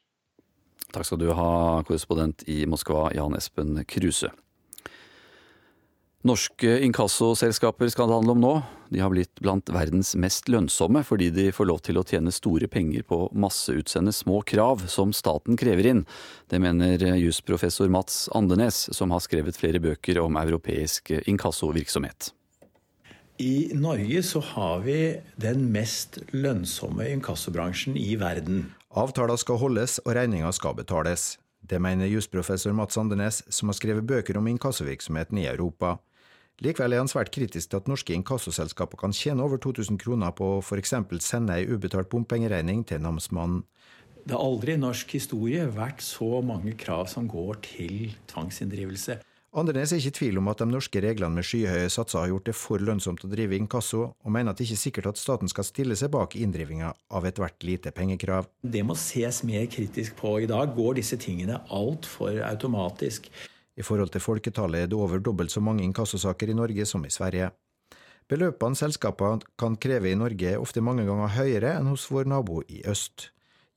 Takk 0.91 1.07
skal 1.07 1.21
du 1.23 1.31
ha, 1.37 1.51
korrespondent 1.87 2.43
i 2.51 2.65
Moskva, 2.67 3.11
Jan 3.15 3.37
Espen 3.39 3.79
Kruse. 3.87 4.33
Norske 6.21 6.75
inkassoselskaper 6.85 7.89
skal 7.89 8.11
det 8.11 8.17
handle 8.19 8.35
om 8.35 8.41
nå. 8.43 8.51
De 8.93 9.01
har 9.01 9.09
blitt 9.09 9.41
blant 9.41 9.71
verdens 9.73 10.13
mest 10.21 10.51
lønnsomme 10.53 11.01
fordi 11.07 11.31
de 11.33 11.47
får 11.57 11.69
lov 11.71 11.79
til 11.87 11.97
å 11.97 12.05
tjene 12.05 12.35
store 12.35 12.69
penger 12.69 13.07
på 13.09 13.23
masseutsende 13.33 14.13
små 14.13 14.43
krav 14.45 14.85
som 14.93 15.15
staten 15.17 15.57
krever 15.57 15.89
inn. 15.95 16.03
Det 16.53 16.61
mener 16.61 17.01
jusprofessor 17.17 17.89
Mats 17.89 18.27
Andenes, 18.37 18.83
som 18.93 19.15
har 19.15 19.25
skrevet 19.25 19.57
flere 19.57 19.81
bøker 19.81 20.21
om 20.21 20.37
europeisk 20.43 21.15
inkassovirksomhet. 21.25 22.35
I 23.41 23.71
Norge 23.73 24.21
så 24.27 24.43
har 24.45 24.85
vi 24.85 24.99
den 25.41 25.71
mest 25.73 26.19
lønnsomme 26.37 27.09
inkassobransjen 27.15 27.97
i 27.97 28.13
verden. 28.21 28.67
Avtaler 28.91 29.39
skal 29.39 29.61
holdes 29.63 30.01
og 30.03 30.17
regninger 30.19 30.51
skal 30.51 30.75
betales. 30.75 31.37
Det 31.63 31.79
mener 31.79 32.11
jusprofessor 32.11 32.73
Mats 32.75 32.99
Andenes, 32.99 33.45
som 33.47 33.71
har 33.71 33.77
skrevet 33.79 34.07
bøker 34.07 34.39
om 34.41 34.49
inkassovirksomheten 34.51 35.39
i 35.39 35.47
Europa. 35.47 36.01
Likevel 36.59 36.97
er 36.97 36.99
han 37.05 37.09
svært 37.09 37.31
kritisk 37.31 37.71
til 37.71 37.79
at 37.79 37.87
norske 37.87 38.17
inkassoselskaper 38.19 38.99
kan 38.99 39.15
tjene 39.15 39.45
over 39.47 39.63
2000 39.63 40.01
kroner 40.03 40.35
på 40.35 40.57
å 40.57 40.59
f.eks. 40.59 40.97
sende 41.23 41.55
ei 41.55 41.69
ubetalt 41.71 42.11
bompengeregning 42.11 42.83
til 42.83 42.99
namsmannen. 43.05 43.63
Det 44.27 44.35
har 44.35 44.43
aldri 44.43 44.75
i 44.75 44.83
norsk 44.83 45.15
historie 45.15 45.71
vært 45.71 46.03
så 46.03 46.43
mange 46.43 46.75
krav 46.75 47.07
som 47.15 47.31
går 47.31 47.63
til 47.71 48.17
tvangsinndrivelse. 48.27 49.21
Andenes 49.51 49.91
er 49.91 49.99
ikke 49.99 50.13
i 50.13 50.15
tvil 50.15 50.37
om 50.39 50.49
at 50.53 50.61
de 50.63 50.67
norske 50.71 51.01
reglene 51.03 51.35
med 51.35 51.43
skyhøye 51.43 51.89
satser 51.91 52.21
har 52.21 52.29
gjort 52.31 52.45
det 52.47 52.53
for 52.55 52.79
lønnsomt 52.87 53.25
å 53.27 53.31
drive 53.33 53.57
inkasso, 53.59 54.05
og 54.15 54.31
mener 54.31 54.53
at 54.53 54.61
det 54.61 54.69
ikke 54.69 54.77
er 54.77 54.83
sikkert 54.85 55.09
at 55.11 55.19
staten 55.19 55.51
skal 55.51 55.67
stille 55.67 55.97
seg 55.99 56.13
bak 56.15 56.37
inndrivinga 56.39 56.93
av 57.19 57.27
ethvert 57.27 57.67
lite 57.67 57.91
pengekrav. 57.97 58.47
Det 58.63 58.85
må 58.87 58.95
ses 58.95 59.41
mer 59.43 59.67
kritisk 59.67 60.15
på. 60.23 60.37
I 60.39 60.47
dag 60.47 60.71
går 60.77 61.01
disse 61.01 61.19
tingene 61.19 61.59
altfor 61.67 62.39
automatisk. 62.47 63.27
I 63.75 63.83
forhold 63.83 64.15
til 64.15 64.23
folketallet 64.23 64.85
er 64.85 64.93
det 64.93 65.03
over 65.03 65.19
dobbelt 65.19 65.51
så 65.51 65.65
mange 65.65 65.83
inkassosaker 65.83 66.55
i 66.55 66.59
Norge 66.61 66.87
som 66.87 67.03
i 67.03 67.11
Sverige. 67.11 67.51
Beløpene 68.31 68.79
selskapene 68.79 69.43
kan 69.59 69.75
kreve 69.83 70.13
i 70.13 70.19
Norge 70.19 70.55
er 70.55 70.63
ofte 70.63 70.79
mange 70.79 71.03
ganger 71.11 71.35
høyere 71.41 71.75
enn 71.81 71.91
hos 71.91 72.07
vår 72.07 72.31
nabo 72.31 72.63
i 72.71 72.85
øst. 72.87 73.33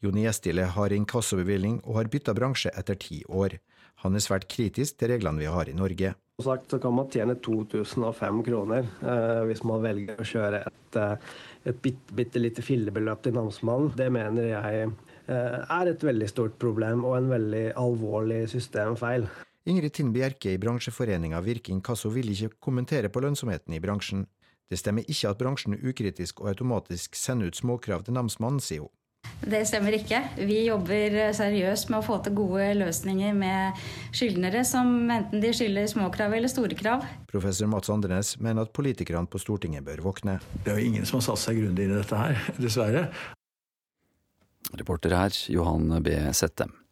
Joni 0.05 0.27
Gjestile 0.27 0.69
har 0.75 0.93
inkassobevilling 0.93 1.79
og 1.87 1.97
har 1.97 2.13
bytta 2.13 2.37
bransje 2.37 2.69
etter 2.77 2.99
ti 2.99 3.23
år. 3.25 3.57
Han 4.03 4.17
er 4.17 4.23
svært 4.23 4.49
kritisk 4.51 4.99
til 4.99 5.13
reglene 5.13 5.39
vi 5.39 5.47
har 5.51 5.69
i 5.71 5.75
Norge. 5.77 6.13
Som 6.39 6.49
sagt 6.49 6.73
så 6.73 6.79
kan 6.81 6.95
man 6.97 7.09
tjene 7.13 7.37
2005 7.39 8.41
kroner 8.47 8.87
eh, 9.05 9.43
hvis 9.47 9.63
man 9.69 9.83
velger 9.83 10.19
å 10.19 10.27
kjøre 10.27 10.63
et, 10.65 10.97
eh, 10.99 11.33
et 11.71 11.79
bitte, 11.83 12.15
bitte 12.17 12.41
lite 12.41 12.65
fillebeløp 12.65 13.23
til 13.23 13.37
namsmannen. 13.37 13.93
Det 13.95 14.09
mener 14.11 14.49
jeg 14.49 14.89
eh, 14.89 15.59
er 15.61 15.91
et 15.91 16.03
veldig 16.03 16.29
stort 16.31 16.57
problem 16.59 17.05
og 17.07 17.19
en 17.19 17.29
veldig 17.31 17.65
alvorlig 17.79 18.41
systemfeil. 18.51 19.29
Ingrid 19.69 19.95
Tind 19.95 20.11
Bjerke 20.11 20.51
i 20.51 20.59
bransjeforeninga 20.59 21.39
Virke 21.45 21.71
Inkasso 21.71 22.11
vil 22.11 22.33
ikke 22.33 22.57
kommentere 22.59 23.13
på 23.13 23.23
lønnsomheten 23.23 23.77
i 23.77 23.79
bransjen. 23.83 24.25
Det 24.67 24.81
stemmer 24.81 25.07
ikke 25.07 25.31
at 25.31 25.39
bransjen 25.39 25.77
ukritisk 25.77 26.41
og 26.41 26.49
automatisk 26.51 27.15
sender 27.15 27.53
ut 27.53 27.61
småkrav 27.61 28.03
til 28.03 28.17
namsmannen, 28.17 28.59
sier 28.63 28.83
hun. 28.83 28.91
Det 29.41 29.63
stemmer 29.67 29.95
ikke. 29.97 30.19
Vi 30.39 30.59
jobber 30.67 31.33
seriøst 31.35 31.89
med 31.91 31.99
å 31.99 32.05
få 32.05 32.19
til 32.23 32.35
gode 32.37 32.69
løsninger 32.79 33.33
med 33.37 33.81
skyldnere, 34.15 34.63
som 34.67 34.91
enten 35.11 35.43
de 35.43 35.53
skylder 35.55 35.89
småkrav 35.91 36.35
eller 36.37 36.51
store 36.51 36.77
krav. 36.79 37.07
Professor 37.31 37.71
Mats 37.71 37.91
Andrenes 37.93 38.35
mener 38.43 38.67
at 38.67 38.75
politikerne 38.75 39.27
på 39.27 39.41
Stortinget 39.41 39.85
bør 39.87 40.05
våkne. 40.09 40.37
Det 40.63 40.73
er 40.73 40.79
jo 40.79 40.91
ingen 40.91 41.09
som 41.09 41.19
har 41.19 41.27
satt 41.31 41.43
seg 41.47 41.63
grundig 41.63 41.87
inn 41.87 41.95
i 41.95 41.99
dette 41.99 42.19
her, 42.19 42.39
dessverre. 42.63 43.07
Reporter 44.73 45.17
her, 45.17 45.35
Johan 45.51 45.91
B. 46.03 46.15
Settem. 46.33 46.82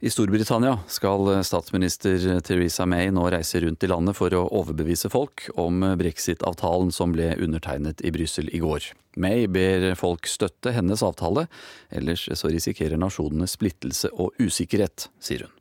I 0.00 0.10
Storbritannia 0.10 0.78
skal 0.88 1.44
statsminister 1.44 2.40
Theresa 2.40 2.84
May 2.86 3.08
nå 3.10 3.30
reise 3.32 3.60
rundt 3.60 3.82
i 3.82 3.88
landet 3.88 4.18
for 4.18 4.34
å 4.36 4.42
overbevise 4.58 5.08
folk 5.08 5.46
om 5.56 5.80
brexit-avtalen 5.96 6.92
som 6.92 7.14
ble 7.14 7.30
undertegnet 7.40 8.04
i 8.04 8.12
Brussel 8.12 8.50
i 8.52 8.60
går. 8.60 8.90
May 9.16 9.46
ber 9.48 9.94
folk 9.96 10.28
støtte 10.28 10.74
hennes 10.76 11.00
avtale, 11.00 11.46
ellers 11.88 12.26
så 12.28 12.52
risikerer 12.52 13.00
nasjonene 13.00 13.48
splittelse 13.48 14.12
og 14.12 14.36
usikkerhet, 14.36 15.08
sier 15.16 15.46
hun. 15.46 15.54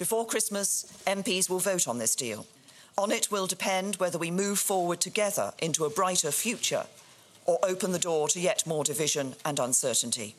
Before 0.00 0.24
Christmas, 0.24 0.86
MPs 1.04 1.50
will 1.50 1.60
vote 1.60 1.90
on 1.90 2.00
this 2.00 2.16
deal. 2.16 2.46
On 2.96 3.12
it 3.12 3.28
will 3.30 3.46
depend 3.46 4.00
whether 4.00 4.18
we 4.18 4.30
move 4.30 4.56
forward 4.56 5.00
together 5.00 5.52
into 5.60 5.84
a 5.84 5.90
brighter 5.90 6.32
future 6.32 6.86
or 7.44 7.58
open 7.62 7.92
the 7.92 7.98
door 7.98 8.28
to 8.28 8.40
yet 8.40 8.66
more 8.66 8.82
division 8.82 9.34
and 9.44 9.60
uncertainty. 9.60 10.36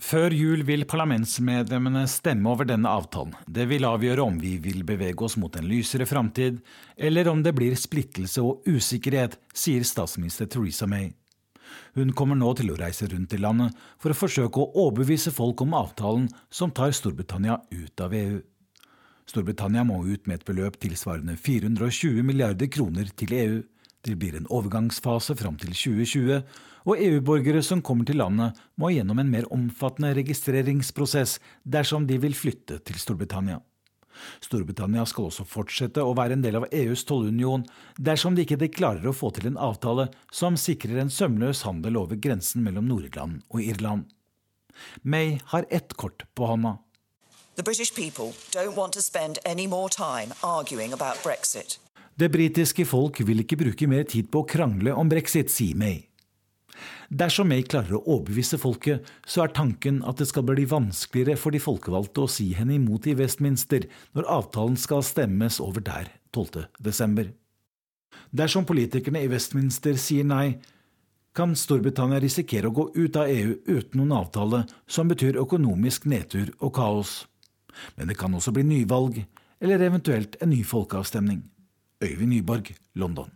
Før 0.00 0.32
jul 0.34 0.62
vil 0.66 0.86
parlamentsmedlemmene 0.88 2.06
stemme 2.10 2.48
over 2.50 2.66
denne 2.68 2.90
avtalen. 2.90 3.34
Det 3.46 3.68
vil 3.70 3.84
avgjøre 3.84 4.24
om 4.24 4.38
vi 4.40 4.56
vil 4.62 4.82
bevege 4.88 5.26
oss 5.26 5.36
mot 5.36 5.54
en 5.56 5.68
lysere 5.68 6.06
framtid, 6.08 6.62
eller 6.96 7.28
om 7.28 7.42
det 7.44 7.52
blir 7.56 7.76
splittelse 7.78 8.42
og 8.42 8.64
usikkerhet, 8.66 9.36
sier 9.54 9.84
statsminister 9.86 10.48
Theresa 10.50 10.88
May. 10.90 11.12
Hun 11.96 12.12
kommer 12.16 12.36
nå 12.36 12.50
til 12.58 12.72
å 12.72 12.78
reise 12.80 13.06
rundt 13.08 13.34
i 13.36 13.40
landet 13.40 13.76
for 14.00 14.12
å 14.12 14.16
forsøke 14.16 14.60
å 14.60 14.86
overbevise 14.86 15.32
folk 15.32 15.62
om 15.64 15.76
avtalen 15.76 16.28
som 16.52 16.72
tar 16.74 16.92
Storbritannia 16.96 17.60
ut 17.70 18.02
av 18.04 18.16
EU. 18.16 18.40
Storbritannia 19.28 19.84
må 19.86 20.02
ut 20.04 20.26
med 20.26 20.40
et 20.40 20.48
beløp 20.48 20.80
tilsvarende 20.82 21.36
420 21.38 22.24
milliarder 22.26 22.68
kroner 22.72 23.12
til 23.16 23.36
EU. 23.38 23.60
Det 24.02 24.16
blir 24.18 24.34
en 24.36 24.48
overgangsfase 24.50 25.36
fram 25.38 25.58
til 25.62 25.70
2020, 25.70 26.40
og 26.82 26.98
EU-borgere 26.98 27.62
som 27.62 27.82
kommer 27.86 28.06
til 28.08 28.18
landet, 28.18 28.56
må 28.74 28.90
gjennom 28.90 29.20
en 29.22 29.30
mer 29.30 29.46
omfattende 29.54 30.10
registreringsprosess 30.18 31.36
dersom 31.62 32.08
de 32.08 32.18
vil 32.22 32.34
flytte 32.34 32.80
til 32.82 32.98
Storbritannia. 32.98 33.60
Storbritannia 34.42 35.04
skal 35.08 35.28
også 35.30 35.46
fortsette 35.48 36.02
å 36.02 36.14
være 36.18 36.36
en 36.36 36.42
del 36.44 36.58
av 36.58 36.66
EUs 36.74 37.04
tollunion 37.08 37.64
dersom 37.96 38.34
de 38.36 38.44
ikke 38.44 38.68
klarer 38.74 39.06
å 39.08 39.14
få 39.16 39.30
til 39.36 39.48
en 39.52 39.60
avtale 39.70 40.08
som 40.34 40.58
sikrer 40.58 41.00
en 41.02 41.10
sømløs 41.10 41.62
handel 41.66 42.00
over 42.02 42.18
grensen 42.20 42.66
mellom 42.66 42.90
Nord-Irland 42.90 43.40
og 43.48 43.62
Irland. 43.62 44.10
May 45.02 45.38
har 45.52 45.66
ett 45.70 45.94
kort 45.94 46.26
på 46.34 46.46
hånda. 46.50 46.78
The 47.54 47.62
British 47.62 47.94
people 47.94 48.32
don't 48.50 48.74
want 48.76 48.92
to 48.94 49.02
spend 49.02 49.38
any 49.44 49.66
more 49.66 49.88
time 49.88 50.32
arguing 50.42 50.92
about 50.92 51.22
Brexit. 51.22 51.78
Det 52.18 52.28
britiske 52.32 52.84
folk 52.84 53.20
vil 53.24 53.40
ikke 53.42 53.58
bruke 53.60 53.88
mer 53.88 54.04
tid 54.08 54.28
på 54.32 54.42
å 54.42 54.48
krangle 54.48 54.92
om 54.92 55.08
brexit, 55.08 55.50
sier 55.50 55.78
May. 55.78 56.02
Dersom 57.12 57.50
May 57.52 57.64
klarer 57.68 57.98
å 57.98 58.04
overbevise 58.14 58.58
folket, 58.60 59.04
så 59.28 59.44
er 59.44 59.52
tanken 59.56 60.00
at 60.08 60.20
det 60.20 60.28
skal 60.30 60.46
bli 60.48 60.64
vanskeligere 60.68 61.36
for 61.40 61.52
de 61.52 61.60
folkevalgte 61.60 62.24
å 62.24 62.30
si 62.30 62.50
henne 62.56 62.78
imot 62.78 63.08
i 63.08 63.16
Westminster 63.18 63.84
når 64.16 64.28
avtalen 64.32 64.78
skal 64.80 65.04
stemmes 65.04 65.60
over 65.60 65.84
der 65.84 66.08
12.12. 66.32 67.32
Dersom 68.32 68.68
politikerne 68.68 69.24
i 69.24 69.28
Westminster 69.32 69.96
sier 70.00 70.24
nei, 70.28 70.56
kan 71.36 71.54
Storbritannia 71.56 72.20
risikere 72.20 72.68
å 72.68 72.76
gå 72.76 72.88
ut 72.92 73.16
av 73.16 73.30
EU 73.32 73.54
uten 73.64 74.00
noen 74.00 74.16
avtale 74.18 74.64
som 74.84 75.08
betyr 75.08 75.40
økonomisk 75.40 76.04
nedtur 76.12 76.52
og 76.60 76.74
kaos. 76.76 77.14
Men 77.96 78.12
det 78.12 78.18
kan 78.20 78.34
også 78.36 78.52
bli 78.52 78.66
nyvalg, 78.68 79.22
eller 79.62 79.84
eventuelt 79.84 80.36
en 80.44 80.52
ny 80.52 80.60
folkeavstemning. 80.64 81.40
Øyvind 82.02 82.34
Nyborg, 82.34 82.74
London. 82.98 83.30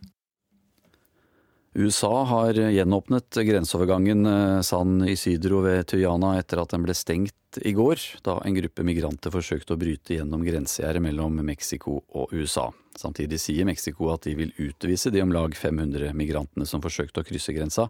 USA 1.77 2.23
har 2.25 2.57
gjenåpnet 2.57 3.37
grenseovergangen 3.45 4.25
eh, 4.25 4.61
San 4.65 5.03
Isidro 5.05 5.59
ved 5.61 5.85
Tuyana 5.91 6.33
etter 6.39 6.63
at 6.63 6.73
den 6.73 6.81
ble 6.81 6.95
stengt 6.97 7.59
i 7.61 7.73
går, 7.77 8.01
da 8.25 8.39
en 8.41 8.57
gruppe 8.57 8.85
migranter 8.87 9.33
forsøkte 9.33 9.75
å 9.75 9.79
bryte 9.79 10.17
gjennom 10.17 10.41
grensegjerdet 10.45 11.03
mellom 11.05 11.37
Mexico 11.45 11.99
og 12.17 12.33
USA. 12.33 12.71
Samtidig 12.97 13.37
sier 13.43 13.69
Mexico 13.69 14.09
at 14.09 14.25
de 14.25 14.33
vil 14.39 14.55
utvise 14.57 15.13
de 15.13 15.21
om 15.21 15.33
lag 15.35 15.53
500 15.53 16.17
migrantene 16.17 16.65
som 16.65 16.81
forsøkte 16.81 17.21
å 17.21 17.27
krysse 17.27 17.53
grensa, 17.53 17.85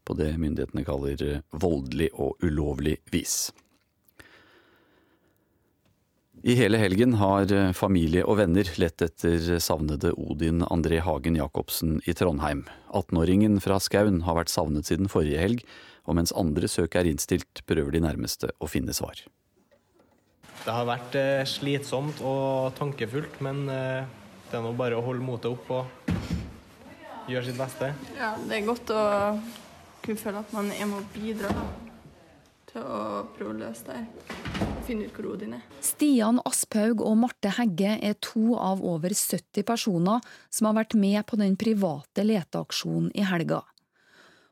på 0.00 0.16
det 0.16 0.32
myndighetene 0.40 0.86
kaller 0.86 1.42
voldelig 1.52 2.08
og 2.16 2.40
ulovlig 2.40 2.96
vis. 3.12 3.50
I 6.42 6.54
hele 6.56 6.78
helgen 6.80 7.18
har 7.20 7.50
eh, 7.52 7.72
familie 7.76 8.22
og 8.24 8.38
venner 8.38 8.64
lett 8.80 9.02
etter 9.04 9.58
savnede 9.60 10.14
Odin 10.16 10.62
André 10.72 11.02
Hagen 11.04 11.36
Jacobsen 11.36 11.98
i 12.08 12.14
Trondheim. 12.16 12.62
18-åringen 12.96 13.58
fra 13.60 13.76
Skaun 13.76 14.22
har 14.24 14.38
vært 14.38 14.48
savnet 14.48 14.88
siden 14.88 15.10
forrige 15.12 15.42
helg, 15.42 15.66
og 16.08 16.16
mens 16.16 16.32
andre 16.32 16.70
søk 16.72 16.96
er 16.96 17.10
innstilt, 17.10 17.60
prøver 17.68 17.92
de 17.92 18.00
nærmeste 18.06 18.54
å 18.56 18.70
finne 18.72 18.96
svar. 18.96 19.20
Det 20.64 20.72
har 20.72 20.88
vært 20.88 21.20
eh, 21.20 21.44
slitsomt 21.44 22.24
og 22.24 22.72
tankefullt, 22.80 23.36
men 23.44 23.66
eh, 23.68 24.08
det 24.48 24.56
er 24.56 24.64
nå 24.64 24.72
bare 24.80 24.96
å 24.96 25.04
holde 25.04 25.26
motet 25.26 25.52
opp 25.52 25.68
og 25.76 27.28
gjøre 27.28 27.50
sitt 27.50 27.60
beste. 27.60 27.92
Ja, 28.16 28.32
det 28.40 28.62
er 28.62 28.68
godt 28.70 28.96
å 28.96 29.04
kunne 30.00 30.24
føle 30.24 30.40
at 30.40 30.56
man 30.56 30.72
er 30.72 30.88
med 30.88 31.02
å 31.04 31.08
bidra 31.12 31.52
til 32.72 32.80
å 32.80 33.26
prøve 33.36 33.52
å 33.52 33.60
løse 33.60 33.90
det 33.92 34.00
her. 34.00 34.79
Finne 34.90 35.06
ut 35.06 35.18
hvor 35.22 35.38
din 35.38 35.52
er. 35.54 35.66
Stian 35.86 36.40
Asphaug 36.48 37.04
og 37.06 37.14
Marte 37.20 37.52
Hegge 37.54 37.92
er 38.02 38.16
to 38.18 38.56
av 38.58 38.80
over 38.82 39.14
70 39.14 39.62
personer 39.68 40.24
som 40.50 40.66
har 40.66 40.80
vært 40.80 40.96
med 40.98 41.22
på 41.30 41.38
den 41.38 41.54
private 41.60 42.24
leteaksjonen 42.26 43.12
i 43.14 43.22
helga. 43.22 43.60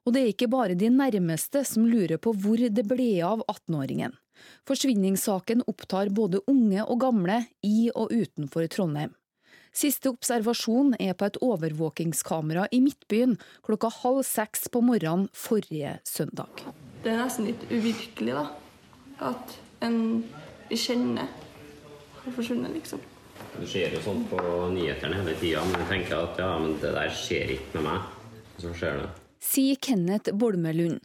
Og 0.07 0.15
det 0.15 0.23
er 0.23 0.31
ikke 0.31 0.51
bare 0.53 0.79
de 0.79 0.93
nærmeste 0.95 1.65
som 1.67 1.91
lurer 1.91 2.23
på 2.23 2.37
hvor 2.39 2.63
det 2.63 2.87
ble 2.87 3.11
av 3.27 3.43
18-åringen. 3.51 4.15
Forsvinningssaken 4.69 5.67
opptar 5.67 6.15
både 6.15 6.45
unge 6.47 6.87
og 6.87 7.03
gamle 7.03 7.43
i 7.67 7.91
og 7.91 8.15
utenfor 8.15 8.71
Trondheim. 8.71 9.17
Siste 9.75 10.13
observasjon 10.15 10.95
er 11.03 11.19
på 11.19 11.27
et 11.27 11.43
overvåkingskamera 11.45 12.71
i 12.73 12.79
Midtbyen 12.85 13.37
klokka 13.67 13.91
halv 14.05 14.23
seks 14.27 14.71
på 14.71 14.87
morgenen 14.87 15.27
forrige 15.35 15.99
søndag. 16.07 16.63
Det 17.03 17.11
er 17.11 17.25
nesten 17.25 17.51
litt 17.51 17.67
uvirkelig, 17.75 18.39
da. 18.39 18.47
At 19.35 19.59
en 19.85 20.01
vi 20.69 20.77
kjenner 20.77 21.29
har 22.29 22.33
forsvunnet, 22.37 22.75
liksom. 22.75 23.01
Det 23.59 23.67
skjer 23.67 23.95
jo 23.97 24.03
sånn 24.05 24.25
på 24.31 24.39
nyhetene 24.75 25.21
hele 25.21 25.35
tida, 25.39 25.63
men 25.65 25.83
jeg 25.83 25.91
tenker 25.93 26.19
at 26.21 26.41
ja, 26.43 26.51
men 26.61 26.77
det 26.83 26.93
der 26.95 27.15
skjer 27.15 27.55
ikke 27.57 27.79
med 27.79 27.87
meg. 27.89 28.11
Så 28.59 28.75
skjer 28.77 29.01
det. 29.03 29.09
Sier 29.43 29.79
Kenneth 29.83 30.35
Bolmelund. 30.35 31.01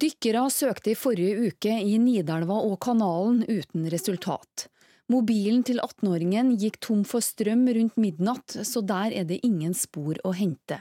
Dykkere 0.00 0.44
søkte 0.54 0.92
i 0.92 0.98
forrige 0.98 1.50
uke 1.50 1.72
i 1.82 1.96
Nidelva 2.00 2.60
og 2.62 2.78
kanalen 2.82 3.42
uten 3.48 3.88
resultat. 3.92 4.68
Mobilen 5.10 5.64
til 5.66 5.80
18-åringen 5.82 6.52
gikk 6.60 6.78
tom 6.84 7.02
for 7.08 7.24
strøm 7.24 7.64
rundt 7.74 7.98
midnatt, 7.98 8.54
så 8.62 8.82
der 8.86 9.16
er 9.18 9.26
det 9.26 9.40
ingen 9.46 9.74
spor 9.74 10.20
å 10.22 10.32
hente. 10.36 10.78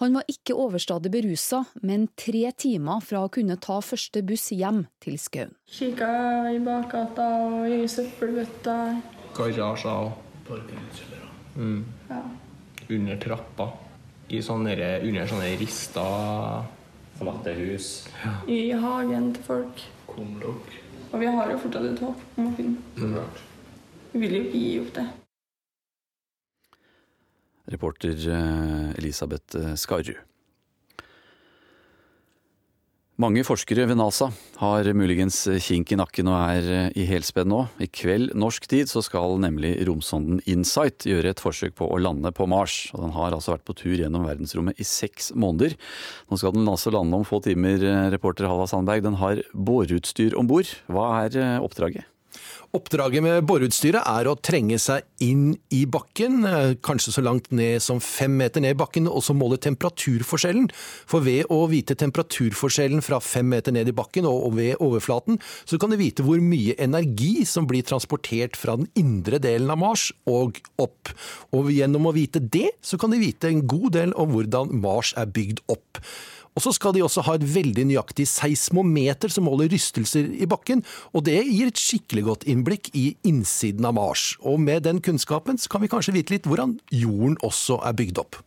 Han 0.00 0.14
var 0.16 0.24
ikke 0.32 0.54
overstadig 0.56 1.10
berusa, 1.12 1.58
men 1.84 2.06
tre 2.16 2.48
timer 2.56 3.02
fra 3.04 3.26
å 3.26 3.28
kunne 3.32 3.58
ta 3.60 3.82
første 3.84 4.22
buss 4.24 4.46
hjem 4.56 4.86
til 5.04 5.18
Skaun. 5.20 5.52
Kikka 5.68 6.08
i 6.54 6.56
bakgata 6.64 7.26
og 7.44 7.66
i 7.68 7.82
søppelbøtta. 7.84 8.76
Garasjer 9.36 10.08
og 10.08 10.56
mm. 11.54 11.84
Ja. 12.08 12.22
under 12.96 13.20
trappa. 13.20 13.68
I 14.32 14.40
sånne, 14.40 14.72
under 15.04 15.28
sånne 15.28 15.52
rister. 15.60 16.64
Forlatte 17.20 17.52
hus. 17.60 17.92
I 18.48 18.70
hagen 18.72 19.34
til 19.36 19.48
folk. 19.52 19.84
Kumlokk. 20.08 20.76
Og 21.10 21.20
vi 21.20 21.28
har 21.28 21.52
jo 21.52 21.60
fortsatt 21.60 21.90
et 21.90 22.00
håp 22.06 22.28
om 22.38 22.48
å 22.48 22.56
finne 22.56 22.78
Mm. 22.96 23.20
Vi 24.12 24.18
vil 24.24 24.32
jo 24.34 24.46
ikke 24.48 24.60
gi 24.64 24.78
opp 24.80 24.94
det. 24.96 25.10
Reporter 27.70 28.16
eh, 28.28 28.98
Elisabeth 28.98 29.56
Skarru. 29.74 30.10
Skarrud. 30.10 30.26
Mange 33.20 33.42
forskere 33.44 33.84
ved 33.84 33.98
NASA 33.98 34.30
har 34.62 34.86
muligens 34.96 35.42
kink 35.60 35.90
i 35.92 35.96
nakken 35.98 36.28
og 36.30 36.38
er 36.38 36.68
eh, 36.72 36.86
i 37.02 37.04
helspenn 37.04 37.50
nå. 37.52 37.58
I 37.76 37.88
kveld 37.92 38.32
norsk 38.38 38.64
tid 38.70 38.88
så 38.88 39.02
skal 39.04 39.34
nemlig 39.42 39.74
romsonden 39.84 40.38
Insight 40.48 41.04
gjøre 41.04 41.34
et 41.34 41.42
forsøk 41.42 41.74
på 41.76 41.84
å 41.90 41.98
lande 42.00 42.32
på 42.32 42.46
Mars. 42.48 42.78
Og 42.94 43.02
den 43.04 43.12
har 43.12 43.36
altså 43.36 43.52
vært 43.52 43.66
på 43.68 43.76
tur 43.76 43.98
gjennom 43.98 44.24
verdensrommet 44.24 44.80
i 44.80 44.86
seks 44.88 45.34
måneder. 45.36 45.76
Nå 46.30 46.40
skal 46.40 46.56
den 46.56 46.70
altså 46.70 46.94
lande 46.94 47.20
om 47.20 47.26
få 47.28 47.42
timer, 47.44 47.84
eh, 47.84 48.08
reporter 48.14 48.48
Halla 48.48 48.64
Sandberg. 48.70 49.04
Den 49.04 49.20
har 49.20 49.44
boreutstyr 49.52 50.38
om 50.40 50.48
bord. 50.48 50.72
Hva 50.88 51.10
er 51.26 51.36
eh, 51.36 51.58
oppdraget? 51.60 52.08
Oppdraget 52.76 53.24
med 53.24 53.46
boreutstyret 53.48 54.06
er 54.06 54.28
å 54.30 54.36
trenge 54.38 54.76
seg 54.78 55.02
inn 55.26 55.56
i 55.74 55.82
bakken, 55.90 56.44
eh, 56.46 56.74
kanskje 56.78 57.16
så 57.16 57.24
langt 57.24 57.50
ned 57.50 57.82
som 57.82 57.98
fem 57.98 58.36
meter 58.36 58.62
ned 58.62 58.76
i 58.76 58.78
bakken, 58.78 59.08
og 59.10 59.24
så 59.26 59.34
måle 59.34 59.58
temperaturforskjellen. 59.58 60.70
For 61.06 61.20
ved 61.20 61.50
å 61.50 61.68
vite 61.68 61.96
temperaturforskjellen 61.98 63.02
fra 63.02 63.18
fem 63.18 63.48
meter 63.48 63.72
ned 63.72 63.88
i 63.88 63.96
bakken 63.96 64.24
og 64.24 64.54
ved 64.54 64.76
overflaten, 64.78 65.40
så 65.66 65.80
kan 65.80 65.90
du 65.90 65.96
vite 65.96 66.22
hvor 66.22 66.40
mye 66.40 66.78
energi 66.78 67.44
som 67.44 67.66
blir 67.66 67.82
transportert 67.82 68.54
fra 68.56 68.76
den 68.76 68.88
indre 68.94 69.40
delen 69.42 69.70
av 69.70 69.78
Mars 69.78 70.12
og 70.26 70.60
opp. 70.78 71.10
Og 71.52 71.72
gjennom 71.74 72.06
å 72.06 72.14
vite 72.14 72.38
det, 72.38 72.70
så 72.82 72.98
kan 73.00 73.10
du 73.10 73.18
vite 73.18 73.50
en 73.50 73.66
god 73.66 73.92
del 73.98 74.14
om 74.14 74.30
hvordan 74.30 74.80
Mars 74.80 75.12
er 75.18 75.26
bygd 75.26 75.64
opp. 75.68 75.98
Og 76.60 76.66
så 76.66 76.74
skal 76.76 76.92
de 76.92 77.00
også 77.00 77.22
ha 77.24 77.38
et 77.38 77.44
veldig 77.48 77.86
nøyaktig 77.88 78.26
seismometer 78.28 79.32
som 79.32 79.46
måler 79.48 79.70
rystelser 79.72 80.26
i 80.28 80.48
bakken, 80.50 80.82
og 81.16 81.24
det 81.24 81.38
gir 81.46 81.70
et 81.70 81.80
skikkelig 81.80 82.26
godt 82.26 82.44
innblikk 82.52 82.90
i 82.92 83.14
innsiden 83.24 83.88
av 83.88 83.96
Mars. 83.96 84.34
Og 84.44 84.60
med 84.60 84.84
den 84.84 85.00
kunnskapen 85.00 85.56
så 85.56 85.72
kan 85.72 85.80
vi 85.80 85.88
kanskje 85.88 86.18
vite 86.18 86.36
litt 86.36 86.50
hvordan 86.50 86.76
jorden 86.92 87.40
også 87.48 87.80
er 87.80 87.96
bygd 87.96 88.20
opp. 88.20 88.42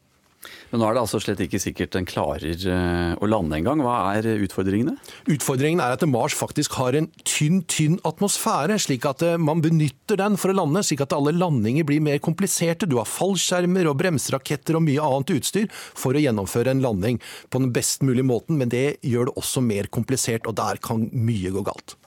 Men 0.72 0.82
nå 0.82 0.88
er 0.88 0.96
det 0.96 1.04
altså 1.04 1.20
slett 1.22 1.41
ikke 1.44 1.62
sikkert 1.62 1.94
den 1.96 2.08
klarer 2.10 2.50
eh, 2.50 3.14
å 3.14 3.30
lande 3.30 3.60
engang. 3.60 3.84
Hva 3.86 3.98
er 4.18 4.28
utfordringene? 4.46 4.96
Utfordringen 5.32 5.84
er 5.84 5.96
at 5.96 6.06
Mars 6.10 6.36
faktisk 6.38 6.78
har 6.80 6.98
en 6.98 7.10
tynn, 7.22 7.62
tynn 7.70 8.00
atmosfære, 8.08 8.80
slik 8.82 9.08
at 9.10 9.24
eh, 9.26 9.39
man 9.41 9.64
benytter 9.64 10.20
den 10.20 10.38
for 10.41 10.54
å 10.54 10.58
lande, 10.58 10.84
slik 10.86 11.06
at 11.06 11.16
alle 11.16 11.36
landinger 11.38 11.88
blir 11.88 12.04
mer 12.04 12.22
kompliserte. 12.24 12.89
Du 12.89 12.98
har 13.00 13.10
fallskjermer 13.10 13.91
og 13.91 14.00
bremseraketter 14.02 14.80
og 14.80 14.86
mye 14.88 15.04
annet 15.06 15.36
utstyr 15.38 15.70
for 15.74 16.18
å 16.18 16.24
gjennomføre 16.24 16.74
en 16.74 16.84
landing 16.84 17.22
på 17.54 17.64
den 17.64 17.74
best 17.76 18.06
mulige 18.06 18.28
måten, 18.28 18.60
men 18.60 18.74
det 18.74 19.02
gjør 19.06 19.30
det 19.30 19.38
også 19.39 19.64
mer 19.66 19.91
komplisert, 19.94 20.50
og 20.50 20.58
der 20.60 20.82
kan 20.84 21.10
mye 21.14 21.54
gå 21.54 21.66
galt. 21.66 21.98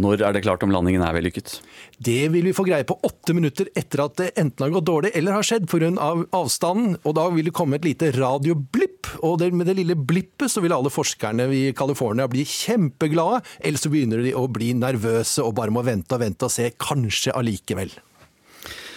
Når 0.00 0.24
er 0.26 0.34
det 0.34 0.42
klart 0.42 0.62
om 0.66 0.72
landingen 0.74 1.04
er 1.06 1.14
vellykket? 1.14 1.60
Det 2.02 2.26
vil 2.34 2.48
vi 2.48 2.54
få 2.56 2.64
greie 2.66 2.86
på 2.86 2.96
åtte 3.06 3.34
minutter 3.36 3.68
etter 3.78 4.02
at 4.02 4.16
det 4.18 4.32
enten 4.40 4.66
har 4.66 4.72
gått 4.74 4.88
dårlig 4.88 5.12
eller 5.14 5.36
har 5.36 5.46
skjedd 5.46 5.68
pga. 5.70 5.92
Av 6.04 6.24
avstanden. 6.34 6.96
Og 7.06 7.14
da 7.14 7.28
vil 7.30 7.46
det 7.46 7.54
komme 7.54 7.78
et 7.78 7.86
lite 7.86 8.10
radioblipp. 8.16 9.12
Og 9.26 9.44
med 9.54 9.68
det 9.70 9.76
lille 9.78 9.94
blippet 9.94 10.50
så 10.50 10.62
vil 10.64 10.74
alle 10.74 10.90
forskerne 10.90 11.46
i 11.54 11.68
California 11.76 12.26
bli 12.30 12.42
kjempeglade. 12.48 13.44
Eller 13.60 13.78
så 13.78 13.92
begynner 13.92 14.24
de 14.24 14.34
å 14.34 14.48
bli 14.50 14.72
nervøse 14.78 15.44
og 15.44 15.54
bare 15.60 15.74
må 15.74 15.84
vente 15.86 16.16
og 16.16 16.24
vente 16.24 16.48
og 16.48 16.52
se. 16.52 16.72
Kanskje 16.74 17.36
allikevel. 17.36 17.94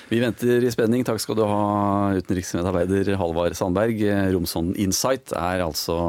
Vi 0.07 0.21
venter 0.23 0.63
i 0.63 0.71
spenning. 0.71 1.03
Takk 1.05 1.19
skal 1.19 1.37
du 1.37 1.43
ha, 1.43 2.15
utenriksmedarbeider 2.15 3.11
Halvard 3.19 3.57
Sandberg. 3.59 3.99
Romsonden 4.33 4.79
Insight 4.79 5.35
er 5.35 5.65
altså 5.65 5.99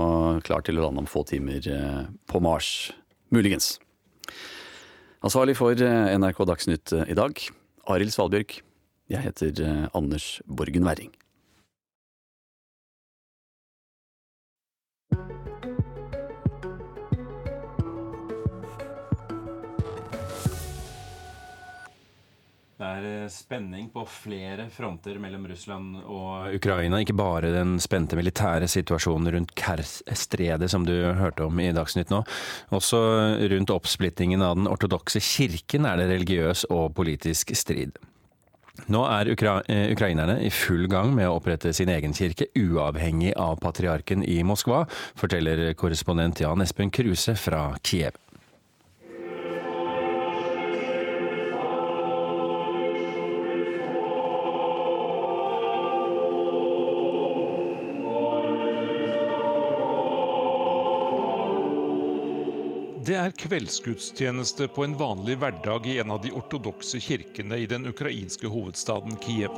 klar 0.47 0.63
til 0.65 0.79
å 0.79 0.87
lande 0.87 1.03
om 1.03 1.11
få 1.11 1.27
timer 1.29 1.67
eh, 1.67 2.07
på 2.31 2.41
Mars. 2.41 2.93
Muligens. 3.35 3.75
Ansvarlig 5.19 5.57
for 5.59 5.75
eh, 5.83 6.15
NRK 6.15 6.45
Dagsnytt 6.47 6.93
eh, 6.95 7.09
i 7.11 7.15
dag, 7.19 7.41
Arild 7.91 8.15
Svalbjørg. 8.15 8.61
Jeg 9.11 9.25
heter 9.25 9.63
eh, 9.67 9.87
Anders 9.99 10.37
Borgen 10.47 10.87
Werring. 10.87 11.11
Det 22.79 22.87
er 22.87 23.31
spenning 23.35 23.89
på 23.91 24.05
flere 24.07 24.69
fronter 24.71 25.17
mellom 25.19 25.49
Russland 25.51 25.97
og 25.99 26.53
Ukraina. 26.55 27.01
Ikke 27.03 27.17
bare 27.19 27.51
den 27.51 27.73
spente 27.83 28.15
militære 28.15 28.69
situasjonen 28.71 29.33
rundt 29.35 29.55
Kers-stredet 29.59 30.69
som 30.71 30.85
du 30.87 30.95
hørte 31.19 31.49
om 31.49 31.59
i 31.59 31.73
Dagsnytt 31.75 32.13
nå. 32.15 32.21
Også 32.79 33.01
rundt 33.51 33.73
oppsplittingen 33.75 34.45
av 34.47 34.55
den 34.61 34.71
ortodokse 34.71 35.19
kirken 35.19 35.91
er 35.91 35.99
det 35.99 36.07
religiøs 36.13 36.69
og 36.71 36.95
politisk 36.95 37.51
strid. 37.59 37.99
Nå 38.87 39.03
er 39.11 39.33
ukra 39.35 39.57
ukrainerne 39.67 40.39
i 40.47 40.55
full 40.55 40.87
gang 40.87 41.11
med 41.19 41.27
å 41.27 41.35
opprette 41.41 41.75
sin 41.75 41.91
egen 41.91 42.15
kirke, 42.15 42.47
uavhengig 42.55 43.35
av 43.35 43.59
patriarken 43.59 44.23
i 44.23 44.39
Moskva, 44.47 44.85
forteller 45.19 45.73
korrespondent 45.75 46.47
Jan 46.47 46.63
Espen 46.63 46.95
Kruse 46.95 47.35
fra 47.35 47.73
Kiev. 47.83 48.15
Det 63.09 63.15
er 63.17 63.31
kveldsgudstjeneste 63.41 64.67
på 64.77 64.83
en 64.85 64.95
vanlig 65.01 65.39
hverdag 65.41 65.87
i 65.89 65.95
en 66.03 66.11
av 66.13 66.19
de 66.21 66.29
ortodokse 66.37 66.99
kirkene 67.01 67.57
i 67.57 67.65
den 67.71 67.89
ukrainske 67.89 68.51
hovedstaden 68.53 69.17
Kiev. 69.23 69.55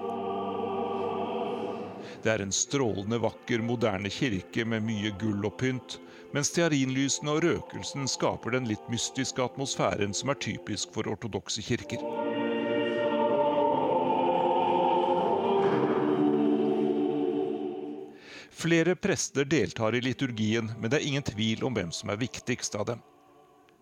Det 2.23 2.31
er 2.31 2.45
en 2.45 2.55
strålende 2.55 3.19
vakker, 3.19 3.59
moderne 3.67 4.13
kirke 4.15 4.63
med 4.63 4.87
mye 4.87 5.11
gull 5.19 5.43
og 5.51 5.57
pynt, 5.59 5.99
mens 6.31 6.53
stearinlysene 6.55 7.35
og 7.35 7.43
røkelsen 7.43 8.07
skaper 8.15 8.55
den 8.55 8.71
litt 8.71 8.87
mystiske 8.87 9.43
atmosfæren 9.43 10.15
som 10.15 10.31
er 10.31 10.39
typisk 10.47 10.95
for 10.95 11.11
ortodokse 11.11 11.67
kirker. 11.67 12.07
Flere 18.63 18.95
prester 18.95 19.43
deltar 19.43 19.99
i 19.99 20.07
liturgien, 20.07 20.71
men 20.79 20.87
det 20.87 21.01
er 21.01 21.11
ingen 21.11 21.33
tvil 21.35 21.67
om 21.67 21.75
hvem 21.75 21.91
som 21.91 22.15
er 22.15 22.29
viktigst 22.29 22.79
av 22.79 22.93
dem. 22.95 23.10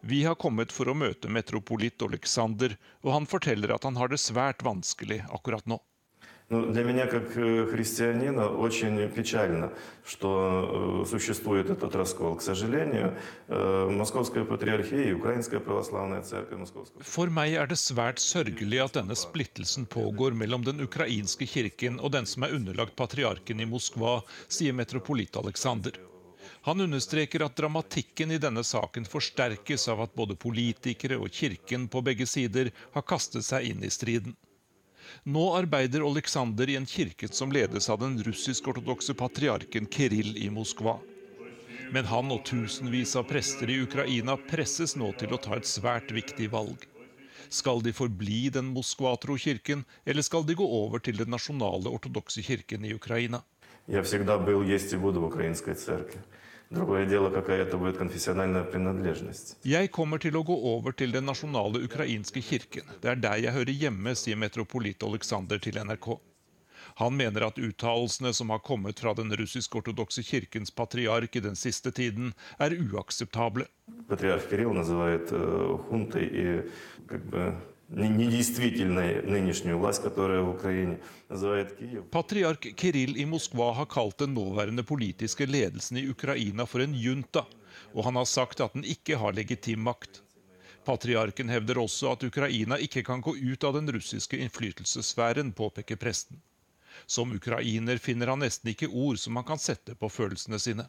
Vi 0.07 0.23
har 0.27 0.35
kommet 0.35 0.71
for 0.75 0.91
å 0.91 0.97
møte 0.97 1.31
metropolitt 1.31 2.01
Oleksander, 2.03 2.75
og 3.03 3.13
han 3.15 3.27
forteller 3.29 3.71
at 3.71 3.85
han 3.87 3.95
har 3.95 4.11
det 4.11 4.19
svært 4.19 4.63
vanskelig 4.65 5.21
akkurat 5.31 5.67
nå. 5.69 5.79
Ну, 6.49 6.71
для 6.73 6.83
меня, 6.83 7.07
как 7.07 7.37
э, 7.37 7.65
христианина, 7.71 8.49
очень 8.49 9.09
печально, 9.09 9.71
что 10.05 11.03
э, 11.03 11.09
существует 11.09 11.69
этот 11.69 11.95
раскол. 11.95 12.35
К 12.35 12.41
сожалению, 12.41 13.15
э, 13.47 13.89
Московская 13.89 14.43
патриархия 14.43 15.05
и 15.05 15.13
Украинская 15.13 15.59
православная 15.59 16.21
церковь 16.21 16.59
Московского... 16.59 17.01
For 17.01 17.31
meg 17.31 17.53
er 17.55 17.67
det 17.67 17.79
svært 17.79 18.19
sørgelig 18.19 18.83
at 18.83 18.99
denne 18.99 19.15
splittelsen 19.15 19.87
pågår 19.87 20.35
mellom 20.35 20.65
den 20.67 20.83
ukrainske 20.83 21.47
kirken 21.47 21.99
og 21.99 22.11
den 22.11 22.25
som 22.25 22.43
er 22.43 22.53
underlagt 22.53 22.95
patriarken 22.95 23.63
i 23.63 23.65
Moskva, 23.65 24.19
sier 24.47 24.75
metropolitt 24.75 25.39
Aleksander. 25.39 25.95
Han 26.66 26.80
understreker 26.80 27.44
at 27.44 27.56
dramatikken 27.56 28.30
i 28.34 28.38
denne 28.42 28.64
saken 28.64 29.06
forsterkes 29.08 29.88
av 29.88 30.02
at 30.04 30.14
både 30.14 30.36
politikere 30.36 31.18
og 31.18 31.30
kirken 31.32 31.86
på 31.88 32.02
begge 32.04 32.26
sider 32.26 32.72
har 32.96 33.06
kastet 33.06 33.46
seg 33.46 33.70
inn 33.70 33.84
i 33.86 33.90
striden. 33.94 34.34
Nå 35.24 35.44
arbeider 35.56 36.04
Oleksander 36.04 36.68
i 36.68 36.76
en 36.76 36.86
kirke 36.86 37.28
som 37.32 37.52
ledes 37.52 37.88
av 37.88 38.02
den 38.02 38.18
russisk-ortodokse 38.24 39.14
patriarken 39.16 39.86
Kirill 39.86 40.36
i 40.36 40.50
Moskva. 40.52 40.98
Men 41.92 42.04
han 42.10 42.32
og 42.34 42.44
tusenvis 42.44 43.14
av 43.16 43.24
prester 43.30 43.70
i 43.72 43.80
Ukraina 43.86 44.36
presses 44.50 44.92
nå 44.96 45.12
til 45.20 45.32
å 45.32 45.40
ta 45.40 45.56
et 45.56 45.68
svært 45.68 46.12
viktig 46.12 46.50
valg. 46.52 46.84
Skal 47.48 47.80
de 47.80 47.94
forbli 47.96 48.50
den 48.52 48.74
moskvatro 48.74 49.38
kirken, 49.40 49.86
eller 50.04 50.26
skal 50.26 50.44
de 50.44 50.58
gå 50.58 50.66
over 50.66 51.00
til 51.00 51.16
den 51.16 51.32
nasjonale 51.32 51.88
ortodokse 51.88 52.44
kirken 52.44 52.84
i 52.84 52.92
Ukraina? 52.92 53.40
Jeg 53.88 53.96
har 53.96 54.04
alltid 54.04 54.26
vært 54.28 54.52
og 54.52 54.68
er 54.68 54.84
i 54.84 54.98
den 55.00 55.24
ukrainske 55.30 55.76
kirken. 55.86 56.26
дело, 56.69 57.29
какая 57.29 57.61
это 57.63 57.77
будет 57.77 57.97
конфессиональная 57.97 58.63
принадлежность. 58.63 59.57
Jeg 59.63 59.91
kommer 59.91 60.17
til 60.17 60.35
å 60.35 60.43
gå 60.43 60.55
over 60.75 60.91
til 60.91 61.11
den 61.11 61.25
nasjonale 61.25 61.83
ukrainske 61.85 62.41
kirken. 62.41 62.83
Det 63.01 63.09
er 63.09 63.15
der 63.15 63.37
jeg 63.43 63.53
hører 63.53 63.71
hjemme, 63.71 64.15
sier 64.15 64.35
metropolit 64.35 65.03
Aleksander 65.03 65.59
til 65.59 65.73
NRK. 65.83 66.19
Han 66.95 67.15
mener 67.17 67.47
at 67.47 67.57
uttalelsene 67.57 68.33
som 68.33 68.49
har 68.49 68.59
kommet 68.59 68.99
fra 68.99 69.13
den 69.17 69.31
russisk-ortodokse 69.33 70.23
kirkens 70.23 70.71
patriark 70.71 71.35
i 71.35 71.41
den 71.41 71.55
siste 71.55 71.91
tiden, 71.91 72.33
er 72.59 72.75
uakseptable. 72.75 73.65
Патриарх 74.09 74.49
Кирилл 74.49 74.73
называет 74.73 75.31
э, 75.31 75.77
хунтой 75.89 76.25
и 76.25 76.61
как 77.07 77.21
бы 77.25 77.55
не- 77.76 77.76
недействительной 77.89 79.21
нынешнюю 79.21 79.77
власть, 79.77 80.01
которая 80.01 80.41
в 80.41 80.49
Украине, 80.49 80.99
называет 81.29 81.77
Киев. 81.77 82.03
Patriark 82.11 82.75
Kirill 82.75 83.17
i 83.17 83.25
Moskva 83.25 83.73
har 83.73 83.85
kalt 83.85 84.17
den 84.17 84.33
nåværende 84.33 84.83
politiske 84.83 85.45
ledelsen 85.45 85.97
i 85.97 86.09
Ukraina 86.09 86.65
for 86.65 86.81
en 86.81 86.93
junta, 86.93 87.45
og 87.93 88.03
han 88.03 88.15
har 88.15 88.25
sagt 88.25 88.61
at 88.61 88.73
den 88.73 88.83
ikke 88.83 89.17
har 89.17 89.33
legitim 89.33 89.79
makt. 89.79 90.21
Patriarken 90.85 91.49
hevder 91.49 91.79
også 91.79 92.11
at 92.11 92.23
Ukraina 92.23 92.77
ikke 92.77 93.03
kan 93.03 93.21
gå 93.21 93.35
ut 93.35 93.63
av 93.63 93.77
den 93.77 93.91
russiske 93.91 94.37
innflytelsessfæren, 94.37 95.53
påpeker 95.53 95.95
presten. 95.95 96.41
Som 97.05 97.31
ukrainer 97.31 97.97
finner 97.97 98.27
han 98.27 98.43
nesten 98.43 98.69
ikke 98.73 98.91
ord 98.91 99.17
som 99.17 99.35
han 99.35 99.47
kan 99.47 99.61
sette 99.61 99.95
på 99.95 100.09
følelsene 100.09 100.59
sine. 100.59 100.85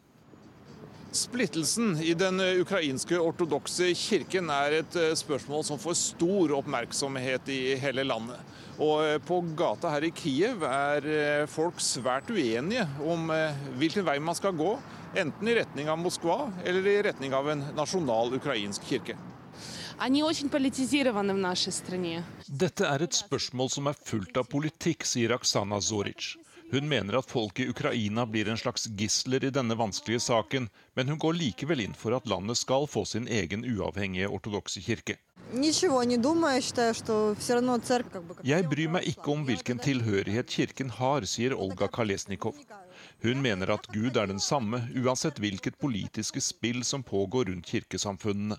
Splittelsen 1.12 2.02
i 2.02 2.14
den 2.14 2.40
eh, 2.40 2.60
ukrainske 2.62 3.18
ortodokse 3.18 3.88
kirken 3.98 4.50
er 4.54 4.76
et 4.78 4.96
eh, 4.98 5.14
spørsmål 5.18 5.64
som 5.66 5.78
får 5.82 5.96
stor 5.98 6.52
oppmerksomhet 6.60 7.50
i 7.50 7.74
hele 7.82 8.04
landet. 8.06 8.38
Og 8.78 9.02
eh, 9.02 9.16
på 9.18 9.40
gata 9.58 9.90
her 9.90 10.06
i 10.06 10.12
Kiev 10.14 10.62
er 10.68 11.08
folk 11.50 11.82
svært 11.82 12.30
uenige 12.30 12.86
om 13.02 13.26
hvilken 13.80 14.06
vei 14.06 14.20
man 14.22 14.38
skal 14.38 14.54
gå, 14.54 14.76
enten 15.18 15.50
i 15.50 15.56
retning 15.58 15.90
av 15.90 15.98
Moskva 15.98 16.44
eller 16.62 16.86
i 16.86 17.00
retning 17.08 17.34
av 17.34 17.50
en 17.50 17.66
nasjonal 17.74 18.38
ukrainsk 18.38 18.86
kirke. 18.86 19.18
Dette 22.46 22.86
er 22.86 23.02
et 23.04 23.18
spørsmål 23.18 23.74
som 23.74 23.90
er 23.90 23.98
fullt 23.98 24.38
av 24.38 24.46
politikk, 24.48 25.04
sier 25.04 25.34
Aksana 25.34 25.82
Zoric. 25.82 26.36
Hun 26.71 26.87
mener 26.89 27.17
at 27.19 27.29
folk 27.29 27.59
i 27.59 27.67
Ukraina 27.69 28.25
blir 28.25 28.49
en 28.49 28.57
slags 28.57 28.87
gisler 28.97 29.43
i 29.43 29.51
denne 29.53 29.75
vanskelige 29.77 30.19
saken, 30.19 30.69
men 30.95 31.07
hun 31.07 31.19
går 31.21 31.37
likevel 31.37 31.83
inn 31.83 31.93
for 31.93 32.15
at 32.17 32.25
landet 32.27 32.57
skal 32.57 32.87
få 32.89 33.05
sin 33.05 33.27
egen 33.27 33.65
uavhengige 33.65 34.27
ortodokse 34.27 34.81
kirke. 34.81 35.17
Ничего 35.53 36.03
не 36.03 36.17
думаю, 36.17 36.55
я 36.55 36.61
считаю, 36.61 36.93
что 36.93 37.35
все 37.39 37.53
равно 37.53 37.77
церковь 37.77 38.13
как 38.13 38.23
бы... 38.23 38.35
как 38.35 38.45
Jeg 38.45 38.69
bryr 38.69 38.89
meg 38.89 39.03
ikke 39.07 39.31
om 39.31 39.45
hvilken 39.45 39.79
tilhørighet 39.79 40.49
kirken 40.49 40.89
har, 40.89 41.21
sier 41.25 41.53
Olga 41.53 41.87
Kalesnikov. 41.87 42.55
Hun 43.21 43.41
mener 43.41 43.69
at 43.69 43.87
Gud 43.93 44.17
er 44.17 44.27
den 44.27 44.39
samme, 44.39 44.89
uansett 44.95 45.37
hvilket 45.39 45.77
politiske 45.77 46.41
spill 46.41 46.83
som 46.83 47.03
pågår 47.03 47.45
rundt 47.45 47.65
kirkesamfunnene. 47.65 48.57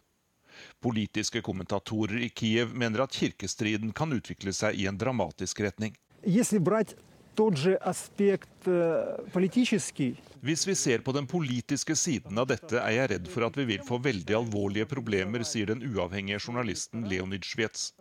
Politiske 0.81 1.43
kommentatorer 1.43 2.23
i 2.23 2.29
Kiev 2.29 2.73
mener 2.75 3.03
at 3.05 3.13
kirkestriden 3.13 3.93
kan 3.93 4.13
utvikle 4.13 4.55
seg 4.57 4.79
i 4.79 4.87
en 4.87 4.99
dramatisk 4.99 5.61
retning. 5.61 5.97
Если 6.25 6.59
брать 6.59 6.95
тот 7.35 7.57
же 7.57 7.75
аспект 7.77 8.49
э, 8.67 9.19
политический, 9.33 10.17
Hvis 10.41 10.67
vi 10.67 10.75
ser 10.75 10.99
på 10.99 11.13
den 11.13 11.27
politiske 11.27 11.97
siden 11.97 12.39
av 12.39 12.47
dette, 12.47 12.79
er 12.79 12.93
jeg 12.93 13.11
redd 13.11 13.29
for 13.29 13.47
at 13.47 13.57
vi 13.57 13.65
vil 13.65 13.83
få 13.83 13.99
veldig 13.99 14.35
alvorlige 14.37 14.87
problemer, 14.87 15.43
sier 15.43 15.67
den 15.67 15.83
uavhengige 15.83 16.39
journalisten 16.39 17.09
Leonid 17.09 17.45
Svets. 17.45 17.93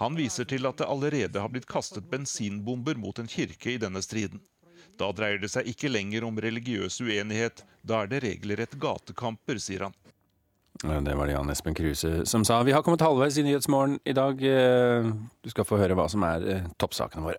Han 0.00 0.16
viser 0.16 0.44
til 0.48 0.66
at 0.66 0.78
det 0.80 0.88
allerede 0.88 1.42
har 1.42 1.50
blitt 1.52 1.68
kastet 1.68 2.08
bensinbomber 2.10 2.96
mot 2.96 3.18
en 3.18 3.28
kirke 3.28 3.74
i 3.74 3.80
denne 3.82 4.00
striden. 4.02 4.40
Da 4.96 5.10
dreier 5.12 5.38
det 5.42 5.50
seg 5.52 5.68
ikke 5.68 5.90
lenger 5.92 6.24
om 6.24 6.38
religiøs 6.40 7.00
uenighet, 7.04 7.64
da 7.82 8.02
er 8.02 8.10
det 8.10 8.22
regelrett 8.24 8.78
gatekamper, 8.80 9.60
sier 9.60 9.88
han. 9.88 9.96
Det 10.82 11.14
var 11.14 11.28
det 11.28 11.34
Jan 11.36 11.52
Espen 11.52 11.76
Kruse 11.76 12.24
som 12.26 12.44
sa. 12.48 12.62
Vi 12.64 12.72
har 12.72 12.82
kommet 12.82 13.04
halvveis 13.04 13.36
i 13.38 13.44
Nyhetsmorgen 13.46 14.00
i 14.08 14.14
dag. 14.16 14.40
Eh, 14.42 15.12
Du 15.42 15.50
skal 15.50 15.68
få 15.68 15.76
høre 15.76 15.94
hva 15.94 16.08
som 16.08 16.24
er 16.24 16.46
eh, 16.48 16.68
toppsakene 16.80 17.26
våre. 17.28 17.38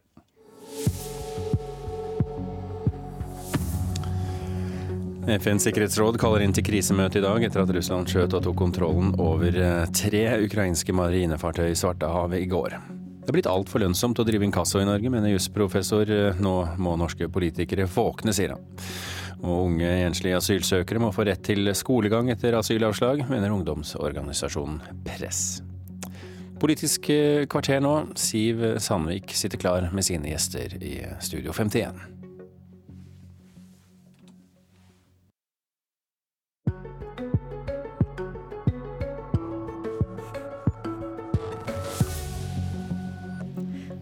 FNs 5.29 5.67
sikkerhetsråd 5.67 6.17
kaller 6.21 6.41
inn 6.41 6.55
til 6.57 6.65
krisemøte 6.65 7.21
i 7.21 7.25
dag 7.25 7.43
etter 7.45 7.61
at 7.61 7.71
Russland 7.75 8.09
skjøt 8.09 8.33
og 8.39 8.47
tok 8.47 8.57
kontrollen 8.57 9.11
over 9.21 9.53
eh, 9.53 9.85
tre 9.93 10.23
ukrainske 10.41 10.95
marinefartøy 10.97 11.67
i 11.69 11.77
Svartehavet 11.77 12.41
i 12.41 12.49
går. 12.49 12.79
Det 13.21 13.29
er 13.29 13.37
blitt 13.37 13.51
altfor 13.51 13.83
lønnsomt 13.83 14.23
å 14.23 14.25
drive 14.25 14.47
inkasso 14.47 14.81
i 14.81 14.87
Norge, 14.89 15.13
mener 15.13 15.35
jusprofessor. 15.35 16.09
Nå 16.41 16.55
må 16.81 16.95
norske 16.97 17.29
politikere 17.29 17.85
våkne, 17.93 18.33
sier 18.33 18.57
han. 18.57 18.65
Og 19.43 19.69
unge 19.69 19.91
enslige 20.07 20.41
asylsøkere 20.41 21.03
må 21.05 21.13
få 21.13 21.29
rett 21.29 21.45
til 21.45 21.69
skolegang 21.77 22.33
etter 22.33 22.57
asylavslag, 22.57 23.27
mener 23.29 23.53
ungdomsorganisasjonen 23.53 24.81
Press. 25.05 25.61
Politisk 26.59 27.11
eh, 27.13 27.45
kvarter 27.53 27.85
nå. 27.85 27.99
Siv 28.17 28.65
Sandvik 28.81 29.37
sitter 29.37 29.61
klar 29.61 29.93
med 29.93 30.09
sine 30.09 30.33
gjester 30.33 30.81
i 30.81 31.03
Studio 31.21 31.53
51. 31.53 32.18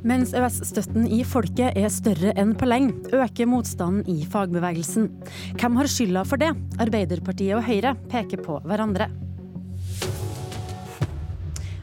Mens 0.06 0.30
EØS-støtten 0.38 1.08
i 1.10 1.24
folket 1.26 1.74
er 1.74 1.90
større 1.90 2.30
enn 2.38 2.52
på 2.54 2.68
lenge, 2.68 2.92
øker 3.10 3.48
motstanden 3.50 4.06
i 4.06 4.22
fagbevegelsen. 4.30 5.08
Hvem 5.58 5.78
har 5.80 5.88
skylda 5.90 6.22
for 6.22 6.38
det? 6.38 6.52
Arbeiderpartiet 6.78 7.56
og 7.58 7.64
Høyre 7.66 7.96
peker 8.12 8.38
på 8.38 8.60
hverandre. 8.62 9.08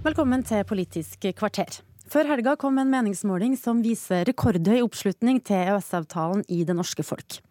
Velkommen 0.06 0.46
til 0.48 0.64
Politisk 0.70 1.28
kvarter. 1.36 1.82
Før 2.14 2.30
helga 2.30 2.54
kom 2.62 2.80
en 2.80 2.94
meningsmåling 2.94 3.58
som 3.60 3.82
viser 3.84 4.24
rekordhøy 4.30 4.80
oppslutning 4.86 5.42
til 5.44 5.60
EØS-avtalen 5.60 6.46
i 6.48 6.62
det 6.64 6.78
norske 6.78 7.04
folk. 7.04 7.42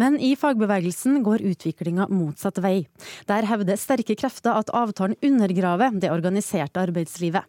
Men 0.00 0.16
i 0.16 0.32
fagbevegelsen 0.38 1.20
går 1.26 1.44
utviklinga 1.50 2.08
motsatt 2.08 2.62
vei. 2.64 2.86
Der 3.28 3.44
hevder 3.50 3.76
sterke 3.76 4.16
krefter 4.16 4.56
at 4.56 4.72
avtalen 4.72 5.20
undergraver 5.20 5.92
det 6.00 6.14
organiserte 6.14 6.80
arbeidslivet. 6.86 7.44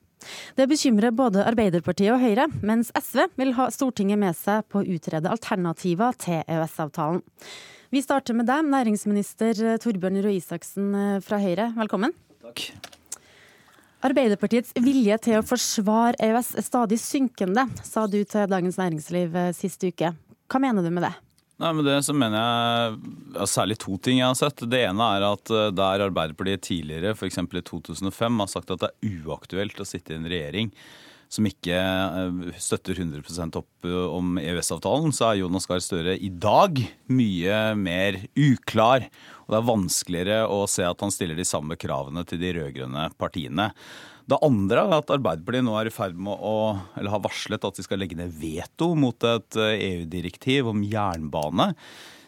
Det 0.58 0.68
bekymrer 0.70 1.16
både 1.16 1.46
Arbeiderpartiet 1.46 2.14
og 2.16 2.22
Høyre, 2.24 2.48
mens 2.66 2.92
SV 2.98 3.28
vil 3.40 3.56
ha 3.60 3.70
Stortinget 3.74 4.20
med 4.22 4.38
seg 4.38 4.66
på 4.72 4.82
å 4.82 4.88
utrede 4.98 5.32
alternativer 5.32 6.18
til 6.20 6.42
EØS-avtalen. 6.44 7.24
Vi 7.94 8.04
starter 8.04 8.36
med 8.36 8.50
deg, 8.50 8.68
næringsminister 8.68 9.80
Torbjørn 9.80 10.20
Røe 10.26 10.40
Isaksen 10.42 10.92
fra 11.24 11.40
Høyre. 11.40 11.72
Velkommen. 11.78 12.16
Takk. 12.44 12.68
Arbeiderpartiets 14.06 14.76
vilje 14.78 15.16
til 15.26 15.40
å 15.40 15.46
forsvare 15.46 16.20
EØS 16.22 16.52
er 16.60 16.66
stadig 16.66 17.00
synkende, 17.02 17.66
sa 17.84 18.06
du 18.06 18.20
til 18.30 18.46
Dagens 18.50 18.78
Næringsliv 18.78 19.34
eh, 19.36 19.54
sist 19.58 19.82
uke. 19.84 20.14
Hva 20.48 20.62
mener 20.62 20.86
du 20.86 20.92
med 20.94 21.08
det? 21.08 21.16
Nei, 21.58 21.72
men 21.74 21.88
det 21.88 21.96
så 22.06 22.14
mener 22.14 22.38
jeg 22.38 22.98
ja, 23.34 23.48
særlig 23.50 23.80
to 23.82 23.98
ting 23.98 24.20
jeg 24.20 24.30
har 24.30 24.38
sett. 24.38 24.62
Det 24.70 24.84
ene 24.86 25.10
er 25.16 25.26
at 25.26 25.50
eh, 25.50 25.72
der 25.74 26.06
Arbeiderpartiet 26.06 26.68
tidligere, 26.68 27.16
f.eks. 27.18 27.42
i 27.42 27.66
2005, 27.66 28.40
har 28.44 28.52
sagt 28.52 28.74
at 28.76 28.84
det 28.84 28.92
er 28.94 29.20
uaktuelt 29.26 29.82
å 29.82 29.88
sitte 29.88 30.14
i 30.14 30.20
en 30.20 30.30
regjering 30.30 30.74
som 31.28 31.48
ikke 31.48 31.78
støtter 32.62 33.02
100% 33.02 33.58
opp 33.60 33.88
om 33.88 34.38
EØS-avtalen, 34.40 35.12
så 35.12 35.30
er 35.30 35.42
Jonas 35.42 35.68
Gahr 35.68 35.82
Støre 35.84 36.16
i 36.16 36.30
dag 36.32 36.80
mye 37.12 37.58
mer 37.76 38.22
uklar. 38.32 39.10
Og 39.46 39.52
det 39.52 39.60
er 39.60 39.68
vanskeligere 39.68 40.38
å 40.52 40.62
se 40.72 40.86
at 40.88 41.04
han 41.04 41.12
stiller 41.12 41.36
de 41.36 41.48
samme 41.48 41.76
kravene 41.80 42.24
til 42.28 42.40
de 42.40 42.54
rød-grønne 42.58 43.10
partiene. 43.20 43.70
Det 44.28 44.40
andre 44.44 44.84
er 44.84 44.98
at 44.98 45.12
Arbeiderpartiet 45.16 45.64
nå 45.64 45.78
er 45.80 45.88
i 45.88 45.94
ferd 45.94 46.18
med 46.20 46.36
å, 46.36 46.76
eller 47.00 47.14
har 47.14 47.24
varslet 47.24 47.64
at 47.64 47.78
de 47.78 47.86
skal 47.86 48.02
legge 48.02 48.18
ned 48.20 48.34
veto 48.36 48.92
mot 49.00 49.24
et 49.24 49.60
EU-direktiv 49.64 50.68
om 50.74 50.84
jernbane. 50.84 51.70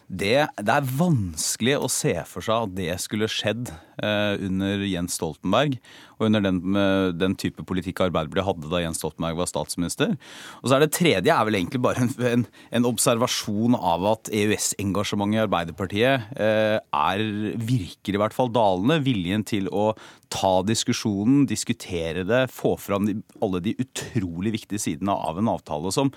Det, 0.10 0.48
det, 0.58 0.74
er 0.74 0.88
vanskelig 0.98 1.76
å 1.78 1.88
se 1.92 2.16
for 2.26 2.42
seg 2.42 2.64
at 2.66 2.72
det 2.74 2.96
skulle 2.98 3.28
skjedd 3.30 3.70
eh, 4.02 4.42
under 4.42 4.82
Jens 4.82 5.20
Stoltenberg. 5.20 5.76
Og 6.18 6.26
under 6.26 6.42
den, 6.48 6.58
eh, 6.74 7.12
den, 7.14 7.36
type 7.38 7.62
politikk 7.70 8.02
Arbeiderpartiet 8.08 8.48
hadde 8.48 8.72
da 8.72 8.82
Jens 8.82 8.98
Stoltenberg 9.04 9.38
var 9.38 9.52
statsminister. 9.52 10.18
Og 10.64 10.66
så 10.66 10.80
er 10.80 10.88
Det 10.88 10.98
tredje 10.98 11.36
er 11.36 11.46
vel 11.46 11.60
egentlig 11.60 11.84
bare 11.86 12.08
en, 12.08 12.12
en, 12.26 12.48
en 12.80 12.90
observasjon 12.90 13.78
av 13.78 14.10
at 14.16 14.34
EØS-engasjementet 14.34 15.38
i 15.38 15.46
Arbeiderpartiet 15.46 16.34
eh, 16.42 16.78
er, 16.82 17.26
virker 17.62 18.18
i 18.18 18.24
hvert 18.26 18.34
fall 18.34 18.50
dalende. 18.50 19.04
Viljen 19.06 19.46
til 19.46 19.70
å 19.70 19.92
ta 20.34 20.56
diskusjonen, 20.66 21.46
diskutere 21.50 22.26
det, 22.26 22.48
få 22.50 22.80
fram 22.82 23.06
de, 23.06 23.20
alle 23.46 23.62
de 23.62 23.78
utrolig 23.78 24.58
viktige 24.58 24.82
sidene 24.82 25.14
av 25.14 25.38
en 25.38 25.54
avtale 25.54 25.94
som 25.94 26.10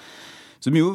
som 0.63 0.77
jo 0.79 0.95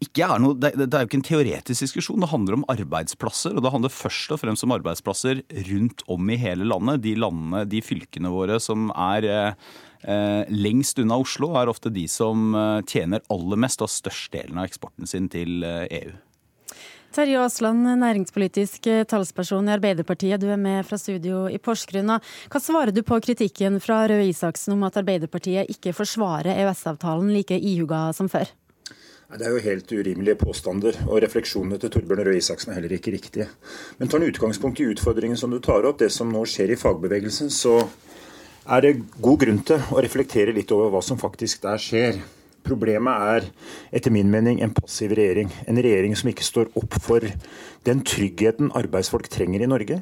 ikke 0.00 0.24
er 0.24 0.40
noe, 0.40 0.56
det, 0.56 0.72
er 0.86 1.02
jo 1.02 1.08
ikke 1.10 1.18
en 1.18 1.26
teoretisk 1.26 1.84
diskusjon, 1.84 2.22
det 2.24 2.30
handler 2.30 2.56
om 2.56 2.64
arbeidsplasser. 2.72 3.52
Og 3.52 3.64
det 3.64 3.72
handler 3.74 3.92
først 3.92 4.32
og 4.32 4.40
fremst 4.40 4.64
om 4.64 4.72
arbeidsplasser 4.78 5.42
rundt 5.68 6.04
om 6.08 6.32
i 6.32 6.38
hele 6.40 6.64
landet. 6.68 7.02
De 7.04 7.12
landene, 7.20 7.66
de 7.68 7.82
fylkene 7.84 8.32
våre 8.32 8.56
som 8.64 8.88
er 8.96 9.28
eh, 9.28 10.48
lengst 10.48 11.02
unna 11.02 11.20
Oslo, 11.20 11.52
er 11.60 11.68
ofte 11.72 11.92
de 11.92 12.06
som 12.08 12.56
eh, 12.56 12.80
tjener 12.88 13.20
aller 13.32 13.60
mest 13.60 13.84
og 13.84 13.92
størstedelen 13.92 14.62
av 14.62 14.70
eksporten 14.70 15.10
sin 15.10 15.28
til 15.32 15.60
eh, 15.68 15.84
EU. 16.00 16.16
Terje 17.10 17.42
Aasland, 17.42 17.84
næringspolitisk 18.00 18.86
eh, 18.86 19.02
talsperson 19.10 19.68
i 19.68 19.74
Arbeiderpartiet. 19.74 20.40
Du 20.40 20.48
er 20.48 20.60
med 20.60 20.86
fra 20.88 20.96
studio 20.96 21.42
i 21.50 21.58
Porsgrunn. 21.60 22.14
Hva 22.48 22.62
svarer 22.62 22.94
du 22.94 23.02
på 23.04 23.18
kritikken 23.20 23.76
fra 23.84 24.06
Røe 24.08 24.30
Isaksen 24.30 24.78
om 24.78 24.88
at 24.88 24.96
Arbeiderpartiet 25.02 25.68
ikke 25.74 25.92
forsvarer 25.92 26.54
EØS-avtalen 26.54 27.34
like 27.34 27.58
ihuga 27.58 28.06
som 28.16 28.32
før? 28.32 28.48
Det 29.30 29.46
er 29.46 29.52
jo 29.54 29.60
helt 29.62 29.92
urimelige 29.94 30.34
påstander, 30.40 30.96
og 31.06 31.20
refleksjonene 31.22 31.76
til 31.78 31.90
Torbjørn 31.94 32.24
Røe 32.26 32.40
Isaksen 32.40 32.72
er 32.72 32.80
heller 32.80 32.96
ikke 32.96 33.12
riktige. 33.14 33.44
Men 34.00 34.10
tar 34.10 34.18
en 34.18 34.26
utgangspunkt 34.26 34.80
i 34.82 34.88
utfordringen 34.90 35.38
som 35.38 35.52
du 35.54 35.60
tar 35.62 35.86
opp, 35.86 36.00
det 36.00 36.08
som 36.10 36.32
nå 36.34 36.42
skjer 36.50 36.72
i 36.74 36.78
fagbevegelsen, 36.80 37.52
så 37.54 37.76
er 38.66 38.82
det 38.82 38.96
god 39.22 39.38
grunn 39.44 39.60
til 39.68 39.84
å 39.94 40.02
reflektere 40.02 40.54
litt 40.56 40.74
over 40.74 40.90
hva 40.90 41.02
som 41.06 41.20
faktisk 41.20 41.62
der 41.62 41.78
skjer. 41.78 42.18
Problemet 42.66 43.22
er 43.36 43.46
etter 44.00 44.10
min 44.10 44.32
mening 44.34 44.58
en 44.64 44.74
passiv 44.74 45.14
regjering. 45.14 45.52
En 45.70 45.78
regjering 45.78 46.18
som 46.18 46.32
ikke 46.32 46.48
står 46.50 46.74
opp 46.82 46.98
for 46.98 47.22
den 47.86 48.02
tryggheten 48.02 48.74
arbeidsfolk 48.82 49.30
trenger 49.30 49.62
i 49.62 49.70
Norge. 49.70 50.00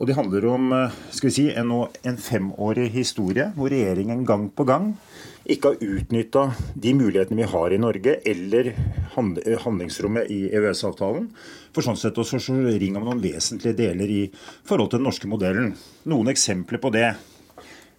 Og 0.00 0.08
det 0.08 0.16
handler 0.16 0.48
om 0.48 0.72
skal 1.12 1.28
vi 1.28 1.36
si, 1.36 1.46
en, 1.52 1.70
en 1.84 2.16
femårig 2.16 2.88
historie 2.96 3.52
hvor 3.58 3.68
regjeringen 3.70 4.24
gang 4.24 4.48
på 4.56 4.64
gang 4.72 4.94
ikke 5.44 5.72
har 5.72 5.82
utnytta 5.84 6.44
de 6.74 6.94
mulighetene 6.96 7.42
vi 7.42 7.50
har 7.52 7.74
i 7.74 7.80
Norge, 7.80 8.16
eller 8.24 8.70
handlingsrommet 9.14 10.30
i 10.32 10.40
EØS-avtalen, 10.48 11.28
for 11.74 11.84
sånn 11.84 11.98
sett 12.00 12.18
å 12.18 12.24
ringer 12.24 12.78
ring 12.80 12.96
om 12.96 13.04
noen 13.04 13.22
vesentlige 13.22 13.76
deler 13.82 14.10
i 14.10 14.22
forhold 14.64 14.92
til 14.92 15.02
den 15.02 15.08
norske 15.10 15.28
modellen. 15.28 15.74
Noen 16.08 16.32
eksempler 16.32 16.80
på 16.80 16.92
det. 16.94 17.10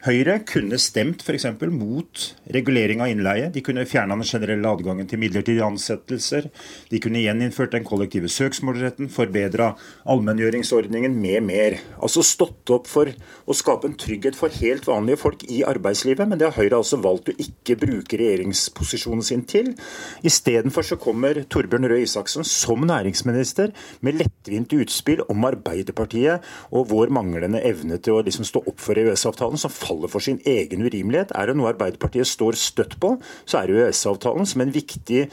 Høyre 0.05 0.35
kunne 0.45 0.77
stemt 0.77 1.23
f.eks. 1.25 1.47
mot 1.73 2.23
regulering 2.53 2.99
av 3.01 3.09
innleie. 3.09 3.47
De 3.49 3.61
kunne 3.65 3.87
fjerna 3.89 4.13
den 4.13 4.27
generelle 4.27 4.69
adgangen 4.69 5.07
til 5.09 5.17
midlertidige 5.17 5.65
ansettelser. 5.65 6.45
De 6.91 6.99
kunne 7.01 7.23
gjeninnført 7.23 7.73
den 7.73 7.87
kollektive 7.87 8.29
søksmålsretten, 8.29 9.09
forbedra 9.09 9.71
allmenngjøringsordningen 10.13 11.15
med 11.17 11.47
mer. 11.47 11.77
Altså 11.97 12.21
stått 12.21 12.69
opp 12.75 12.85
for 12.91 13.09
å 13.09 13.55
skape 13.57 13.89
en 13.89 13.95
trygghet 13.97 14.37
for 14.37 14.53
helt 14.59 14.85
vanlige 14.85 15.23
folk 15.23 15.47
i 15.49 15.63
arbeidslivet, 15.65 16.29
men 16.29 16.37
det 16.37 16.51
har 16.51 16.59
Høyre 16.59 16.83
altså 16.83 17.01
valgt 17.01 17.33
å 17.33 17.37
ikke 17.41 17.79
bruke 17.81 18.21
regjeringsposisjonen 18.21 19.25
sin 19.25 19.41
til. 19.49 19.73
Istedenfor 20.21 20.85
så 20.85 20.99
kommer 21.01 21.41
Torbjørn 21.49 21.89
Røe 21.89 22.05
Isaksen 22.05 22.45
som 22.45 22.85
næringsminister 22.85 23.73
med 24.05 24.21
lettvint 24.21 24.77
utspill 24.77 25.25
om 25.25 25.49
Arbeiderpartiet 25.49 26.45
og 26.69 26.91
vår 26.93 27.09
manglende 27.17 27.65
evne 27.65 27.97
til 27.97 28.19
å 28.19 28.23
liksom 28.29 28.45
stå 28.45 28.61
opp 28.69 28.85
for 28.85 29.01
EØS-avtalen, 29.01 29.57
som 29.57 29.73
faller 29.73 29.94
faller 29.95 30.11
for 30.11 30.19
sin 30.19 30.39
egen 30.45 30.83
urimelighet. 30.83 31.31
Er 31.35 31.47
det 31.47 31.55
noe 31.57 31.71
Arbeiderpartiet 31.71 32.27
står 32.27 32.57
støtt 32.59 32.99
på, 32.99 33.15
så 33.45 33.61
er 33.61 33.73
EØS-avtalen 33.73 34.45
som 34.45 34.61
en 34.61 34.73
viktig 34.73 35.27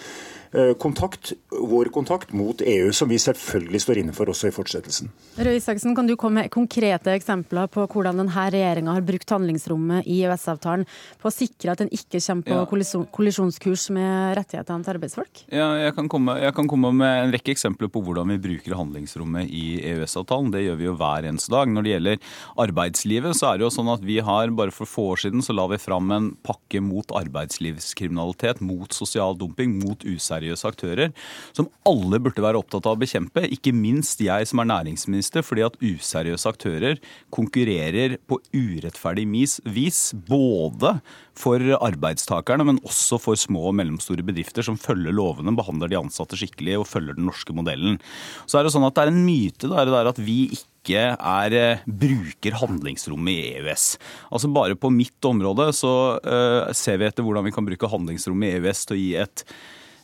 kontakt, 0.78 1.32
vår 1.48 1.84
kontakt 1.84 2.32
mot 2.32 2.60
EU, 2.60 2.92
som 2.92 3.08
vi 3.08 3.18
selvfølgelig 3.20 3.80
står 3.80 4.00
inne 4.02 4.12
for 4.12 4.28
også 4.28 4.50
i 4.50 4.52
fortsettelsen. 4.52 5.08
Røe 5.38 5.56
Isaksen, 5.56 5.94
kan 5.96 6.08
du 6.08 6.12
komme 6.20 6.42
med 6.42 6.52
konkrete 6.52 7.14
eksempler 7.16 7.70
på 7.72 7.86
hvordan 7.88 8.20
denne 8.20 8.44
regjeringa 8.52 8.92
har 8.92 9.06
brukt 9.06 9.32
handlingsrommet 9.32 10.04
i 10.04 10.18
EØS-avtalen 10.26 10.84
på 11.22 11.30
å 11.30 11.32
sikre 11.32 11.72
at 11.72 11.80
den 11.80 11.92
ikke 11.94 12.20
kommer 12.20 12.44
på 12.44 12.58
ja. 12.58 13.06
kollisjonskurs 13.16 13.86
med 13.96 14.36
rettighetene 14.36 14.84
til 14.84 14.94
arbeidsfolk? 14.94 15.42
Ja, 15.48 15.70
jeg 15.80 15.94
kan, 15.96 16.10
komme, 16.12 16.36
jeg 16.42 16.56
kan, 16.56 16.68
komme, 16.68 16.92
med 17.00 17.22
en 17.22 17.32
rekke 17.32 17.54
eksempler 17.54 17.88
på 17.92 18.02
hvordan 18.04 18.34
vi 18.34 18.40
bruker 18.50 18.76
handlingsrommet 18.76 19.48
i 19.48 19.80
EØS-avtalen. 19.92 20.52
Det 20.52 20.66
gjør 20.66 20.80
vi 20.82 20.88
jo 20.90 20.96
hver 21.00 21.30
eneste 21.30 21.54
dag. 21.54 21.72
Når 21.72 21.86
det 21.86 21.94
gjelder 21.94 22.36
arbeidslivet, 22.66 23.38
så 23.40 23.52
er 23.52 23.60
det 23.60 23.68
jo 23.68 23.72
sånn 23.78 23.92
at 23.94 24.04
vi 24.04 24.20
har, 24.20 24.52
bare 24.52 24.74
for 24.74 24.88
få 24.88 25.08
år 25.14 25.24
siden, 25.24 25.44
så 25.44 25.56
la 25.56 25.64
vi 25.72 25.80
fram 25.80 26.12
en 26.12 26.30
pakke 26.44 26.84
mot 26.84 27.16
arbeidslivskriminalitet, 27.22 28.60
mot 28.60 28.92
sosial 28.92 29.38
dumping, 29.40 29.78
mot 29.80 30.04
useriøsitet 30.04 30.41
useriøse 30.42 30.68
aktører, 30.68 31.12
som 31.54 31.68
alle 31.88 32.20
burde 32.22 32.42
være 32.42 32.60
opptatt 32.60 32.86
av 32.86 32.96
å 32.96 33.00
bekjempe. 33.00 33.46
Ikke 33.52 33.72
minst 33.74 34.20
jeg 34.20 34.48
som 34.48 34.62
er 34.62 34.70
næringsminister, 34.70 35.44
fordi 35.44 35.64
at 35.66 35.78
useriøse 35.80 36.48
aktører 36.48 37.00
konkurrerer 37.30 38.18
på 38.26 38.40
urettferdig 38.52 39.26
vis, 39.72 40.12
både 40.28 40.98
for 41.38 41.62
arbeidstakerne, 41.78 42.66
men 42.68 42.80
også 42.84 43.18
for 43.22 43.38
små 43.38 43.70
og 43.70 43.78
mellomstore 43.78 44.24
bedrifter 44.26 44.64
som 44.66 44.78
følger 44.80 45.14
lovene, 45.14 45.54
behandler 45.56 45.92
de 45.92 46.00
ansatte 46.00 46.38
skikkelig 46.38 46.80
og 46.80 46.90
følger 46.90 47.16
den 47.16 47.28
norske 47.28 47.54
modellen. 47.56 47.98
Så 48.46 48.58
er 48.58 48.66
det 48.66 48.74
sånn 48.74 48.86
at 48.86 48.96
det 48.96 49.06
er 49.06 49.14
en 49.14 49.24
myte 49.24 49.72
der, 49.72 50.12
at 50.12 50.20
vi 50.20 50.52
ikke 50.52 51.12
er, 51.14 51.54
eh, 51.54 51.82
bruker 51.86 52.58
handlingsrommet 52.58 53.32
i 53.32 53.52
EØS. 53.60 53.84
Altså 54.32 54.50
Bare 54.52 54.74
på 54.74 54.90
mitt 54.90 55.24
område 55.24 55.70
så 55.72 56.18
uh, 56.18 56.72
ser 56.74 56.98
vi 56.98 57.06
etter 57.06 57.22
hvordan 57.22 57.46
vi 57.46 57.54
kan 57.54 57.64
bruke 57.64 57.88
handlingsrommet 57.88 58.50
i 58.50 58.58
EØS 58.58 58.82
til 58.88 58.96
å 58.96 59.00
gi 59.00 59.12
et 59.22 59.44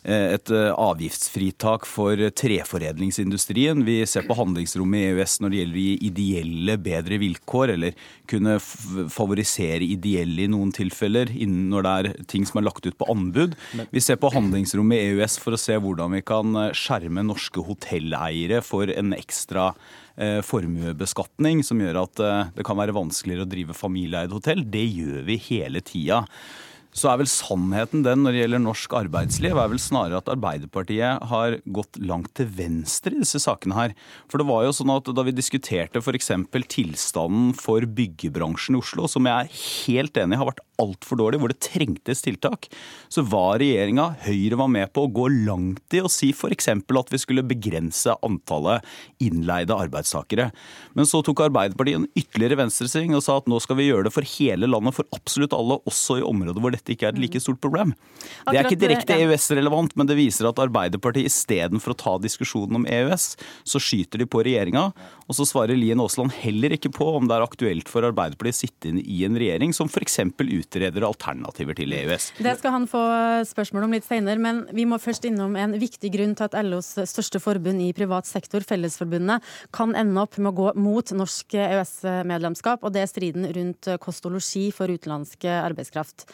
et 0.07 0.51
eh, 0.53 0.69
avgiftsfritak 0.71 1.83
for 1.89 2.21
treforedlingsindustrien. 2.39 3.83
Vi 3.85 3.97
ser 4.07 4.23
på 4.27 4.37
handlingsrommet 4.37 5.01
i 5.01 5.09
EØS 5.11 5.39
når 5.43 5.51
det 5.51 5.59
gjelder 5.59 5.79
å 5.79 5.83
gi 5.83 5.95
ideelle 6.07 6.77
bedre 6.79 7.19
vilkår, 7.19 7.73
eller 7.75 7.97
kunne 8.29 8.57
favorisere 8.61 9.83
ideelle 9.83 10.45
i 10.45 10.51
noen 10.51 10.71
tilfeller 10.75 11.33
når 11.49 11.85
det 11.85 11.95
er 11.95 12.11
ting 12.31 12.47
som 12.47 12.61
er 12.61 12.67
lagt 12.69 12.87
ut 12.87 12.97
på 12.99 13.09
anbud. 13.11 13.57
Vi 13.91 14.03
ser 14.03 14.19
på 14.21 14.31
handlingsrommet 14.31 15.01
i 15.01 15.17
EØS 15.17 15.39
for 15.43 15.57
å 15.57 15.59
se 15.59 15.75
hvordan 15.75 16.15
vi 16.15 16.23
kan 16.23 16.55
eh, 16.55 16.71
skjerme 16.77 17.25
norske 17.27 17.63
hotelleiere 17.65 18.63
for 18.65 18.91
en 18.91 19.15
ekstra 19.17 19.73
formuebeskatning 20.19 21.61
som 21.63 21.79
gjør 21.79 22.01
at 22.01 22.19
det 22.57 22.65
kan 22.67 22.75
være 22.75 22.91
vanskeligere 22.91 23.45
å 23.45 23.47
drive 23.47 23.75
familieeid 23.77 24.33
hotell. 24.35 24.65
Det 24.67 24.81
gjør 24.83 25.21
vi 25.29 25.37
hele 25.45 25.79
tida 25.79 26.25
så 26.95 27.11
er 27.11 27.19
vel 27.21 27.29
sannheten 27.29 28.03
den 28.05 28.23
når 28.23 28.35
det 28.35 28.41
gjelder 28.43 28.63
norsk 28.63 28.95
arbeidsliv, 28.97 29.57
er 29.57 29.71
vel 29.71 29.81
snarere 29.81 30.21
at 30.21 30.31
Arbeiderpartiet 30.33 31.27
har 31.31 31.59
gått 31.69 31.99
langt 32.01 32.31
til 32.37 32.49
venstre 32.57 33.13
i 33.15 33.21
disse 33.21 33.41
sakene 33.43 33.77
her. 33.77 33.97
For 34.31 34.41
det 34.41 34.49
var 34.49 34.65
jo 34.65 34.73
sånn 34.75 34.93
at 34.95 35.11
da 35.13 35.25
vi 35.27 35.35
diskuterte 35.35 36.01
f.eks. 36.01 36.31
tilstanden 36.71 37.53
for 37.57 37.85
byggebransjen 37.85 38.77
i 38.77 38.81
Oslo, 38.81 39.07
som 39.11 39.29
jeg 39.29 39.45
er 39.45 39.61
helt 39.85 40.17
enig 40.23 40.37
i 40.37 40.41
har 40.41 40.51
vært 40.51 40.65
altfor 40.81 41.19
dårlig, 41.19 41.39
hvor 41.41 41.51
det 41.51 41.59
trengtes 41.63 42.23
tiltak, 42.25 42.69
så 43.11 43.23
var 43.27 43.59
regjeringa, 43.61 44.09
Høyre 44.25 44.59
var 44.59 44.71
med 44.71 44.91
på 44.93 45.05
å 45.05 45.11
gå 45.11 45.27
langt 45.47 45.95
i 45.95 46.01
å 46.03 46.11
si 46.11 46.31
f.eks. 46.33 46.69
at 46.71 47.13
vi 47.13 47.21
skulle 47.21 47.45
begrense 47.47 48.15
antallet 48.25 48.85
innleide 49.23 49.75
arbeidstakere. 49.75 50.49
Men 50.97 51.09
så 51.09 51.21
tok 51.25 51.43
Arbeiderpartiet 51.47 51.99
en 51.99 52.07
ytterligere 52.17 52.59
venstresving 52.63 53.15
og 53.17 53.23
sa 53.25 53.37
at 53.39 53.49
nå 53.49 53.59
skal 53.63 53.79
vi 53.79 53.89
gjøre 53.89 54.07
det 54.07 54.15
for 54.15 54.27
hele 54.37 54.69
landet, 54.69 54.97
for 54.97 55.07
absolutt 55.15 55.55
alle, 55.57 55.79
også 55.89 56.19
i 56.19 56.25
områder 56.25 56.63
hvor 56.63 56.73
dette 56.75 56.93
ikke 56.93 57.09
er 57.09 57.15
et 57.15 57.21
like 57.23 57.41
stort 57.43 57.61
problem. 57.63 57.93
Det 58.47 58.55
er 58.55 58.67
ikke 58.67 58.81
direkte 58.81 59.17
EØS-relevant, 59.19 59.95
men 59.99 60.09
det 60.09 60.17
viser 60.19 60.49
at 60.49 60.61
Arbeiderpartiet 60.61 61.29
istedenfor 61.29 61.95
å 61.95 61.99
ta 61.99 62.15
diskusjonen 62.21 62.81
om 62.81 62.87
EØS, 62.89 63.31
så 63.67 63.81
skyter 63.81 64.21
de 64.21 64.29
på 64.29 64.43
regjeringa. 64.45 64.89
Og 65.29 65.37
så 65.37 65.45
svarer 65.47 65.77
Lien 65.77 66.01
Aasland 66.01 66.33
heller 66.41 66.73
ikke 66.75 66.91
på 66.93 67.07
om 67.17 67.27
det 67.29 67.37
er 67.37 67.45
aktuelt 67.45 67.91
for 67.91 68.05
Arbeiderpartiet 68.07 68.57
å 68.57 68.61
sitte 68.63 68.91
inn 68.91 69.01
i 69.03 69.23
en 69.27 69.37
regjering 69.39 69.75
som 69.75 69.89
f.eks. 69.89 70.19
ut 70.25 70.68
utreder 70.69 71.05
alternativer 71.07 71.77
til 71.77 71.93
EØS. 71.97 72.29
Det 72.37 72.55
skal 72.59 72.75
han 72.75 72.85
få 72.89 73.01
spørsmål 73.49 73.87
om 73.87 73.95
litt 73.97 74.05
senere, 74.05 74.41
men 74.41 74.63
vi 74.75 74.85
må 74.89 74.99
først 75.01 75.25
innom 75.25 75.57
en 75.57 75.75
viktig 75.81 76.11
grunn 76.13 76.35
til 76.37 76.49
at 76.49 76.57
LOs 76.65 76.93
største 77.09 77.41
forbund 77.41 77.81
i 77.81 77.91
privat 77.97 78.29
sektor, 78.29 78.63
Fellesforbundet, 78.69 79.45
kan 79.75 79.95
ende 79.97 80.21
opp 80.21 80.37
med 80.37 80.53
å 80.53 80.57
gå 80.59 80.73
mot 80.79 81.13
norsk 81.15 81.57
EØS-medlemskap, 81.57 82.85
og 82.85 82.93
det 82.93 83.03
er 83.03 83.11
striden 83.11 83.49
rundt 83.55 83.89
kost 84.03 84.27
og 84.29 84.37
losji 84.37 84.69
for 84.75 84.91
utenlandsk 84.93 85.49
arbeidskraft. 85.49 86.27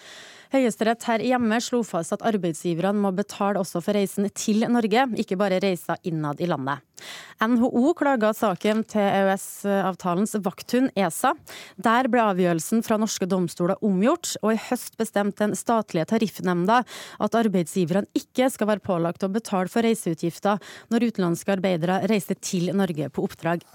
Høyesterett 0.53 1.05
her 1.09 1.23
hjemme 1.25 1.57
slo 1.63 1.81
fast 1.85 2.13
at 2.15 2.25
arbeidsgiverne 2.25 3.01
må 3.01 3.11
betale 3.15 3.61
også 3.61 3.81
for 3.83 3.97
reisen 3.97 4.27
til 4.37 4.65
Norge, 4.71 5.07
ikke 5.21 5.37
bare 5.39 5.61
reiser 5.63 6.01
innad 6.05 6.41
i 6.41 6.49
landet. 6.49 6.83
NHO 7.43 7.91
klaga 7.97 8.31
saken 8.35 8.83
til 8.87 9.03
EØS-avtalens 9.03 10.37
vakthund 10.45 10.93
ESA. 10.95 11.33
Der 11.75 12.07
ble 12.11 12.23
avgjørelsen 12.23 12.83
fra 12.85 12.97
norske 13.01 13.27
domstoler 13.29 13.81
omgjort, 13.85 14.35
og 14.41 14.53
i 14.53 14.61
høst 14.69 14.95
bestemte 14.99 15.43
den 15.43 15.57
statlige 15.59 16.07
tariffnemnda 16.13 16.81
at 16.85 17.37
arbeidsgiverne 17.41 18.07
ikke 18.15 18.49
skal 18.53 18.71
være 18.71 18.85
pålagt 18.85 19.25
å 19.27 19.31
betale 19.33 19.71
for 19.71 19.85
reiseutgifter 19.85 20.61
når 20.93 21.09
utenlandske 21.09 21.57
arbeidere 21.57 22.01
reiser 22.11 22.39
til 22.39 22.71
Norge 22.75 23.11
på 23.11 23.27
oppdrag. 23.27 23.65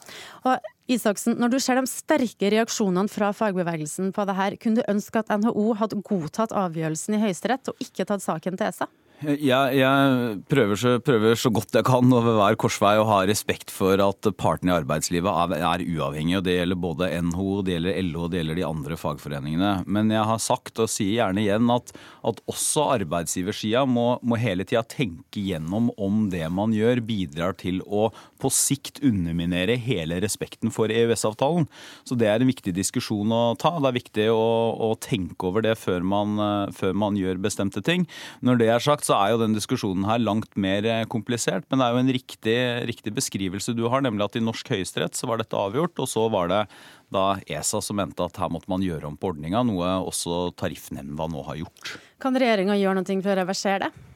Og 0.47 0.70
Isaksen, 0.91 1.37
når 1.39 1.53
du 1.53 1.59
ser 1.62 1.79
de 1.79 1.87
sterke 1.87 2.49
reaksjonene 2.51 3.11
fra 3.11 3.29
fagbevegelsen 3.37 4.11
på 4.15 4.25
det 4.27 4.35
her, 4.35 4.57
kunne 4.59 4.81
du 4.81 4.91
ønske 4.91 5.23
at 5.23 5.31
NHO 5.31 5.69
hadde 5.79 6.01
godtatt 6.07 6.55
avgjørelsen 6.57 7.15
i 7.15 7.21
Høyesterett 7.23 7.71
og 7.71 7.85
ikke 7.85 8.09
tatt 8.09 8.25
saken 8.25 8.59
til 8.59 8.67
ESA? 8.67 8.89
Jeg, 9.20 9.74
jeg 9.76 10.36
prøver, 10.48 10.78
så, 10.80 10.90
prøver, 11.05 11.34
så, 11.36 11.51
godt 11.52 11.76
jeg 11.76 11.84
kan 11.84 12.09
over 12.16 12.38
hver 12.38 12.56
korsvei 12.60 12.94
å 12.97 13.05
ha 13.05 13.18
respekt 13.28 13.68
for 13.68 14.01
at 14.01 14.28
partene 14.40 14.72
i 14.72 14.76
arbeidslivet 14.78 15.28
er, 15.28 15.52
er 15.60 15.82
uavhengige. 15.84 16.38
og 16.38 16.47
Det 16.47 16.55
gjelder 16.55 16.78
både 16.80 17.10
NHO, 17.26 17.59
det 17.66 17.74
gjelder 17.74 17.98
LO 18.06 18.22
og 18.24 18.30
det 18.32 18.40
gjelder 18.40 18.56
de 18.56 18.64
andre 18.64 18.97
fagforeningene. 18.97 19.72
Men 19.84 20.12
jeg 20.14 20.24
har 20.30 20.40
sagt, 20.40 20.80
og 20.80 20.88
sier 20.88 21.18
gjerne 21.18 21.42
igjen, 21.44 21.68
at, 21.74 21.92
at 22.32 22.40
også 22.48 22.86
arbeidsgiversida 22.94 23.82
må, 23.84 24.06
må 24.24 24.38
hele 24.40 24.64
tida 24.64 24.86
tenke 24.88 25.44
gjennom 25.51 25.92
om 26.01 26.24
det 26.32 26.47
man 26.48 26.72
gjør 26.72 27.05
bidrar 27.05 27.59
til 27.60 27.84
å 27.84 28.09
på 28.40 28.48
sikt 28.56 29.02
underminere 29.05 29.76
hele 29.76 30.22
respekten 30.24 30.72
for 30.72 30.88
EØS-avtalen. 30.88 31.68
Så 32.09 32.16
Det 32.16 32.30
er 32.30 32.40
en 32.40 32.48
viktig 32.48 32.72
diskusjon 32.72 33.36
å 33.36 33.42
ta. 33.60 33.74
Det 33.76 33.92
er 33.92 33.98
viktig 34.01 34.28
å, 34.32 34.48
å 34.80 34.94
tenke 34.97 35.52
over 35.52 35.68
det 35.68 35.76
før 35.76 36.01
man, 36.09 36.40
før 36.72 36.97
man 36.97 37.20
gjør 37.20 37.44
bestemte 37.44 37.84
ting. 37.84 38.09
Når 38.40 38.64
det 38.64 38.72
er 38.72 38.88
sagt, 38.88 39.10
så 39.11 39.16
er 39.19 39.32
jo 39.32 39.41
den 39.43 39.57
diskusjonen 39.57 40.07
her 40.07 40.20
langt 40.23 40.53
mer 40.61 40.87
eh, 40.87 41.07
komplisert. 41.11 41.66
Men 41.69 41.81
det 41.81 41.87
er 41.87 41.95
jo 41.95 42.03
en 42.05 42.12
riktig, 42.15 42.59
riktig 42.93 43.15
beskrivelse 43.16 43.74
du 43.74 43.89
har, 43.91 44.05
nemlig 44.07 44.28
at 44.28 44.39
i 44.39 44.45
norsk 44.45 44.70
høyesterett 44.70 45.19
så 45.19 45.27
var 45.31 45.43
dette 45.43 45.59
avgjort. 45.59 45.99
Og 45.99 46.11
så 46.11 46.28
var 46.31 46.53
det 46.53 46.61
da 47.11 47.24
ESA 47.51 47.82
som 47.82 47.99
mente 47.99 48.23
at 48.23 48.39
her 48.39 48.53
måtte 48.55 48.70
man 48.70 48.85
gjøre 48.87 49.09
om 49.11 49.19
på 49.19 49.32
ordninga, 49.32 49.65
noe 49.66 49.97
også 50.07 50.53
Tariffnemnda 50.61 51.27
nå 51.32 51.43
har 51.49 51.59
gjort. 51.65 51.97
Kan 52.23 52.39
regjeringa 52.39 52.78
gjøre 52.78 53.01
noe 53.01 53.19
for 53.19 53.35
å 53.35 53.41
reversere 53.43 53.89
det? 53.89 54.10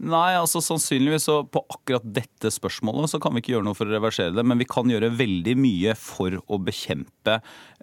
Nei, 0.00 0.32
altså 0.32 0.62
sannsynligvis 0.64 1.26
så 1.28 1.42
på 1.44 1.60
akkurat 1.68 2.04
dette 2.08 2.48
spørsmålet 2.48 3.10
så 3.12 3.18
kan 3.20 3.34
vi 3.36 3.42
ikke 3.42 3.52
gjøre 3.52 3.66
noe 3.66 3.76
for 3.76 3.84
å 3.84 3.92
reversere 3.92 4.32
det, 4.32 4.44
men 4.48 4.56
vi 4.56 4.64
kan 4.64 4.88
gjøre 4.88 5.10
veldig 5.12 5.52
mye 5.60 5.92
for 5.98 6.38
å 6.40 6.56
bekjempe 6.64 7.34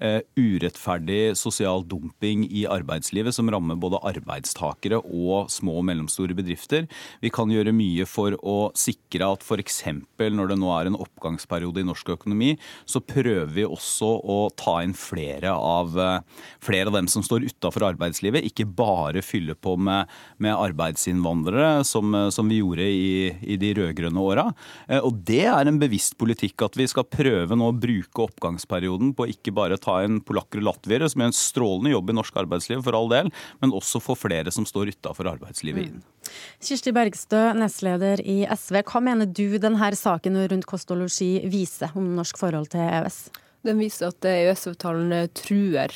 eh, 0.01 0.23
urettferdig 0.33 1.35
sosial 1.37 1.85
dumping 1.85 2.47
i 2.49 2.63
arbeidslivet 2.73 3.37
som 3.37 3.51
rammer 3.53 3.77
både 3.77 4.01
arbeidstakere 4.09 4.97
og 5.03 5.51
små 5.53 5.75
og 5.77 5.85
mellomstore 5.91 6.33
bedrifter. 6.37 6.87
Vi 7.21 7.29
kan 7.33 7.53
gjøre 7.53 7.75
mye 7.77 8.07
for 8.09 8.33
å 8.41 8.71
sikre 8.73 9.29
at 9.35 9.45
f.eks. 9.45 9.83
når 10.17 10.49
det 10.49 10.57
nå 10.57 10.73
er 10.73 10.89
en 10.89 10.97
oppgangsperiode 10.97 11.83
i 11.83 11.87
norsk 11.91 12.15
økonomi, 12.15 12.55
så 12.89 12.97
prøver 12.97 13.53
vi 13.59 13.67
også 13.67 14.09
å 14.25 14.39
ta 14.57 14.79
inn 14.81 14.97
flere 14.97 15.53
av, 15.53 15.93
uh, 15.93 16.49
flere 16.65 16.89
av 16.89 16.97
dem 16.97 17.11
som 17.13 17.21
står 17.21 17.45
utafor 17.51 17.85
arbeidslivet, 17.91 18.49
ikke 18.49 18.65
bare 18.65 19.21
fylle 19.21 19.53
på 19.53 19.77
med, 19.77 20.09
med 20.41 20.57
arbeidsinnvandrere. 20.57 21.85
som 21.85 22.06
som, 22.07 22.15
eh, 22.15 22.29
som 22.29 22.49
vi 22.49 22.57
gjorde 22.57 22.83
i, 22.83 23.35
i 23.41 23.57
de 23.57 23.73
rød-grønne 23.73 24.19
åra. 24.19 24.53
Eh, 24.87 24.99
og 24.99 25.13
det 25.25 25.45
er 25.45 25.67
en 25.67 25.79
bevisst 25.79 26.17
politikk 26.17 26.61
at 26.65 26.77
vi 26.77 26.87
skal 26.87 27.03
prøve 27.03 27.55
nå 27.55 27.71
å 27.71 27.75
bruke 27.75 28.27
oppgangsperioden 28.27 29.13
på 29.15 29.27
ikke 29.33 29.53
bare 29.53 29.77
ta 29.77 30.03
inn 30.05 30.21
polakker 30.21 30.61
og 30.61 30.69
latviere, 30.71 31.09
som 31.09 31.21
gjør 31.21 31.31
en 31.31 31.37
strålende 31.37 31.93
jobb 31.93 32.09
i 32.09 32.17
norsk 32.17 32.37
arbeidsliv 32.43 32.83
for 32.85 32.97
all 32.97 33.09
del, 33.11 33.31
men 33.61 33.75
også 33.75 34.01
få 34.03 34.15
flere 34.17 34.51
som 34.51 34.65
står 34.67 34.93
utafor 34.95 35.29
arbeidslivet 35.33 35.87
inn. 35.87 35.99
Mm. 36.01 36.31
Kirsti 36.63 36.91
Bergstø, 36.91 37.41
nestleder 37.55 38.21
i 38.23 38.41
SV. 38.51 38.81
Hva 38.87 39.01
mener 39.03 39.29
du 39.29 39.57
denne 39.61 39.91
saken 39.97 40.35
rundt 40.51 40.67
kost 40.67 40.91
og 40.91 41.03
losji 41.03 41.37
viser 41.47 41.93
om 41.95 42.15
norsk 42.17 42.39
forhold 42.39 42.71
til 42.73 42.83
EØS? 42.83 43.27
Den 43.65 43.79
viser 43.81 44.11
at 44.11 44.25
EØS-avtalen 44.27 45.31
truer 45.35 45.91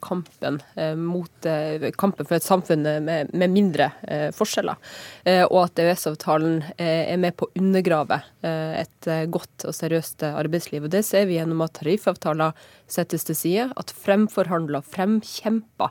kampen, 0.00 0.60
eh, 0.74 0.94
mot, 0.94 1.46
eh, 1.46 1.90
kampen 1.90 2.26
for 2.26 2.36
et 2.36 2.46
samfunn 2.46 2.82
med, 3.04 3.32
med 3.32 3.50
mindre 3.50 3.90
forskjeller. 4.34 4.78
Og 5.50 5.58
at 5.62 5.80
EØS-avtalen 5.82 6.62
er 6.80 7.16
med 7.20 7.36
på 7.38 7.46
å 7.46 7.52
undergrave 7.58 8.20
et 8.42 9.08
godt 9.30 9.66
og 9.68 9.74
seriøst 9.76 10.24
arbeidsliv. 10.26 10.86
Og 10.86 10.90
Det 10.90 11.04
ser 11.06 11.26
vi 11.28 11.38
gjennom 11.38 11.62
at 11.64 11.76
tariffavtaler 11.78 12.56
settes 12.90 13.26
til 13.26 13.38
side, 13.38 13.68
at 13.78 13.92
fremforhandla, 13.94 14.82
fremkjempa 14.82 15.90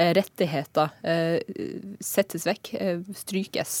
rettigheter 0.00 0.94
settes 2.00 2.46
vekk, 2.48 2.72
strykes. 3.20 3.74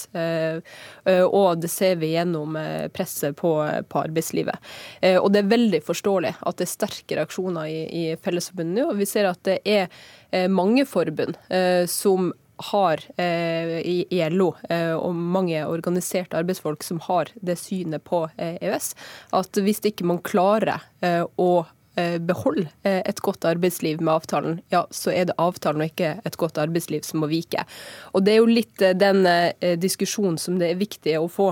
Og 1.24 1.62
det 1.62 1.70
ser 1.72 1.96
vi 2.02 2.12
gjennom 2.12 2.58
presset 2.94 3.36
på, 3.40 3.54
på 3.88 4.02
arbeidslivet. 4.04 4.70
Og 5.16 5.30
det 5.32 5.42
er 5.42 5.54
veldig 5.54 5.82
forståelig 5.86 6.34
at 6.46 6.60
det 6.60 6.68
er 6.68 6.74
sterke 6.74 7.18
reaksjoner 7.18 7.70
i, 7.72 7.80
i 7.88 8.04
Fellesforbundet 8.20 8.70
nå. 8.70 8.86
og 8.90 8.98
vi 9.00 9.08
ser 9.08 9.28
at 9.30 9.39
at 9.40 9.48
det 9.48 9.60
er 9.64 9.88
eh, 10.30 10.48
mange 10.48 10.86
forbund 10.86 11.36
eh, 11.48 11.86
som 11.86 12.32
har 12.70 13.00
eh, 13.16 13.80
i 13.80 14.20
LO 14.28 14.52
og 15.00 15.14
mange 15.16 15.62
organiserte 15.64 16.36
arbeidsfolk 16.36 16.84
som 16.84 17.00
har 17.06 17.30
det 17.40 17.56
synet 17.56 18.04
på 18.04 18.26
EØS, 18.36 18.92
at 19.32 19.60
hvis 19.64 19.80
ikke 19.88 20.04
man 20.04 20.20
klarer 20.20 20.84
å 21.40 21.64
beholde 22.00 22.68
et 22.86 23.18
godt 23.24 23.44
arbeidsliv 23.48 23.98
med 24.00 24.12
avtalen, 24.12 24.60
ja, 24.72 24.84
så 24.94 25.10
er 25.12 25.26
det 25.28 25.34
avtalen 25.42 25.82
og 25.82 25.88
ikke 25.90 26.12
et 26.28 26.36
godt 26.40 26.60
arbeidsliv 26.60 27.02
som 27.04 27.24
må 27.24 27.28
vike. 27.32 27.64
Og 28.14 28.24
Det 28.24 28.34
er 28.34 28.38
jo 28.38 28.52
litt 28.52 28.84
den 29.00 29.24
diskusjonen 29.80 30.38
som 30.40 30.60
det 30.60 30.70
er 30.70 30.80
viktig 30.80 31.16
å 31.18 31.26
få, 31.32 31.50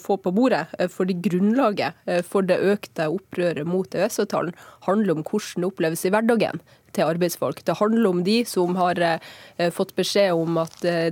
få 0.00 0.16
på 0.22 0.32
bordet. 0.36 0.62
Fordi 0.94 1.18
grunnlaget 1.24 2.24
for 2.28 2.46
det 2.46 2.60
økte 2.62 3.10
opprøret 3.10 3.68
mot 3.68 3.96
EØS-avtalen 3.96 4.54
handler 4.86 5.18
om 5.18 5.24
hvordan 5.26 5.64
det 5.64 5.72
oppleves 5.72 6.06
i 6.06 6.14
hverdagen 6.14 6.62
til 6.96 7.06
arbeidsfolk. 7.06 7.62
Det 7.64 7.78
handler 7.78 8.10
om 8.10 8.22
de 8.26 8.38
som 8.48 8.76
har 8.78 9.00
eh, 9.06 9.70
fått 9.74 9.94
beskjed 9.98 10.34
om 10.36 10.58
at 10.62 10.84
eh, 10.88 11.10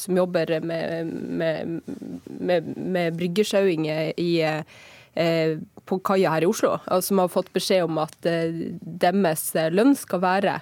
som 0.00 0.20
jobber 0.20 0.56
med, 0.64 1.10
med, 1.40 1.80
med, 2.26 2.70
med 2.76 3.18
bryggesjauinger 3.20 4.14
i 4.20 4.30
eh, 4.44 5.58
på 5.90 5.98
kaia 6.06 6.30
her 6.36 6.46
i 6.46 6.48
Oslo, 6.48 6.76
som 7.02 7.18
har 7.18 7.32
fått 7.32 7.50
beskjed 7.52 7.88
om 7.88 7.98
at 7.98 8.14
deres 8.22 9.48
lønn 9.74 9.96
skal 9.98 10.22
være 10.22 10.52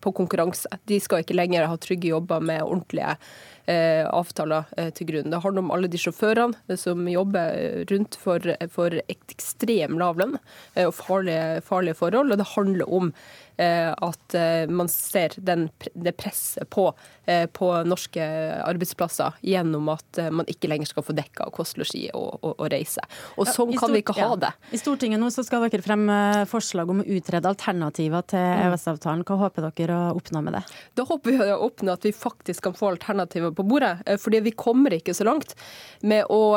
på 0.00 0.12
konkurranse. 0.16 0.70
De 0.90 1.00
skal 1.02 1.24
ikke 1.24 1.36
lenger 1.36 1.68
ha 1.70 1.78
trygge 1.80 2.12
jobber 2.12 2.42
med 2.44 2.64
ordentlige 2.66 3.16
avtaler 3.70 4.64
til 4.96 5.06
grunn. 5.06 5.28
Det 5.30 5.38
handler 5.44 5.62
om 5.62 5.68
alle 5.70 5.86
de 5.86 5.98
sjåførene 6.00 6.74
som 6.80 7.04
jobber 7.06 7.84
rundt 7.86 8.16
for, 8.18 8.42
for 8.72 8.96
ekstrem 9.12 9.94
lav 10.00 10.18
lønn 10.18 10.34
og 10.80 10.90
farlige, 10.96 11.60
farlige 11.68 11.94
forhold. 12.00 12.34
Og 12.34 12.40
det 12.40 12.48
handler 12.56 12.90
om 12.90 13.12
Eh, 13.60 13.92
at 13.92 14.34
eh, 14.34 14.68
man 14.72 14.88
ser 14.88 15.34
den, 15.36 15.66
det 15.92 16.14
presset 16.16 16.70
på, 16.72 16.86
eh, 17.28 17.44
på, 17.46 17.68
norske 17.84 18.24
arbeidsplasser 18.64 19.36
gjennom 19.44 19.90
at 19.92 20.20
man 20.32 20.48
ikke 20.48 20.70
lenger 20.70 20.88
skal 20.88 21.04
få 21.04 21.12
dekka 21.18 21.50
kost, 21.52 21.76
losji 21.80 22.06
og, 22.16 22.38
og, 22.40 22.54
og, 22.54 22.64
reise. 22.72 23.04
Og 23.36 23.50
sånn 23.50 23.74
kan 23.76 23.92
vi 23.92 24.00
ikke 24.00 24.16
ha 24.16 24.30
det. 24.40 24.52
Ja. 24.56 24.72
I 24.72 24.80
Stortinget 24.80 25.20
nå 25.20 25.28
så 25.34 25.44
skal 25.44 25.66
dere 25.66 25.84
fremme 25.84 26.16
forslag 26.48 26.88
om 26.92 27.02
å 27.02 27.06
utrede 27.18 27.52
alternativer 27.52 28.24
til 28.32 28.40
mm. 28.40 28.62
EØS-avtalen. 28.70 29.26
Hva 29.28 29.36
håper 29.42 29.68
dere 29.68 29.89
å 29.94 30.00
oppnå 30.18 30.42
med 30.46 30.58
det? 30.58 30.62
Da 30.98 31.06
håper 31.08 31.36
vi 31.36 31.50
å 31.54 31.58
oppnå 31.66 31.94
at 31.94 32.06
vi 32.06 32.12
faktisk 32.16 32.64
kan 32.66 32.76
få 32.76 32.92
alternativer 32.94 33.54
på 33.56 33.66
bordet. 33.66 33.98
fordi 34.22 34.40
vi 34.40 34.54
kommer 34.56 34.94
ikke 34.94 35.14
så 35.14 35.26
langt 35.28 35.54
med 36.02 36.24
å, 36.30 36.56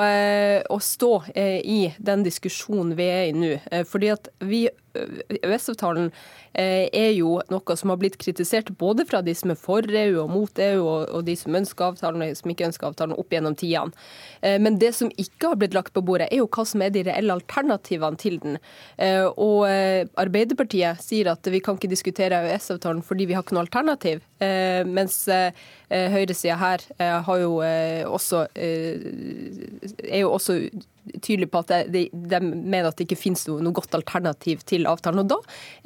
å 0.70 0.80
stå 0.80 1.12
i 1.36 1.94
den 1.98 2.24
diskusjonen 2.24 2.96
vi 2.98 3.10
er 3.10 3.26
i 3.30 3.36
nå. 3.38 3.58
fordi 3.90 4.14
at 4.14 4.30
vi 4.40 4.68
EØS-avtalen 4.94 6.10
eh, 6.54 6.90
er 6.94 7.12
jo 7.16 7.38
noe 7.52 7.78
som 7.80 7.94
har 7.94 8.00
blitt 8.02 8.18
kritisert 8.22 8.72
både 8.80 9.06
fra 9.10 9.22
de 9.26 9.34
som 9.38 9.54
er 9.54 9.60
for 9.60 9.88
EU 9.88 10.20
og 10.24 10.32
mot 10.32 10.62
EU, 10.66 10.84
og 10.86 11.26
de 11.28 11.36
som 11.40 11.58
ønsker 11.60 11.88
avtalen 11.90 12.24
og 12.24 12.34
de 12.34 12.40
som 12.40 12.54
ikke 12.54 12.68
ønsker 12.70 12.90
avtalen, 12.90 13.18
opp 13.18 13.34
gjennom 13.34 13.58
tidene. 13.60 13.94
Eh, 14.42 14.60
men 14.62 14.80
det 14.82 14.94
som 14.98 15.12
ikke 15.18 15.54
har 15.54 15.60
blitt 15.62 15.78
lagt 15.78 15.94
på 15.96 16.04
bordet, 16.06 16.30
er 16.32 16.44
jo 16.44 16.50
hva 16.50 16.66
som 16.68 16.84
er 16.86 16.94
de 16.94 17.06
reelle 17.08 17.38
alternativene 17.40 18.22
til 18.22 18.40
den. 18.44 18.60
Eh, 18.98 19.26
og 19.26 19.66
Arbeiderpartiet 20.20 21.02
sier 21.02 21.32
at 21.32 21.48
vi 21.50 21.62
kan 21.64 21.78
ikke 21.78 21.92
diskutere 21.92 22.44
EØS-avtalen 22.44 23.04
fordi 23.06 23.28
vi 23.30 23.38
har 23.38 23.46
ikke 23.46 23.58
noe 23.58 23.66
alternativ, 23.66 24.24
mens 24.44 25.24
høyresida 25.90 26.56
her 26.58 26.84
har 27.00 27.38
jo 27.42 27.58
også, 28.10 28.46
er 28.56 30.20
jo 30.22 30.32
også 30.34 30.58
tydelig 31.22 31.50
på 31.52 31.62
at 31.64 31.92
de, 31.92 32.06
de, 32.12 32.40
mener 32.44 32.88
at 32.88 32.98
det 32.98 33.08
ikke 33.08 33.20
finnes 33.20 33.44
noe, 33.50 33.62
noe, 33.64 33.76
godt 33.76 33.96
alternativ 33.98 34.64
til 34.70 34.88
avtalen. 34.90 35.24
Og 35.24 35.32
Da 35.34 35.40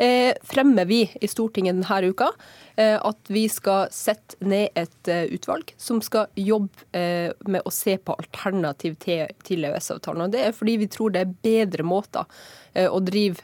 eh, 0.03 0.33
fremmer 0.45 0.87
vi 0.89 1.03
i 1.07 1.29
Stortinget 1.29 1.77
denne 1.77 2.11
uka 2.11 2.29
eh, 2.77 2.97
at 2.97 3.31
vi 3.33 3.47
skal 3.51 3.91
sette 3.93 4.37
ned 4.45 4.69
et 4.77 5.11
uh, 5.11 5.25
utvalg 5.33 5.73
som 5.81 6.01
skal 6.05 6.29
jobbe 6.37 6.85
eh, 6.97 7.33
med 7.49 7.65
å 7.65 7.73
se 7.73 7.97
på 7.97 8.15
alternativ 8.17 8.97
til, 9.03 9.25
til 9.47 9.65
EØS-avtalen. 9.67 10.27
Og 10.27 10.35
Det 10.35 10.45
er 10.45 10.55
fordi 10.55 10.77
vi 10.83 10.91
tror 10.91 11.15
det 11.15 11.25
er 11.25 11.35
bedre 11.49 11.87
måter 11.87 12.27
eh, 12.66 12.66
å 12.77 12.99
drive 13.01 13.41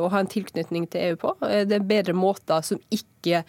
og 0.00 0.06
ha 0.14 0.22
en 0.22 0.30
tilknytning 0.30 0.86
til 0.90 1.10
EU 1.10 1.18
på. 1.20 1.34
Det 1.68 1.76
er 1.76 1.84
bedre 1.84 2.14
måter 2.16 2.64
som 2.64 2.80
ikke 2.94 3.42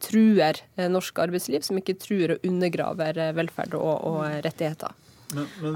truer 0.00 0.62
norsk 0.88 1.20
arbeidsliv, 1.20 1.60
som 1.66 1.80
ikke 1.80 1.98
truer 2.00 2.36
og 2.36 2.48
undergraver 2.48 3.20
velferd 3.36 3.76
og, 3.76 3.92
og 4.08 4.46
rettigheter. 4.46 4.96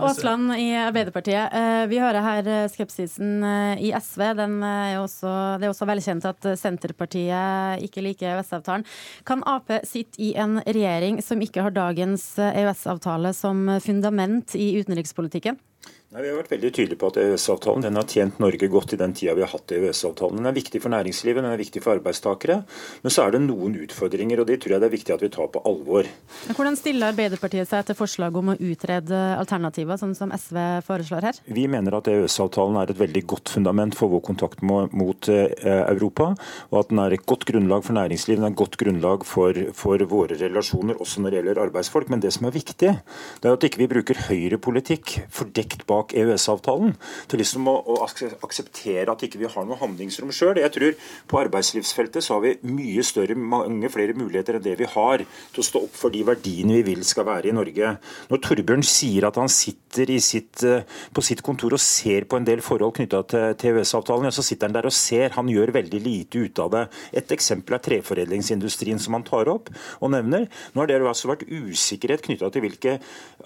Aasland 0.00 0.54
i 0.56 0.72
Arbeiderpartiet. 0.80 1.52
Eh, 1.52 1.86
vi 1.90 1.98
hører 2.00 2.24
her 2.24 2.48
eh, 2.48 2.68
skepsisen 2.72 3.42
eh, 3.44 3.82
i 3.84 3.90
SV. 3.92 4.22
Er 4.32 5.00
også, 5.00 5.32
det 5.60 5.68
er 5.68 5.72
også 5.72 5.88
velkjent 5.88 6.28
at 6.28 6.48
Senterpartiet 6.58 7.84
ikke 7.84 8.04
liker 8.04 8.32
EØS-avtalen. 8.32 8.86
Kan 9.28 9.44
Ap 9.48 9.68
sitte 9.88 10.22
i 10.22 10.32
en 10.40 10.60
regjering 10.64 11.20
som 11.24 11.42
ikke 11.44 11.66
har 11.66 11.76
dagens 11.76 12.24
EØS-avtale 12.40 13.34
som 13.36 13.66
fundament 13.84 14.56
i 14.56 14.72
utenrikspolitikken? 14.80 15.60
Nei, 16.12 16.26
Vi 16.26 16.28
har 16.28 16.42
vært 16.42 16.50
veldig 16.52 16.70
tydelige 16.76 17.00
på 17.00 17.08
at 17.08 17.16
EØS-avtalen 17.22 17.96
har 17.96 18.04
tjent 18.04 18.40
Norge 18.42 18.66
godt 18.68 18.90
i 18.92 18.96
den 19.00 19.14
tida 19.16 19.32
vi 19.32 19.40
har 19.46 19.48
hatt 19.48 19.72
EØS-avtalen. 19.72 20.42
Den 20.42 20.48
er 20.50 20.52
viktig 20.52 20.82
for 20.84 20.92
næringslivet, 20.92 21.40
den 21.40 21.48
er 21.48 21.56
viktig 21.56 21.80
for 21.80 21.96
arbeidstakere. 21.96 22.58
Men 23.00 23.14
så 23.14 23.22
er 23.24 23.32
det 23.32 23.38
noen 23.46 23.78
utfordringer, 23.80 24.42
og 24.42 24.50
de 24.50 24.58
tror 24.60 24.74
jeg 24.74 24.82
det 24.82 24.90
er 24.90 24.92
viktig 24.92 25.14
at 25.14 25.24
vi 25.24 25.30
tar 25.32 25.48
på 25.54 25.62
alvor. 25.70 26.10
Hvordan 26.50 26.76
stiller 26.76 27.14
Arbeiderpartiet 27.14 27.70
seg 27.70 27.86
til 27.88 27.96
forslaget 27.96 28.36
om 28.42 28.50
å 28.52 28.56
utrede 28.60 29.20
alternativer, 29.38 29.96
sånn 30.02 30.12
som 30.18 30.34
SV 30.36 30.58
foreslår 30.84 31.28
her? 31.30 31.38
Vi 31.48 31.64
mener 31.72 31.96
at 31.96 32.12
EØS-avtalen 32.12 32.76
er 32.82 32.92
et 32.92 33.00
veldig 33.00 33.24
godt 33.32 33.54
fundament 33.56 33.96
for 33.96 34.12
vår 34.12 34.24
kontakt 34.28 34.60
mot 34.68 35.32
eh, 35.32 35.48
Europa, 35.86 36.34
og 36.68 36.78
at 36.82 36.92
den 36.92 37.00
er 37.06 37.16
et 37.16 37.24
godt 37.24 37.48
grunnlag 37.48 37.88
for 37.88 37.96
næringslivet, 37.96 38.42
den 38.42 38.50
er 38.50 38.52
et 38.52 38.60
godt 38.60 38.76
grunnlag 38.84 39.24
for, 39.24 39.64
for 39.80 40.06
våre 40.12 40.36
relasjoner, 40.44 41.00
også 41.00 41.24
når 41.24 41.32
det 41.32 41.40
gjelder 41.40 41.64
arbeidsfolk. 41.64 42.12
Men 42.12 42.20
det 42.20 42.36
som 42.36 42.52
er 42.52 42.56
viktig, 42.60 42.94
det 43.40 43.48
er 43.48 43.56
at 43.56 43.68
ikke 43.70 43.86
vi 43.86 43.90
bruker 43.96 44.24
høyrepolitikk 44.28 45.16
fordekt 45.32 45.88
bak 45.88 46.01
bak 46.02 46.14
EØS-avtalen. 46.18 46.96
Til 47.30 47.42
liksom 47.42 47.68
å, 47.70 47.76
å, 47.94 47.98
akseptere 48.02 49.12
at 49.12 49.22
ikke 49.24 49.40
vi 49.40 49.46
ikke 49.46 49.56
har 49.56 49.68
noe 49.68 49.80
handlingsrom 49.80 50.32
sjøl. 50.34 50.60
Jeg 50.60 50.72
tror 50.74 50.96
på 51.30 51.40
arbeidslivsfeltet 51.42 52.24
så 52.24 52.36
har 52.36 52.44
vi 52.44 52.54
mye 52.68 53.04
større, 53.06 53.36
mange 53.36 53.90
flere 53.92 54.16
muligheter 54.18 54.58
enn 54.58 54.64
det 54.64 54.76
vi 54.80 54.88
har 54.88 55.24
til 55.24 55.62
å 55.62 55.66
stå 55.66 55.84
opp 55.86 55.96
for 55.98 56.14
de 56.14 56.24
verdiene 56.26 56.78
vi 56.80 56.84
vil 56.92 57.04
skal 57.06 57.26
være 57.28 57.50
i 57.50 57.56
Norge. 57.56 57.96
Når 58.30 58.42
Torbjørn 58.46 58.86
sier 58.86 59.28
at 59.28 59.38
han 59.40 59.50
sitter 59.52 60.12
sitt, 60.22 60.62
eh, 60.64 60.84
på 61.12 61.24
sitt 61.24 61.42
kontor 61.42 61.76
og 61.76 61.82
ser 61.82 62.26
på 62.26 62.38
en 62.38 62.46
del 62.46 62.62
forhold 62.64 62.96
knytta 62.98 63.22
til 63.28 63.72
EØS-avtalen, 63.72 64.28
ja, 64.28 64.34
så 64.34 64.44
sitter 64.44 64.68
han 64.68 64.76
der 64.76 64.88
og 64.88 64.96
ser. 64.96 65.34
Han 65.36 65.50
gjør 65.50 65.74
veldig 65.74 66.02
lite 66.02 66.46
ut 66.46 66.62
av 66.62 66.72
det. 66.72 66.84
Et 67.12 67.34
eksempel 67.36 67.76
er 67.76 67.84
treforedlingsindustrien 67.84 69.00
som 69.02 69.16
han 69.18 69.26
tar 69.26 69.50
opp 69.52 69.70
og 70.00 70.12
nevner. 70.14 70.48
Nå 70.72 70.82
har 70.82 70.90
det 70.90 71.00
altså 71.02 71.32
vært 71.32 71.46
usikkerhet 71.48 72.24
knytta 72.26 72.50
til 72.52 72.64
hvilke 72.64 72.98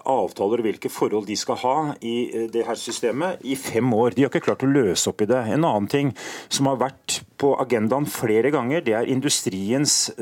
avtaler 0.07 0.61
og 0.61 0.66
hvilke 0.69 0.91
forhold 0.93 1.27
de 1.27 1.37
skal 1.39 1.59
ha 1.62 1.77
i 2.01 2.16
eh, 2.31 2.45
det 2.52 2.66
her 2.66 2.78
systemet 2.81 3.43
i 3.44 3.56
fem 3.59 3.93
år. 3.94 4.14
De 4.16 4.24
har 4.24 4.31
ikke 4.32 4.44
klart 4.48 4.64
å 4.66 4.70
løse 4.70 5.10
opp 5.10 5.24
i 5.24 5.28
det. 5.31 5.43
En 5.55 5.66
annen 5.66 5.89
ting 5.90 6.12
som 6.48 6.70
har 6.70 6.81
vært 6.81 7.20
på 7.40 7.55
agendaen 7.62 8.09
flere 8.10 8.52
ganger, 8.55 8.85
det 8.85 8.97
er 8.97 9.10
industriens 9.12 10.14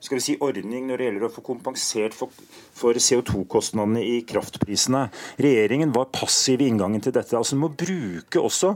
skal 0.00 0.18
vi 0.18 0.22
si, 0.22 0.36
ordning 0.44 0.86
når 0.86 1.00
det 1.00 1.06
gjelder 1.08 1.26
å 1.26 1.32
få 1.32 1.42
kompensert 1.46 2.14
for, 2.14 2.32
for 2.76 2.98
CO2-kostnadene 3.00 4.02
i 4.04 4.18
kraftprisene. 4.28 5.06
Regjeringen 5.42 5.94
var 5.94 6.10
passiv 6.14 6.62
i 6.62 6.68
inngangen 6.70 7.02
til 7.02 7.14
dette. 7.16 7.36
Altså, 7.38 7.56
Vi 7.56 7.62
må 7.62 7.70
bruke 7.72 8.42
også 8.42 8.74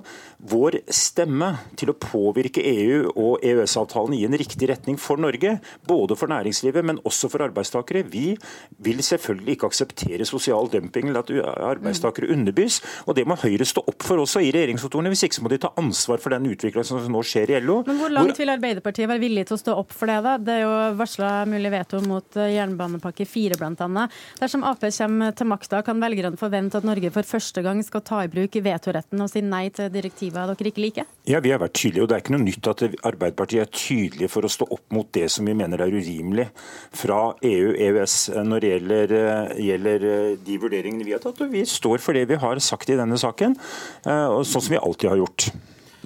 vår 0.50 0.80
stemme 0.88 1.52
til 1.78 1.92
å 1.92 1.96
påvirke 2.00 2.64
EU 2.64 3.10
og 3.12 3.44
EØS-avtalen 3.44 4.16
i 4.16 4.24
en 4.26 4.38
riktig 4.40 4.70
retning 4.72 4.96
for 5.00 5.20
Norge. 5.20 5.58
Både 5.86 6.16
for 6.16 6.32
næringslivet, 6.32 6.86
men 6.86 7.02
også 7.04 7.30
for 7.32 7.44
arbeidstakere. 7.44 8.06
Vi 8.10 8.34
vil 8.80 9.04
selvfølgelig 9.04 9.58
ikke 9.58 9.70
akseptere 9.70 10.28
sosial 10.28 10.70
dumping 10.72 11.10
eller 11.10 11.22
at 11.22 11.34
arbeidstakere 11.74 12.32
underbys. 12.32 12.80
Og 13.06 13.18
det 13.18 13.26
må 13.28 13.36
Høyre 13.40 13.68
stå 13.68 13.84
opp 13.88 14.08
for 14.08 14.24
også 14.24 14.42
i 14.44 14.50
regjeringskontorene. 14.56 15.12
Hvis 15.12 15.26
ikke 15.28 15.44
må 15.44 15.52
de 15.52 15.60
ta 15.62 15.72
ansvar 15.80 16.20
for 16.22 16.32
den 16.34 16.48
utviklingen 16.50 16.88
som 16.88 17.04
nå 17.12 17.22
skjer 17.26 17.54
i 17.54 17.60
LO. 17.60 17.80
Men 17.86 18.00
Hvor 18.00 18.12
langt 18.12 18.40
vil 18.40 18.52
Arbeiderpartiet 18.52 19.08
være 19.10 19.22
villig 19.22 19.46
til 19.48 19.58
å 19.58 19.60
stå 19.60 19.76
opp 19.84 19.94
for 19.94 20.10
det? 20.10 20.18
da? 20.24 20.36
Det 20.40 20.56
er 20.56 20.64
jo 20.64 20.74
varsla 21.10 21.46
mulig 21.46 21.70
veto 21.70 22.00
mot 22.00 22.36
eh, 22.36 22.54
jernbanepakke 22.54 23.26
4 23.26 23.56
bl.a. 23.58 24.08
Dersom 24.38 24.64
Ap 24.64 24.80
kommer 24.80 25.32
til 25.32 25.46
makta, 25.46 25.82
kan 25.82 26.00
velgerne 26.00 26.38
forvente 26.38 26.78
at 26.78 26.86
Norge 26.86 27.10
for 27.10 27.26
første 27.26 27.62
gang 27.62 27.82
skal 27.82 28.02
ta 28.02 28.22
i 28.24 28.30
bruk 28.30 28.54
vetoretten 28.62 29.20
og 29.20 29.30
si 29.30 29.42
nei 29.42 29.68
til 29.70 29.90
direktiver 29.90 30.52
dere 30.54 30.70
ikke 30.70 30.84
liker? 30.84 31.08
Ja, 31.26 31.40
Vi 31.40 31.50
har 31.50 31.60
vært 31.60 31.74
tydelige, 31.74 32.02
og 32.02 32.08
det 32.08 32.16
er 32.16 32.22
ikke 32.22 32.36
noe 32.36 32.44
nytt 32.44 32.70
at 32.70 32.84
Arbeiderpartiet 33.10 33.62
er 33.62 33.72
tydelige 33.72 34.30
for 34.30 34.46
å 34.46 34.52
stå 34.52 34.68
opp 34.70 34.86
mot 34.94 35.10
det 35.12 35.28
som 35.30 35.46
vi 35.46 35.54
mener 35.54 35.80
er 35.80 35.90
urimelig 35.90 36.48
fra 36.92 37.34
EU, 37.42 37.74
EØS, 37.74 38.16
når 38.46 38.60
det 38.60 38.72
gjelder, 38.74 39.16
eh, 39.18 39.58
gjelder 39.70 40.08
eh, 40.12 40.38
de 40.46 40.60
vurderingene 40.62 41.06
vi 41.06 41.16
har 41.16 41.24
tatt. 41.24 41.40
Og 41.40 41.50
vi 41.50 41.64
står 41.66 41.98
for 41.98 42.14
det 42.14 42.28
vi 42.30 42.38
har 42.40 42.62
sagt 42.62 42.90
i 42.90 42.98
denne 42.98 43.18
saken, 43.20 43.56
sånn 44.04 44.46
som 44.46 44.70
vi 44.70 44.78
alltid 44.80 45.10
har 45.10 45.20
gjort. 45.20 45.50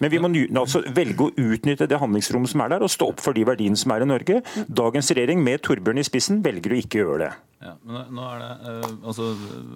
Men 0.04 0.12
vi 0.12 0.20
må 0.20 0.28
altså 0.60 0.82
velge 0.92 1.30
å 1.30 1.32
utnytte 1.32 1.88
det 1.88 1.96
handlingsrommet 2.02 2.52
som 2.52 2.60
er 2.60 2.74
der, 2.74 2.84
og 2.84 2.92
stå 2.92 3.08
opp 3.14 3.24
for 3.24 3.36
de 3.36 3.46
verdiene 3.48 3.78
som 3.80 3.94
er 3.94 4.04
i 4.04 4.10
Norge. 4.10 4.42
Dagens 4.68 5.08
regjering, 5.16 5.40
med 5.40 5.64
Torbjørn 5.64 6.02
i 6.02 6.04
spissen, 6.04 6.42
velger 6.44 6.74
å 6.74 6.80
ikke 6.82 7.00
gjøre 7.00 7.20
det. 7.24 7.32
Ja, 7.64 7.72
men 7.88 8.10
nå 8.12 8.24
er 8.28 8.42
det 8.42 8.72
uh, 8.84 8.90
altså 9.08 9.30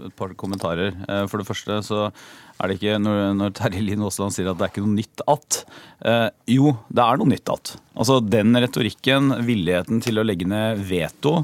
et 0.04 0.14
par 0.18 0.34
kommentarer. 0.36 0.92
Uh, 1.08 1.24
for 1.30 1.40
det 1.40 1.48
første 1.48 1.78
så 1.86 2.00
er 2.10 2.68
det 2.68 2.76
ikke 2.76 2.98
når, 3.00 3.20
når 3.38 3.54
Terje 3.56 3.80
Lien 3.80 4.04
Aasland 4.04 4.34
sier 4.36 4.50
at 4.50 4.58
det 4.60 4.66
er 4.66 4.72
ikke 4.74 4.84
noe 4.84 4.98
nytt 4.98 5.24
at. 5.24 5.60
Uh, 6.04 6.28
jo, 6.52 6.74
det 6.92 7.06
er 7.06 7.22
noe 7.22 7.32
nytt 7.32 7.54
at. 7.54 7.72
Altså 7.96 8.18
Den 8.20 8.52
retorikken, 8.60 9.32
villigheten 9.48 10.04
til 10.04 10.20
å 10.20 10.26
legge 10.26 10.50
ned 10.50 10.84
veto 10.90 11.38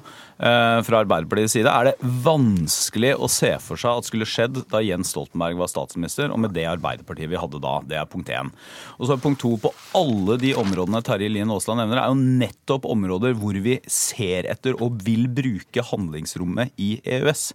fra 0.44 0.98
Arbeiderpartiets 1.00 1.54
side, 1.56 1.70
er 1.70 1.88
det 1.88 2.10
vanskelig 2.24 3.14
å 3.16 3.28
se 3.32 3.54
for 3.64 3.80
seg 3.80 4.00
at 4.00 4.08
skulle 4.08 4.28
skjedd 4.28 4.58
da 4.68 4.82
Jens 4.84 5.14
Stoltenberg 5.14 5.56
var 5.56 5.70
statsminister, 5.72 6.28
og 6.34 6.42
med 6.42 6.52
det 6.52 6.66
Arbeiderpartiet 6.68 7.30
vi 7.32 7.40
hadde 7.40 7.62
da. 7.64 7.78
Det 7.88 7.96
er 7.96 8.10
punkt 8.10 8.28
én. 8.28 8.50
Og 8.98 9.06
så 9.06 9.16
er 9.16 9.22
punkt 9.24 9.40
to 9.40 9.54
på 9.62 9.72
alle 9.96 10.36
de 10.42 10.52
områdene 10.60 11.00
Terje 11.06 11.30
Lien 11.32 11.52
Aasland 11.54 11.80
nevner, 11.80 12.02
er 12.02 12.12
jo 12.12 12.36
nettopp 12.44 12.88
områder 12.92 13.36
hvor 13.40 13.56
vi 13.64 13.78
ser 13.88 14.50
etter 14.52 14.76
og 14.84 15.00
vil 15.06 15.26
bruke 15.32 15.86
handlingsrommet 15.88 16.76
i 16.76 16.98
EØS. 17.00 17.48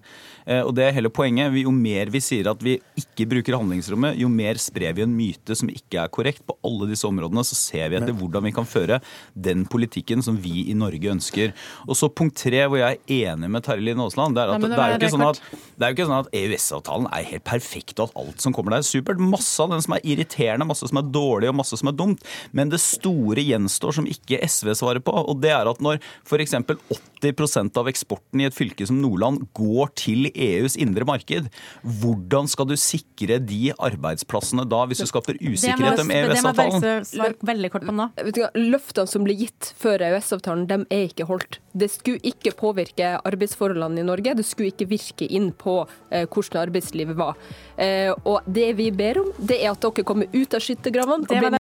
Eh, 0.50 0.64
og 0.66 0.74
det 0.78 0.88
er 0.88 0.96
hele 0.98 1.12
poenget. 1.14 1.54
Jo 1.62 1.72
mer 1.74 2.10
vi 2.14 2.22
sier 2.24 2.50
at 2.50 2.64
vi 2.66 2.78
ikke 2.98 3.28
bruker 3.30 3.58
handlingsrommet, 3.60 4.18
jo 4.18 4.30
mer 4.32 4.58
sprer 4.62 4.96
vi 4.98 5.06
en 5.06 5.14
myte 5.14 5.56
som 5.58 5.70
ikke 5.70 6.02
er 6.02 6.14
korrekt. 6.14 6.42
På 6.48 6.58
alle 6.66 6.90
disse 6.90 7.08
områdene 7.08 7.44
så 7.46 7.58
ser 7.58 7.92
vi 7.92 8.00
etter 8.00 8.16
hvordan 8.18 8.48
vi 8.48 8.54
kan 8.56 8.68
føre 8.70 9.00
den 9.34 9.66
politikken 9.70 10.24
som 10.26 10.40
vi 10.42 10.66
i 10.72 10.78
Norge 10.78 11.14
ønsker. 11.14 11.54
Og 11.86 11.98
så 12.00 12.10
punkt 12.10 12.38
tre, 12.40 12.64
hvor 12.66 12.82
jeg 12.82 12.98
er 12.98 13.34
enig 13.34 13.52
med 13.52 13.66
Terje 13.66 13.86
Lien 13.86 14.02
Aasland, 14.02 14.38
det 14.38 14.44
er 14.44 14.56
at 14.56 14.66
det, 14.66 14.72
er 14.74 14.94
jo 14.96 15.00
ikke 15.00 15.14
sånn 15.14 15.28
at, 15.28 15.42
det 15.52 15.86
er 15.86 15.94
jo 15.94 15.98
ikke 15.98 16.10
sånn 16.10 16.24
at 16.24 16.32
EØS-avtalen 16.42 17.10
er 17.14 17.30
helt 17.34 17.46
perfekt, 17.48 17.96
og 18.00 18.10
at 18.10 18.20
alt 18.24 18.46
som 18.46 18.56
kommer 18.56 18.74
der 18.74 18.84
er 18.84 18.90
supert. 18.90 19.22
Masse 19.22 19.62
av 19.64 19.74
den 19.74 19.84
som 19.86 19.98
er 19.98 20.06
irriterende, 20.08 20.68
masse 20.70 20.90
som 20.90 21.02
er 21.02 21.14
dårlig, 21.14 21.52
og 21.52 21.60
masse 21.60 21.78
som 21.80 21.92
er 21.92 21.98
dumt. 22.00 22.26
Men 22.56 22.74
det 22.74 22.82
store 22.82 23.44
gjenstår 23.46 24.00
som 24.00 24.10
ikke 24.10 24.42
SV 24.48 24.74
svarer 24.82 25.04
på, 25.04 25.14
og 25.14 25.42
det 25.44 25.54
er 25.54 25.70
at 25.70 25.84
når 25.84 26.02
f.eks. 26.26 26.58
80% 27.20 27.78
av 27.80 27.90
eksporten 27.92 28.42
i 28.42 28.48
et 28.48 28.56
fylke 28.56 28.88
som 28.88 29.00
Nordland 29.02 29.44
går 29.58 29.94
til 30.00 30.30
EUs 30.40 30.78
indre 30.80 31.06
marked, 31.08 31.50
hvordan 32.02 32.50
skal 32.52 32.68
du 32.70 32.76
sikre 32.80 33.40
de 33.44 33.74
arbeidsplassene 33.76 34.66
da, 34.70 34.84
hvis 34.90 35.04
du 35.04 35.08
skaper 35.10 35.40
usikkerhet 35.42 36.04
om 36.04 36.14
EØS-avtalen? 36.16 36.80
Løftene 38.56 39.08
som 39.10 39.26
ble 39.28 39.36
gitt 39.40 39.72
før 39.80 40.06
EØS-avtalen, 40.10 40.66
de 40.70 40.80
er 40.96 41.08
ikke 41.10 41.28
holdt. 41.30 41.60
Det 41.74 41.90
skulle 41.94 42.24
ikke 42.26 42.56
påvirke 42.58 43.16
arbeidsforholdene 43.28 44.04
i 44.04 44.08
Norge, 44.08 44.36
det 44.40 44.48
skulle 44.48 44.74
ikke 44.74 44.90
virke 44.90 45.28
inn 45.28 45.52
på 45.56 45.82
eh, 46.10 46.26
hvordan 46.26 46.64
arbeidslivet 46.66 47.18
var. 47.20 47.38
Eh, 47.78 48.12
og 48.28 48.48
det 48.50 48.72
vi 48.80 48.90
ber 48.96 49.22
om, 49.22 49.32
det 49.38 49.62
er 49.62 49.74
at 49.74 49.84
dere 49.84 50.08
kommer 50.08 50.30
ut 50.34 50.56
av 50.56 50.64
skyttergravene 50.64 51.30